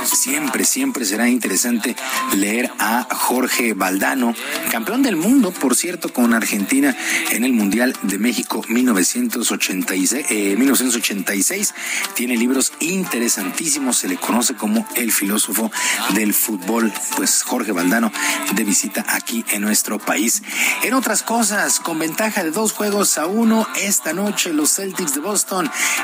Siempre, 0.04 0.64
siempre 0.64 1.04
será 1.04 1.28
interesante 1.28 1.94
leer 2.36 2.70
a 2.78 3.06
Jorge 3.10 3.72
Valdano, 3.74 4.34
campeón 4.70 5.02
del 5.02 5.16
mundo, 5.16 5.52
por 5.52 5.74
cierto, 5.74 6.12
con 6.12 6.34
Argentina 6.34 6.96
en 7.30 7.44
el 7.44 7.52
Mundial 7.52 7.96
de 8.02 8.18
México 8.18 8.62
1986. 8.68 10.26
1986. 10.58 11.70
Eh, 11.70 11.74
Tiene 12.14 12.36
libros 12.36 12.72
interesantísimos, 12.80 13.98
se 13.98 14.08
le 14.08 14.16
conoce 14.16 14.54
como 14.54 14.86
el 14.96 15.12
filósofo 15.12 15.70
del 16.14 16.34
fútbol, 16.34 16.92
pues 17.16 17.42
Jorge 17.42 17.72
Valdano 17.72 18.12
de 18.54 18.64
visita 18.64 19.04
aquí 19.08 19.44
en 19.50 19.62
nuestro 19.62 19.98
país. 19.98 20.42
En 20.82 20.94
otras 20.94 21.22
cosas, 21.22 21.78
con 21.80 21.98
ventaja 21.98 22.42
de 22.42 22.50
dos 22.50 22.72
juegos 22.72 23.18
a 23.18 23.26
uno, 23.26 23.66
esta 23.80 24.12
noche 24.12 24.52
los 24.52 24.72
Celtics 24.74 25.14
de 25.14 25.20
Boston 25.20 25.51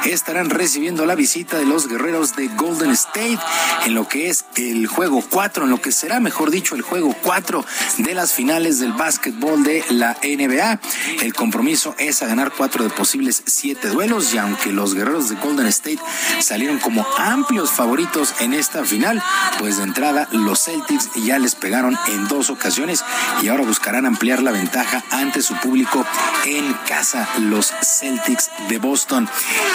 estarán 0.04 0.50
recibiendo 0.50 1.06
la 1.06 1.14
visita 1.14 1.58
de 1.58 1.64
los 1.64 1.88
guerreros 1.88 2.36
de 2.36 2.48
Golden 2.48 2.90
State 2.90 3.38
en 3.86 3.94
lo 3.94 4.08
que 4.08 4.28
es 4.28 4.44
el 4.56 4.86
juego 4.86 5.24
4, 5.30 5.64
en 5.64 5.70
lo 5.70 5.80
que 5.80 5.92
será, 5.92 6.20
mejor 6.20 6.50
dicho, 6.50 6.74
el 6.74 6.82
juego 6.82 7.14
4 7.22 7.64
de 7.98 8.14
las 8.14 8.32
finales 8.32 8.78
del 8.78 8.92
básquetbol 8.92 9.62
de 9.62 9.84
la 9.90 10.18
NBA. 10.22 10.80
El 11.22 11.34
compromiso 11.34 11.94
es 11.98 12.22
a 12.22 12.26
ganar 12.26 12.52
cuatro 12.56 12.84
de 12.84 12.90
posibles 12.90 13.42
siete 13.46 13.88
duelos 13.88 14.34
y 14.34 14.38
aunque 14.38 14.72
los 14.72 14.94
guerreros 14.94 15.28
de 15.28 15.36
Golden 15.36 15.66
State 15.66 16.00
salieron 16.40 16.78
como 16.78 17.06
amplios 17.16 17.70
favoritos 17.70 18.34
en 18.40 18.52
esta 18.52 18.84
final, 18.84 19.22
pues 19.58 19.78
de 19.78 19.84
entrada 19.84 20.28
los 20.32 20.64
Celtics 20.64 21.10
ya 21.24 21.38
les 21.38 21.54
pegaron 21.54 21.96
en 22.08 22.28
dos 22.28 22.50
ocasiones 22.50 23.04
y 23.42 23.48
ahora 23.48 23.64
buscarán 23.64 24.06
ampliar 24.06 24.42
la 24.42 24.50
ventaja 24.50 25.02
ante 25.10 25.42
su 25.42 25.54
público 25.56 26.04
en 26.44 26.72
casa, 26.86 27.28
los 27.38 27.72
Celtics 27.82 28.50
de 28.68 28.78
Boston. 28.78 29.28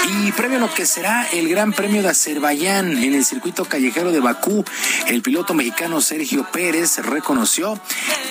Y 0.05 0.31
previo 0.33 0.57
a 0.57 0.61
lo 0.61 0.73
que 0.73 0.85
será 0.85 1.27
el 1.31 1.47
Gran 1.47 1.73
Premio 1.73 2.01
de 2.01 2.09
Azerbaiyán 2.09 3.03
en 3.03 3.13
el 3.13 3.25
circuito 3.25 3.65
callejero 3.65 4.11
de 4.11 4.19
Bakú, 4.19 4.65
el 5.07 5.21
piloto 5.21 5.53
mexicano 5.53 6.01
Sergio 6.01 6.45
Pérez 6.51 6.97
reconoció 6.97 7.79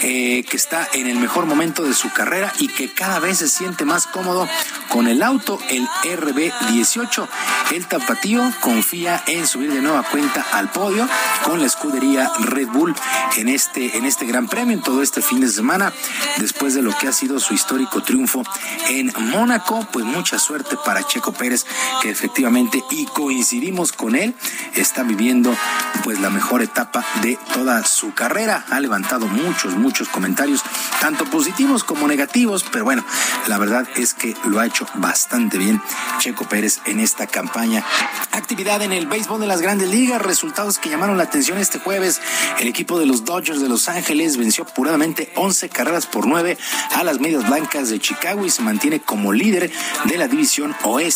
eh, 0.03 0.45
que 0.49 0.57
está 0.57 0.89
en 0.93 1.07
el 1.07 1.17
mejor 1.17 1.47
momento 1.47 1.85
de 1.85 1.95
su 1.95 2.13
carrera 2.13 2.53
y 2.59 2.69
que 2.69 2.93
cada 2.93 3.21
vez 3.21 3.39
se 3.39 3.49
siente 3.49 3.85
más 3.85 4.07
cómodo 4.07 4.49
con 4.89 5.07
el 5.07 5.23
auto, 5.23 5.59
el 5.71 5.87
RB18. 5.87 7.29
El 7.73 7.87
tapatío 7.87 8.43
confía 8.61 9.23
en 9.27 9.47
subir 9.47 9.73
de 9.73 9.81
nueva 9.81 10.03
cuenta 10.03 10.45
al 10.53 10.71
podio 10.71 11.09
con 11.45 11.61
la 11.61 11.67
escudería 11.67 12.31
Red 12.41 12.69
Bull 12.69 12.95
en 13.37 13.49
este, 13.49 13.97
en 13.97 14.05
este 14.05 14.27
Gran 14.27 14.49
Premio, 14.49 14.75
en 14.75 14.83
todo 14.83 15.03
este 15.03 15.23
fin 15.23 15.41
de 15.41 15.49
semana, 15.49 15.93
después 16.39 16.75
de 16.75 16.83
lo 16.83 16.97
que 16.99 17.09
ha 17.09 17.13
sido 17.13 17.39
su 17.39 17.55
histórico 17.55 18.03
triunfo 18.03 18.43
en 18.89 19.13
Mónaco. 19.17 19.87
Pues 19.93 20.05
mucha 20.05 20.39
suerte 20.39 20.77
para 20.85 21.07
Checo 21.07 21.22
Pérez, 21.31 21.67
que 22.01 22.11
efectivamente, 22.11 22.83
y 22.91 23.05
coincidimos 23.07 23.93
con 23.93 24.17
él, 24.17 24.35
está 24.75 25.05
viviendo 25.05 25.55
pues 26.03 26.19
la 26.19 26.31
mejor 26.31 26.63
etapa 26.63 27.05
de 27.21 27.39
toda 27.55 27.85
su 27.85 28.15
carrera. 28.15 28.65
Ha 28.71 28.81
levantado 28.81 29.29
muchos, 29.29 29.75
muchos 29.75 30.09
comentarios, 30.09 30.63
tanto 31.01 31.25
positivos 31.27 31.85
como 31.85 32.09
negativos, 32.09 32.65
pero 32.73 32.85
bueno, 32.85 33.05
la 33.47 33.59
verdad 33.59 33.87
es 33.95 34.15
que 34.15 34.35
lo 34.47 34.59
ha 34.59 34.67
hecho 34.67 34.87
bastante 34.95 35.59
bien 35.59 35.81
Checo 36.19 36.49
Pérez 36.49 36.81
en 36.87 36.99
esta 36.99 37.27
campaña. 37.27 37.85
Actividad 38.33 38.83
en 38.83 38.93
el 38.93 39.07
béisbol 39.07 39.41
de 39.41 39.47
las 39.47 39.61
grandes 39.61 39.89
ligas, 39.89 40.21
resultados 40.21 40.79
que 40.79 40.91
llamaron 40.91 41.19
la 41.19 41.25
atención 41.25 41.59
este 41.59 41.79
jueves. 41.79 42.21
El 42.59 42.69
equipo 42.69 42.99
de 42.99 43.07
los 43.07 43.25
Dodgers 43.25 43.61
de 43.61 43.69
Los 43.69 43.89
Ángeles 43.89 44.37
venció 44.37 44.65
puradamente 44.65 45.33
11 45.37 45.69
carreras 45.69 46.07
por 46.07 46.27
9 46.27 46.57
a 46.97 47.05
las 47.05 47.21
medias 47.21 47.47
blancas 47.47 47.91
de 47.91 48.01
Chicago 48.01 48.45
y 48.47 48.51
se 48.51 48.63
mantiene 48.63 49.01
como 49.01 49.33
líder 49.33 49.71
de 50.05 50.17
la 50.17 50.29
división 50.29 50.75
oeste 50.85 51.12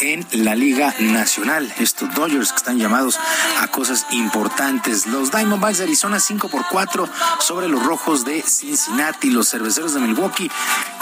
en 0.00 0.24
la 0.30 0.54
Liga 0.54 0.94
Nacional. 1.00 1.72
Estos 1.80 2.14
Dodgers 2.14 2.52
que 2.52 2.58
están 2.58 2.78
llamados 2.78 3.18
a 3.60 3.66
cosas 3.66 4.06
importantes. 4.12 5.08
Los 5.08 5.32
Diamondbacks 5.32 5.78
de 5.78 5.84
Arizona 5.84 6.20
5 6.20 6.48
por 6.48 6.64
4 6.70 7.08
sobre 7.40 7.68
los 7.68 7.82
Rojos 7.82 8.24
de 8.24 8.42
Cincinnati. 8.42 9.30
Los 9.30 9.50
Cerveceros 9.50 9.92
de 9.94 10.00
Milwaukee 10.00 10.48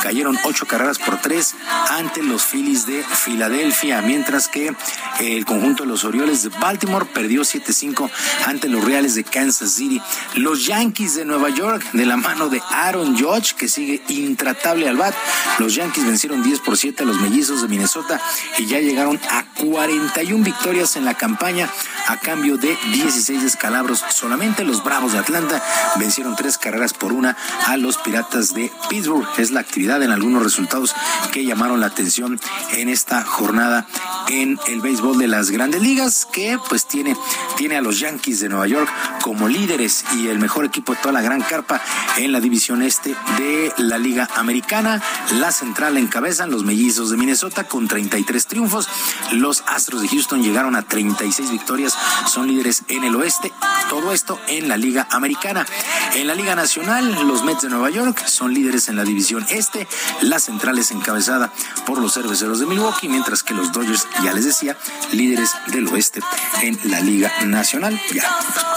cayeron 0.02 0.38
ocho 0.44 0.66
carreras 0.66 0.98
por 0.98 1.20
tres 1.20 1.54
ante 1.90 2.22
los 2.22 2.44
Phillies 2.44 2.86
de 2.86 3.04
Filadelfia, 3.04 4.00
mientras 4.00 4.48
que 4.48 4.74
el 5.20 5.44
conjunto 5.44 5.82
de 5.82 5.90
los 5.90 6.04
Orioles 6.04 6.42
de 6.42 6.48
Baltimore 6.48 7.04
perdió 7.04 7.42
7-5 7.42 8.10
ante 8.46 8.68
los 8.68 8.82
Reales 8.82 9.14
de 9.14 9.24
Kansas 9.24 9.72
City. 9.72 10.00
Los 10.36 10.64
Yankees 10.66 11.16
de 11.16 11.26
Nueva 11.26 11.50
York, 11.50 11.84
de 11.92 12.06
la 12.06 12.16
mano 12.16 12.48
de 12.48 12.62
Aaron 12.70 13.14
Judge, 13.18 13.54
que 13.56 13.68
sigue 13.68 14.02
intratable 14.08 14.88
al 14.88 14.96
bat, 14.96 15.14
los 15.58 15.74
Yankees 15.74 16.06
vencieron 16.06 16.42
10 16.42 16.60
por 16.60 16.78
7 16.78 17.02
a 17.02 17.06
los 17.06 17.20
mellizos 17.20 17.60
de 17.60 17.68
Minnesota 17.68 18.21
y 18.58 18.66
ya 18.66 18.80
llegaron 18.80 19.20
a 19.30 19.44
41 19.54 20.44
victorias 20.44 20.96
en 20.96 21.04
la 21.04 21.14
campaña 21.14 21.68
a 22.08 22.16
cambio 22.18 22.56
de 22.56 22.76
16 22.92 23.42
descalabros. 23.42 24.04
Solamente 24.10 24.64
los 24.64 24.82
Bravos 24.82 25.12
de 25.12 25.18
Atlanta 25.18 25.62
vencieron 25.96 26.36
tres 26.36 26.58
carreras 26.58 26.92
por 26.94 27.12
una 27.12 27.36
a 27.66 27.76
los 27.76 27.98
Piratas 27.98 28.54
de 28.54 28.70
Pittsburgh. 28.88 29.26
Es 29.38 29.50
la 29.50 29.60
actividad 29.60 30.02
en 30.02 30.10
algunos 30.10 30.42
resultados 30.42 30.94
que 31.32 31.44
llamaron 31.44 31.80
la 31.80 31.86
atención 31.86 32.40
en 32.72 32.88
esta 32.88 33.22
jornada 33.24 33.86
en 34.28 34.58
el 34.66 34.80
béisbol 34.80 35.18
de 35.18 35.28
las 35.28 35.50
grandes 35.50 35.82
ligas, 35.82 36.26
que 36.32 36.58
pues 36.68 36.86
tiene, 36.86 37.16
tiene 37.56 37.76
a 37.76 37.82
los 37.82 37.98
Yankees 38.00 38.40
de 38.40 38.48
Nueva 38.48 38.66
York 38.66 38.88
como 39.22 39.48
líderes 39.48 40.04
y 40.16 40.28
el 40.28 40.38
mejor 40.38 40.64
equipo 40.64 40.94
de 40.94 41.00
toda 41.00 41.12
la 41.12 41.22
gran 41.22 41.40
carpa 41.42 41.80
en 42.16 42.32
la 42.32 42.40
división 42.40 42.82
este 42.82 43.14
de 43.38 43.72
la 43.78 43.98
Liga 43.98 44.28
Americana. 44.36 45.02
La 45.38 45.52
central 45.52 45.96
encabezan 45.96 46.50
los 46.50 46.64
mellizos 46.64 47.10
de 47.10 47.16
Minnesota 47.16 47.64
con 47.64 47.88
33 48.12 48.46
triunfos. 48.46 48.88
Los 49.32 49.64
Astros 49.66 50.02
de 50.02 50.08
Houston 50.08 50.42
llegaron 50.42 50.76
a 50.76 50.82
36 50.82 51.50
victorias, 51.50 51.96
son 52.26 52.46
líderes 52.46 52.82
en 52.88 53.04
el 53.04 53.16
oeste. 53.16 53.50
Todo 53.88 54.12
esto 54.12 54.38
en 54.48 54.68
la 54.68 54.76
Liga 54.76 55.08
Americana. 55.10 55.66
En 56.14 56.26
la 56.26 56.34
Liga 56.34 56.54
Nacional, 56.54 57.26
los 57.26 57.42
Mets 57.42 57.62
de 57.62 57.70
Nueva 57.70 57.88
York 57.88 58.22
son 58.26 58.52
líderes 58.52 58.88
en 58.88 58.96
la 58.96 59.04
división 59.04 59.46
este. 59.48 59.88
La 60.20 60.38
central 60.40 60.78
es 60.78 60.90
encabezada 60.90 61.50
por 61.86 61.98
los 61.98 62.12
cerveceros 62.12 62.60
de 62.60 62.66
Milwaukee, 62.66 63.08
mientras 63.08 63.42
que 63.42 63.54
los 63.54 63.72
Dodgers, 63.72 64.06
ya 64.22 64.34
les 64.34 64.44
decía, 64.44 64.76
líderes 65.12 65.50
del 65.68 65.88
oeste 65.88 66.20
en 66.60 66.78
la 66.84 67.00
Liga 67.00 67.32
Nacional. 67.46 67.98
Ya 68.12 68.28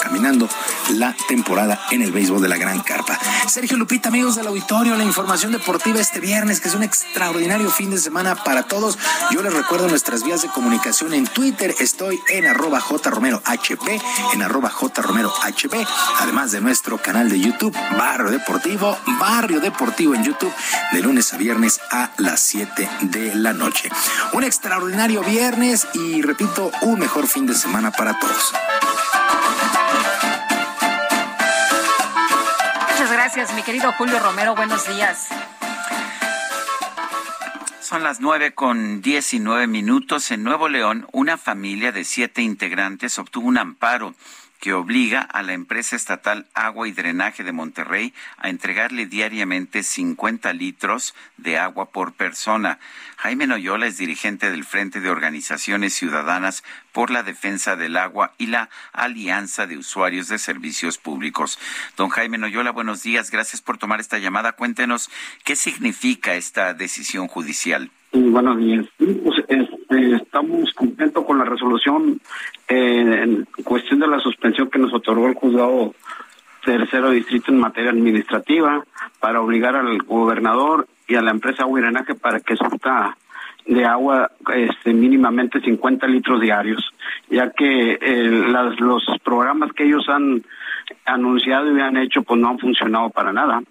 caminando 0.06 0.48
la 0.94 1.16
temporada 1.28 1.82
en 1.90 2.04
el 2.04 2.12
béisbol 2.12 2.40
de 2.40 2.48
la 2.48 2.58
Gran 2.58 2.80
Carpa. 2.82 3.18
Sergio 3.50 3.76
Lupita, 3.76 4.10
amigos 4.10 4.36
del 4.36 4.46
auditorio, 4.46 4.96
la 4.96 5.04
información 5.04 5.52
deportiva 5.52 6.00
este 6.00 6.20
viernes, 6.20 6.62
que 6.62 6.68
es 6.68 6.76
un 6.76 6.84
extraordinario 6.84 7.72
fin 7.72 7.90
de 7.90 7.98
semana 7.98 8.36
para 8.36 8.64
todos. 8.68 9.00
Yo 9.32 9.42
les 9.42 9.54
recuerdo 9.54 9.88
nuestras 9.88 10.24
vías 10.24 10.42
de 10.42 10.50
comunicación 10.50 11.14
en 11.14 11.28
Twitter. 11.28 11.74
Estoy 11.80 12.22
en 12.30 12.46
arroba 12.46 12.80
jromerohp, 12.80 13.88
en 14.34 14.42
arroba 14.42 14.70
jromerohp, 14.70 15.88
además 16.20 16.52
de 16.52 16.62
nuestro 16.62 16.98
canal 16.98 17.30
de 17.30 17.40
YouTube, 17.40 17.76
Barrio 17.98 18.32
Deportivo, 18.32 18.98
Barrio 19.20 19.60
Deportivo 19.60 20.16
en 20.16 20.24
YouTube, 20.24 20.54
de 20.92 21.02
lunes 21.02 21.34
a 21.34 21.38
viernes 21.38 21.80
a 21.92 22.12
las 22.18 22.40
7 22.42 22.90
de 23.02 23.36
la 23.36 23.54
noche. 23.54 23.90
Un 24.34 24.44
extraordinario 24.44 25.22
viernes 25.24 25.88
y, 25.94 26.22
repito, 26.22 26.72
un 26.82 27.00
mejor 27.00 27.28
fin 27.28 27.46
de 27.48 27.56
semana 27.56 27.92
para 27.92 28.18
todos. 28.20 28.54
Muchas 32.92 33.12
gracias, 33.12 33.54
mi 33.54 33.64
querido 33.64 33.92
Julio 33.94 34.20
Romero. 34.20 34.56
Buenos 34.56 34.88
días. 34.88 35.28
Son 37.86 38.02
las 38.02 38.20
nueve 38.20 38.56
con 38.56 39.04
diecinueve 39.04 39.68
minutos. 39.68 40.32
En 40.32 40.44
Nuevo 40.44 40.70
León, 40.70 41.06
una 41.12 41.38
familia 41.38 41.92
de 41.92 42.04
siete 42.04 42.42
integrantes 42.42 43.20
obtuvo 43.20 43.48
un 43.48 43.60
amparo 43.60 44.16
que 44.66 44.74
obliga 44.74 45.22
a 45.22 45.44
la 45.44 45.54
empresa 45.54 45.96
estatal 45.96 46.48
Agua 46.56 46.88
y 46.88 46.92
Drenaje 46.92 47.44
de 47.44 47.52
Monterrey 47.52 48.16
a 48.40 48.50
entregarle 48.50 49.06
diariamente 49.06 49.84
50 49.84 50.52
litros 50.54 51.14
de 51.38 51.60
agua 51.60 51.92
por 51.92 52.14
persona. 52.14 52.80
Jaime 53.18 53.46
Noyola 53.46 53.86
es 53.86 54.00
dirigente 54.00 54.50
del 54.50 54.64
Frente 54.64 55.02
de 55.02 55.12
Organizaciones 55.12 55.94
Ciudadanas 55.94 56.64
por 56.94 57.12
la 57.12 57.22
Defensa 57.22 57.76
del 57.76 57.96
Agua 57.96 58.34
y 58.40 58.48
la 58.48 58.72
Alianza 58.92 59.68
de 59.68 59.78
Usuarios 59.78 60.30
de 60.30 60.40
Servicios 60.40 60.98
Públicos. 60.98 61.60
Don 61.96 62.10
Jaime 62.10 62.40
Noyola, 62.40 62.72
buenos 62.72 63.04
días. 63.04 63.30
Gracias 63.30 63.62
por 63.62 63.78
tomar 63.78 64.00
esta 64.00 64.18
llamada. 64.18 64.54
Cuéntenos 64.54 65.12
qué 65.44 65.56
significa 65.56 66.34
esta 66.34 66.74
decisión 66.74 67.28
judicial. 67.28 67.92
Buenos 68.14 68.58
días. 68.58 68.86
Pues, 68.98 69.46
este, 69.48 70.16
estamos 70.16 70.74
contentos 70.74 71.24
con 71.24 71.38
la 71.38 71.46
resolución 71.46 72.20
en 72.68 73.48
cuestión 73.64 74.00
de 74.00 74.08
la 74.08 74.20
suspensión 74.20 74.70
que 74.70 74.80
nos 74.80 74.94
otorgó 74.94 75.28
el 75.28 75.36
juzgado 75.36 75.94
tercero 76.64 77.12
distrito 77.12 77.52
en 77.52 77.60
materia 77.60 77.92
administrativa 77.92 78.84
para 79.20 79.42
obligar 79.42 79.76
al 79.76 80.00
gobernador 80.00 80.88
y 81.08 81.16
a 81.16 81.22
la 81.22 81.32
empresa 81.32 81.66
Huirenaje 81.66 82.16
para 82.16 82.40
que 82.40 82.56
surta 82.56 83.16
de 83.66 83.86
agua 83.86 84.32
este, 84.54 84.94
mínimamente 84.94 85.60
50 85.60 86.08
litros 86.08 86.42
diarios, 86.42 86.84
ya 87.30 87.52
que 87.52 87.98
los 88.80 89.04
programas 89.24 89.72
que 89.74 89.86
ellos 89.86 90.08
han 90.10 90.44
anunciado 91.06 91.76
y 91.76 91.82
han 91.82 91.98
hecho 91.98 92.24
pues 92.24 92.40
no 92.40 92.50
han 92.50 92.60
funcionado 92.60 93.10
para 93.10 93.34
nada, 93.34 93.62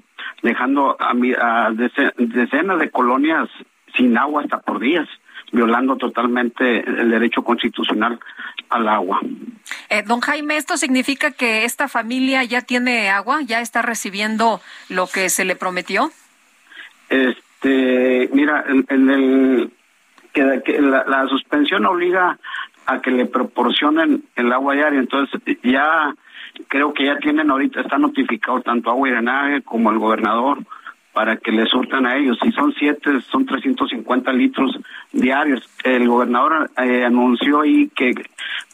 dejando 0.43 0.97
a, 0.99 1.11
a 1.11 1.71
decenas 1.73 2.79
de 2.79 2.91
colonias 2.91 3.49
sin 3.97 4.19
agua 4.19 4.43
hasta 4.43 4.59
por 4.59 4.81
días, 4.81 5.09
violando 5.53 5.97
totalmente 5.97 6.81
el 6.81 7.11
derecho 7.11 7.43
constitucional 7.43 8.19
al 8.69 8.89
agua. 8.89 9.21
Eh, 9.89 10.03
don 10.07 10.21
Jaime, 10.21 10.57
¿esto 10.57 10.77
significa 10.77 11.31
que 11.31 11.65
esta 11.65 11.89
familia 11.89 12.45
ya 12.45 12.63
tiene 12.63 13.11
agua? 13.11 13.41
¿Ya 13.43 13.61
está 13.61 13.83
recibiendo 13.83 14.61
lo 14.89 15.07
que 15.07 15.29
se 15.29 15.45
le 15.45 15.57
prometió? 15.57 16.11
Este, 17.09 18.29
mira, 18.33 18.65
en, 18.69 19.11
el 19.11 19.71
que, 20.33 20.81
la, 20.81 21.05
la, 21.07 21.27
suspensión 21.29 21.87
obliga 21.87 22.39
a 22.87 23.01
que 23.01 23.11
le 23.11 23.27
proporcionen 23.27 24.25
el 24.37 24.53
agua 24.53 24.75
diaria, 24.75 24.99
entonces 24.99 25.41
ya 25.63 26.15
creo 26.69 26.93
que 26.93 27.07
ya 27.07 27.19
tienen 27.19 27.51
ahorita, 27.51 27.81
está 27.81 27.99
notificado 27.99 28.61
tanto 28.61 28.91
agua 28.91 29.09
y 29.09 29.13
drenaje 29.13 29.63
como 29.63 29.91
el 29.91 29.99
gobernador 29.99 30.59
para 31.15 31.37
que 31.37 31.53
le 31.53 31.65
surtan 31.67 32.07
a 32.07 32.17
ellos. 32.17 32.37
Si 32.43 32.51
son 32.53 32.75
siete, 32.77 33.21
son 33.31 33.47
350 33.47 34.33
litros 34.33 34.77
diarios. 35.13 35.63
El 35.85 36.09
gobernador 36.09 36.71
eh, 36.77 37.05
anunció 37.05 37.61
ahí 37.61 37.89
que 37.95 38.13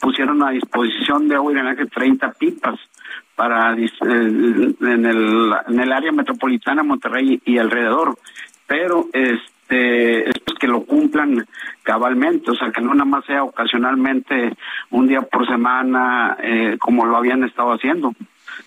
pusieron 0.01 0.43
a 0.43 0.51
disposición 0.51 1.29
de 1.29 1.37
agua 1.37 1.53
y 1.53 1.55
drenaje 1.55 1.87
30 1.87 2.33
pipas 2.33 2.81
para 3.37 3.75
eh, 3.75 3.89
en 4.01 5.07
el, 5.07 5.53
en 5.69 5.81
el 5.81 5.93
área 5.93 6.13
metropolitana 6.13 6.83
Monterrey 6.83 7.41
y 7.45 7.59
alrededor. 7.59 8.17
Pero 8.67 9.07
este 9.13 10.31
es 10.31 10.59
que 10.59 10.67
lo 10.67 10.85
cumplan 10.85 11.47
cabalmente, 11.83 12.51
o 12.51 12.55
sea, 12.55 12.71
que 12.71 12.81
no 12.81 12.95
nada 12.95 13.05
más 13.05 13.25
sea 13.25 13.45
ocasionalmente 13.45 14.57
un 14.91 15.09
día 15.09 15.23
por 15.23 15.47
semana 15.47 16.37
eh, 16.43 16.77
como 16.79 17.05
lo 17.05 17.17
habían 17.17 17.45
estado 17.45 17.73
haciendo. 17.73 18.15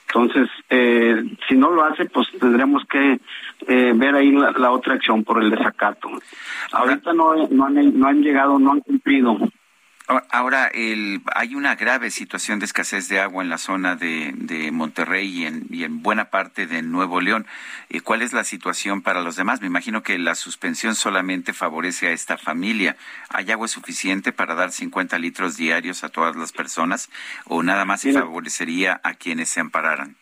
Entonces, 0.07 0.49
eh, 0.69 1.23
si 1.47 1.55
no 1.55 1.71
lo 1.71 1.83
hace, 1.83 2.05
pues 2.05 2.27
tendremos 2.39 2.83
que 2.85 3.19
eh, 3.67 3.93
ver 3.95 4.15
ahí 4.15 4.31
la, 4.31 4.71
otra 4.71 4.95
acción 4.95 5.23
por 5.23 5.41
el 5.41 5.49
desacato. 5.49 6.09
Ahorita 6.71 7.13
no, 7.13 7.47
no, 7.47 7.65
han, 7.65 7.99
no 7.99 8.07
han 8.07 8.21
llegado, 8.21 8.59
no 8.59 8.73
han 8.73 8.81
cumplido. 8.81 9.37
Ahora, 10.07 10.67
el, 10.67 11.21
hay 11.33 11.55
una 11.55 11.75
grave 11.75 12.11
situación 12.11 12.59
de 12.59 12.65
escasez 12.65 13.07
de 13.07 13.21
agua 13.21 13.41
en 13.41 13.49
la 13.49 13.57
zona 13.57 13.95
de, 13.95 14.69
Monterrey 14.73 15.27
y 15.29 15.45
en, 15.45 15.65
y 15.69 15.85
en, 15.85 16.03
buena 16.03 16.25
parte 16.25 16.67
de 16.67 16.81
Nuevo 16.81 17.21
León. 17.21 17.47
Eh, 17.89 18.01
¿Cuál 18.01 18.21
es 18.21 18.33
la 18.33 18.43
situación 18.43 19.01
para 19.01 19.21
los 19.21 19.37
demás? 19.37 19.61
Me 19.61 19.67
imagino 19.67 20.03
que 20.03 20.19
la 20.19 20.35
suspensión 20.35 20.95
solamente 20.95 21.53
favorece 21.53 22.07
a 22.07 22.11
esta 22.11 22.37
familia. 22.37 22.97
¿Hay 23.29 23.49
agua 23.51 23.69
suficiente 23.69 24.33
para 24.33 24.55
dar 24.55 24.73
50 24.73 25.17
litros 25.19 25.55
diarios 25.55 26.03
a 26.03 26.09
todas 26.09 26.35
las 26.35 26.51
personas 26.51 27.09
o 27.45 27.63
nada 27.63 27.85
más 27.85 28.01
se 28.01 28.11
favorecería 28.11 28.99
a 29.03 29.13
quienes 29.13 29.49
se 29.49 29.61
ampararan? 29.61 30.17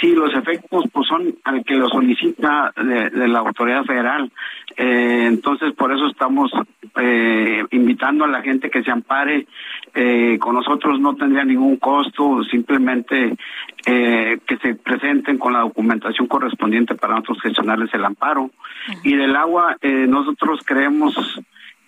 Sí, 0.00 0.14
los 0.14 0.34
efectos 0.34 0.84
pues 0.92 1.06
son 1.08 1.36
al 1.44 1.64
que 1.64 1.74
lo 1.74 1.88
solicita 1.88 2.72
de, 2.76 3.28
la 3.28 3.38
autoridad 3.38 3.84
federal. 3.84 4.30
Eh, 4.76 5.24
entonces, 5.26 5.72
por 5.72 5.90
eso 5.92 6.06
estamos 6.06 6.50
eh, 7.00 7.64
invitando 7.70 8.24
a 8.24 8.28
la 8.28 8.42
gente 8.42 8.68
que 8.68 8.82
se 8.82 8.90
ampare. 8.90 9.46
Eh, 9.94 10.38
con 10.38 10.54
nosotros 10.54 11.00
no 11.00 11.14
tendría 11.14 11.44
ningún 11.44 11.76
costo, 11.76 12.42
simplemente 12.44 13.36
que 13.86 14.58
se 14.60 14.74
presenten 14.74 15.38
con 15.38 15.52
la 15.52 15.60
documentación 15.60 16.26
correspondiente 16.26 16.96
para 16.96 17.14
nosotros 17.14 17.40
gestionarles 17.40 17.94
el 17.94 18.04
amparo. 18.04 18.50
Y 19.04 19.14
del 19.14 19.36
agua, 19.36 19.76
nosotros 19.80 20.58
creemos 20.66 21.14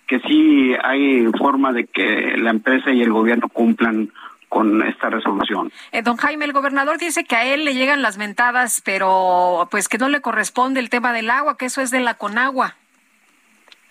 que 0.07 0.21
sí 0.21 0.73
hay 0.81 1.25
forma 1.37 1.73
de 1.73 1.87
que 1.87 2.37
la 2.37 2.51
empresa 2.51 2.91
y 2.91 3.01
el 3.01 3.11
gobierno 3.11 3.49
cumplan 3.49 4.11
con 4.49 4.81
esta 4.83 5.09
resolución. 5.09 5.71
Eh, 5.91 6.01
don 6.01 6.17
Jaime, 6.17 6.45
el 6.45 6.53
gobernador 6.53 6.97
dice 6.97 7.23
que 7.23 7.35
a 7.35 7.45
él 7.45 7.63
le 7.63 7.75
llegan 7.75 8.01
las 8.01 8.17
mentadas, 8.17 8.81
pero 8.83 9.67
pues 9.71 9.87
que 9.87 9.97
no 9.97 10.09
le 10.09 10.21
corresponde 10.21 10.79
el 10.79 10.89
tema 10.89 11.13
del 11.13 11.29
agua, 11.29 11.57
que 11.57 11.65
eso 11.65 11.81
es 11.81 11.91
de 11.91 12.01
la 12.01 12.15
Conagua. 12.15 12.75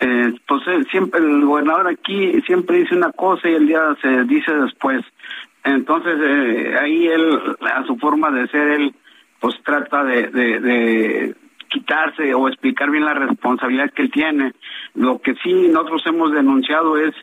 Eh, 0.01 0.33
pues 0.47 0.61
eh, 0.67 0.85
siempre 0.91 1.19
el 1.19 1.43
gobernador 1.43 1.87
aquí 1.87 2.41
siempre 2.45 2.77
dice 2.77 2.95
una 2.95 3.11
cosa 3.11 3.49
y 3.49 3.53
el 3.53 3.67
día 3.67 3.97
se 4.01 4.23
dice 4.23 4.53
después. 4.53 5.03
Entonces 5.63 6.15
eh, 6.21 6.75
ahí 6.79 7.07
él, 7.07 7.57
a 7.61 7.83
su 7.85 7.97
forma 7.97 8.31
de 8.31 8.47
ser, 8.47 8.67
él 8.79 8.95
pues 9.41 9.55
trata 9.63 10.03
de, 10.03 10.27
de, 10.29 11.35
quitarse 11.69 12.33
o 12.33 12.47
explicar 12.47 12.89
bien 12.89 13.05
la 13.05 13.13
responsabilidad 13.13 13.91
que 13.91 14.03
él 14.03 14.11
tiene. 14.11 14.53
Lo 14.95 15.19
que 15.19 15.35
sí 15.43 15.67
nosotros 15.69 16.01
hemos 16.05 16.31
denunciado 16.31 16.97
es, 16.97 17.13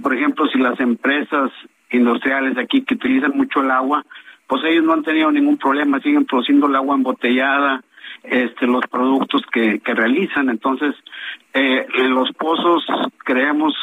por 0.00 0.14
ejemplo, 0.14 0.46
si 0.46 0.58
las 0.58 0.78
empresas 0.80 1.50
industriales 1.92 2.54
de 2.54 2.62
aquí 2.62 2.82
que 2.82 2.94
utilizan 2.94 3.36
mucho 3.36 3.60
el 3.60 3.70
agua, 3.70 4.04
pues 4.46 4.62
ellos 4.64 4.84
no 4.84 4.92
han 4.92 5.02
tenido 5.02 5.30
ningún 5.30 5.56
problema, 5.56 6.00
siguen 6.00 6.26
produciendo 6.26 6.66
el 6.66 6.76
agua 6.76 6.96
embotellada, 6.96 7.82
este, 8.22 8.66
los 8.66 8.86
productos 8.86 9.42
que, 9.52 9.80
que 9.80 9.94
realizan. 9.94 10.50
Entonces, 10.50 10.94
eh, 11.54 11.86
en 11.94 12.14
los 12.14 12.32
pozos 12.32 12.84
creemos 13.24 13.74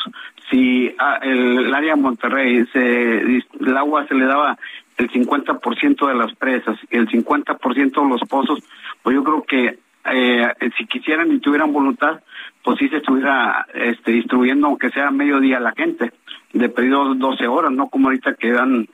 si 0.50 0.94
ah, 0.98 1.20
el, 1.22 1.74
área 1.74 1.96
de 1.96 2.02
Monterrey 2.02 2.66
se, 2.74 3.20
el 3.20 3.78
agua 3.78 4.08
se 4.08 4.16
le 4.16 4.26
daba 4.26 4.58
el 4.98 5.10
50% 5.10 6.08
de 6.08 6.16
las 6.16 6.34
presas 6.36 6.78
y 6.90 6.98
el 6.98 7.08
50% 7.08 8.04
de 8.04 8.10
los 8.10 8.22
pozos, 8.28 8.60
pues 9.02 9.16
yo 9.16 9.24
creo 9.24 9.44
que 9.44 9.80
eh, 10.06 10.48
si 10.78 10.86
quisieran 10.86 11.32
y 11.32 11.40
tuvieran 11.40 11.74
voluntad, 11.74 12.22
pues 12.64 12.78
sí 12.80 12.90
se 12.90 12.98
estuviera 12.98 13.66
este, 13.74 14.12
distribuyendo, 14.12 14.68
aunque 14.68 14.90
sea 14.92 15.12
mediodía 15.12 15.58
a 15.58 15.62
la 15.62 15.72
gente, 15.72 16.12
de 16.54 16.70
pedido 16.70 17.16
12 17.16 17.48
horas, 17.48 17.72
no 17.72 17.90
como 17.90 18.08
ahorita 18.08 18.34
quedan 18.36 18.88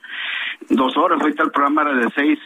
dos 0.68 0.96
horas. 0.96 1.20
Ahorita 1.20 1.44
el 1.44 1.50
programa 1.50 1.82
era 1.82 1.94
de 1.94 2.08
6 2.14 2.38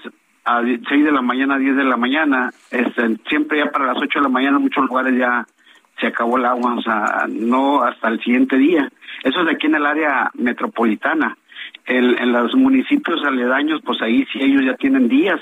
a 0.45 0.63
6 0.63 1.05
de 1.05 1.13
la 1.13 1.23
mañana 1.23 1.57
a 1.57 1.59
10 1.59 1.77
de 1.77 1.85
la 1.85 1.97
mañana. 1.97 2.51
Este, 2.71 3.17
siempre 3.29 3.59
ya 3.59 3.71
para 3.71 3.87
las 3.87 3.99
8 3.99 4.19
de 4.19 4.23
la 4.23 4.29
mañana 4.29 4.57
en 4.57 4.63
muchos 4.63 4.85
lugares 4.85 5.17
ya 5.19 5.47
se 6.01 6.07
acabó 6.07 6.39
el 6.39 6.47
agua, 6.47 6.75
o 6.75 6.83
sea, 6.83 7.27
no 7.29 7.83
hasta 7.83 8.09
el 8.09 8.21
siguiente 8.21 8.57
día. 8.57 8.91
Eso 9.23 9.43
es 9.43 9.49
aquí 9.49 9.67
en 9.67 9.75
el 9.75 9.87
área 9.87 10.31
metropolitana. 10.35 11.37
El, 11.85 12.19
en 12.19 12.33
los 12.33 12.55
municipios 12.55 13.23
aledaños, 13.25 13.81
pues 13.85 14.01
ahí 14.01 14.27
sí 14.33 14.39
ellos 14.41 14.63
ya 14.65 14.75
tienen 14.77 15.09
días. 15.09 15.41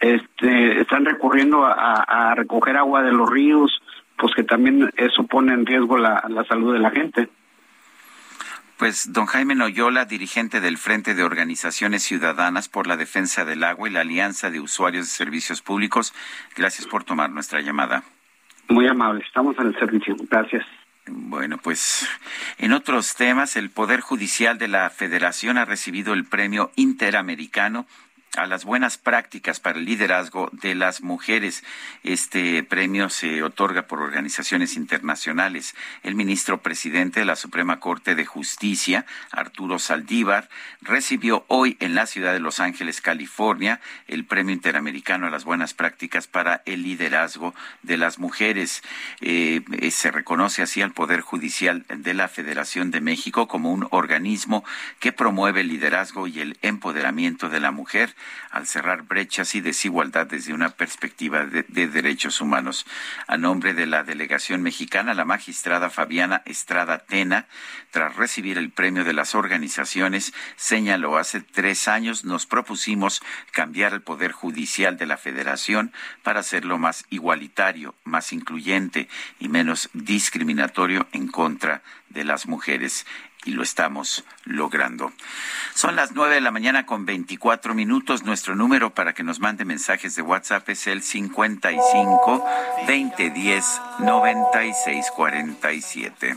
Este, 0.00 0.80
están 0.80 1.04
recurriendo 1.04 1.64
a, 1.64 2.34
recoger 2.34 2.76
agua 2.76 3.02
de 3.02 3.12
los 3.12 3.30
ríos, 3.30 3.82
pues 4.18 4.34
que 4.34 4.42
también 4.42 4.90
eso 4.96 5.24
pone 5.24 5.54
en 5.54 5.64
riesgo 5.64 5.96
la, 5.96 6.24
la 6.28 6.44
salud 6.44 6.72
de 6.72 6.80
la 6.80 6.90
gente. 6.90 7.28
Pues 8.76 9.10
don 9.10 9.24
Jaime 9.24 9.54
Noyola, 9.54 10.04
dirigente 10.04 10.60
del 10.60 10.76
Frente 10.76 11.14
de 11.14 11.24
Organizaciones 11.24 12.02
Ciudadanas 12.02 12.68
por 12.68 12.86
la 12.86 12.98
Defensa 12.98 13.46
del 13.46 13.64
Agua 13.64 13.88
y 13.88 13.92
la 13.92 14.00
Alianza 14.00 14.50
de 14.50 14.60
Usuarios 14.60 15.06
de 15.06 15.10
Servicios 15.10 15.62
Públicos, 15.62 16.12
gracias 16.54 16.86
por 16.86 17.02
tomar 17.02 17.30
nuestra 17.30 17.62
llamada. 17.62 18.02
Muy 18.68 18.86
amable, 18.86 19.24
estamos 19.24 19.58
en 19.58 19.68
el 19.68 19.78
servicio. 19.78 20.14
Gracias. 20.28 20.66
Bueno, 21.06 21.56
pues 21.56 22.08
en 22.58 22.72
otros 22.72 23.14
temas, 23.14 23.56
el 23.56 23.70
Poder 23.70 24.00
Judicial 24.00 24.58
de 24.58 24.68
la 24.68 24.90
Federación 24.90 25.56
ha 25.56 25.64
recibido 25.64 26.12
el 26.12 26.24
Premio 26.24 26.72
Interamericano 26.74 27.86
a 28.36 28.46
las 28.46 28.64
buenas 28.64 28.98
prácticas 28.98 29.60
para 29.60 29.78
el 29.78 29.84
liderazgo 29.84 30.50
de 30.52 30.74
las 30.74 31.00
mujeres. 31.02 31.64
Este 32.02 32.62
premio 32.62 33.08
se 33.08 33.42
otorga 33.42 33.86
por 33.86 34.00
organizaciones 34.00 34.76
internacionales. 34.76 35.74
El 36.02 36.14
ministro 36.14 36.60
presidente 36.60 37.20
de 37.20 37.26
la 37.26 37.36
Suprema 37.36 37.80
Corte 37.80 38.14
de 38.14 38.26
Justicia, 38.26 39.06
Arturo 39.30 39.78
Saldívar, 39.78 40.48
recibió 40.82 41.44
hoy 41.48 41.76
en 41.80 41.94
la 41.94 42.06
ciudad 42.06 42.32
de 42.32 42.40
Los 42.40 42.60
Ángeles, 42.60 43.00
California, 43.00 43.80
el 44.06 44.24
Premio 44.24 44.54
Interamericano 44.54 45.26
a 45.26 45.30
las 45.30 45.44
buenas 45.44 45.72
prácticas 45.72 46.26
para 46.26 46.62
el 46.66 46.82
liderazgo 46.82 47.54
de 47.82 47.96
las 47.96 48.18
mujeres. 48.18 48.82
Eh, 49.20 49.62
eh, 49.72 49.90
se 49.90 50.10
reconoce 50.10 50.62
así 50.62 50.82
al 50.82 50.92
Poder 50.92 51.20
Judicial 51.20 51.86
de 51.88 52.14
la 52.14 52.28
Federación 52.28 52.90
de 52.90 53.00
México 53.00 53.48
como 53.48 53.72
un 53.72 53.86
organismo 53.90 54.64
que 55.00 55.12
promueve 55.12 55.62
el 55.62 55.68
liderazgo 55.68 56.26
y 56.26 56.40
el 56.40 56.58
empoderamiento 56.62 57.48
de 57.48 57.60
la 57.60 57.70
mujer 57.70 58.14
al 58.50 58.66
cerrar 58.66 59.02
brechas 59.02 59.54
y 59.54 59.60
desigualdad 59.60 60.26
desde 60.26 60.54
una 60.54 60.70
perspectiva 60.70 61.44
de, 61.44 61.64
derechos 61.88 62.40
humanos. 62.40 62.86
A 63.26 63.36
nombre 63.36 63.74
de 63.74 63.86
la 63.86 64.02
delegación 64.02 64.62
mexicana, 64.62 65.14
la 65.14 65.24
magistrada 65.24 65.90
Fabiana 65.90 66.42
Estrada 66.44 66.98
Tena, 66.98 67.46
tras 67.90 68.16
recibir 68.16 68.58
el 68.58 68.70
premio 68.70 69.04
de 69.04 69.12
las 69.12 69.34
organizaciones, 69.34 70.32
señaló 70.56 71.18
hace 71.18 71.40
tres 71.40 71.88
años 71.88 72.24
nos 72.24 72.46
propusimos 72.46 73.22
cambiar 73.52 73.92
el 73.92 74.02
poder 74.02 74.32
judicial 74.32 74.96
de 74.96 75.06
la 75.06 75.16
federación 75.16 75.92
para 76.22 76.40
hacerlo 76.40 76.78
más 76.78 77.04
igualitario, 77.10 77.94
más 78.04 78.32
incluyente 78.32 79.08
y 79.38 79.48
menos 79.48 79.90
discriminatorio 79.92 81.06
en 81.12 81.28
contra 81.28 81.82
de 82.08 82.24
las 82.24 82.46
mujeres 82.46 83.06
y 83.44 83.52
lo 83.52 83.62
estamos 83.62 84.24
logrando. 84.44 85.12
Son 85.74 85.96
las 85.96 86.12
nueve 86.12 86.36
de 86.36 86.40
la 86.40 86.50
mañana 86.50 86.86
con 86.86 87.04
veinticuatro 87.06 87.74
minutos. 87.74 88.24
Nuestro 88.24 88.56
número 88.56 88.94
para 88.94 89.12
que 89.12 89.22
nos 89.22 89.40
mande 89.40 89.64
mensajes 89.64 90.16
de 90.16 90.22
WhatsApp 90.22 90.68
es 90.68 90.86
el 90.86 91.02
55 91.02 92.44
2010 92.86 93.80
9647. 94.00 96.36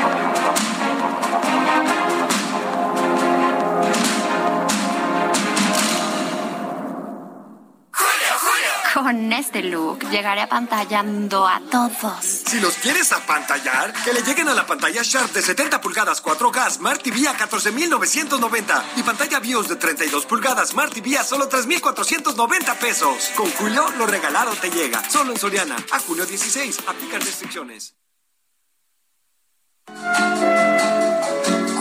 Con 8.93 9.31
este 9.31 9.63
look 9.63 9.99
llegaré 10.09 10.41
apantallando 10.41 11.47
a 11.47 11.61
todos. 11.71 12.25
Si 12.25 12.59
los 12.59 12.75
quieres 12.75 13.13
apantallar, 13.13 13.93
que 14.03 14.11
le 14.11 14.21
lleguen 14.21 14.49
a 14.49 14.53
la 14.53 14.65
pantalla 14.65 15.01
Sharp 15.01 15.31
de 15.31 15.41
70 15.41 15.79
pulgadas 15.79 16.21
4K 16.21 16.71
Smart 16.71 17.01
TV 17.01 17.25
a 17.27 17.33
14,990 17.33 18.85
y 18.97 19.03
pantalla 19.03 19.39
BIOS 19.39 19.69
de 19.69 19.77
32 19.77 20.25
pulgadas 20.25 20.69
Smart 20.69 20.93
TV 20.93 21.17
a 21.17 21.23
solo 21.23 21.47
3,490 21.47 22.75
pesos. 22.75 23.31
Con 23.37 23.49
Julio, 23.51 23.89
lo 23.97 24.07
regalado 24.07 24.51
te 24.55 24.69
llega. 24.69 25.01
Solo 25.09 25.31
en 25.31 25.39
Soriana. 25.39 25.77
A 25.91 25.99
julio 25.99 26.25
16. 26.25 26.79
Aplicar 26.87 27.23
restricciones. 27.23 27.95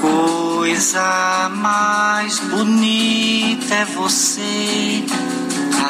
Coisa 0.01 1.51
mais 1.51 2.39
bonita 2.41 3.75
é 3.75 3.85
você 3.85 5.05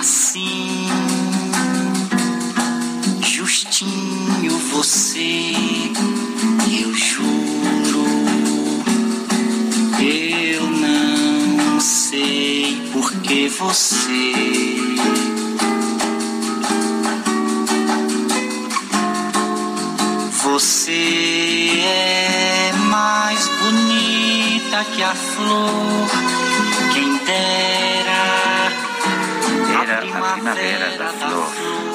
assim, 0.00 0.88
justinho 3.70 4.58
você, 4.72 5.52
eu 6.82 6.92
juro, 6.92 8.04
eu 10.00 10.66
não 10.70 11.78
sei 11.80 12.90
por 12.92 13.12
que 13.22 13.48
você. 13.48 14.32
Você 20.42 21.80
é 21.80 22.72
mais 22.88 23.48
bonita 23.60 24.84
que 24.96 25.02
a 25.02 25.14
flor, 25.14 26.08
quem 26.92 27.16
dera 27.18 28.10
Era 29.82 30.04
la 30.04 30.32
primavera 30.32 30.98
da 30.98 31.08
flor, 31.12 31.89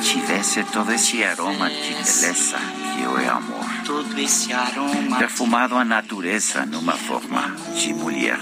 tivesse 0.00 0.64
todo 0.64 0.92
esse 0.92 1.22
aroma 1.24 1.68
de 1.68 1.94
beleza 1.94 2.58
que 2.94 3.02
eu 3.02 3.30
amor. 3.30 3.66
todo 3.84 4.18
esse 4.18 4.52
aroma 4.52 5.18
Perfumado 5.18 5.76
a 5.76 5.84
natureza 5.84 6.64
numa 6.66 6.94
forma 6.94 7.56
de 7.74 7.92
mulher. 7.94 8.38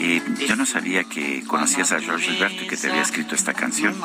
Eh, 0.00 0.22
yo 0.46 0.54
no 0.54 0.64
sabía 0.64 1.02
que 1.04 1.42
conocías 1.44 1.90
a 1.90 1.98
George 1.98 2.30
Gilberto 2.30 2.62
y 2.62 2.68
que 2.68 2.76
te 2.76 2.88
había 2.88 3.02
escrito 3.02 3.34
esta 3.34 3.52
canción. 3.52 4.00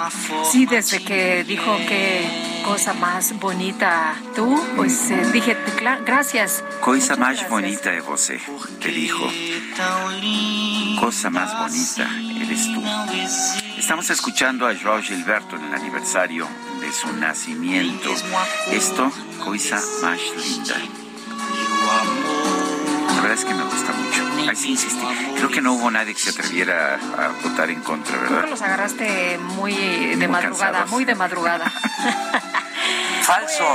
Sí, 0.52 0.66
desde 0.66 1.04
que 1.04 1.44
dijo 1.44 1.78
que 1.88 2.28
cosa 2.66 2.94
más 2.94 3.38
bonita 3.40 4.16
tú, 4.36 4.60
pues 4.76 5.12
eh, 5.12 5.30
dije, 5.32 5.56
gracias. 6.04 6.64
Cosa 6.82 7.16
más 7.16 7.48
bonita 7.48 7.92
de 7.92 8.02
José, 8.02 8.40
te 8.82 8.90
dijo. 8.90 9.32
Cosa 11.00 11.30
más 11.30 11.56
bonita 11.60 12.10
eres 12.42 12.74
tú. 12.74 13.62
Estamos 13.84 14.10
escuchando 14.12 14.66
a 14.66 14.74
George 14.74 15.14
Gilberto 15.14 15.58
en 15.58 15.66
el 15.66 15.74
aniversario 15.74 16.48
de 16.80 16.90
su 16.94 17.12
nacimiento. 17.18 18.12
Esto, 18.72 19.12
cosa 19.44 19.76
más 20.02 20.22
linda. 20.38 20.76
La 23.08 23.22
verdad 23.22 23.34
es 23.34 23.44
que 23.44 23.54
me 23.54 23.64
gusta 23.64 23.92
mucho. 23.92 24.50
Ay, 24.50 24.56
sí, 24.56 24.70
insistí. 24.70 25.06
Creo 25.36 25.50
que 25.50 25.60
no 25.60 25.74
hubo 25.74 25.92
nadie 25.92 26.14
que 26.14 26.22
se 26.22 26.30
atreviera 26.30 26.96
a, 26.96 27.28
votar 27.44 27.70
en 27.72 27.82
contra, 27.82 28.16
¿verdad? 28.16 28.30
Creo 28.30 28.44
que 28.46 28.50
los 28.52 28.62
agarraste 28.62 29.38
muy 29.38 29.76
de 29.76 30.28
madrugada, 30.30 30.86
muy 30.86 31.04
de 31.04 31.16
madrugada. 31.16 31.70
Falso. 33.24 33.66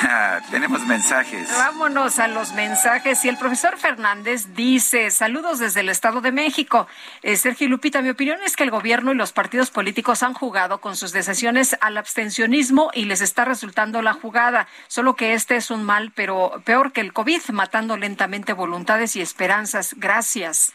Tenemos 0.50 0.86
mensajes. 0.86 1.50
Vámonos 1.50 2.18
a 2.18 2.28
los 2.28 2.52
mensajes. 2.54 3.22
Y 3.26 3.28
el 3.28 3.36
profesor 3.36 3.76
Fernández 3.76 4.54
dice, 4.54 5.10
saludos 5.10 5.58
desde 5.58 5.80
el 5.80 5.90
Estado 5.90 6.22
de 6.22 6.32
México. 6.32 6.88
Eh, 7.22 7.36
Sergio 7.36 7.68
Lupita, 7.68 8.00
mi 8.00 8.08
opinión 8.08 8.38
es 8.42 8.56
que 8.56 8.64
el 8.64 8.70
gobierno 8.70 9.12
y 9.12 9.16
los 9.16 9.32
partidos 9.32 9.70
políticos 9.70 10.22
han 10.22 10.32
jugado 10.32 10.80
con 10.80 10.96
sus 10.96 11.12
decisiones 11.12 11.76
al 11.82 11.98
abstencionismo 11.98 12.90
y 12.94 13.04
les 13.04 13.20
está 13.20 13.44
resultando 13.44 14.00
la 14.00 14.14
jugada. 14.14 14.66
Solo 14.88 15.14
que 15.14 15.34
este 15.34 15.56
es 15.56 15.70
un 15.70 15.84
mal, 15.84 16.10
pero 16.14 16.62
peor 16.64 16.92
que 16.92 17.02
el 17.02 17.12
COVID, 17.12 17.42
matando 17.52 17.98
lentamente 17.98 18.54
voluntades 18.54 19.14
y 19.16 19.20
esperanzas. 19.20 19.94
Gracias. 19.98 20.72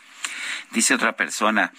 Dice 0.72 0.93
otra 0.93 1.14
persona. 1.14 1.73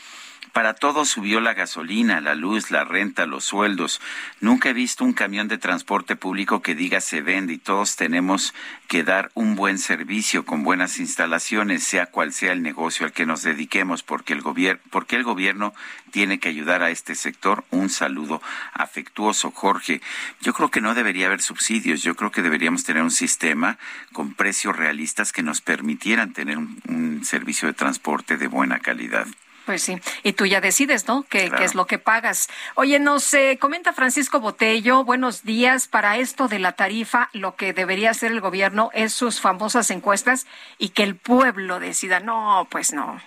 Para 0.53 0.75
todo 0.75 1.07
subió 1.07 1.41
la 1.41 1.55
gasolina, 1.55 2.21
la 2.21 2.35
luz, 2.35 2.71
la 2.71 2.85
renta, 2.85 3.25
los 3.25 3.45
sueldos. 3.45 4.03
Nunca 4.41 4.69
he 4.69 4.75
visto 4.75 5.03
un 5.03 5.15
camión 5.15 5.49
de 5.49 5.57
transporte 5.57 6.15
público 6.15 6.61
que 6.61 6.75
diga 6.75 7.01
se 7.01 7.23
vende 7.23 7.55
y 7.55 7.59
todos 7.59 7.97
tenemos 7.97 8.53
que 8.87 9.03
dar 9.03 9.31
un 9.33 9.57
buen 9.57 9.79
servicio 9.79 10.45
con 10.45 10.63
buenas 10.63 10.99
instalaciones, 10.99 11.85
sea 11.85 12.05
cual 12.05 12.35
sea 12.35 12.53
el 12.53 12.63
negocio 12.63 13.07
al 13.07 13.13
que 13.13 13.25
nos 13.25 13.43
dediquemos, 13.43 14.03
porque 14.03 14.35
el, 14.35 14.43
porque 14.91 15.17
el 15.17 15.25
gobierno 15.25 15.73
tiene 16.11 16.39
que 16.39 16.51
ayudar 16.51 16.83
a 16.83 16.91
este 16.91 17.15
sector. 17.15 17.65
Un 17.71 17.89
saludo 17.89 18.43
afectuoso, 18.75 19.53
Jorge. 19.53 20.03
Yo 20.43 20.53
creo 20.53 20.71
que 20.71 20.83
no 20.83 20.95
debería 20.95 21.29
haber 21.29 21.41
subsidios. 21.41 22.03
Yo 22.03 22.15
creo 22.15 22.31
que 22.31 22.43
deberíamos 22.43 22.85
tener 22.85 23.03
un 23.03 23.11
sistema 23.11 23.79
con 24.13 24.35
precios 24.35 24.77
realistas 24.77 25.33
que 25.33 25.43
nos 25.43 25.63
permitieran 25.63 26.35
tener 26.35 26.59
un 26.59 27.23
servicio 27.25 27.69
de 27.69 27.75
transporte 27.75 28.37
de 28.37 28.49
buena 28.49 28.81
calidad. 28.81 29.27
Pues 29.65 29.83
sí, 29.83 30.01
y 30.25 30.33
tú 30.33 30.45
ya 30.47 30.61
decides, 30.61 31.07
¿no? 31.07 31.25
¿Qué, 31.29 31.51
es 31.61 31.75
lo 31.75 31.87
que 31.87 31.99
pagas? 31.99 32.49
Oye, 32.75 32.99
nos 32.99 33.33
eh, 33.35 33.59
comenta 33.61 33.93
Francisco 33.93 34.41
Botello, 34.41 35.05
buenos 35.05 35.45
días. 35.45 35.87
Para 35.87 36.17
esto 36.17 36.49
de 36.49 36.59
la 36.59 36.73
tarifa, 36.73 37.31
lo 37.33 37.55
que 37.55 37.73
debería 37.73 38.11
hacer 38.11 38.33
el 38.33 38.41
gobierno 38.41 38.91
es 38.93 39.13
sus 39.13 39.41
famosas 39.41 39.91
encuestas 39.91 40.47
y 40.79 40.91
que 40.91 41.05
el 41.05 41.15
pueblo 41.17 41.79
decida. 41.79 42.19
No, 42.19 42.67
pues 42.71 42.93
no. 42.93 43.21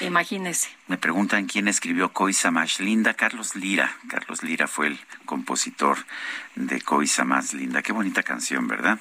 Imagínese. 0.00 0.68
Me 0.86 0.96
preguntan 0.96 1.46
quién 1.46 1.66
escribió 1.68 2.12
Coisa 2.12 2.50
más 2.50 2.78
linda. 2.78 3.14
Carlos 3.14 3.56
Lira. 3.56 3.96
Carlos 4.08 4.42
Lira 4.42 4.68
fue 4.68 4.88
el 4.88 5.00
compositor 5.24 5.98
de 6.54 6.80
Coisa 6.80 7.24
más 7.24 7.52
linda. 7.52 7.82
Qué 7.82 7.92
bonita 7.92 8.22
canción, 8.22 8.68
¿verdad? 8.68 9.00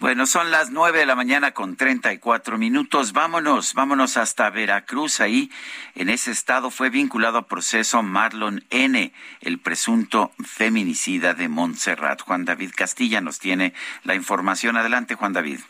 Bueno, 0.00 0.26
son 0.26 0.50
las 0.50 0.70
nueve 0.70 1.00
de 1.00 1.06
la 1.06 1.14
mañana 1.14 1.52
con 1.52 1.76
treinta 1.76 2.12
y 2.12 2.18
cuatro 2.18 2.58
minutos. 2.58 3.12
Vámonos, 3.12 3.74
vámonos 3.74 4.16
hasta 4.16 4.50
Veracruz. 4.50 5.20
Ahí, 5.20 5.50
en 5.94 6.08
ese 6.08 6.30
estado, 6.30 6.70
fue 6.70 6.90
vinculado 6.90 7.38
a 7.38 7.46
proceso 7.46 8.02
Marlon 8.02 8.64
N., 8.70 9.12
el 9.42 9.58
presunto 9.58 10.32
feminicida 10.42 11.34
de 11.34 11.48
Montserrat. 11.48 12.22
Juan 12.22 12.44
David 12.44 12.72
Castilla 12.74 13.20
nos 13.20 13.38
tiene 13.38 13.74
la 14.04 14.14
información. 14.14 14.76
Adelante, 14.76 15.14
Juan 15.14 15.34
David. 15.34 15.60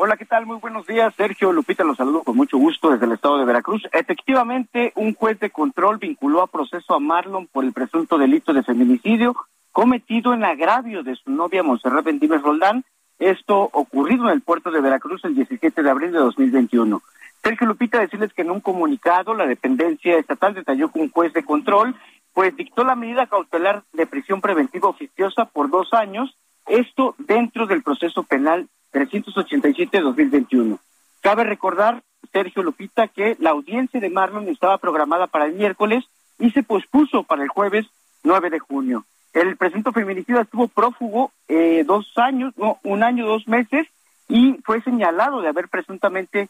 Hola, 0.00 0.16
¿qué 0.16 0.26
tal? 0.26 0.46
Muy 0.46 0.58
buenos 0.58 0.86
días. 0.86 1.12
Sergio 1.16 1.52
Lupita, 1.52 1.82
los 1.82 1.96
saludo 1.96 2.22
con 2.22 2.36
mucho 2.36 2.56
gusto 2.56 2.90
desde 2.90 3.06
el 3.06 3.14
estado 3.14 3.36
de 3.36 3.44
Veracruz. 3.44 3.82
Efectivamente, 3.90 4.92
un 4.94 5.12
juez 5.12 5.40
de 5.40 5.50
control 5.50 5.98
vinculó 5.98 6.40
a 6.40 6.46
proceso 6.46 6.94
a 6.94 7.00
Marlon 7.00 7.48
por 7.48 7.64
el 7.64 7.72
presunto 7.72 8.16
delito 8.16 8.52
de 8.52 8.62
feminicidio 8.62 9.34
cometido 9.72 10.34
en 10.34 10.44
agravio 10.44 11.02
de 11.02 11.16
su 11.16 11.32
novia 11.32 11.64
Monserrat 11.64 12.04
Bendímez 12.04 12.42
Roldán. 12.42 12.84
Esto 13.18 13.70
ocurrido 13.72 14.26
en 14.26 14.34
el 14.34 14.40
puerto 14.40 14.70
de 14.70 14.80
Veracruz 14.80 15.24
el 15.24 15.34
17 15.34 15.82
de 15.82 15.90
abril 15.90 16.12
de 16.12 16.20
2021. 16.20 17.02
Sergio 17.42 17.66
Lupita, 17.66 17.98
decirles 17.98 18.32
que 18.32 18.42
en 18.42 18.52
un 18.52 18.60
comunicado 18.60 19.34
la 19.34 19.46
dependencia 19.46 20.16
estatal 20.16 20.54
detalló 20.54 20.92
que 20.92 21.00
un 21.00 21.10
juez 21.10 21.32
de 21.32 21.42
control 21.42 21.96
pues 22.34 22.54
dictó 22.54 22.84
la 22.84 22.94
medida 22.94 23.26
cautelar 23.26 23.82
de 23.92 24.06
prisión 24.06 24.40
preventiva 24.40 24.90
oficiosa 24.90 25.46
por 25.46 25.70
dos 25.70 25.92
años, 25.92 26.38
esto 26.68 27.16
dentro 27.18 27.66
del 27.66 27.82
proceso 27.82 28.22
penal 28.22 28.68
387-2021. 28.92 30.78
Cabe 31.20 31.44
recordar, 31.44 32.02
Sergio 32.32 32.62
Lupita, 32.62 33.08
que 33.08 33.36
la 33.38 33.50
audiencia 33.50 34.00
de 34.00 34.10
Marlon 34.10 34.48
estaba 34.48 34.78
programada 34.78 35.26
para 35.26 35.46
el 35.46 35.54
miércoles 35.54 36.04
y 36.38 36.50
se 36.50 36.62
pospuso 36.62 37.24
para 37.24 37.42
el 37.42 37.48
jueves 37.48 37.86
9 38.22 38.50
de 38.50 38.58
junio. 38.58 39.04
El 39.32 39.56
presunto 39.56 39.92
feminicida 39.92 40.42
estuvo 40.42 40.68
prófugo 40.68 41.32
eh, 41.48 41.84
dos 41.86 42.10
años, 42.16 42.54
no, 42.56 42.78
un 42.82 43.02
año, 43.02 43.26
dos 43.26 43.46
meses, 43.46 43.86
y 44.28 44.58
fue 44.64 44.82
señalado 44.82 45.40
de 45.40 45.48
haber 45.48 45.68
presuntamente 45.68 46.48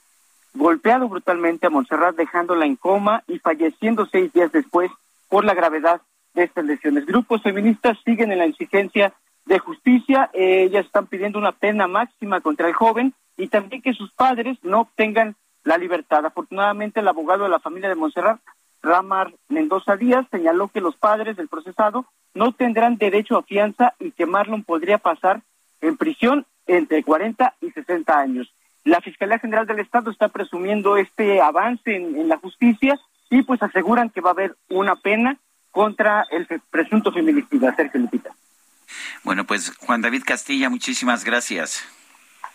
golpeado 0.54 1.08
brutalmente 1.08 1.66
a 1.66 1.70
Montserrat, 1.70 2.16
dejándola 2.16 2.66
en 2.66 2.76
coma 2.76 3.22
y 3.26 3.38
falleciendo 3.38 4.06
seis 4.06 4.32
días 4.32 4.50
después 4.52 4.90
por 5.28 5.44
la 5.44 5.54
gravedad 5.54 6.00
de 6.34 6.44
estas 6.44 6.64
lesiones. 6.64 7.06
Grupos 7.06 7.42
feministas 7.42 7.98
siguen 8.04 8.32
en 8.32 8.38
la 8.38 8.46
exigencia 8.46 9.12
de 9.48 9.58
justicia. 9.58 10.30
ellas 10.34 10.86
están 10.86 11.06
pidiendo 11.06 11.38
una 11.38 11.52
pena 11.52 11.88
máxima 11.88 12.40
contra 12.40 12.68
el 12.68 12.74
joven 12.74 13.14
y 13.36 13.48
también 13.48 13.82
que 13.82 13.94
sus 13.94 14.12
padres 14.12 14.58
no 14.62 14.80
obtengan 14.80 15.36
la 15.64 15.78
libertad. 15.78 16.24
Afortunadamente, 16.24 17.00
el 17.00 17.08
abogado 17.08 17.44
de 17.44 17.50
la 17.50 17.58
familia 17.58 17.88
de 17.88 17.94
Montserrat, 17.94 18.40
Ramar 18.82 19.32
Mendoza 19.48 19.96
Díaz, 19.96 20.26
señaló 20.30 20.68
que 20.68 20.80
los 20.80 20.96
padres 20.96 21.36
del 21.36 21.48
procesado 21.48 22.06
no 22.34 22.52
tendrán 22.52 22.98
derecho 22.98 23.36
a 23.36 23.42
fianza 23.42 23.94
y 23.98 24.12
que 24.12 24.26
Marlon 24.26 24.62
podría 24.62 24.98
pasar 24.98 25.40
en 25.80 25.96
prisión 25.96 26.46
entre 26.66 27.02
40 27.02 27.54
y 27.60 27.70
60 27.70 28.18
años. 28.18 28.52
La 28.84 29.00
Fiscalía 29.00 29.38
General 29.38 29.66
del 29.66 29.80
Estado 29.80 30.10
está 30.10 30.28
presumiendo 30.28 30.96
este 30.96 31.40
avance 31.40 31.94
en, 31.94 32.28
la 32.28 32.36
justicia 32.36 32.98
y 33.30 33.42
pues 33.42 33.62
aseguran 33.62 34.10
que 34.10 34.20
va 34.20 34.30
a 34.30 34.32
haber 34.32 34.56
una 34.68 34.96
pena 34.96 35.38
contra 35.70 36.24
el 36.30 36.46
presunto 36.70 37.12
feminicida, 37.12 37.74
Sergio 37.74 38.00
Lupita. 38.00 38.30
Bueno, 39.24 39.46
pues 39.46 39.72
Juan 39.78 40.02
David 40.02 40.22
Castilla, 40.24 40.70
muchísimas 40.70 41.24
gracias. 41.24 41.84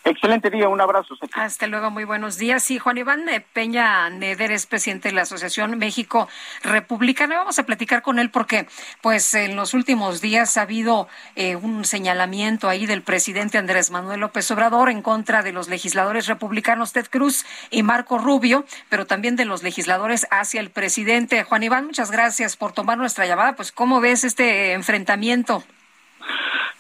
Excelente 0.06 0.50
día, 0.50 0.68
un 0.68 0.82
abrazo. 0.82 1.16
Hasta 1.32 1.66
luego, 1.68 1.90
muy 1.90 2.04
buenos 2.04 2.38
días. 2.38 2.62
Sí, 2.62 2.78
Juan 2.78 2.98
Iván 2.98 3.24
Peña 3.54 4.10
Neder 4.10 4.52
es 4.52 4.66
presidente 4.66 5.08
de 5.08 5.16
la 5.16 5.22
Asociación 5.22 5.78
México 5.78 6.28
Republicana. 6.62 7.38
Vamos 7.38 7.58
a 7.58 7.66
platicar 7.66 8.02
con 8.02 8.20
él 8.20 8.30
porque, 8.30 8.68
pues, 9.00 9.34
en 9.34 9.56
los 9.56 9.74
últimos 9.74 10.20
días 10.20 10.58
ha 10.58 10.64
habido 10.64 11.08
eh, 11.38 11.56
un 11.56 11.86
señalamiento 11.86 12.68
ahí 12.68 12.86
del 12.86 13.02
presidente 13.02 13.58
Andrés 13.58 13.92
Manuel 13.92 14.20
López 14.20 14.52
Obrador 14.52 14.90
en 14.90 15.02
contra 15.02 15.42
de 15.42 15.54
los 15.54 15.70
legisladores 15.70 16.28
republicanos 16.28 16.92
Ted 16.92 17.08
Cruz 17.10 17.46
y 17.70 17.82
Marco 17.82 18.18
Rubio, 18.18 18.66
pero 18.90 19.08
también 19.08 19.38
de 19.38 19.46
los 19.46 19.64
legisladores 19.64 20.28
hacia 20.32 20.60
el 20.60 20.70
presidente. 20.70 21.46
Juan 21.46 21.64
Iván, 21.64 21.86
muchas 21.86 22.12
gracias 22.12 22.58
por 22.58 22.74
tomar 22.74 22.98
nuestra 22.98 23.26
llamada. 23.26 23.56
Pues, 23.56 23.72
¿cómo 23.72 24.02
ves 24.02 24.26
este 24.26 24.74
enfrentamiento? 24.74 25.64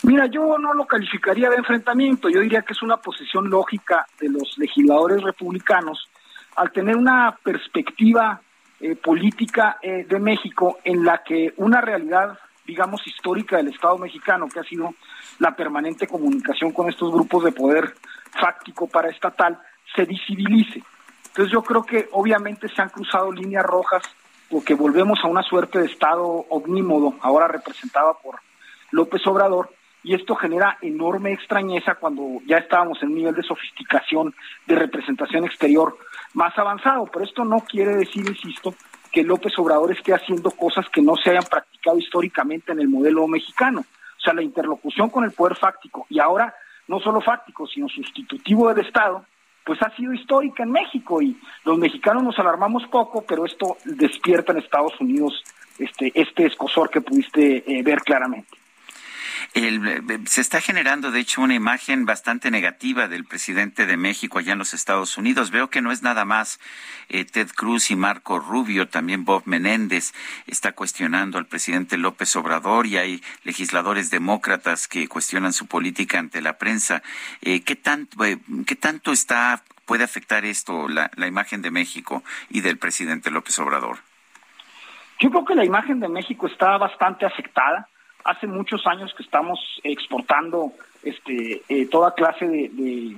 Mira, 0.04 0.26
yo 0.26 0.58
no 0.58 0.74
lo 0.74 0.86
calificaría 0.86 1.50
de 1.50 1.58
enfrentamiento, 1.58 2.30
yo 2.30 2.42
diría 2.42 2.62
que 2.62 2.74
es 2.74 2.82
una 2.82 2.98
posición 2.98 3.50
lógica 3.50 4.06
de 4.20 4.30
los 4.30 4.58
legisladores 4.58 5.22
republicanos 5.22 6.10
al 6.56 6.72
tener 6.72 6.98
una 6.98 7.38
perspectiva 7.42 8.42
eh, 8.80 8.96
política 8.96 9.78
eh, 9.82 10.06
de 10.08 10.20
México 10.20 10.80
en 10.84 11.06
la 11.06 11.24
que 11.24 11.54
una 11.58 11.80
realidad, 11.80 12.38
digamos, 12.66 13.06
histórica 13.08 13.58
del 13.58 13.70
Estado 13.70 13.98
mexicano, 13.98 14.50
que 14.50 14.60
ha 14.60 14.64
sido 14.64 14.94
la 15.40 15.56
permanente 15.56 16.06
comunicación 16.06 16.74
con 16.74 16.90
estos 16.90 17.12
grupos 17.12 17.46
de 17.46 17.54
poder 17.54 17.94
fáctico 18.40 18.88
para 18.88 19.10
estatal, 19.10 19.58
se 19.96 20.06
visibilice. 20.06 20.84
Entonces 21.28 21.52
yo 21.52 21.64
creo 21.64 21.84
que 21.84 22.10
obviamente 22.12 22.68
se 22.68 22.82
han 22.82 22.90
cruzado 22.90 23.32
líneas 23.32 23.66
rojas 23.66 24.04
porque 24.50 24.76
volvemos 24.76 25.20
a 25.24 25.28
una 25.28 25.44
suerte 25.44 25.80
de 25.80 25.86
Estado 25.86 26.24
omnímodo, 26.50 27.16
ahora 27.22 27.48
representada 27.48 28.14
por 28.22 28.36
López 28.94 29.26
Obrador, 29.28 29.70
y 30.04 30.14
esto 30.14 30.36
genera 30.36 30.78
enorme 30.82 31.34
extrañeza 31.34 31.96
cuando 31.96 32.42
ya 32.46 32.58
estábamos 32.58 33.02
en 33.02 33.10
un 33.10 33.16
nivel 33.16 33.36
de 33.36 33.44
sofisticación 33.44 34.36
de 34.68 34.76
representación 34.76 35.46
exterior 35.46 35.98
más 36.34 36.58
avanzado, 36.58 37.06
pero 37.12 37.26
esto 37.26 37.44
no 37.44 37.62
quiere 37.62 37.96
decir, 37.96 38.26
insisto, 38.28 38.76
que 39.12 39.24
López 39.24 39.58
Obrador 39.58 39.92
esté 39.92 40.14
haciendo 40.14 40.52
cosas 40.52 40.88
que 40.90 41.02
no 41.02 41.16
se 41.16 41.32
hayan 41.32 41.46
practicado 41.50 41.98
históricamente 41.98 42.72
en 42.72 42.82
el 42.82 42.88
modelo 42.88 43.28
mexicano. 43.28 43.82
O 43.82 44.22
sea, 44.22 44.34
la 44.34 44.44
interlocución 44.44 45.10
con 45.10 45.24
el 45.24 45.32
poder 45.32 45.56
fáctico 45.56 46.06
y 46.10 46.20
ahora 46.20 46.54
no 46.88 47.00
solo 47.00 47.22
fáctico, 47.22 47.66
sino 47.68 47.88
sustitutivo 47.88 48.70
del 48.70 48.86
Estado, 48.86 49.26
pues 49.66 49.82
ha 49.82 49.96
sido 49.96 50.14
histórica 50.14 50.64
en 50.64 50.72
México 50.72 51.22
y 51.22 51.40
los 51.66 51.78
mexicanos 51.78 52.24
nos 52.24 52.38
alarmamos 52.38 52.86
poco, 52.88 53.24
pero 53.26 53.46
esto 53.46 53.78
despierta 53.86 54.52
en 54.52 54.60
Estados 54.60 55.00
Unidos 55.00 55.42
este, 55.80 56.12
este 56.14 56.46
escosor 56.46 56.90
que 56.90 57.02
pudiste 57.02 57.64
eh, 57.66 57.82
ver 57.84 58.00
claramente. 58.02 58.63
Se 59.54 60.42
está 60.42 60.62
generando, 60.62 61.12
de 61.12 61.20
hecho, 61.20 61.42
una 61.42 61.54
imagen 61.54 62.06
bastante 62.06 62.52
negativa 62.52 63.08
del 63.08 63.26
presidente 63.26 63.86
de 63.86 63.98
México 63.98 64.40
allá 64.40 64.54
en 64.54 64.60
los 64.60 64.74
Estados 64.74 65.18
Unidos. 65.18 65.52
Veo 65.52 65.70
que 65.70 65.82
no 65.82 65.92
es 65.92 66.04
nada 66.04 66.26
más 66.26 66.60
eh, 67.10 67.26
Ted 67.26 67.50
Cruz 67.56 67.92
y 67.92 67.96
Marco 67.96 68.40
Rubio, 68.40 68.88
también 68.88 69.26
Bob 69.26 69.44
Menéndez 69.46 70.14
está 70.48 70.72
cuestionando 70.74 71.38
al 71.38 71.46
presidente 71.46 71.98
López 71.98 72.36
Obrador 72.36 72.88
y 72.88 72.98
hay 72.98 73.24
legisladores 73.44 74.10
demócratas 74.10 74.88
que 74.88 75.08
cuestionan 75.08 75.54
su 75.54 75.68
política 75.68 76.20
ante 76.20 76.42
la 76.42 76.58
prensa. 76.58 77.04
Eh, 77.42 77.62
¿qué, 77.62 77.76
tanto, 77.76 78.18
¿Qué 78.66 78.76
tanto 78.76 79.12
está 79.12 79.64
puede 79.86 80.06
afectar 80.06 80.46
esto 80.46 80.88
la 80.88 81.28
imagen 81.28 81.62
de 81.62 81.70
México 81.70 82.24
y 82.50 82.62
del 82.62 82.78
presidente 82.78 83.32
López 83.32 83.60
Obrador? 83.60 83.98
Yo 85.20 85.30
creo 85.30 85.46
que 85.46 85.56
la 85.56 85.66
imagen 85.66 86.00
de 86.00 86.10
México 86.10 86.48
está 86.48 86.78
bastante 86.78 87.26
afectada. 87.26 87.88
Hace 88.24 88.48
muchos 88.48 88.86
años 88.88 89.14
que 89.16 89.24
estamos 89.24 89.60
exportando 89.84 90.72
este, 91.04 91.62
eh, 91.68 91.88
toda 91.88 92.14
clase 92.14 92.48
de, 92.48 93.18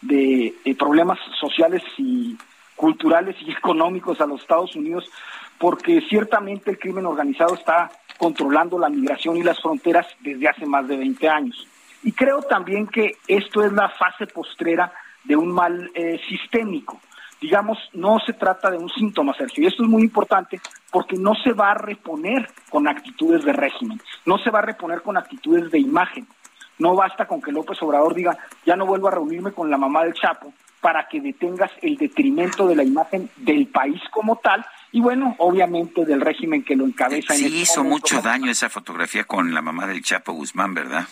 de, 0.00 0.74
problemas 0.78 1.18
sociales 1.40 1.82
y 1.98 2.36
culturales 2.76 3.36
y 3.40 3.50
económicos 3.58 4.20
a 4.20 4.26
los 4.26 4.40
Estados 4.40 4.76
Unidos, 4.76 5.10
porque 5.58 6.00
ciertamente 6.08 6.70
el 6.70 6.78
crimen 6.78 7.06
organizado 7.06 7.54
está 7.54 7.90
controlando 8.18 8.78
la 8.78 8.88
migración 8.88 9.36
y 9.36 9.42
las 9.42 9.60
fronteras 9.60 10.06
desde 10.20 10.48
hace 10.48 10.66
más 10.66 10.86
de 10.86 10.96
20 10.96 11.28
años. 11.28 11.66
Y 12.02 12.12
creo 12.12 12.42
también 12.42 12.86
que 12.86 13.16
esto 13.26 13.64
es 13.64 13.72
la 13.72 13.88
fase 13.88 14.26
postrera 14.26 14.92
de 15.24 15.36
un 15.36 15.50
mal 15.50 15.90
eh, 15.94 16.20
sistémico 16.28 17.00
digamos, 17.44 17.76
no 17.92 18.18
se 18.24 18.32
trata 18.32 18.70
de 18.70 18.78
un 18.78 18.88
síntoma, 18.88 19.34
Sergio. 19.34 19.64
Y 19.64 19.66
esto 19.66 19.82
es 19.82 19.88
muy 19.90 20.00
importante 20.00 20.58
porque 20.90 21.16
no 21.16 21.34
se 21.34 21.52
va 21.52 21.72
a 21.72 21.74
reponer 21.74 22.48
con 22.70 22.88
actitudes 22.88 23.44
de 23.44 23.52
régimen, 23.52 24.00
no 24.24 24.38
se 24.38 24.48
va 24.48 24.60
a 24.60 24.62
reponer 24.62 25.02
con 25.02 25.18
actitudes 25.18 25.70
de 25.70 25.78
imagen. 25.78 26.26
No 26.78 26.94
basta 26.96 27.26
con 27.26 27.42
que 27.42 27.52
López 27.52 27.80
Obrador 27.82 28.14
diga, 28.14 28.36
ya 28.64 28.76
no 28.76 28.86
vuelvo 28.86 29.08
a 29.08 29.10
reunirme 29.10 29.52
con 29.52 29.70
la 29.70 29.76
mamá 29.76 30.04
del 30.04 30.14
Chapo 30.14 30.54
para 30.80 31.06
que 31.06 31.20
detengas 31.20 31.70
el 31.82 31.98
detrimento 31.98 32.66
de 32.66 32.76
la 32.76 32.82
imagen 32.82 33.28
del 33.36 33.66
país 33.66 34.00
como 34.10 34.36
tal 34.36 34.64
y 34.90 35.02
bueno, 35.02 35.34
obviamente 35.38 36.06
del 36.06 36.22
régimen 36.22 36.64
que 36.64 36.76
lo 36.76 36.86
encabeza. 36.86 37.34
Sí, 37.34 37.44
este 37.44 37.58
hizo 37.58 37.84
mucho 37.84 38.22
daño 38.22 38.50
esa 38.50 38.70
fotografía 38.70 39.24
con 39.24 39.52
la 39.52 39.60
mamá 39.60 39.86
del 39.86 40.02
Chapo 40.02 40.32
Guzmán, 40.32 40.72
¿verdad? 40.72 41.04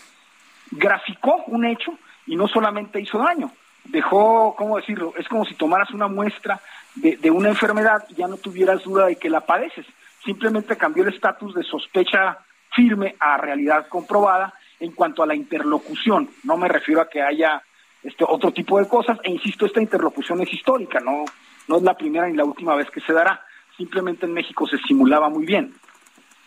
Graficó 0.70 1.44
un 1.46 1.66
hecho 1.66 1.92
y 2.26 2.36
no 2.36 2.48
solamente 2.48 3.00
hizo 3.00 3.18
daño, 3.18 3.52
dejó, 3.84 4.54
¿cómo 4.56 4.76
decirlo? 4.76 5.12
Es 5.16 5.28
como 5.28 5.44
si 5.44 5.54
tomaras 5.54 5.90
una 5.90 6.08
muestra 6.08 6.60
de, 6.94 7.16
de 7.16 7.30
una 7.30 7.48
enfermedad 7.48 8.04
y 8.08 8.14
ya 8.14 8.28
no 8.28 8.36
tuvieras 8.36 8.82
duda 8.84 9.06
de 9.06 9.16
que 9.16 9.30
la 9.30 9.40
padeces. 9.40 9.86
Simplemente 10.24 10.76
cambió 10.76 11.02
el 11.02 11.12
estatus 11.12 11.54
de 11.54 11.62
sospecha 11.62 12.38
firme 12.74 13.16
a 13.18 13.36
realidad 13.36 13.86
comprobada 13.88 14.54
en 14.80 14.92
cuanto 14.92 15.22
a 15.22 15.26
la 15.26 15.34
interlocución. 15.34 16.30
No 16.44 16.56
me 16.56 16.68
refiero 16.68 17.00
a 17.00 17.08
que 17.08 17.22
haya 17.22 17.62
este 18.02 18.24
otro 18.26 18.52
tipo 18.52 18.78
de 18.78 18.88
cosas, 18.88 19.18
e 19.22 19.30
insisto, 19.30 19.66
esta 19.66 19.80
interlocución 19.80 20.40
es 20.40 20.52
histórica, 20.52 20.98
no, 20.98 21.24
no 21.68 21.76
es 21.76 21.82
la 21.82 21.96
primera 21.96 22.26
ni 22.26 22.36
la 22.36 22.44
última 22.44 22.74
vez 22.74 22.90
que 22.90 23.00
se 23.00 23.12
dará. 23.12 23.44
Simplemente 23.76 24.26
en 24.26 24.32
México 24.32 24.66
se 24.66 24.78
simulaba 24.78 25.28
muy 25.28 25.46
bien. 25.46 25.72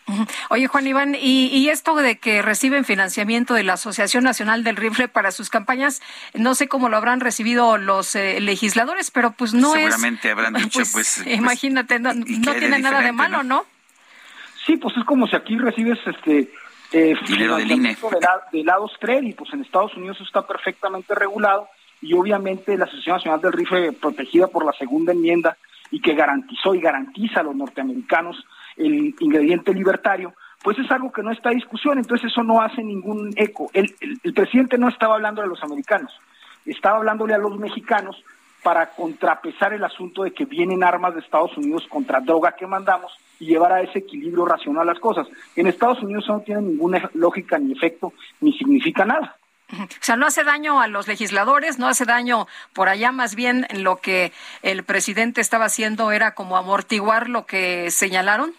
Oye, 0.50 0.68
Juan 0.68 0.88
Iván, 0.88 1.16
y, 1.20 1.70
esto 1.70 1.96
de 1.96 2.18
que 2.18 2.42
reciben 2.42 2.86
financiamiento 2.86 3.54
de 3.54 3.64
la 3.64 3.74
Asociación 3.74 4.24
Nacional 4.24 4.64
del 4.64 4.76
Rifle 4.76 5.08
para 5.08 5.32
sus 5.32 5.50
campañas, 5.50 6.02
no 6.34 6.56
sé 6.56 6.68
cómo 6.68 6.90
lo 6.90 6.98
habrán 6.98 7.20
recibido 7.20 7.78
los 7.78 8.16
eh, 8.16 8.40
legisladores, 8.40 9.12
pero 9.12 9.32
pues 9.32 9.54
no 9.54 9.76
es... 9.76 9.82
Seguramente 9.82 10.32
habrán 10.32 10.54
dicho, 10.56 10.80
pues... 10.80 10.92
pues, 10.92 11.22
pues 11.24 11.36
imagínate, 11.36 12.00
no, 12.00 12.14
tiene 12.14 12.80
nada 12.80 13.02
de 13.02 13.12
malo, 13.12 13.44
¿no? 13.44 13.66
Sí, 14.66 14.78
pues 14.78 14.96
es 14.98 15.04
como 15.04 15.28
si 15.28 15.36
aquí 15.36 15.58
recibes 15.58 16.00
este... 16.06 16.52
Eh, 16.92 17.16
Dinero 17.28 17.58
del 17.58 17.72
INE. 17.72 17.98
De, 18.52 18.64
lados 18.64 18.92
y 19.22 19.34
pues 19.34 19.52
en 19.54 19.62
Estados 19.62 19.96
Unidos 19.96 20.18
está 20.22 20.46
perfectamente 20.46 21.14
regulado 21.16 21.68
y 22.02 22.14
obviamente 22.14 22.78
la 22.78 22.86
Asociación 22.86 23.16
Nacional 23.16 23.42
del 23.42 23.54
Rifle, 23.54 23.92
protegida 23.94 24.48
por 24.48 24.64
la 24.64 24.72
segunda 24.74 25.12
enmienda 25.12 25.58
y 25.92 26.00
que 26.00 26.14
garantizó 26.14 26.76
y 26.76 26.80
garantiza 26.80 27.40
a 27.40 27.44
los 27.44 27.56
norteamericanos 27.56 28.38
el 28.78 29.16
ingrediente 29.20 29.74
libertario, 29.74 30.34
pues 30.64 30.80
es 30.80 30.90
algo 30.90 31.12
que 31.12 31.22
no 31.22 31.32
está 31.32 31.52
en 31.52 31.60
discusión, 31.60 31.98
entonces 31.98 32.32
eso 32.32 32.44
no 32.44 32.62
hace 32.62 32.84
ningún 32.84 33.32
eco. 33.36 33.70
El, 33.74 33.94
presidente 34.34 34.78
no 34.78 34.90
estaba 34.90 35.16
hablando 35.16 35.42
de 35.42 35.48
los 35.48 35.64
americanos, 35.64 36.12
estaba 36.66 36.98
hablándole 36.98 37.36
a 37.36 37.38
los 37.38 37.58
mexicanos 37.58 38.24
para 38.64 38.90
contrapesar 38.90 39.74
el 39.74 39.84
asunto 39.84 40.24
de 40.24 40.32
que 40.32 40.46
vienen 40.46 40.84
armas 40.84 41.14
de 41.14 41.20
Estados 41.20 41.56
Unidos 41.56 41.86
contra 41.88 42.20
droga 42.20 42.56
que 42.56 42.66
mandamos 42.66 43.12
y 43.40 43.46
llevar 43.46 43.74
a 43.74 43.82
ese 43.82 44.00
equilibrio 44.00 44.44
racional 44.44 44.88
las 44.88 44.98
cosas. 44.98 45.28
En 45.56 45.68
Estados 45.68 46.02
Unidos 46.02 46.24
eso 46.24 46.34
no 46.34 46.40
tiene 46.40 46.62
ninguna 46.64 47.12
lógica 47.14 47.60
ni 47.60 47.74
efecto 47.74 48.14
ni 48.42 48.52
significa 48.54 49.06
nada. 49.06 49.38
O 49.72 49.88
sea, 50.00 50.16
no 50.16 50.26
hace 50.26 50.44
daño 50.44 50.80
a 50.82 50.88
los 50.88 51.08
legisladores, 51.08 51.80
no 51.80 51.88
hace 51.88 52.06
daño 52.06 52.48
por 52.74 52.90
allá, 52.90 53.12
más 53.12 53.36
bien 53.36 53.68
lo 53.72 53.98
que 53.98 54.32
el 54.62 54.84
presidente 54.84 55.42
estaba 55.42 55.66
haciendo 55.66 56.12
era 56.12 56.34
como 56.34 56.58
amortiguar 56.58 57.30
lo 57.30 57.46
que 57.46 57.92
señalaron. 57.92 58.54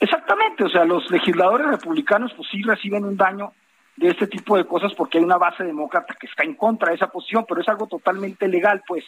Exactamente, 0.00 0.64
o 0.64 0.68
sea, 0.70 0.84
los 0.84 1.10
legisladores 1.10 1.66
republicanos 1.66 2.32
pues 2.34 2.48
sí 2.50 2.62
reciben 2.62 3.04
un 3.04 3.18
daño 3.18 3.52
de 3.96 4.08
este 4.08 4.26
tipo 4.26 4.56
de 4.56 4.64
cosas 4.64 4.94
porque 4.94 5.18
hay 5.18 5.24
una 5.24 5.36
base 5.36 5.62
demócrata 5.62 6.14
que 6.18 6.26
está 6.26 6.42
en 6.42 6.54
contra 6.54 6.88
de 6.88 6.96
esa 6.96 7.08
posición, 7.08 7.44
pero 7.46 7.60
es 7.60 7.68
algo 7.68 7.86
totalmente 7.86 8.48
legal, 8.48 8.82
pues 8.88 9.04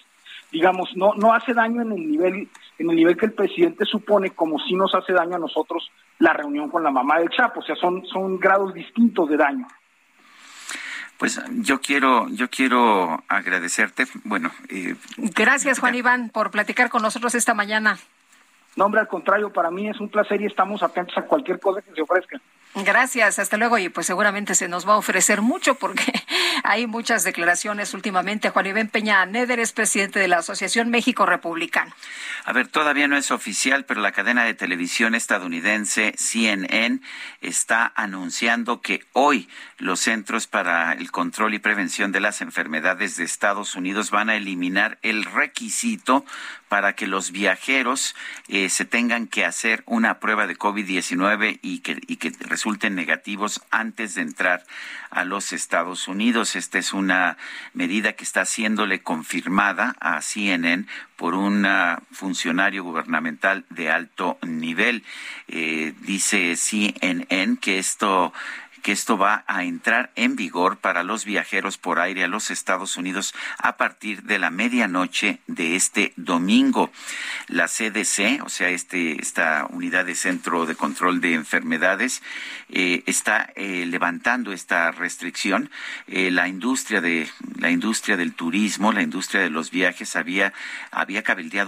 digamos, 0.50 0.90
no 0.94 1.14
no 1.14 1.32
hace 1.32 1.54
daño 1.54 1.80
en 1.80 1.92
el 1.92 2.10
nivel 2.10 2.48
en 2.78 2.90
el 2.90 2.96
nivel 2.96 3.16
que 3.16 3.24
el 3.24 3.32
presidente 3.32 3.86
supone 3.86 4.30
como 4.30 4.58
si 4.58 4.74
nos 4.74 4.94
hace 4.94 5.14
daño 5.14 5.36
a 5.36 5.38
nosotros 5.38 5.90
la 6.18 6.34
reunión 6.34 6.68
con 6.68 6.82
la 6.82 6.90
mamá 6.90 7.18
del 7.20 7.30
Chapo, 7.30 7.60
o 7.60 7.62
sea, 7.62 7.74
son 7.76 8.04
son 8.04 8.38
grados 8.38 8.74
distintos 8.74 9.30
de 9.30 9.38
daño. 9.38 9.66
Pues 11.16 11.40
yo 11.60 11.80
quiero, 11.80 12.28
yo 12.30 12.50
quiero 12.50 13.22
agradecerte. 13.28 14.06
Bueno, 14.24 14.50
eh, 14.68 14.96
gracias 15.16 15.78
Juan 15.78 15.94
Iván 15.94 16.30
por 16.30 16.50
platicar 16.50 16.90
con 16.90 17.00
nosotros 17.00 17.34
esta 17.34 17.54
mañana. 17.54 17.96
No, 18.76 18.86
hombre, 18.86 19.00
al 19.00 19.08
contrario, 19.08 19.52
para 19.52 19.70
mí 19.70 19.88
es 19.88 20.00
un 20.00 20.08
placer 20.08 20.40
y 20.40 20.46
estamos 20.46 20.82
atentos 20.82 21.16
a 21.18 21.22
cualquier 21.22 21.60
cosa 21.60 21.82
que 21.82 21.92
se 21.94 22.02
ofrezca. 22.02 22.40
Gracias, 22.74 23.38
hasta 23.38 23.58
luego. 23.58 23.76
Y 23.76 23.90
pues 23.90 24.06
seguramente 24.06 24.54
se 24.54 24.66
nos 24.66 24.88
va 24.88 24.94
a 24.94 24.96
ofrecer 24.96 25.42
mucho 25.42 25.74
porque 25.74 26.10
hay 26.64 26.86
muchas 26.86 27.22
declaraciones 27.22 27.92
últimamente. 27.92 28.48
Juan 28.48 28.66
Iván 28.66 28.88
Peña 28.88 29.26
Neder 29.26 29.60
es 29.60 29.72
presidente 29.72 30.18
de 30.18 30.28
la 30.28 30.38
Asociación 30.38 30.88
México 30.88 31.26
Republicano. 31.26 31.92
A 32.46 32.52
ver, 32.54 32.68
todavía 32.68 33.08
no 33.08 33.16
es 33.18 33.30
oficial, 33.30 33.84
pero 33.84 34.00
la 34.00 34.12
cadena 34.12 34.44
de 34.44 34.54
televisión 34.54 35.14
estadounidense 35.14 36.14
CNN 36.16 37.00
está 37.42 37.92
anunciando 37.94 38.80
que 38.80 39.04
hoy 39.12 39.50
los 39.76 40.00
Centros 40.00 40.46
para 40.46 40.94
el 40.94 41.10
Control 41.10 41.52
y 41.52 41.58
Prevención 41.58 42.10
de 42.10 42.20
las 42.20 42.40
Enfermedades 42.40 43.16
de 43.16 43.24
Estados 43.24 43.74
Unidos 43.76 44.10
van 44.10 44.30
a 44.30 44.36
eliminar 44.36 44.98
el 45.02 45.24
requisito 45.24 46.24
para 46.72 46.94
que 46.94 47.06
los 47.06 47.32
viajeros 47.32 48.16
eh, 48.48 48.70
se 48.70 48.86
tengan 48.86 49.26
que 49.26 49.44
hacer 49.44 49.82
una 49.84 50.20
prueba 50.20 50.46
de 50.46 50.56
COVID-19 50.56 51.58
y 51.60 51.80
que, 51.80 52.00
y 52.06 52.16
que 52.16 52.32
resulten 52.48 52.94
negativos 52.94 53.60
antes 53.70 54.14
de 54.14 54.22
entrar 54.22 54.64
a 55.10 55.26
los 55.26 55.52
Estados 55.52 56.08
Unidos. 56.08 56.56
Esta 56.56 56.78
es 56.78 56.94
una 56.94 57.36
medida 57.74 58.14
que 58.14 58.24
está 58.24 58.40
haciéndole 58.40 59.02
confirmada 59.02 59.96
a 60.00 60.22
CNN 60.22 60.86
por 61.16 61.34
un 61.34 61.66
funcionario 62.10 62.84
gubernamental 62.84 63.66
de 63.68 63.90
alto 63.90 64.38
nivel. 64.40 65.04
Eh, 65.48 65.92
dice 66.00 66.56
CNN 66.56 67.58
que 67.60 67.78
esto 67.78 68.32
que 68.82 68.92
esto 68.92 69.16
va 69.16 69.44
a 69.46 69.64
entrar 69.64 70.10
en 70.16 70.36
vigor 70.36 70.78
para 70.78 71.02
los 71.02 71.24
viajeros 71.24 71.78
por 71.78 72.00
aire 72.00 72.24
a 72.24 72.28
los 72.28 72.50
Estados 72.50 72.96
Unidos 72.96 73.34
a 73.58 73.76
partir 73.76 74.22
de 74.24 74.38
la 74.38 74.50
medianoche 74.50 75.40
de 75.46 75.76
este 75.76 76.12
domingo. 76.16 76.90
La 77.48 77.68
CDC, 77.68 78.42
o 78.44 78.48
sea, 78.48 78.68
este, 78.68 79.20
esta 79.20 79.66
unidad 79.70 80.04
de 80.04 80.14
centro 80.14 80.66
de 80.66 80.74
control 80.74 81.20
de 81.20 81.34
enfermedades, 81.34 82.22
eh, 82.68 83.02
está 83.06 83.52
eh, 83.56 83.86
levantando 83.86 84.52
esta 84.52 84.90
restricción. 84.90 85.70
Eh, 86.06 86.30
la 86.30 86.48
industria 86.48 87.00
de 87.00 87.28
la 87.58 87.70
industria 87.70 88.16
del 88.16 88.34
turismo, 88.34 88.92
la 88.92 89.02
industria 89.02 89.40
de 89.40 89.50
los 89.50 89.70
viajes 89.70 90.16
había 90.16 90.52
había 90.90 91.22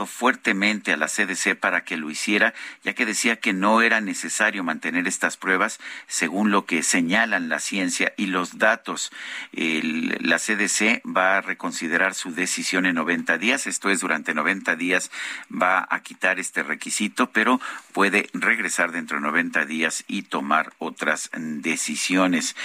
fuertemente 0.07 0.93
a 0.93 0.97
la 0.97 1.07
CDC 1.07 1.57
para 1.57 1.85
que 1.85 1.97
lo 1.97 2.11
hiciera, 2.11 2.55
ya 2.83 2.95
que 2.95 3.07
decía 3.07 3.37
que 3.37 3.53
no 3.53 3.83
era 3.83 4.01
necesario 4.01 4.65
mantener 4.65 5.07
estas 5.07 5.37
pruebas 5.37 5.79
según 6.07 6.51
lo 6.51 6.67
que 6.67 6.83
se 6.83 7.03
señalan 7.05 7.51
la 7.51 7.59
ciencia 7.59 8.15
y 8.17 8.27
los 8.27 8.57
datos. 8.57 9.13
la 9.53 10.39
CDC 10.39 11.03
va 11.05 11.37
a 11.37 11.41
reconsiderar 11.43 12.15
su 12.15 12.33
decisión 12.33 12.87
en 12.87 12.95
90 12.95 13.37
días, 13.37 13.67
esto 13.67 13.91
es, 13.91 14.01
durante 14.01 14.33
90 14.33 14.75
días 14.77 15.11
va 15.51 15.87
a 15.91 16.01
quitar 16.01 16.39
este 16.39 16.63
requisito, 16.63 17.31
pero 17.31 17.61
puede 17.93 18.31
regresar 18.33 18.91
dentro 18.91 19.19
de 19.19 19.23
90 19.25 19.67
días 19.67 20.05
y 20.09 20.23
tomar 20.23 20.73
otras 20.79 21.31
decisiones. 21.37 22.57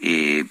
Eh, 0.00 0.46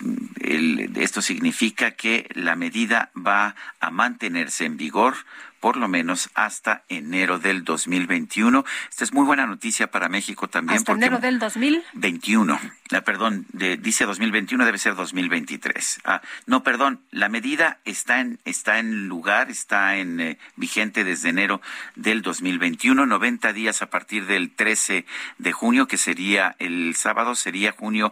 esto 0.96 1.24
significa 1.24 1.92
que 1.92 2.30
la 2.36 2.56
medida 2.56 3.10
va 3.16 3.56
a 3.80 3.90
mantenerse 3.90 4.66
en 4.66 4.78
vigor 4.78 5.16
por 5.62 5.78
lo 5.78 5.88
menos 5.88 6.30
hasta 6.34 6.84
enero 6.90 7.40
del 7.40 7.64
2021. 7.64 8.66
Esta 8.90 9.04
es 9.06 9.14
muy 9.14 9.24
buena 9.24 9.46
noticia 9.46 9.90
para 9.92 10.10
México 10.10 10.50
también. 10.50 10.80
¿Hasta 10.80 10.92
enero 10.92 11.20
del 11.20 11.40
2021? 11.40 12.60
Ah, 12.94 13.02
perdón, 13.02 13.46
dice 13.54 14.06
2021, 14.06 14.66
debe 14.66 14.78
ser 14.78 14.96
2023. 14.96 16.02
Ah, 16.04 16.22
no, 16.46 16.64
perdón, 16.64 17.00
la 17.12 17.30
medida 17.30 17.80
está 17.86 18.20
en, 18.20 18.40
está 18.44 18.80
en 18.80 19.08
lugar, 19.08 19.50
está 19.50 19.96
en 19.96 20.20
eh, 20.20 20.38
vigente 20.58 21.06
desde 21.06 21.30
enero 21.30 21.62
del 21.96 22.22
2021, 22.22 23.06
90 23.06 23.54
días 23.54 23.82
a 23.82 23.90
partir 23.90 24.26
del 24.26 24.52
13 24.52 25.06
de 25.38 25.52
junio, 25.54 25.88
que 25.88 25.98
sería 25.98 26.56
el 26.60 26.96
sábado, 26.96 27.36
sería 27.36 27.72
junio, 27.72 28.12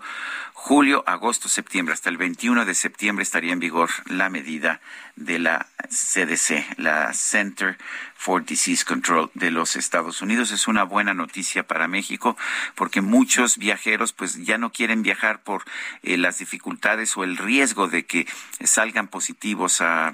julio, 0.53 1.03
agosto, 1.07 1.49
septiembre. 1.49 1.93
Hasta 1.93 2.09
el 2.09 2.17
21 2.17 2.63
de 2.63 2.73
septiembre 2.75 3.23
estaría 3.23 3.51
en 3.51 3.59
vigor 3.59 3.89
la 4.05 4.29
medida 4.29 4.79
de 5.15 5.39
la 5.39 5.67
CDC, 5.89 6.77
la 6.77 7.13
Center 7.39 7.77
for 8.15 8.43
Disease 8.43 8.83
Control 8.83 9.31
de 9.33 9.49
los 9.49 9.77
Estados 9.77 10.21
Unidos. 10.21 10.51
Es 10.51 10.67
una 10.67 10.83
buena 10.83 11.13
noticia 11.13 11.63
para 11.63 11.87
México 11.87 12.35
porque 12.75 12.99
muchos 13.01 13.57
viajeros 13.57 14.11
pues 14.11 14.43
ya 14.45 14.57
no 14.57 14.71
quieren 14.71 15.03
viajar 15.03 15.41
por 15.41 15.63
eh, 16.03 16.17
las 16.17 16.39
dificultades 16.39 17.15
o 17.15 17.23
el 17.23 17.37
riesgo 17.37 17.87
de 17.87 18.05
que 18.05 18.27
salgan 18.61 19.07
positivos 19.07 19.79
a, 19.79 20.13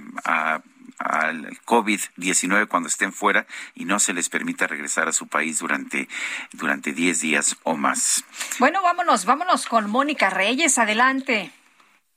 al 0.99 1.59
COVID-19 1.65 2.67
cuando 2.67 2.89
estén 2.89 3.11
fuera 3.11 3.47
y 3.73 3.85
no 3.85 3.99
se 3.99 4.13
les 4.13 4.29
permita 4.29 4.67
regresar 4.67 5.07
a 5.07 5.13
su 5.13 5.27
país 5.27 5.57
durante 5.57 6.07
durante 6.51 6.93
10 6.93 7.21
días 7.21 7.57
o 7.63 7.75
más. 7.75 8.23
Bueno, 8.59 8.83
vámonos, 8.83 9.25
vámonos 9.25 9.65
con 9.65 9.89
Mónica 9.89 10.29
Reyes, 10.29 10.77
adelante. 10.77 11.51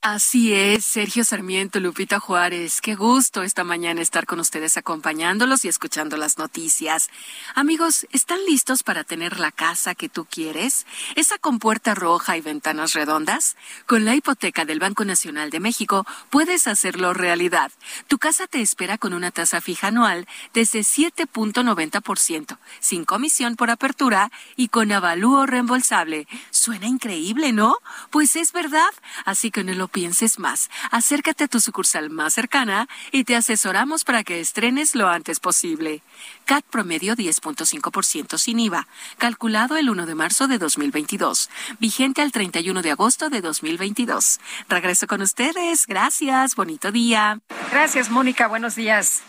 Así 0.01 0.53
es, 0.53 0.85
Sergio 0.85 1.25
Sarmiento, 1.25 1.81
Lupita 1.81 2.21
Juárez. 2.21 2.81
Qué 2.81 2.95
gusto 2.95 3.43
esta 3.43 3.65
mañana 3.65 4.01
estar 4.01 4.27
con 4.27 4.39
ustedes 4.39 4.77
acompañándolos 4.77 5.65
y 5.65 5.69
escuchando 5.69 6.17
las 6.17 6.39
noticias. 6.39 7.11
Amigos, 7.57 8.07
¿están 8.13 8.39
listos 8.47 8.85
para 8.85 9.03
tener 9.03 9.41
la 9.41 9.51
casa 9.51 9.97
que 9.97 10.09
tú 10.09 10.25
quieres? 10.25 10.87
¿Esa 11.17 11.37
con 11.39 11.59
puerta 11.59 11.97
roja 11.97 12.37
y 12.37 12.41
ventanas 12.41 12.93
redondas? 12.93 13.57
Con 13.87 14.05
la 14.05 14.15
hipoteca 14.15 14.65
del 14.65 14.79
Banco 14.79 15.05
Nacional 15.05 15.51
de 15.51 15.59
México 15.59 16.07
puedes 16.31 16.69
hacerlo 16.69 17.13
realidad. 17.13 17.73
Tu 18.07 18.19
casa 18.19 18.47
te 18.47 18.61
espera 18.61 18.99
con 18.99 19.15
una 19.15 19.33
tasa 19.33 19.61
fija 19.61 19.89
anual 19.89 20.29
desde 20.55 20.83
7.90%, 20.83 22.57
sin 22.79 23.05
comisión 23.05 23.57
por 23.57 23.69
apertura 23.69 24.31
y 24.55 24.69
con 24.69 24.93
avalúo 24.93 25.45
reembolsable. 25.45 26.29
Suena 26.53 26.87
increíble, 26.87 27.53
¿no? 27.53 27.79
Pues 28.11 28.37
es 28.37 28.53
verdad. 28.53 28.91
Así 29.25 29.51
que 29.51 29.63
en 29.63 29.71
el 29.71 29.88
pienses 29.89 30.39
más. 30.39 30.71
Acércate 30.91 31.45
a 31.45 31.49
tu 31.49 31.61
sucursal 31.61 32.11
más 32.11 32.35
cercana 32.35 32.89
y 33.13 33.25
te 33.25 33.37
asesoramos 33.37 34.05
para 34.05 34.25
que 34.25 34.41
estrenes 34.41 34.95
lo 34.95 35.09
antes 35.09 35.41
posible. 35.41 36.03
CAT 36.45 36.65
promedio 36.65 37.17
10.5% 37.17 38.39
sin 38.39 38.61
IVA, 38.61 38.87
calculado 39.19 39.77
el 39.77 39.91
1 39.91 40.07
de 40.07 40.15
marzo 40.15 40.49
de 40.49 40.59
2022, 40.59 41.51
vigente 41.79 42.23
al 42.23 42.33
31 42.33 42.83
de 42.83 42.91
agosto 42.91 43.31
de 43.31 43.41
2022. 43.41 44.41
Regreso 44.69 45.07
con 45.07 45.23
ustedes. 45.23 45.87
Gracias. 45.87 46.55
Bonito 46.55 46.93
día. 46.93 47.41
Gracias, 47.71 48.11
Mónica. 48.11 48.49
Buenos 48.49 48.75
días. 48.75 49.23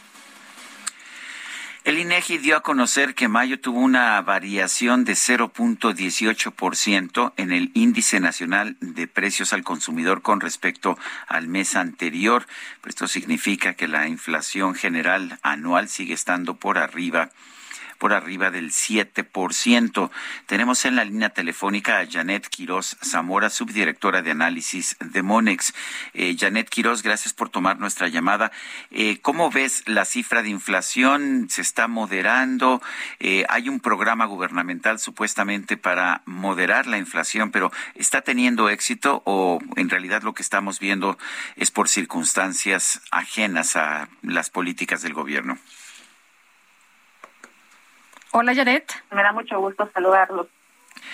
El 1.85 1.97
INEGI 1.97 2.39
dio 2.39 2.57
a 2.57 2.61
conocer 2.61 3.15
que 3.15 3.29
mayo 3.29 3.61
tuvo 3.61 3.79
una 3.79 4.21
variación 4.21 5.05
de 5.05 5.13
0.18% 5.13 7.31
en 7.37 7.53
el 7.53 7.71
índice 7.73 8.19
nacional 8.19 8.75
de 8.81 9.07
precios 9.07 9.53
al 9.53 9.63
consumidor 9.63 10.21
con 10.21 10.41
respecto 10.41 10.97
al 11.27 11.47
mes 11.47 11.77
anterior. 11.77 12.45
Esto 12.85 13.07
significa 13.07 13.75
que 13.75 13.87
la 13.87 14.09
inflación 14.09 14.75
general 14.75 15.39
anual 15.41 15.87
sigue 15.87 16.13
estando 16.13 16.57
por 16.57 16.77
arriba 16.77 17.29
por 17.99 18.13
arriba 18.13 18.49
del 18.49 18.71
7%. 18.71 20.09
Tenemos 20.47 20.85
en 20.85 20.95
la 20.95 21.03
línea 21.03 21.29
telefónica 21.29 21.99
a 21.99 22.07
Janet 22.09 22.47
Quiroz 22.47 22.97
Zamora, 23.03 23.49
subdirectora 23.49 24.23
de 24.23 24.31
análisis 24.31 24.97
de 24.99 25.21
Monex. 25.21 25.73
Eh, 26.13 26.35
Janet 26.39 26.69
Quiroz, 26.69 27.03
gracias 27.03 27.33
por 27.33 27.49
tomar 27.49 27.79
nuestra 27.79 28.07
llamada. 28.07 28.51
Eh, 28.89 29.19
¿Cómo 29.21 29.51
ves 29.51 29.83
la 29.85 30.05
cifra 30.05 30.41
de 30.41 30.49
inflación? 30.49 31.47
¿Se 31.49 31.61
está 31.61 31.87
moderando? 31.87 32.81
Eh, 33.19 33.45
hay 33.49 33.69
un 33.69 33.81
programa 33.81 34.25
gubernamental 34.25 34.97
supuestamente 34.97 35.77
para 35.77 36.21
moderar 36.25 36.87
la 36.87 36.97
inflación, 36.97 37.51
pero 37.51 37.71
¿está 37.95 38.21
teniendo 38.21 38.69
éxito 38.69 39.21
o 39.25 39.59
en 39.75 39.89
realidad 39.89 40.23
lo 40.23 40.33
que 40.33 40.41
estamos 40.41 40.79
viendo 40.79 41.17
es 41.57 41.69
por 41.69 41.89
circunstancias 41.89 43.01
ajenas 43.11 43.75
a 43.75 44.07
las 44.21 44.49
políticas 44.49 45.01
del 45.01 45.13
gobierno? 45.13 45.59
Hola, 48.31 48.53
Janet. 48.53 48.91
Me 49.11 49.23
da 49.23 49.31
mucho 49.31 49.59
gusto 49.59 49.89
saludarlos. 49.93 50.47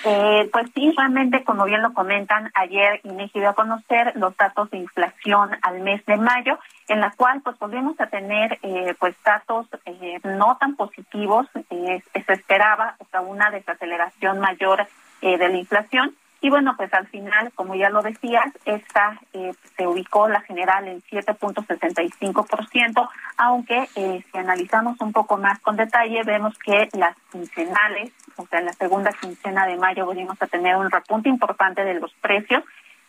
Eh, 0.03 0.49
pues 0.51 0.67
sí, 0.73 0.93
realmente, 0.97 1.43
como 1.43 1.65
bien 1.65 1.81
lo 1.81 1.93
comentan, 1.93 2.51
ayer 2.53 2.99
INEGI 3.03 3.39
dio 3.39 3.49
a 3.49 3.53
conocer 3.53 4.13
los 4.15 4.35
datos 4.35 4.69
de 4.71 4.77
inflación 4.77 5.51
al 5.61 5.79
mes 5.81 6.05
de 6.05 6.17
mayo, 6.17 6.59
en 6.87 6.99
la 6.99 7.11
cual 7.11 7.41
pues 7.41 7.57
volvimos 7.57 7.99
a 7.99 8.07
tener 8.07 8.59
eh, 8.61 8.95
pues 8.99 9.15
datos 9.23 9.67
eh, 9.85 10.19
no 10.23 10.57
tan 10.59 10.75
positivos, 10.75 11.47
se 11.53 12.33
esperaba 12.33 12.97
o 12.99 13.21
una 13.21 13.49
desaceleración 13.49 14.39
mayor 14.39 14.85
de 15.21 15.37
la 15.37 15.57
inflación, 15.57 16.15
y 16.45 16.49
bueno, 16.51 16.75
pues 16.77 16.93
al 16.93 17.07
final, 17.07 17.51
como 17.55 17.73
ya 17.73 17.89
lo 17.89 18.03
decías, 18.03 18.45
esta 18.65 19.19
eh, 19.33 19.51
se 19.75 19.87
ubicó 19.87 20.27
la 20.27 20.41
general 20.41 20.87
en 20.87 21.01
7.65%, 21.01 23.09
aunque 23.37 23.89
eh, 23.95 24.23
si 24.31 24.37
analizamos 24.37 25.01
un 25.01 25.11
poco 25.11 25.37
más 25.37 25.57
con 25.61 25.75
detalle, 25.75 26.21
vemos 26.23 26.55
que 26.59 26.87
las 26.93 27.17
quincenales, 27.31 28.11
o 28.35 28.45
sea, 28.45 28.59
en 28.59 28.67
la 28.67 28.73
segunda 28.73 29.11
quincena 29.11 29.65
de 29.65 29.77
mayo 29.77 30.05
volvimos 30.05 30.39
a 30.39 30.45
tener 30.45 30.75
un 30.75 30.91
repunte 30.91 31.29
importante 31.29 31.83
de 31.83 31.95
los 31.95 32.13
precios. 32.21 32.63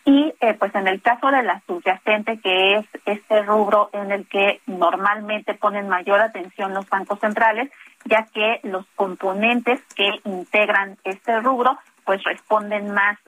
Y 0.07 0.33
eh, 0.41 0.55
pues 0.55 0.75
en 0.75 0.89
el 0.89 1.03
caso 1.03 1.31
de 1.31 1.43
la 1.43 1.61
subyacente, 1.67 2.41
que 2.41 2.77
es 2.77 2.87
este 3.05 3.43
rubro 3.43 3.91
en 3.93 4.13
el 4.13 4.27
que 4.29 4.63
normalmente 4.65 5.53
ponen 5.53 5.91
mayor 5.91 6.21
atención 6.21 6.73
los 6.73 6.89
bancos 6.89 7.21
centrales, 7.21 7.71
ya 8.07 8.29
que 8.33 8.61
los 8.63 8.87
componentes 8.95 9.83
que 9.95 10.09
integran 10.25 10.97
este 11.05 11.39
rubro 11.41 11.79
pues 12.07 12.23
responden 12.23 12.94
más 12.94 13.18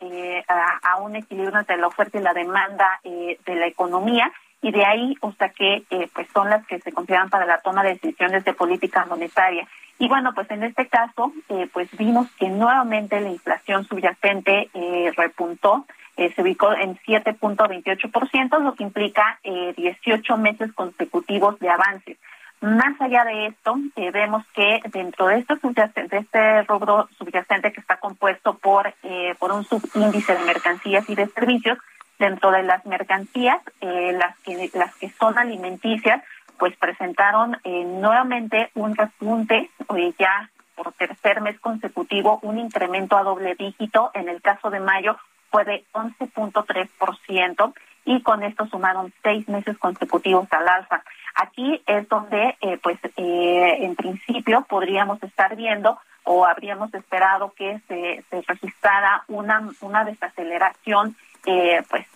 eh, 0.00 0.42
a, 0.48 0.92
a, 0.92 0.96
un 1.00 1.16
equilibrio 1.16 1.58
entre 1.58 1.76
la 1.76 1.88
oferta 1.88 2.18
y 2.18 2.22
la 2.22 2.32
demanda 2.32 3.00
eh, 3.02 3.38
de 3.44 3.54
la 3.56 3.66
economía 3.66 4.32
y 4.62 4.70
de 4.70 4.84
ahí, 4.84 5.16
sea 5.36 5.48
que 5.48 5.82
eh, 5.90 6.08
pues 6.14 6.28
son 6.32 6.48
las 6.48 6.64
que 6.66 6.78
se 6.78 6.92
consideran 6.92 7.28
para 7.28 7.44
la 7.44 7.58
toma 7.58 7.82
de 7.82 7.94
decisiones 7.94 8.44
de 8.44 8.54
política 8.54 9.04
monetaria. 9.06 9.66
Y 9.98 10.08
bueno, 10.08 10.32
pues 10.32 10.50
en 10.50 10.62
este 10.62 10.86
caso, 10.86 11.32
pues 11.74 11.90
vimos 11.98 12.26
que 12.38 12.48
nuevamente 12.48 13.20
la 13.20 13.28
inflación 13.28 13.84
subyacente 13.84 14.70
repuntó, 15.14 15.84
se 16.16 16.40
ubicó 16.40 16.72
en 16.72 16.96
7.28%, 17.00 18.60
lo 18.60 18.74
que 18.74 18.84
implica 18.84 19.38
18 19.42 20.36
meses 20.38 20.72
consecutivos 20.72 21.58
de 21.58 21.68
avances. 21.68 22.16
Más 22.60 23.00
allá 23.00 23.24
de 23.24 23.46
esto, 23.46 23.74
eh, 23.96 24.10
vemos 24.10 24.44
que 24.54 24.80
dentro 24.92 25.28
de, 25.28 25.38
estos 25.38 25.58
de 25.62 26.18
este 26.18 26.62
rubro 26.64 27.08
subyacente 27.16 27.72
que 27.72 27.80
está 27.80 27.96
compuesto 27.96 28.58
por, 28.58 28.92
eh, 29.02 29.34
por 29.38 29.50
un 29.52 29.64
subíndice 29.64 30.34
de 30.34 30.44
mercancías 30.44 31.08
y 31.08 31.14
de 31.14 31.26
servicios, 31.28 31.78
dentro 32.18 32.50
de 32.50 32.62
las 32.62 32.84
mercancías, 32.84 33.62
eh, 33.80 34.12
las, 34.12 34.38
que, 34.40 34.70
las 34.74 34.94
que 34.96 35.08
son 35.08 35.38
alimenticias, 35.38 36.22
pues 36.58 36.76
presentaron 36.76 37.56
nuevamente 37.64 38.70
un 38.74 38.94
repunte, 38.94 39.70
ya 40.18 40.50
por 40.76 40.92
tercer 40.92 41.40
mes 41.40 41.58
consecutivo, 41.60 42.38
un 42.42 42.58
incremento 42.58 43.16
a 43.16 43.22
doble 43.22 43.54
dígito. 43.54 44.10
En 44.12 44.28
el 44.28 44.42
caso 44.42 44.68
de 44.68 44.80
mayo 44.80 45.16
fue 45.50 45.64
de 45.64 45.84
11.3% 45.94 47.72
y 48.04 48.22
con 48.22 48.42
esto 48.42 48.66
sumaron 48.66 49.12
seis 49.22 49.48
meses 49.48 49.78
consecutivos 49.78 50.46
al 50.52 50.68
alza. 50.68 51.02
Aquí 51.40 51.82
es 51.86 52.06
donde, 52.08 52.54
eh, 52.60 52.78
pues, 52.82 52.98
eh, 53.16 53.76
en 53.80 53.96
principio 53.96 54.66
podríamos 54.68 55.22
estar 55.22 55.56
viendo 55.56 55.98
o 56.24 56.44
habríamos 56.44 56.92
esperado 56.92 57.54
que 57.56 57.80
se, 57.88 58.22
registrara 58.46 59.24
una, 59.28 59.66
una 59.80 60.04
desaceleración 60.04 61.16
eh, 61.46 61.82
pues 61.88 62.06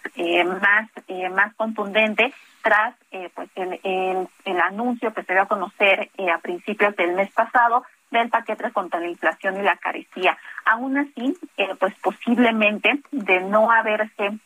más 0.61 0.91
más 1.33 1.55
contundente 1.55 2.35
tras 2.63 2.95
pues 3.35 3.49
el, 3.55 3.81
el, 3.83 4.29
el, 4.45 4.61
anuncio 4.61 5.15
que 5.15 5.23
se 5.23 5.33
dio 5.33 5.43
a 5.43 5.49
conocer 5.49 6.11
a 6.31 6.39
principios 6.39 6.95
del 6.97 7.15
mes 7.15 7.33
pasado 7.33 7.85
del 8.11 8.29
paquete 8.29 8.71
contra 8.73 9.01
la 9.01 9.09
inflación 9.09 9.57
y 9.59 9.63
la 9.63 9.77
carecía. 9.77 10.37
Aún 10.67 10.99
así, 10.99 11.35
pues 11.79 11.95
posiblemente 12.03 13.01
de 13.11 13.41
no 13.41 13.71
haberse 13.71 14.39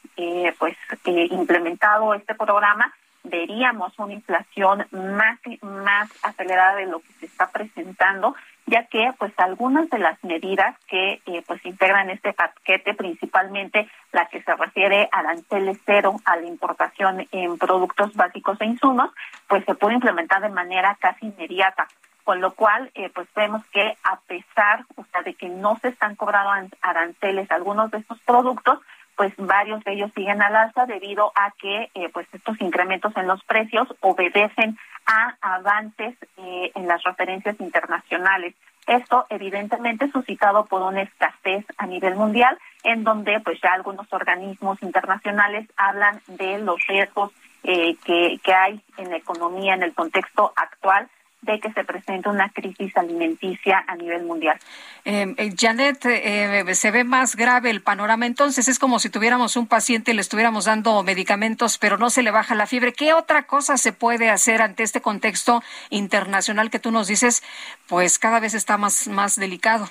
pues 0.58 0.76
implementado 1.05 2.15
este 2.15 2.36
programa, 2.36 2.94
veríamos 3.24 3.98
una 3.98 4.14
inflación 4.14 4.86
más, 4.90 5.38
más 5.62 6.10
acelerada 6.22 6.76
de 6.76 6.86
lo 6.86 7.00
que 7.00 7.12
se 7.14 7.26
está 7.26 7.50
presentando, 7.50 8.34
ya 8.66 8.84
que 8.86 9.12
pues 9.18 9.32
algunas 9.38 9.88
de 9.90 9.98
las 9.98 10.22
medidas 10.24 10.76
que 10.86 11.20
eh, 11.26 11.42
pues 11.47 11.64
integran 11.64 12.10
este 12.10 12.32
paquete, 12.32 12.94
principalmente 12.94 13.88
la 14.12 14.26
que 14.26 14.42
se 14.42 14.55
refiere 14.55 15.08
al 15.12 15.26
aranceles 15.26 15.78
cero 15.84 16.16
a 16.24 16.36
la 16.36 16.47
importación 16.47 17.26
en 17.30 17.58
productos 17.58 18.14
básicos 18.14 18.60
e 18.60 18.66
insumos, 18.66 19.10
pues 19.47 19.64
se 19.64 19.74
puede 19.74 19.94
implementar 19.94 20.42
de 20.42 20.48
manera 20.48 20.97
casi 21.00 21.26
inmediata. 21.26 21.86
Con 22.24 22.42
lo 22.42 22.52
cual 22.52 22.90
eh, 22.94 23.10
pues 23.14 23.26
vemos 23.34 23.64
que 23.72 23.97
a 24.05 24.20
pesar 24.20 24.84
de 25.24 25.34
que 25.34 25.48
no 25.48 25.78
se 25.80 25.88
están 25.88 26.14
cobrando 26.14 26.76
aranceles 26.82 27.50
algunos 27.50 27.90
de 27.90 27.98
estos 27.98 28.18
productos, 28.20 28.80
pues 29.18 29.34
varios 29.36 29.82
de 29.82 29.94
ellos 29.94 30.12
siguen 30.14 30.40
al 30.40 30.55
alza 30.55 30.86
debido 30.86 31.32
a 31.34 31.50
que 31.60 31.90
eh, 31.92 32.08
pues 32.12 32.28
estos 32.32 32.58
incrementos 32.60 33.12
en 33.16 33.26
los 33.26 33.42
precios 33.42 33.88
obedecen 33.98 34.78
a 35.06 35.36
avances 35.56 36.14
eh, 36.36 36.70
en 36.76 36.86
las 36.86 37.02
referencias 37.02 37.58
internacionales. 37.58 38.55
Esto 38.86 39.26
evidentemente 39.28 40.08
suscitado 40.12 40.66
por 40.66 40.82
una 40.82 41.02
escasez 41.02 41.66
a 41.78 41.86
nivel 41.86 42.14
mundial, 42.14 42.56
en 42.84 43.02
donde 43.02 43.40
pues 43.40 43.58
ya 43.60 43.72
algunos 43.72 44.06
organismos 44.12 44.80
internacionales 44.84 45.68
hablan 45.76 46.20
de 46.28 46.60
los 46.60 46.78
riesgos 46.86 47.32
eh, 47.64 47.97
que, 48.05 48.38
que 48.44 48.55
hay 48.55 48.80
en 48.98 49.10
la 49.10 49.16
economía 49.16 49.74
en 49.74 49.82
el 49.82 49.94
contexto 49.94 50.52
actual 50.55 51.08
de 51.42 51.60
que 51.60 51.73
se 51.73 51.84
presenta 51.84 52.31
una 52.31 52.49
crisis 52.50 52.97
alimenticia 52.97 53.84
a 53.86 53.94
nivel 53.94 54.25
mundial. 54.25 54.58
Eh, 55.05 55.34
eh 55.36 55.55
Janet, 55.57 56.05
eh, 56.05 56.75
se 56.75 56.91
ve 56.91 57.05
más 57.05 57.36
grave 57.36 57.70
el 57.70 57.81
panorama, 57.81 58.26
entonces 58.26 58.67
es 58.68 58.78
como 58.78 58.99
si 58.99 59.08
tuviéramos 59.08 59.57
un 59.57 59.67
paciente 59.67 60.10
y 60.10 60.15
le 60.15 60.20
estuviéramos 60.20 60.65
dando 60.65 61.02
medicamentos, 61.02 61.78
pero 61.78 61.97
no 61.97 62.10
se 62.10 62.23
le 62.23 62.31
baja 62.31 62.55
la 62.55 62.67
fiebre. 62.67 62.92
¿Qué 62.92 63.15
otra 63.15 63.44
cosa 63.44 63.76
se 63.76 63.92
puede 63.92 64.31
hacer 64.31 64.62
ante 64.62 64.83
este 64.83 65.00
contexto 65.00 65.62
internacional 65.91 66.70
que 66.70 66.81
tú 66.81 66.91
nos 66.91 67.07
dices, 67.07 67.42
pues 67.86 68.18
cada 68.18 68.41
vez 68.41 68.55
está 68.55 68.76
más, 68.76 69.07
más 69.07 69.36
delicado? 69.36 69.89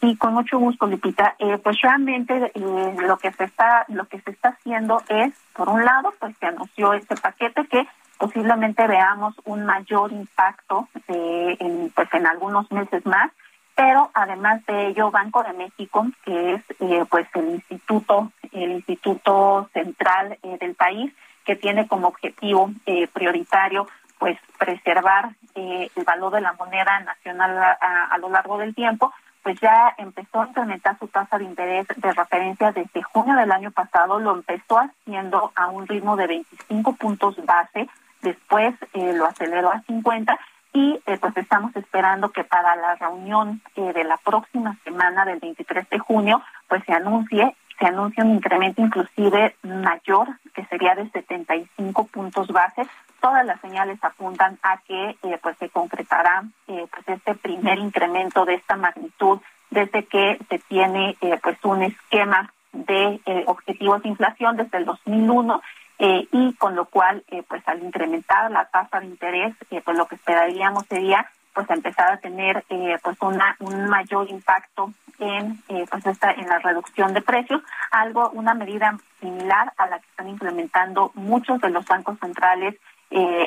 Sí, 0.00 0.16
con 0.16 0.34
mucho 0.34 0.58
gusto, 0.58 0.86
Lupita. 0.86 1.34
Eh, 1.38 1.58
pues 1.58 1.80
realmente 1.80 2.52
lo 2.54 3.18
que 3.18 3.32
se 3.32 3.44
está 3.44 3.84
lo 3.88 4.06
que 4.06 4.20
se 4.20 4.30
está 4.30 4.50
haciendo 4.50 5.02
es, 5.08 5.32
por 5.54 5.68
un 5.68 5.84
lado, 5.84 6.14
pues 6.20 6.36
se 6.38 6.46
anunció 6.46 6.92
este 6.92 7.16
paquete 7.16 7.66
que 7.66 7.86
posiblemente 8.18 8.86
veamos 8.86 9.34
un 9.44 9.64
mayor 9.64 10.12
impacto 10.12 10.88
eh, 11.06 11.56
en, 11.60 11.90
pues 11.94 12.12
en 12.12 12.26
algunos 12.26 12.70
meses 12.70 13.06
más, 13.06 13.30
pero 13.74 14.10
además 14.12 14.64
de 14.66 14.88
ello 14.88 15.10
Banco 15.10 15.42
de 15.44 15.52
México, 15.52 16.06
que 16.24 16.54
es 16.54 16.62
eh, 16.80 17.04
pues 17.08 17.26
el 17.34 17.50
instituto 17.50 18.32
el 18.52 18.72
instituto 18.72 19.68
central 19.72 20.38
eh, 20.42 20.56
del 20.58 20.74
país 20.74 21.12
que 21.44 21.54
tiene 21.54 21.86
como 21.86 22.08
objetivo 22.08 22.70
prioritario 23.12 23.86
pues 24.18 24.38
preservar 24.58 25.30
el 25.54 26.04
valor 26.04 26.32
de 26.32 26.40
la 26.40 26.52
moneda 26.54 27.00
nacional 27.00 27.56
a, 27.80 28.18
lo 28.18 28.28
largo 28.28 28.58
del 28.58 28.74
tiempo, 28.74 29.14
pues 29.42 29.58
ya 29.60 29.94
empezó 29.96 30.42
a 30.42 30.48
incrementar 30.48 30.98
su 30.98 31.08
tasa 31.08 31.38
de 31.38 31.44
interés 31.44 31.86
de 31.96 32.12
referencia 32.12 32.72
desde 32.72 33.02
junio 33.02 33.34
del 33.34 33.50
año 33.50 33.70
pasado, 33.70 34.18
lo 34.18 34.34
empezó 34.34 34.78
haciendo 34.78 35.52
a 35.54 35.68
un 35.68 35.86
ritmo 35.86 36.16
de 36.16 36.26
25 36.26 36.96
puntos 36.96 37.36
base, 37.46 37.88
después 38.22 38.74
eh, 38.94 39.12
lo 39.14 39.26
aceleró 39.26 39.70
a 39.70 39.82
50 39.82 40.38
y 40.72 41.00
eh, 41.06 41.18
pues 41.20 41.36
estamos 41.36 41.74
esperando 41.76 42.30
que 42.30 42.44
para 42.44 42.76
la 42.76 42.94
reunión 42.96 43.62
eh, 43.76 43.92
de 43.92 44.04
la 44.04 44.16
próxima 44.18 44.76
semana 44.84 45.24
del 45.24 45.38
23 45.40 45.88
de 45.88 45.98
junio 45.98 46.42
pues 46.68 46.82
se 46.84 46.92
anuncie 46.92 47.54
se 47.78 47.86
anuncie 47.86 48.24
un 48.24 48.34
incremento 48.34 48.82
inclusive 48.82 49.54
mayor 49.62 50.28
que 50.52 50.64
sería 50.66 50.96
de 50.96 51.08
75 51.10 52.08
puntos 52.08 52.48
base. 52.48 52.84
Todas 53.20 53.46
las 53.46 53.60
señales 53.60 54.02
apuntan 54.02 54.58
a 54.64 54.78
que 54.78 55.16
pues 55.40 55.56
se 55.58 55.68
concretará 55.68 56.42
pues 56.66 56.88
este 57.06 57.36
primer 57.36 57.78
incremento 57.78 58.44
de 58.44 58.54
esta 58.54 58.76
magnitud 58.76 59.38
desde 59.70 60.06
que 60.06 60.40
se 60.48 60.58
tiene 60.58 61.16
pues 61.40 61.56
un 61.62 61.84
esquema 61.84 62.52
de 62.72 63.20
objetivos 63.46 64.02
de 64.02 64.08
inflación 64.08 64.56
desde 64.56 64.78
el 64.78 64.84
2001 64.84 65.62
eh, 65.98 66.28
y 66.30 66.54
con 66.54 66.76
lo 66.76 66.84
cual, 66.84 67.24
eh, 67.28 67.42
pues 67.48 67.66
al 67.66 67.82
incrementar 67.82 68.50
la 68.52 68.66
tasa 68.66 69.00
de 69.00 69.06
interés, 69.06 69.54
eh, 69.70 69.82
pues 69.84 69.96
lo 69.96 70.06
que 70.06 70.14
esperaríamos 70.14 70.86
sería 70.86 71.28
pues 71.52 71.68
empezar 71.70 72.12
a 72.12 72.18
tener 72.18 72.64
pues 73.02 73.16
una 73.20 73.56
un 73.58 73.88
mayor 73.88 74.30
impacto 74.30 74.92
en 75.18 75.60
pues 75.90 76.06
esta 76.06 76.30
en 76.30 76.46
la 76.46 76.60
reducción 76.60 77.12
de 77.14 77.20
precios 77.20 77.62
algo 77.90 78.30
una 78.30 78.54
medida 78.54 78.96
similar 79.18 79.72
a 79.76 79.88
la 79.88 79.98
que 79.98 80.06
están 80.06 80.28
implementando 80.28 81.10
muchos 81.14 81.60
de 81.60 81.70
los 81.70 81.84
bancos 81.84 82.16
centrales 82.20 82.76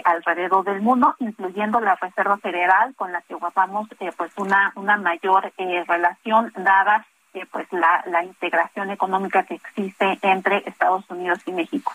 alrededor 0.03 0.65
del 0.65 0.81
mundo 0.81 1.15
incluyendo 1.19 1.80
la 1.80 1.95
Reserva 1.95 2.38
Federal 2.39 2.93
con 2.95 3.13
la 3.13 3.21
que 3.21 3.35
guardamos 3.35 3.88
pues 4.17 4.31
una 4.35 4.73
una 4.75 4.97
mayor 4.97 5.53
relación 5.88 6.51
dada 6.57 7.05
pues 7.49 7.71
la, 7.71 8.03
la 8.07 8.25
integración 8.25 8.91
económica 8.91 9.43
que 9.43 9.53
existe 9.53 10.19
entre 10.21 10.67
Estados 10.67 11.09
Unidos 11.09 11.39
y 11.45 11.53
México. 11.53 11.93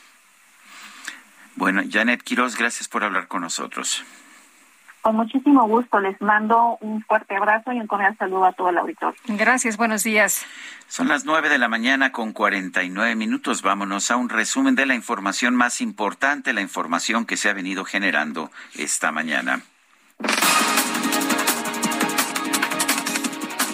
Bueno, 1.56 1.82
Janet 1.90 2.22
Quiroz, 2.22 2.56
gracias 2.56 2.86
por 2.86 3.02
hablar 3.02 3.28
con 3.28 3.40
nosotros. 3.40 4.04
Con 5.00 5.16
muchísimo 5.16 5.66
gusto, 5.68 6.00
les 6.00 6.20
mando 6.20 6.78
un 6.80 7.02
fuerte 7.04 7.36
abrazo 7.36 7.72
y 7.72 7.80
un 7.80 7.86
cordial 7.86 8.16
saludo 8.18 8.44
a 8.44 8.52
todo 8.52 8.70
el 8.70 8.78
auditorio. 8.78 9.18
Gracias, 9.28 9.76
buenos 9.76 10.02
días. 10.02 10.44
Son 10.88 11.06
las 11.08 11.24
nueve 11.24 11.48
de 11.48 11.58
la 11.58 11.68
mañana 11.68 12.10
con 12.12 12.32
cuarenta 12.32 12.82
y 12.82 12.90
nueve 12.90 13.14
minutos. 13.14 13.62
Vámonos 13.62 14.10
a 14.10 14.16
un 14.16 14.28
resumen 14.28 14.74
de 14.74 14.84
la 14.84 14.94
información 14.94 15.54
más 15.54 15.80
importante, 15.80 16.52
la 16.52 16.60
información 16.60 17.24
que 17.24 17.36
se 17.36 17.48
ha 17.48 17.52
venido 17.52 17.84
generando 17.84 18.50
esta 18.74 19.12
mañana. 19.12 19.62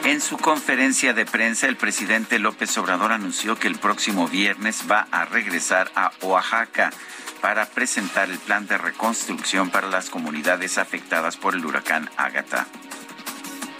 En 0.05 0.21
su 0.21 0.37
conferencia 0.37 1.15
de 1.15 1.25
prensa, 1.25 1.67
el 1.67 1.77
presidente 1.77 2.39
López 2.39 2.77
Obrador 2.77 3.13
anunció 3.13 3.57
que 3.57 3.69
el 3.69 3.79
próximo 3.79 4.29
viernes 4.29 4.85
va 4.91 5.07
a 5.11 5.25
regresar 5.25 5.91
a 5.95 6.11
Oaxaca 6.21 6.91
para 7.43 7.67
presentar 7.67 8.31
el 8.31 8.39
plan 8.39 8.67
de 8.69 8.79
reconstrucción 8.79 9.69
para 9.69 9.89
las 9.89 10.09
comunidades 10.09 10.79
afectadas 10.79 11.37
por 11.37 11.55
el 11.55 11.67
huracán 11.67 12.09
Ágata. 12.17 12.67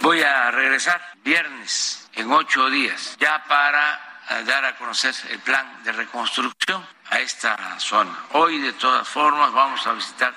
Voy 0.01 0.21
a 0.21 0.51
regresar 0.51 1.01
viernes 1.23 2.09
en 2.13 2.29
ocho 2.29 2.69
días 2.69 3.15
ya 3.19 3.41
para 3.47 4.19
dar 4.45 4.65
a 4.65 4.75
conocer 4.75 5.15
el 5.29 5.39
plan 5.39 5.81
de 5.85 5.93
reconstrucción 5.93 6.85
a 7.09 7.19
esta 7.19 7.79
zona. 7.79 8.13
Hoy 8.33 8.59
de 8.59 8.73
todas 8.73 9.07
formas 9.07 9.53
vamos 9.53 9.87
a 9.87 9.93
visitar 9.93 10.33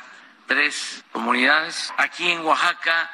tres 0.47 1.03
comunidades. 1.11 1.93
Aquí 1.97 2.31
en 2.31 2.43
Oaxaca 2.43 3.11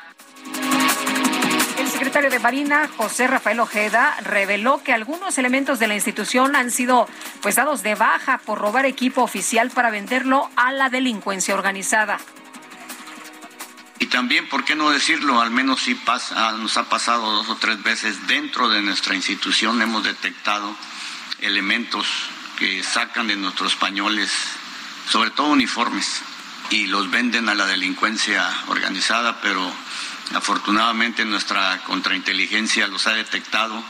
el 1.78 1.88
secretario 1.88 2.30
de 2.30 2.38
Marina, 2.38 2.88
José 2.96 3.26
Rafael 3.26 3.60
Ojeda, 3.60 4.16
reveló 4.22 4.82
que 4.82 4.92
algunos 4.92 5.38
elementos 5.38 5.78
de 5.78 5.86
la 5.86 5.94
institución 5.94 6.56
han 6.56 6.70
sido 6.70 7.08
pues 7.40 7.56
dados 7.56 7.82
de 7.82 7.94
baja 7.94 8.38
por 8.38 8.58
robar 8.58 8.86
equipo 8.86 9.22
oficial 9.22 9.70
para 9.70 9.90
venderlo 9.90 10.50
a 10.56 10.72
la 10.72 10.90
delincuencia 10.90 11.54
organizada. 11.54 12.18
Y 13.98 14.06
también, 14.06 14.48
¿por 14.48 14.64
qué 14.64 14.74
no 14.74 14.90
decirlo? 14.90 15.40
Al 15.40 15.50
menos 15.50 15.82
sí 15.82 15.94
pasa, 15.94 16.52
nos 16.52 16.76
ha 16.76 16.88
pasado 16.88 17.30
dos 17.30 17.48
o 17.48 17.56
tres 17.56 17.82
veces 17.82 18.26
dentro 18.26 18.68
de 18.68 18.82
nuestra 18.82 19.14
institución, 19.14 19.80
hemos 19.80 20.02
detectado 20.04 20.74
elementos 21.40 22.06
que 22.58 22.82
sacan 22.82 23.28
de 23.28 23.36
nuestros 23.36 23.72
españoles, 23.72 24.30
sobre 25.08 25.30
todo 25.30 25.48
uniformes, 25.48 26.22
y 26.70 26.86
los 26.86 27.10
venden 27.10 27.48
a 27.48 27.54
la 27.54 27.66
delincuencia 27.66 28.48
organizada, 28.68 29.40
pero 29.40 29.72
Afortunadamente 30.34 31.24
nuestra 31.24 31.82
contrainteligencia 31.84 32.86
los 32.86 33.06
ha 33.06 33.12
detectado 33.12 33.82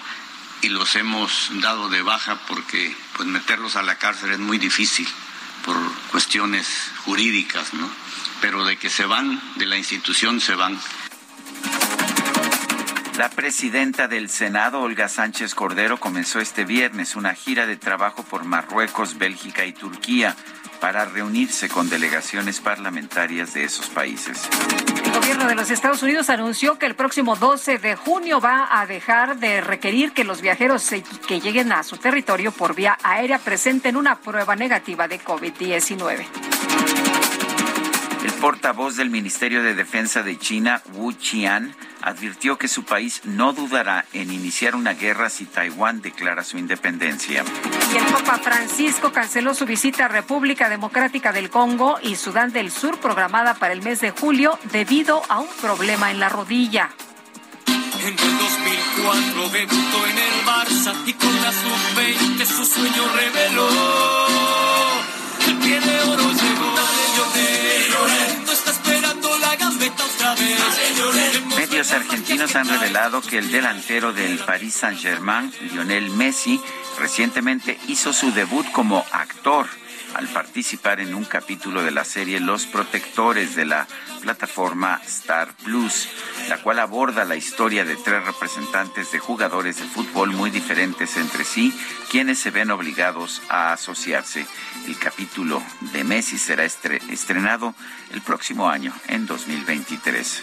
y 0.62 0.68
los 0.68 0.96
hemos 0.96 1.50
dado 1.60 1.88
de 1.88 2.02
baja 2.02 2.38
porque 2.46 2.96
pues 3.16 3.28
meterlos 3.28 3.76
a 3.76 3.82
la 3.82 3.96
cárcel 3.98 4.32
es 4.32 4.38
muy 4.38 4.58
difícil 4.58 5.08
por 5.64 5.76
cuestiones 6.10 6.90
jurídicas, 7.04 7.74
¿no? 7.74 7.88
Pero 8.40 8.64
de 8.64 8.76
que 8.76 8.90
se 8.90 9.04
van 9.04 9.40
de 9.56 9.66
la 9.66 9.76
institución 9.76 10.40
se 10.40 10.54
van. 10.54 10.78
La 13.18 13.28
presidenta 13.28 14.08
del 14.08 14.30
Senado, 14.30 14.80
Olga 14.80 15.06
Sánchez 15.06 15.54
Cordero, 15.54 16.00
comenzó 16.00 16.40
este 16.40 16.64
viernes 16.64 17.14
una 17.14 17.34
gira 17.34 17.66
de 17.66 17.76
trabajo 17.76 18.22
por 18.22 18.44
Marruecos, 18.44 19.18
Bélgica 19.18 19.66
y 19.66 19.72
Turquía 19.74 20.34
para 20.80 21.04
reunirse 21.04 21.68
con 21.68 21.90
delegaciones 21.90 22.60
parlamentarias 22.60 23.52
de 23.52 23.64
esos 23.64 23.88
países. 23.90 24.48
El 25.04 25.12
gobierno 25.12 25.46
de 25.46 25.54
los 25.54 25.70
Estados 25.70 26.02
Unidos 26.02 26.30
anunció 26.30 26.78
que 26.78 26.86
el 26.86 26.94
próximo 26.94 27.36
12 27.36 27.78
de 27.78 27.96
junio 27.96 28.40
va 28.40 28.80
a 28.80 28.86
dejar 28.86 29.36
de 29.38 29.60
requerir 29.60 30.12
que 30.12 30.24
los 30.24 30.40
viajeros 30.40 30.88
que 31.28 31.40
lleguen 31.40 31.70
a 31.70 31.82
su 31.82 31.98
territorio 31.98 32.50
por 32.50 32.74
vía 32.74 32.96
aérea 33.02 33.38
presenten 33.38 33.96
una 33.96 34.16
prueba 34.16 34.56
negativa 34.56 35.06
de 35.06 35.20
COVID-19. 35.20 36.24
Portavoz 38.42 38.96
del 38.96 39.08
Ministerio 39.08 39.62
de 39.62 39.72
Defensa 39.72 40.24
de 40.24 40.36
China, 40.36 40.82
Wu 40.94 41.12
Qian, 41.12 41.76
advirtió 42.00 42.58
que 42.58 42.66
su 42.66 42.82
país 42.82 43.20
no 43.22 43.52
dudará 43.52 44.04
en 44.12 44.32
iniciar 44.32 44.74
una 44.74 44.94
guerra 44.94 45.30
si 45.30 45.44
Taiwán 45.44 46.02
declara 46.02 46.42
su 46.42 46.58
independencia. 46.58 47.44
Y 47.94 47.96
el 47.96 48.04
Papa 48.06 48.38
Francisco 48.38 49.12
canceló 49.12 49.54
su 49.54 49.64
visita 49.64 50.06
a 50.06 50.08
República 50.08 50.68
Democrática 50.68 51.30
del 51.30 51.50
Congo 51.50 52.00
y 52.02 52.16
Sudán 52.16 52.50
del 52.50 52.72
Sur 52.72 52.98
programada 52.98 53.54
para 53.54 53.74
el 53.74 53.82
mes 53.82 54.00
de 54.00 54.10
julio 54.10 54.58
debido 54.72 55.22
a 55.28 55.38
un 55.38 55.48
problema 55.60 56.10
en 56.10 56.18
la 56.18 56.28
rodilla. 56.28 56.90
En 57.68 58.08
el 58.08 58.16
2004 58.16 59.50
debutó 59.50 60.06
en 60.08 60.18
el 60.18 60.44
Barça 60.44 60.92
y 61.06 61.12
con 61.12 61.42
la 61.42 61.52
sub-20 61.52 62.44
su 62.44 62.64
sueño 62.64 63.04
reveló. 63.14 63.68
El 65.46 65.56
pie 65.58 65.80
de 65.80 66.00
oro 66.10 66.32
llegó. 66.32 66.72
Medios 71.56 71.92
argentinos 71.92 72.54
han 72.56 72.68
revelado 72.68 73.20
que 73.22 73.38
el 73.38 73.50
delantero 73.50 74.12
del 74.12 74.38
Paris 74.38 74.74
Saint-Germain, 74.74 75.52
Lionel 75.72 76.10
Messi, 76.10 76.60
recientemente 76.98 77.78
hizo 77.88 78.12
su 78.12 78.32
debut 78.32 78.70
como 78.72 79.04
actor 79.12 79.68
al 80.14 80.28
participar 80.28 81.00
en 81.00 81.14
un 81.14 81.24
capítulo 81.24 81.82
de 81.82 81.90
la 81.90 82.04
serie 82.04 82.40
Los 82.40 82.66
Protectores 82.66 83.56
de 83.56 83.64
la 83.64 83.86
plataforma 84.20 85.00
Star 85.06 85.54
Plus, 85.64 86.08
la 86.48 86.58
cual 86.62 86.78
aborda 86.78 87.24
la 87.24 87.36
historia 87.36 87.84
de 87.84 87.96
tres 87.96 88.24
representantes 88.24 89.12
de 89.12 89.18
jugadores 89.18 89.78
de 89.78 89.84
fútbol 89.84 90.30
muy 90.30 90.50
diferentes 90.50 91.16
entre 91.16 91.44
sí, 91.44 91.72
quienes 92.10 92.38
se 92.38 92.50
ven 92.50 92.70
obligados 92.70 93.42
a 93.48 93.72
asociarse. 93.72 94.46
El 94.86 94.98
capítulo 94.98 95.62
de 95.92 96.04
Messi 96.04 96.38
será 96.38 96.64
estrenado 96.64 97.74
el 98.12 98.20
próximo 98.22 98.68
año, 98.68 98.92
en 99.08 99.26
2023. 99.26 100.42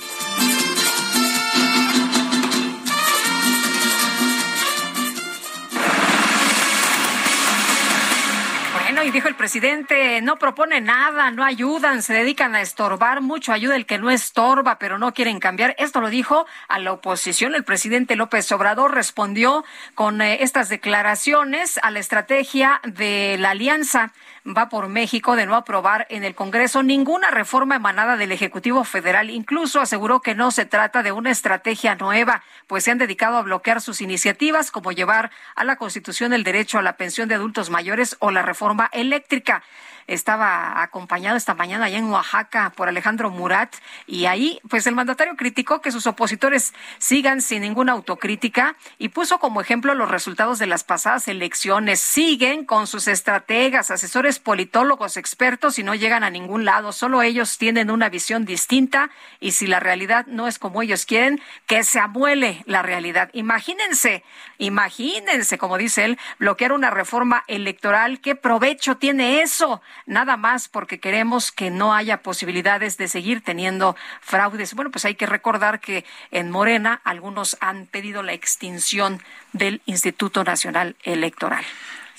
Y 9.04 9.12
dijo 9.12 9.30
el 9.30 9.36
presidente, 9.36 10.22
no 10.22 10.38
propone 10.38 10.82
nada, 10.82 11.32
no 11.32 11.46
ayudan, 11.46 12.04
se 12.04 12.14
dedican 12.14 12.54
a 12.54 12.62
estorbar, 12.62 13.22
mucho 13.22 13.54
ayuda 13.54 13.78
el 13.78 13.86
que 13.86 13.98
no 13.98 14.10
estorba, 14.10 14.78
pero 14.78 14.98
no 14.98 15.14
quieren 15.14 15.40
cambiar. 15.40 15.74
Esto 15.78 16.02
lo 16.02 16.10
dijo 16.10 16.46
a 16.68 16.80
la 16.80 16.92
oposición. 16.92 17.56
El 17.56 17.64
presidente 17.64 18.18
López 18.18 18.52
Obrador 18.52 18.94
respondió 18.94 19.64
con 19.96 20.22
eh, 20.22 20.44
estas 20.44 20.68
declaraciones 20.68 21.80
a 21.82 21.92
la 21.92 22.00
estrategia 22.00 22.82
de 22.84 23.38
la 23.40 23.52
alianza 23.52 24.12
va 24.58 24.70
por 24.70 24.88
México 24.88 25.36
de 25.36 25.46
no 25.46 25.56
aprobar 25.56 26.08
en 26.10 26.24
el 26.24 26.36
Congreso 26.36 26.84
ninguna 26.84 27.32
reforma 27.32 27.76
emanada 27.76 28.18
del 28.18 28.32
Ejecutivo 28.32 28.84
Federal. 28.84 29.30
Incluso 29.30 29.82
aseguró 29.82 30.22
que 30.22 30.36
no 30.36 30.52
se 30.52 30.66
trata 30.66 31.04
de 31.04 31.12
una 31.12 31.32
estrategia 31.32 31.96
nueva, 31.96 32.44
pues 32.68 32.84
se 32.84 32.92
han 32.92 32.98
dedicado 32.98 33.38
a 33.38 33.42
bloquear 33.42 33.82
sus 33.82 34.02
iniciativas 34.02 34.72
como 34.72 34.92
llevar 34.92 35.32
a 35.56 35.64
la 35.64 35.76
Constitución 35.76 36.34
el 36.34 36.44
derecho 36.44 36.80
a 36.80 36.82
la 36.82 36.98
pensión 36.98 37.30
de 37.30 37.36
adultos 37.36 37.70
mayores 37.70 38.16
o 38.20 38.32
la 38.32 38.42
reforma 38.42 38.90
eléctrica 38.92 39.64
estaba 40.10 40.82
acompañado 40.82 41.38
esta 41.38 41.54
mañana 41.54 41.86
allá 41.86 42.00
en 42.00 42.10
Oaxaca 42.12 42.74
por 42.76 42.90
Alejandro 42.90 43.30
Murat 43.30 43.76
y 44.08 44.26
ahí 44.26 44.60
pues 44.68 44.88
el 44.88 44.96
mandatario 44.96 45.36
criticó 45.36 45.82
que 45.82 45.92
sus 45.92 46.08
opositores 46.08 46.74
sigan 46.98 47.42
sin 47.42 47.62
ninguna 47.62 47.94
autocrítica 47.94 48.76
y 48.98 49.10
puso 49.10 49.38
como 49.38 49.62
ejemplo 49.62 49.94
los 49.94 50.10
resultados 50.10 50.58
de 50.58 50.66
las 50.66 50.84
pasadas 50.84 51.28
elecciones. 51.28 52.00
Siguen 52.00 52.66
con 52.66 52.88
sus 52.88 53.08
estrategas, 53.08 53.92
asesores 53.92 54.40
politólogos, 54.40 55.16
expertos 55.16 55.78
y 55.78 55.84
no 55.84 55.94
llegan 55.94 56.24
a 56.24 56.32
ningún 56.32 56.66
lado. 56.66 56.92
Solo 56.92 57.22
ellos 57.22 57.60
tienen 57.60 57.92
una 57.92 58.10
visión 58.10 58.46
distinta 58.46 59.12
y 59.40 59.52
si 59.52 59.68
la 59.68 59.80
realidad 59.80 60.26
no 60.26 60.48
es 60.48 60.58
como 60.58 60.82
ellos 60.82 61.06
quieren, 61.06 61.40
que 61.68 61.84
se 61.84 62.00
amuele 62.00 62.64
la 62.66 62.82
realidad. 62.82 63.30
Imagínense, 63.34 64.24
imagínense, 64.58 65.60
como 65.60 65.78
dice 65.78 66.06
él, 66.06 66.20
bloquear 66.40 66.72
una 66.72 66.90
reforma 66.90 67.44
electoral. 67.48 68.22
¿Qué 68.22 68.36
provecho 68.36 68.98
tiene 68.98 69.44
eso? 69.44 69.84
Nada 70.06 70.38
más 70.38 70.68
porque 70.68 71.00
queremos 71.00 71.52
que 71.52 71.72
no 71.72 71.94
haya 71.94 72.22
posibilidades 72.22 72.98
de 72.98 73.08
seguir 73.08 73.42
teniendo 73.44 73.96
fraudes. 74.22 74.74
Bueno, 74.74 74.92
pues 74.92 75.06
hay 75.06 75.16
que 75.16 75.26
recordar 75.26 75.80
que 75.80 76.06
en 76.32 76.52
Morena 76.52 77.02
algunos 77.04 77.58
han 77.60 77.86
pedido 77.86 78.24
la 78.24 78.34
extinción 78.34 79.22
del 79.54 79.82
Instituto 79.86 80.44
Nacional 80.44 80.96
Electoral. 81.04 81.64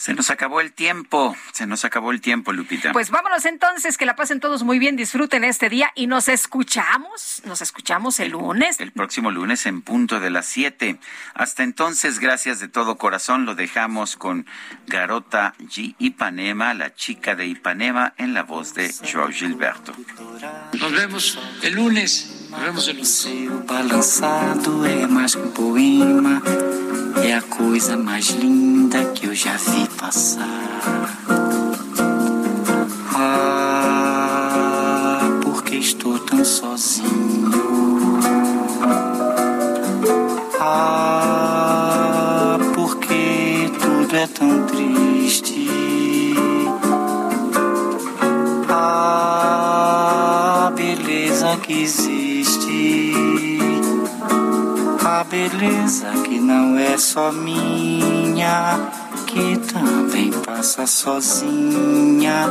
Se 0.00 0.14
nos 0.14 0.30
acabó 0.30 0.62
el 0.62 0.72
tiempo, 0.72 1.36
se 1.52 1.66
nos 1.66 1.84
acabó 1.84 2.10
el 2.10 2.22
tiempo, 2.22 2.54
Lupita. 2.54 2.92
Pues 2.92 3.10
vámonos 3.10 3.44
entonces, 3.44 3.98
que 3.98 4.06
la 4.06 4.16
pasen 4.16 4.40
todos 4.40 4.62
muy 4.62 4.78
bien, 4.78 4.96
disfruten 4.96 5.44
este 5.44 5.68
día 5.68 5.92
y 5.94 6.06
nos 6.06 6.28
escuchamos, 6.28 7.42
nos 7.44 7.60
escuchamos 7.60 8.18
el 8.18 8.30
lunes. 8.30 8.80
El 8.80 8.92
próximo 8.92 9.30
lunes 9.30 9.66
en 9.66 9.82
punto 9.82 10.18
de 10.18 10.30
las 10.30 10.46
7. 10.46 10.98
Hasta 11.34 11.64
entonces, 11.64 12.18
gracias 12.18 12.60
de 12.60 12.68
todo 12.68 12.96
corazón, 12.96 13.44
lo 13.44 13.54
dejamos 13.54 14.16
con 14.16 14.46
Garota 14.86 15.52
G. 15.58 15.94
Ipanema, 15.98 16.72
la 16.72 16.94
chica 16.94 17.34
de 17.34 17.44
Ipanema, 17.44 18.14
en 18.16 18.32
la 18.32 18.44
voz 18.44 18.72
de 18.72 18.94
Joao 19.04 19.28
Gilberto. 19.28 19.92
Nos 20.80 20.92
vemos 20.92 21.38
el 21.62 21.74
lunes. 21.74 22.48
Nos 22.48 22.62
vemos 22.62 22.88
el 22.88 22.96
lunes. 22.96 24.22
É 27.24 27.34
a 27.34 27.42
coisa 27.42 27.96
mais 27.96 28.28
linda 28.30 29.04
que 29.12 29.26
eu 29.26 29.34
já 29.34 29.56
vi 29.56 29.89
passar. 30.00 30.46
Ah, 33.14 35.20
porque 35.42 35.76
estou 35.76 36.18
tão 36.20 36.42
sozinho. 36.42 38.18
Ah, 40.58 42.58
porque 42.74 43.70
tudo 43.78 44.16
é 44.16 44.26
tão 44.26 44.66
triste. 44.66 45.68
Ah, 48.70 50.72
beleza 50.74 51.58
que 51.58 51.82
existe 51.82 53.58
a 55.04 55.24
beleza 55.24 56.10
que 56.24 56.40
não 56.40 56.78
é 56.78 56.96
só 56.96 57.30
minha, 57.30 58.78
que 59.30 59.58
também 59.72 60.32
passa 60.44 60.86
sozinha. 60.86 62.46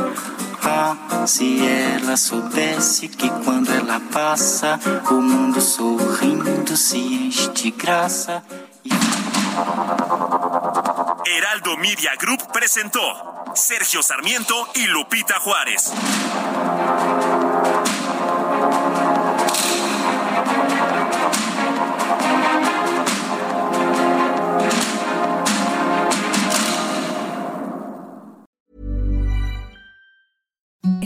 Ah, 0.62 1.26
se 1.26 1.66
ela 1.66 2.16
soubesse 2.16 3.08
que 3.08 3.28
quando 3.44 3.70
ela 3.70 4.00
passa, 4.12 4.78
o 5.10 5.14
mundo 5.14 5.60
sorrindo 5.60 6.76
se 6.76 6.98
enche 6.98 7.48
de 7.50 7.70
graça. 7.70 8.42
Heraldo 11.26 11.76
Media 11.78 12.16
Group 12.16 12.40
presentó 12.52 13.52
Sergio 13.54 14.02
Sarmiento 14.02 14.54
y 14.74 14.86
Lupita 14.86 15.38
Juárez. 15.38 15.92
Thank 30.90 30.99
you. 30.99 30.99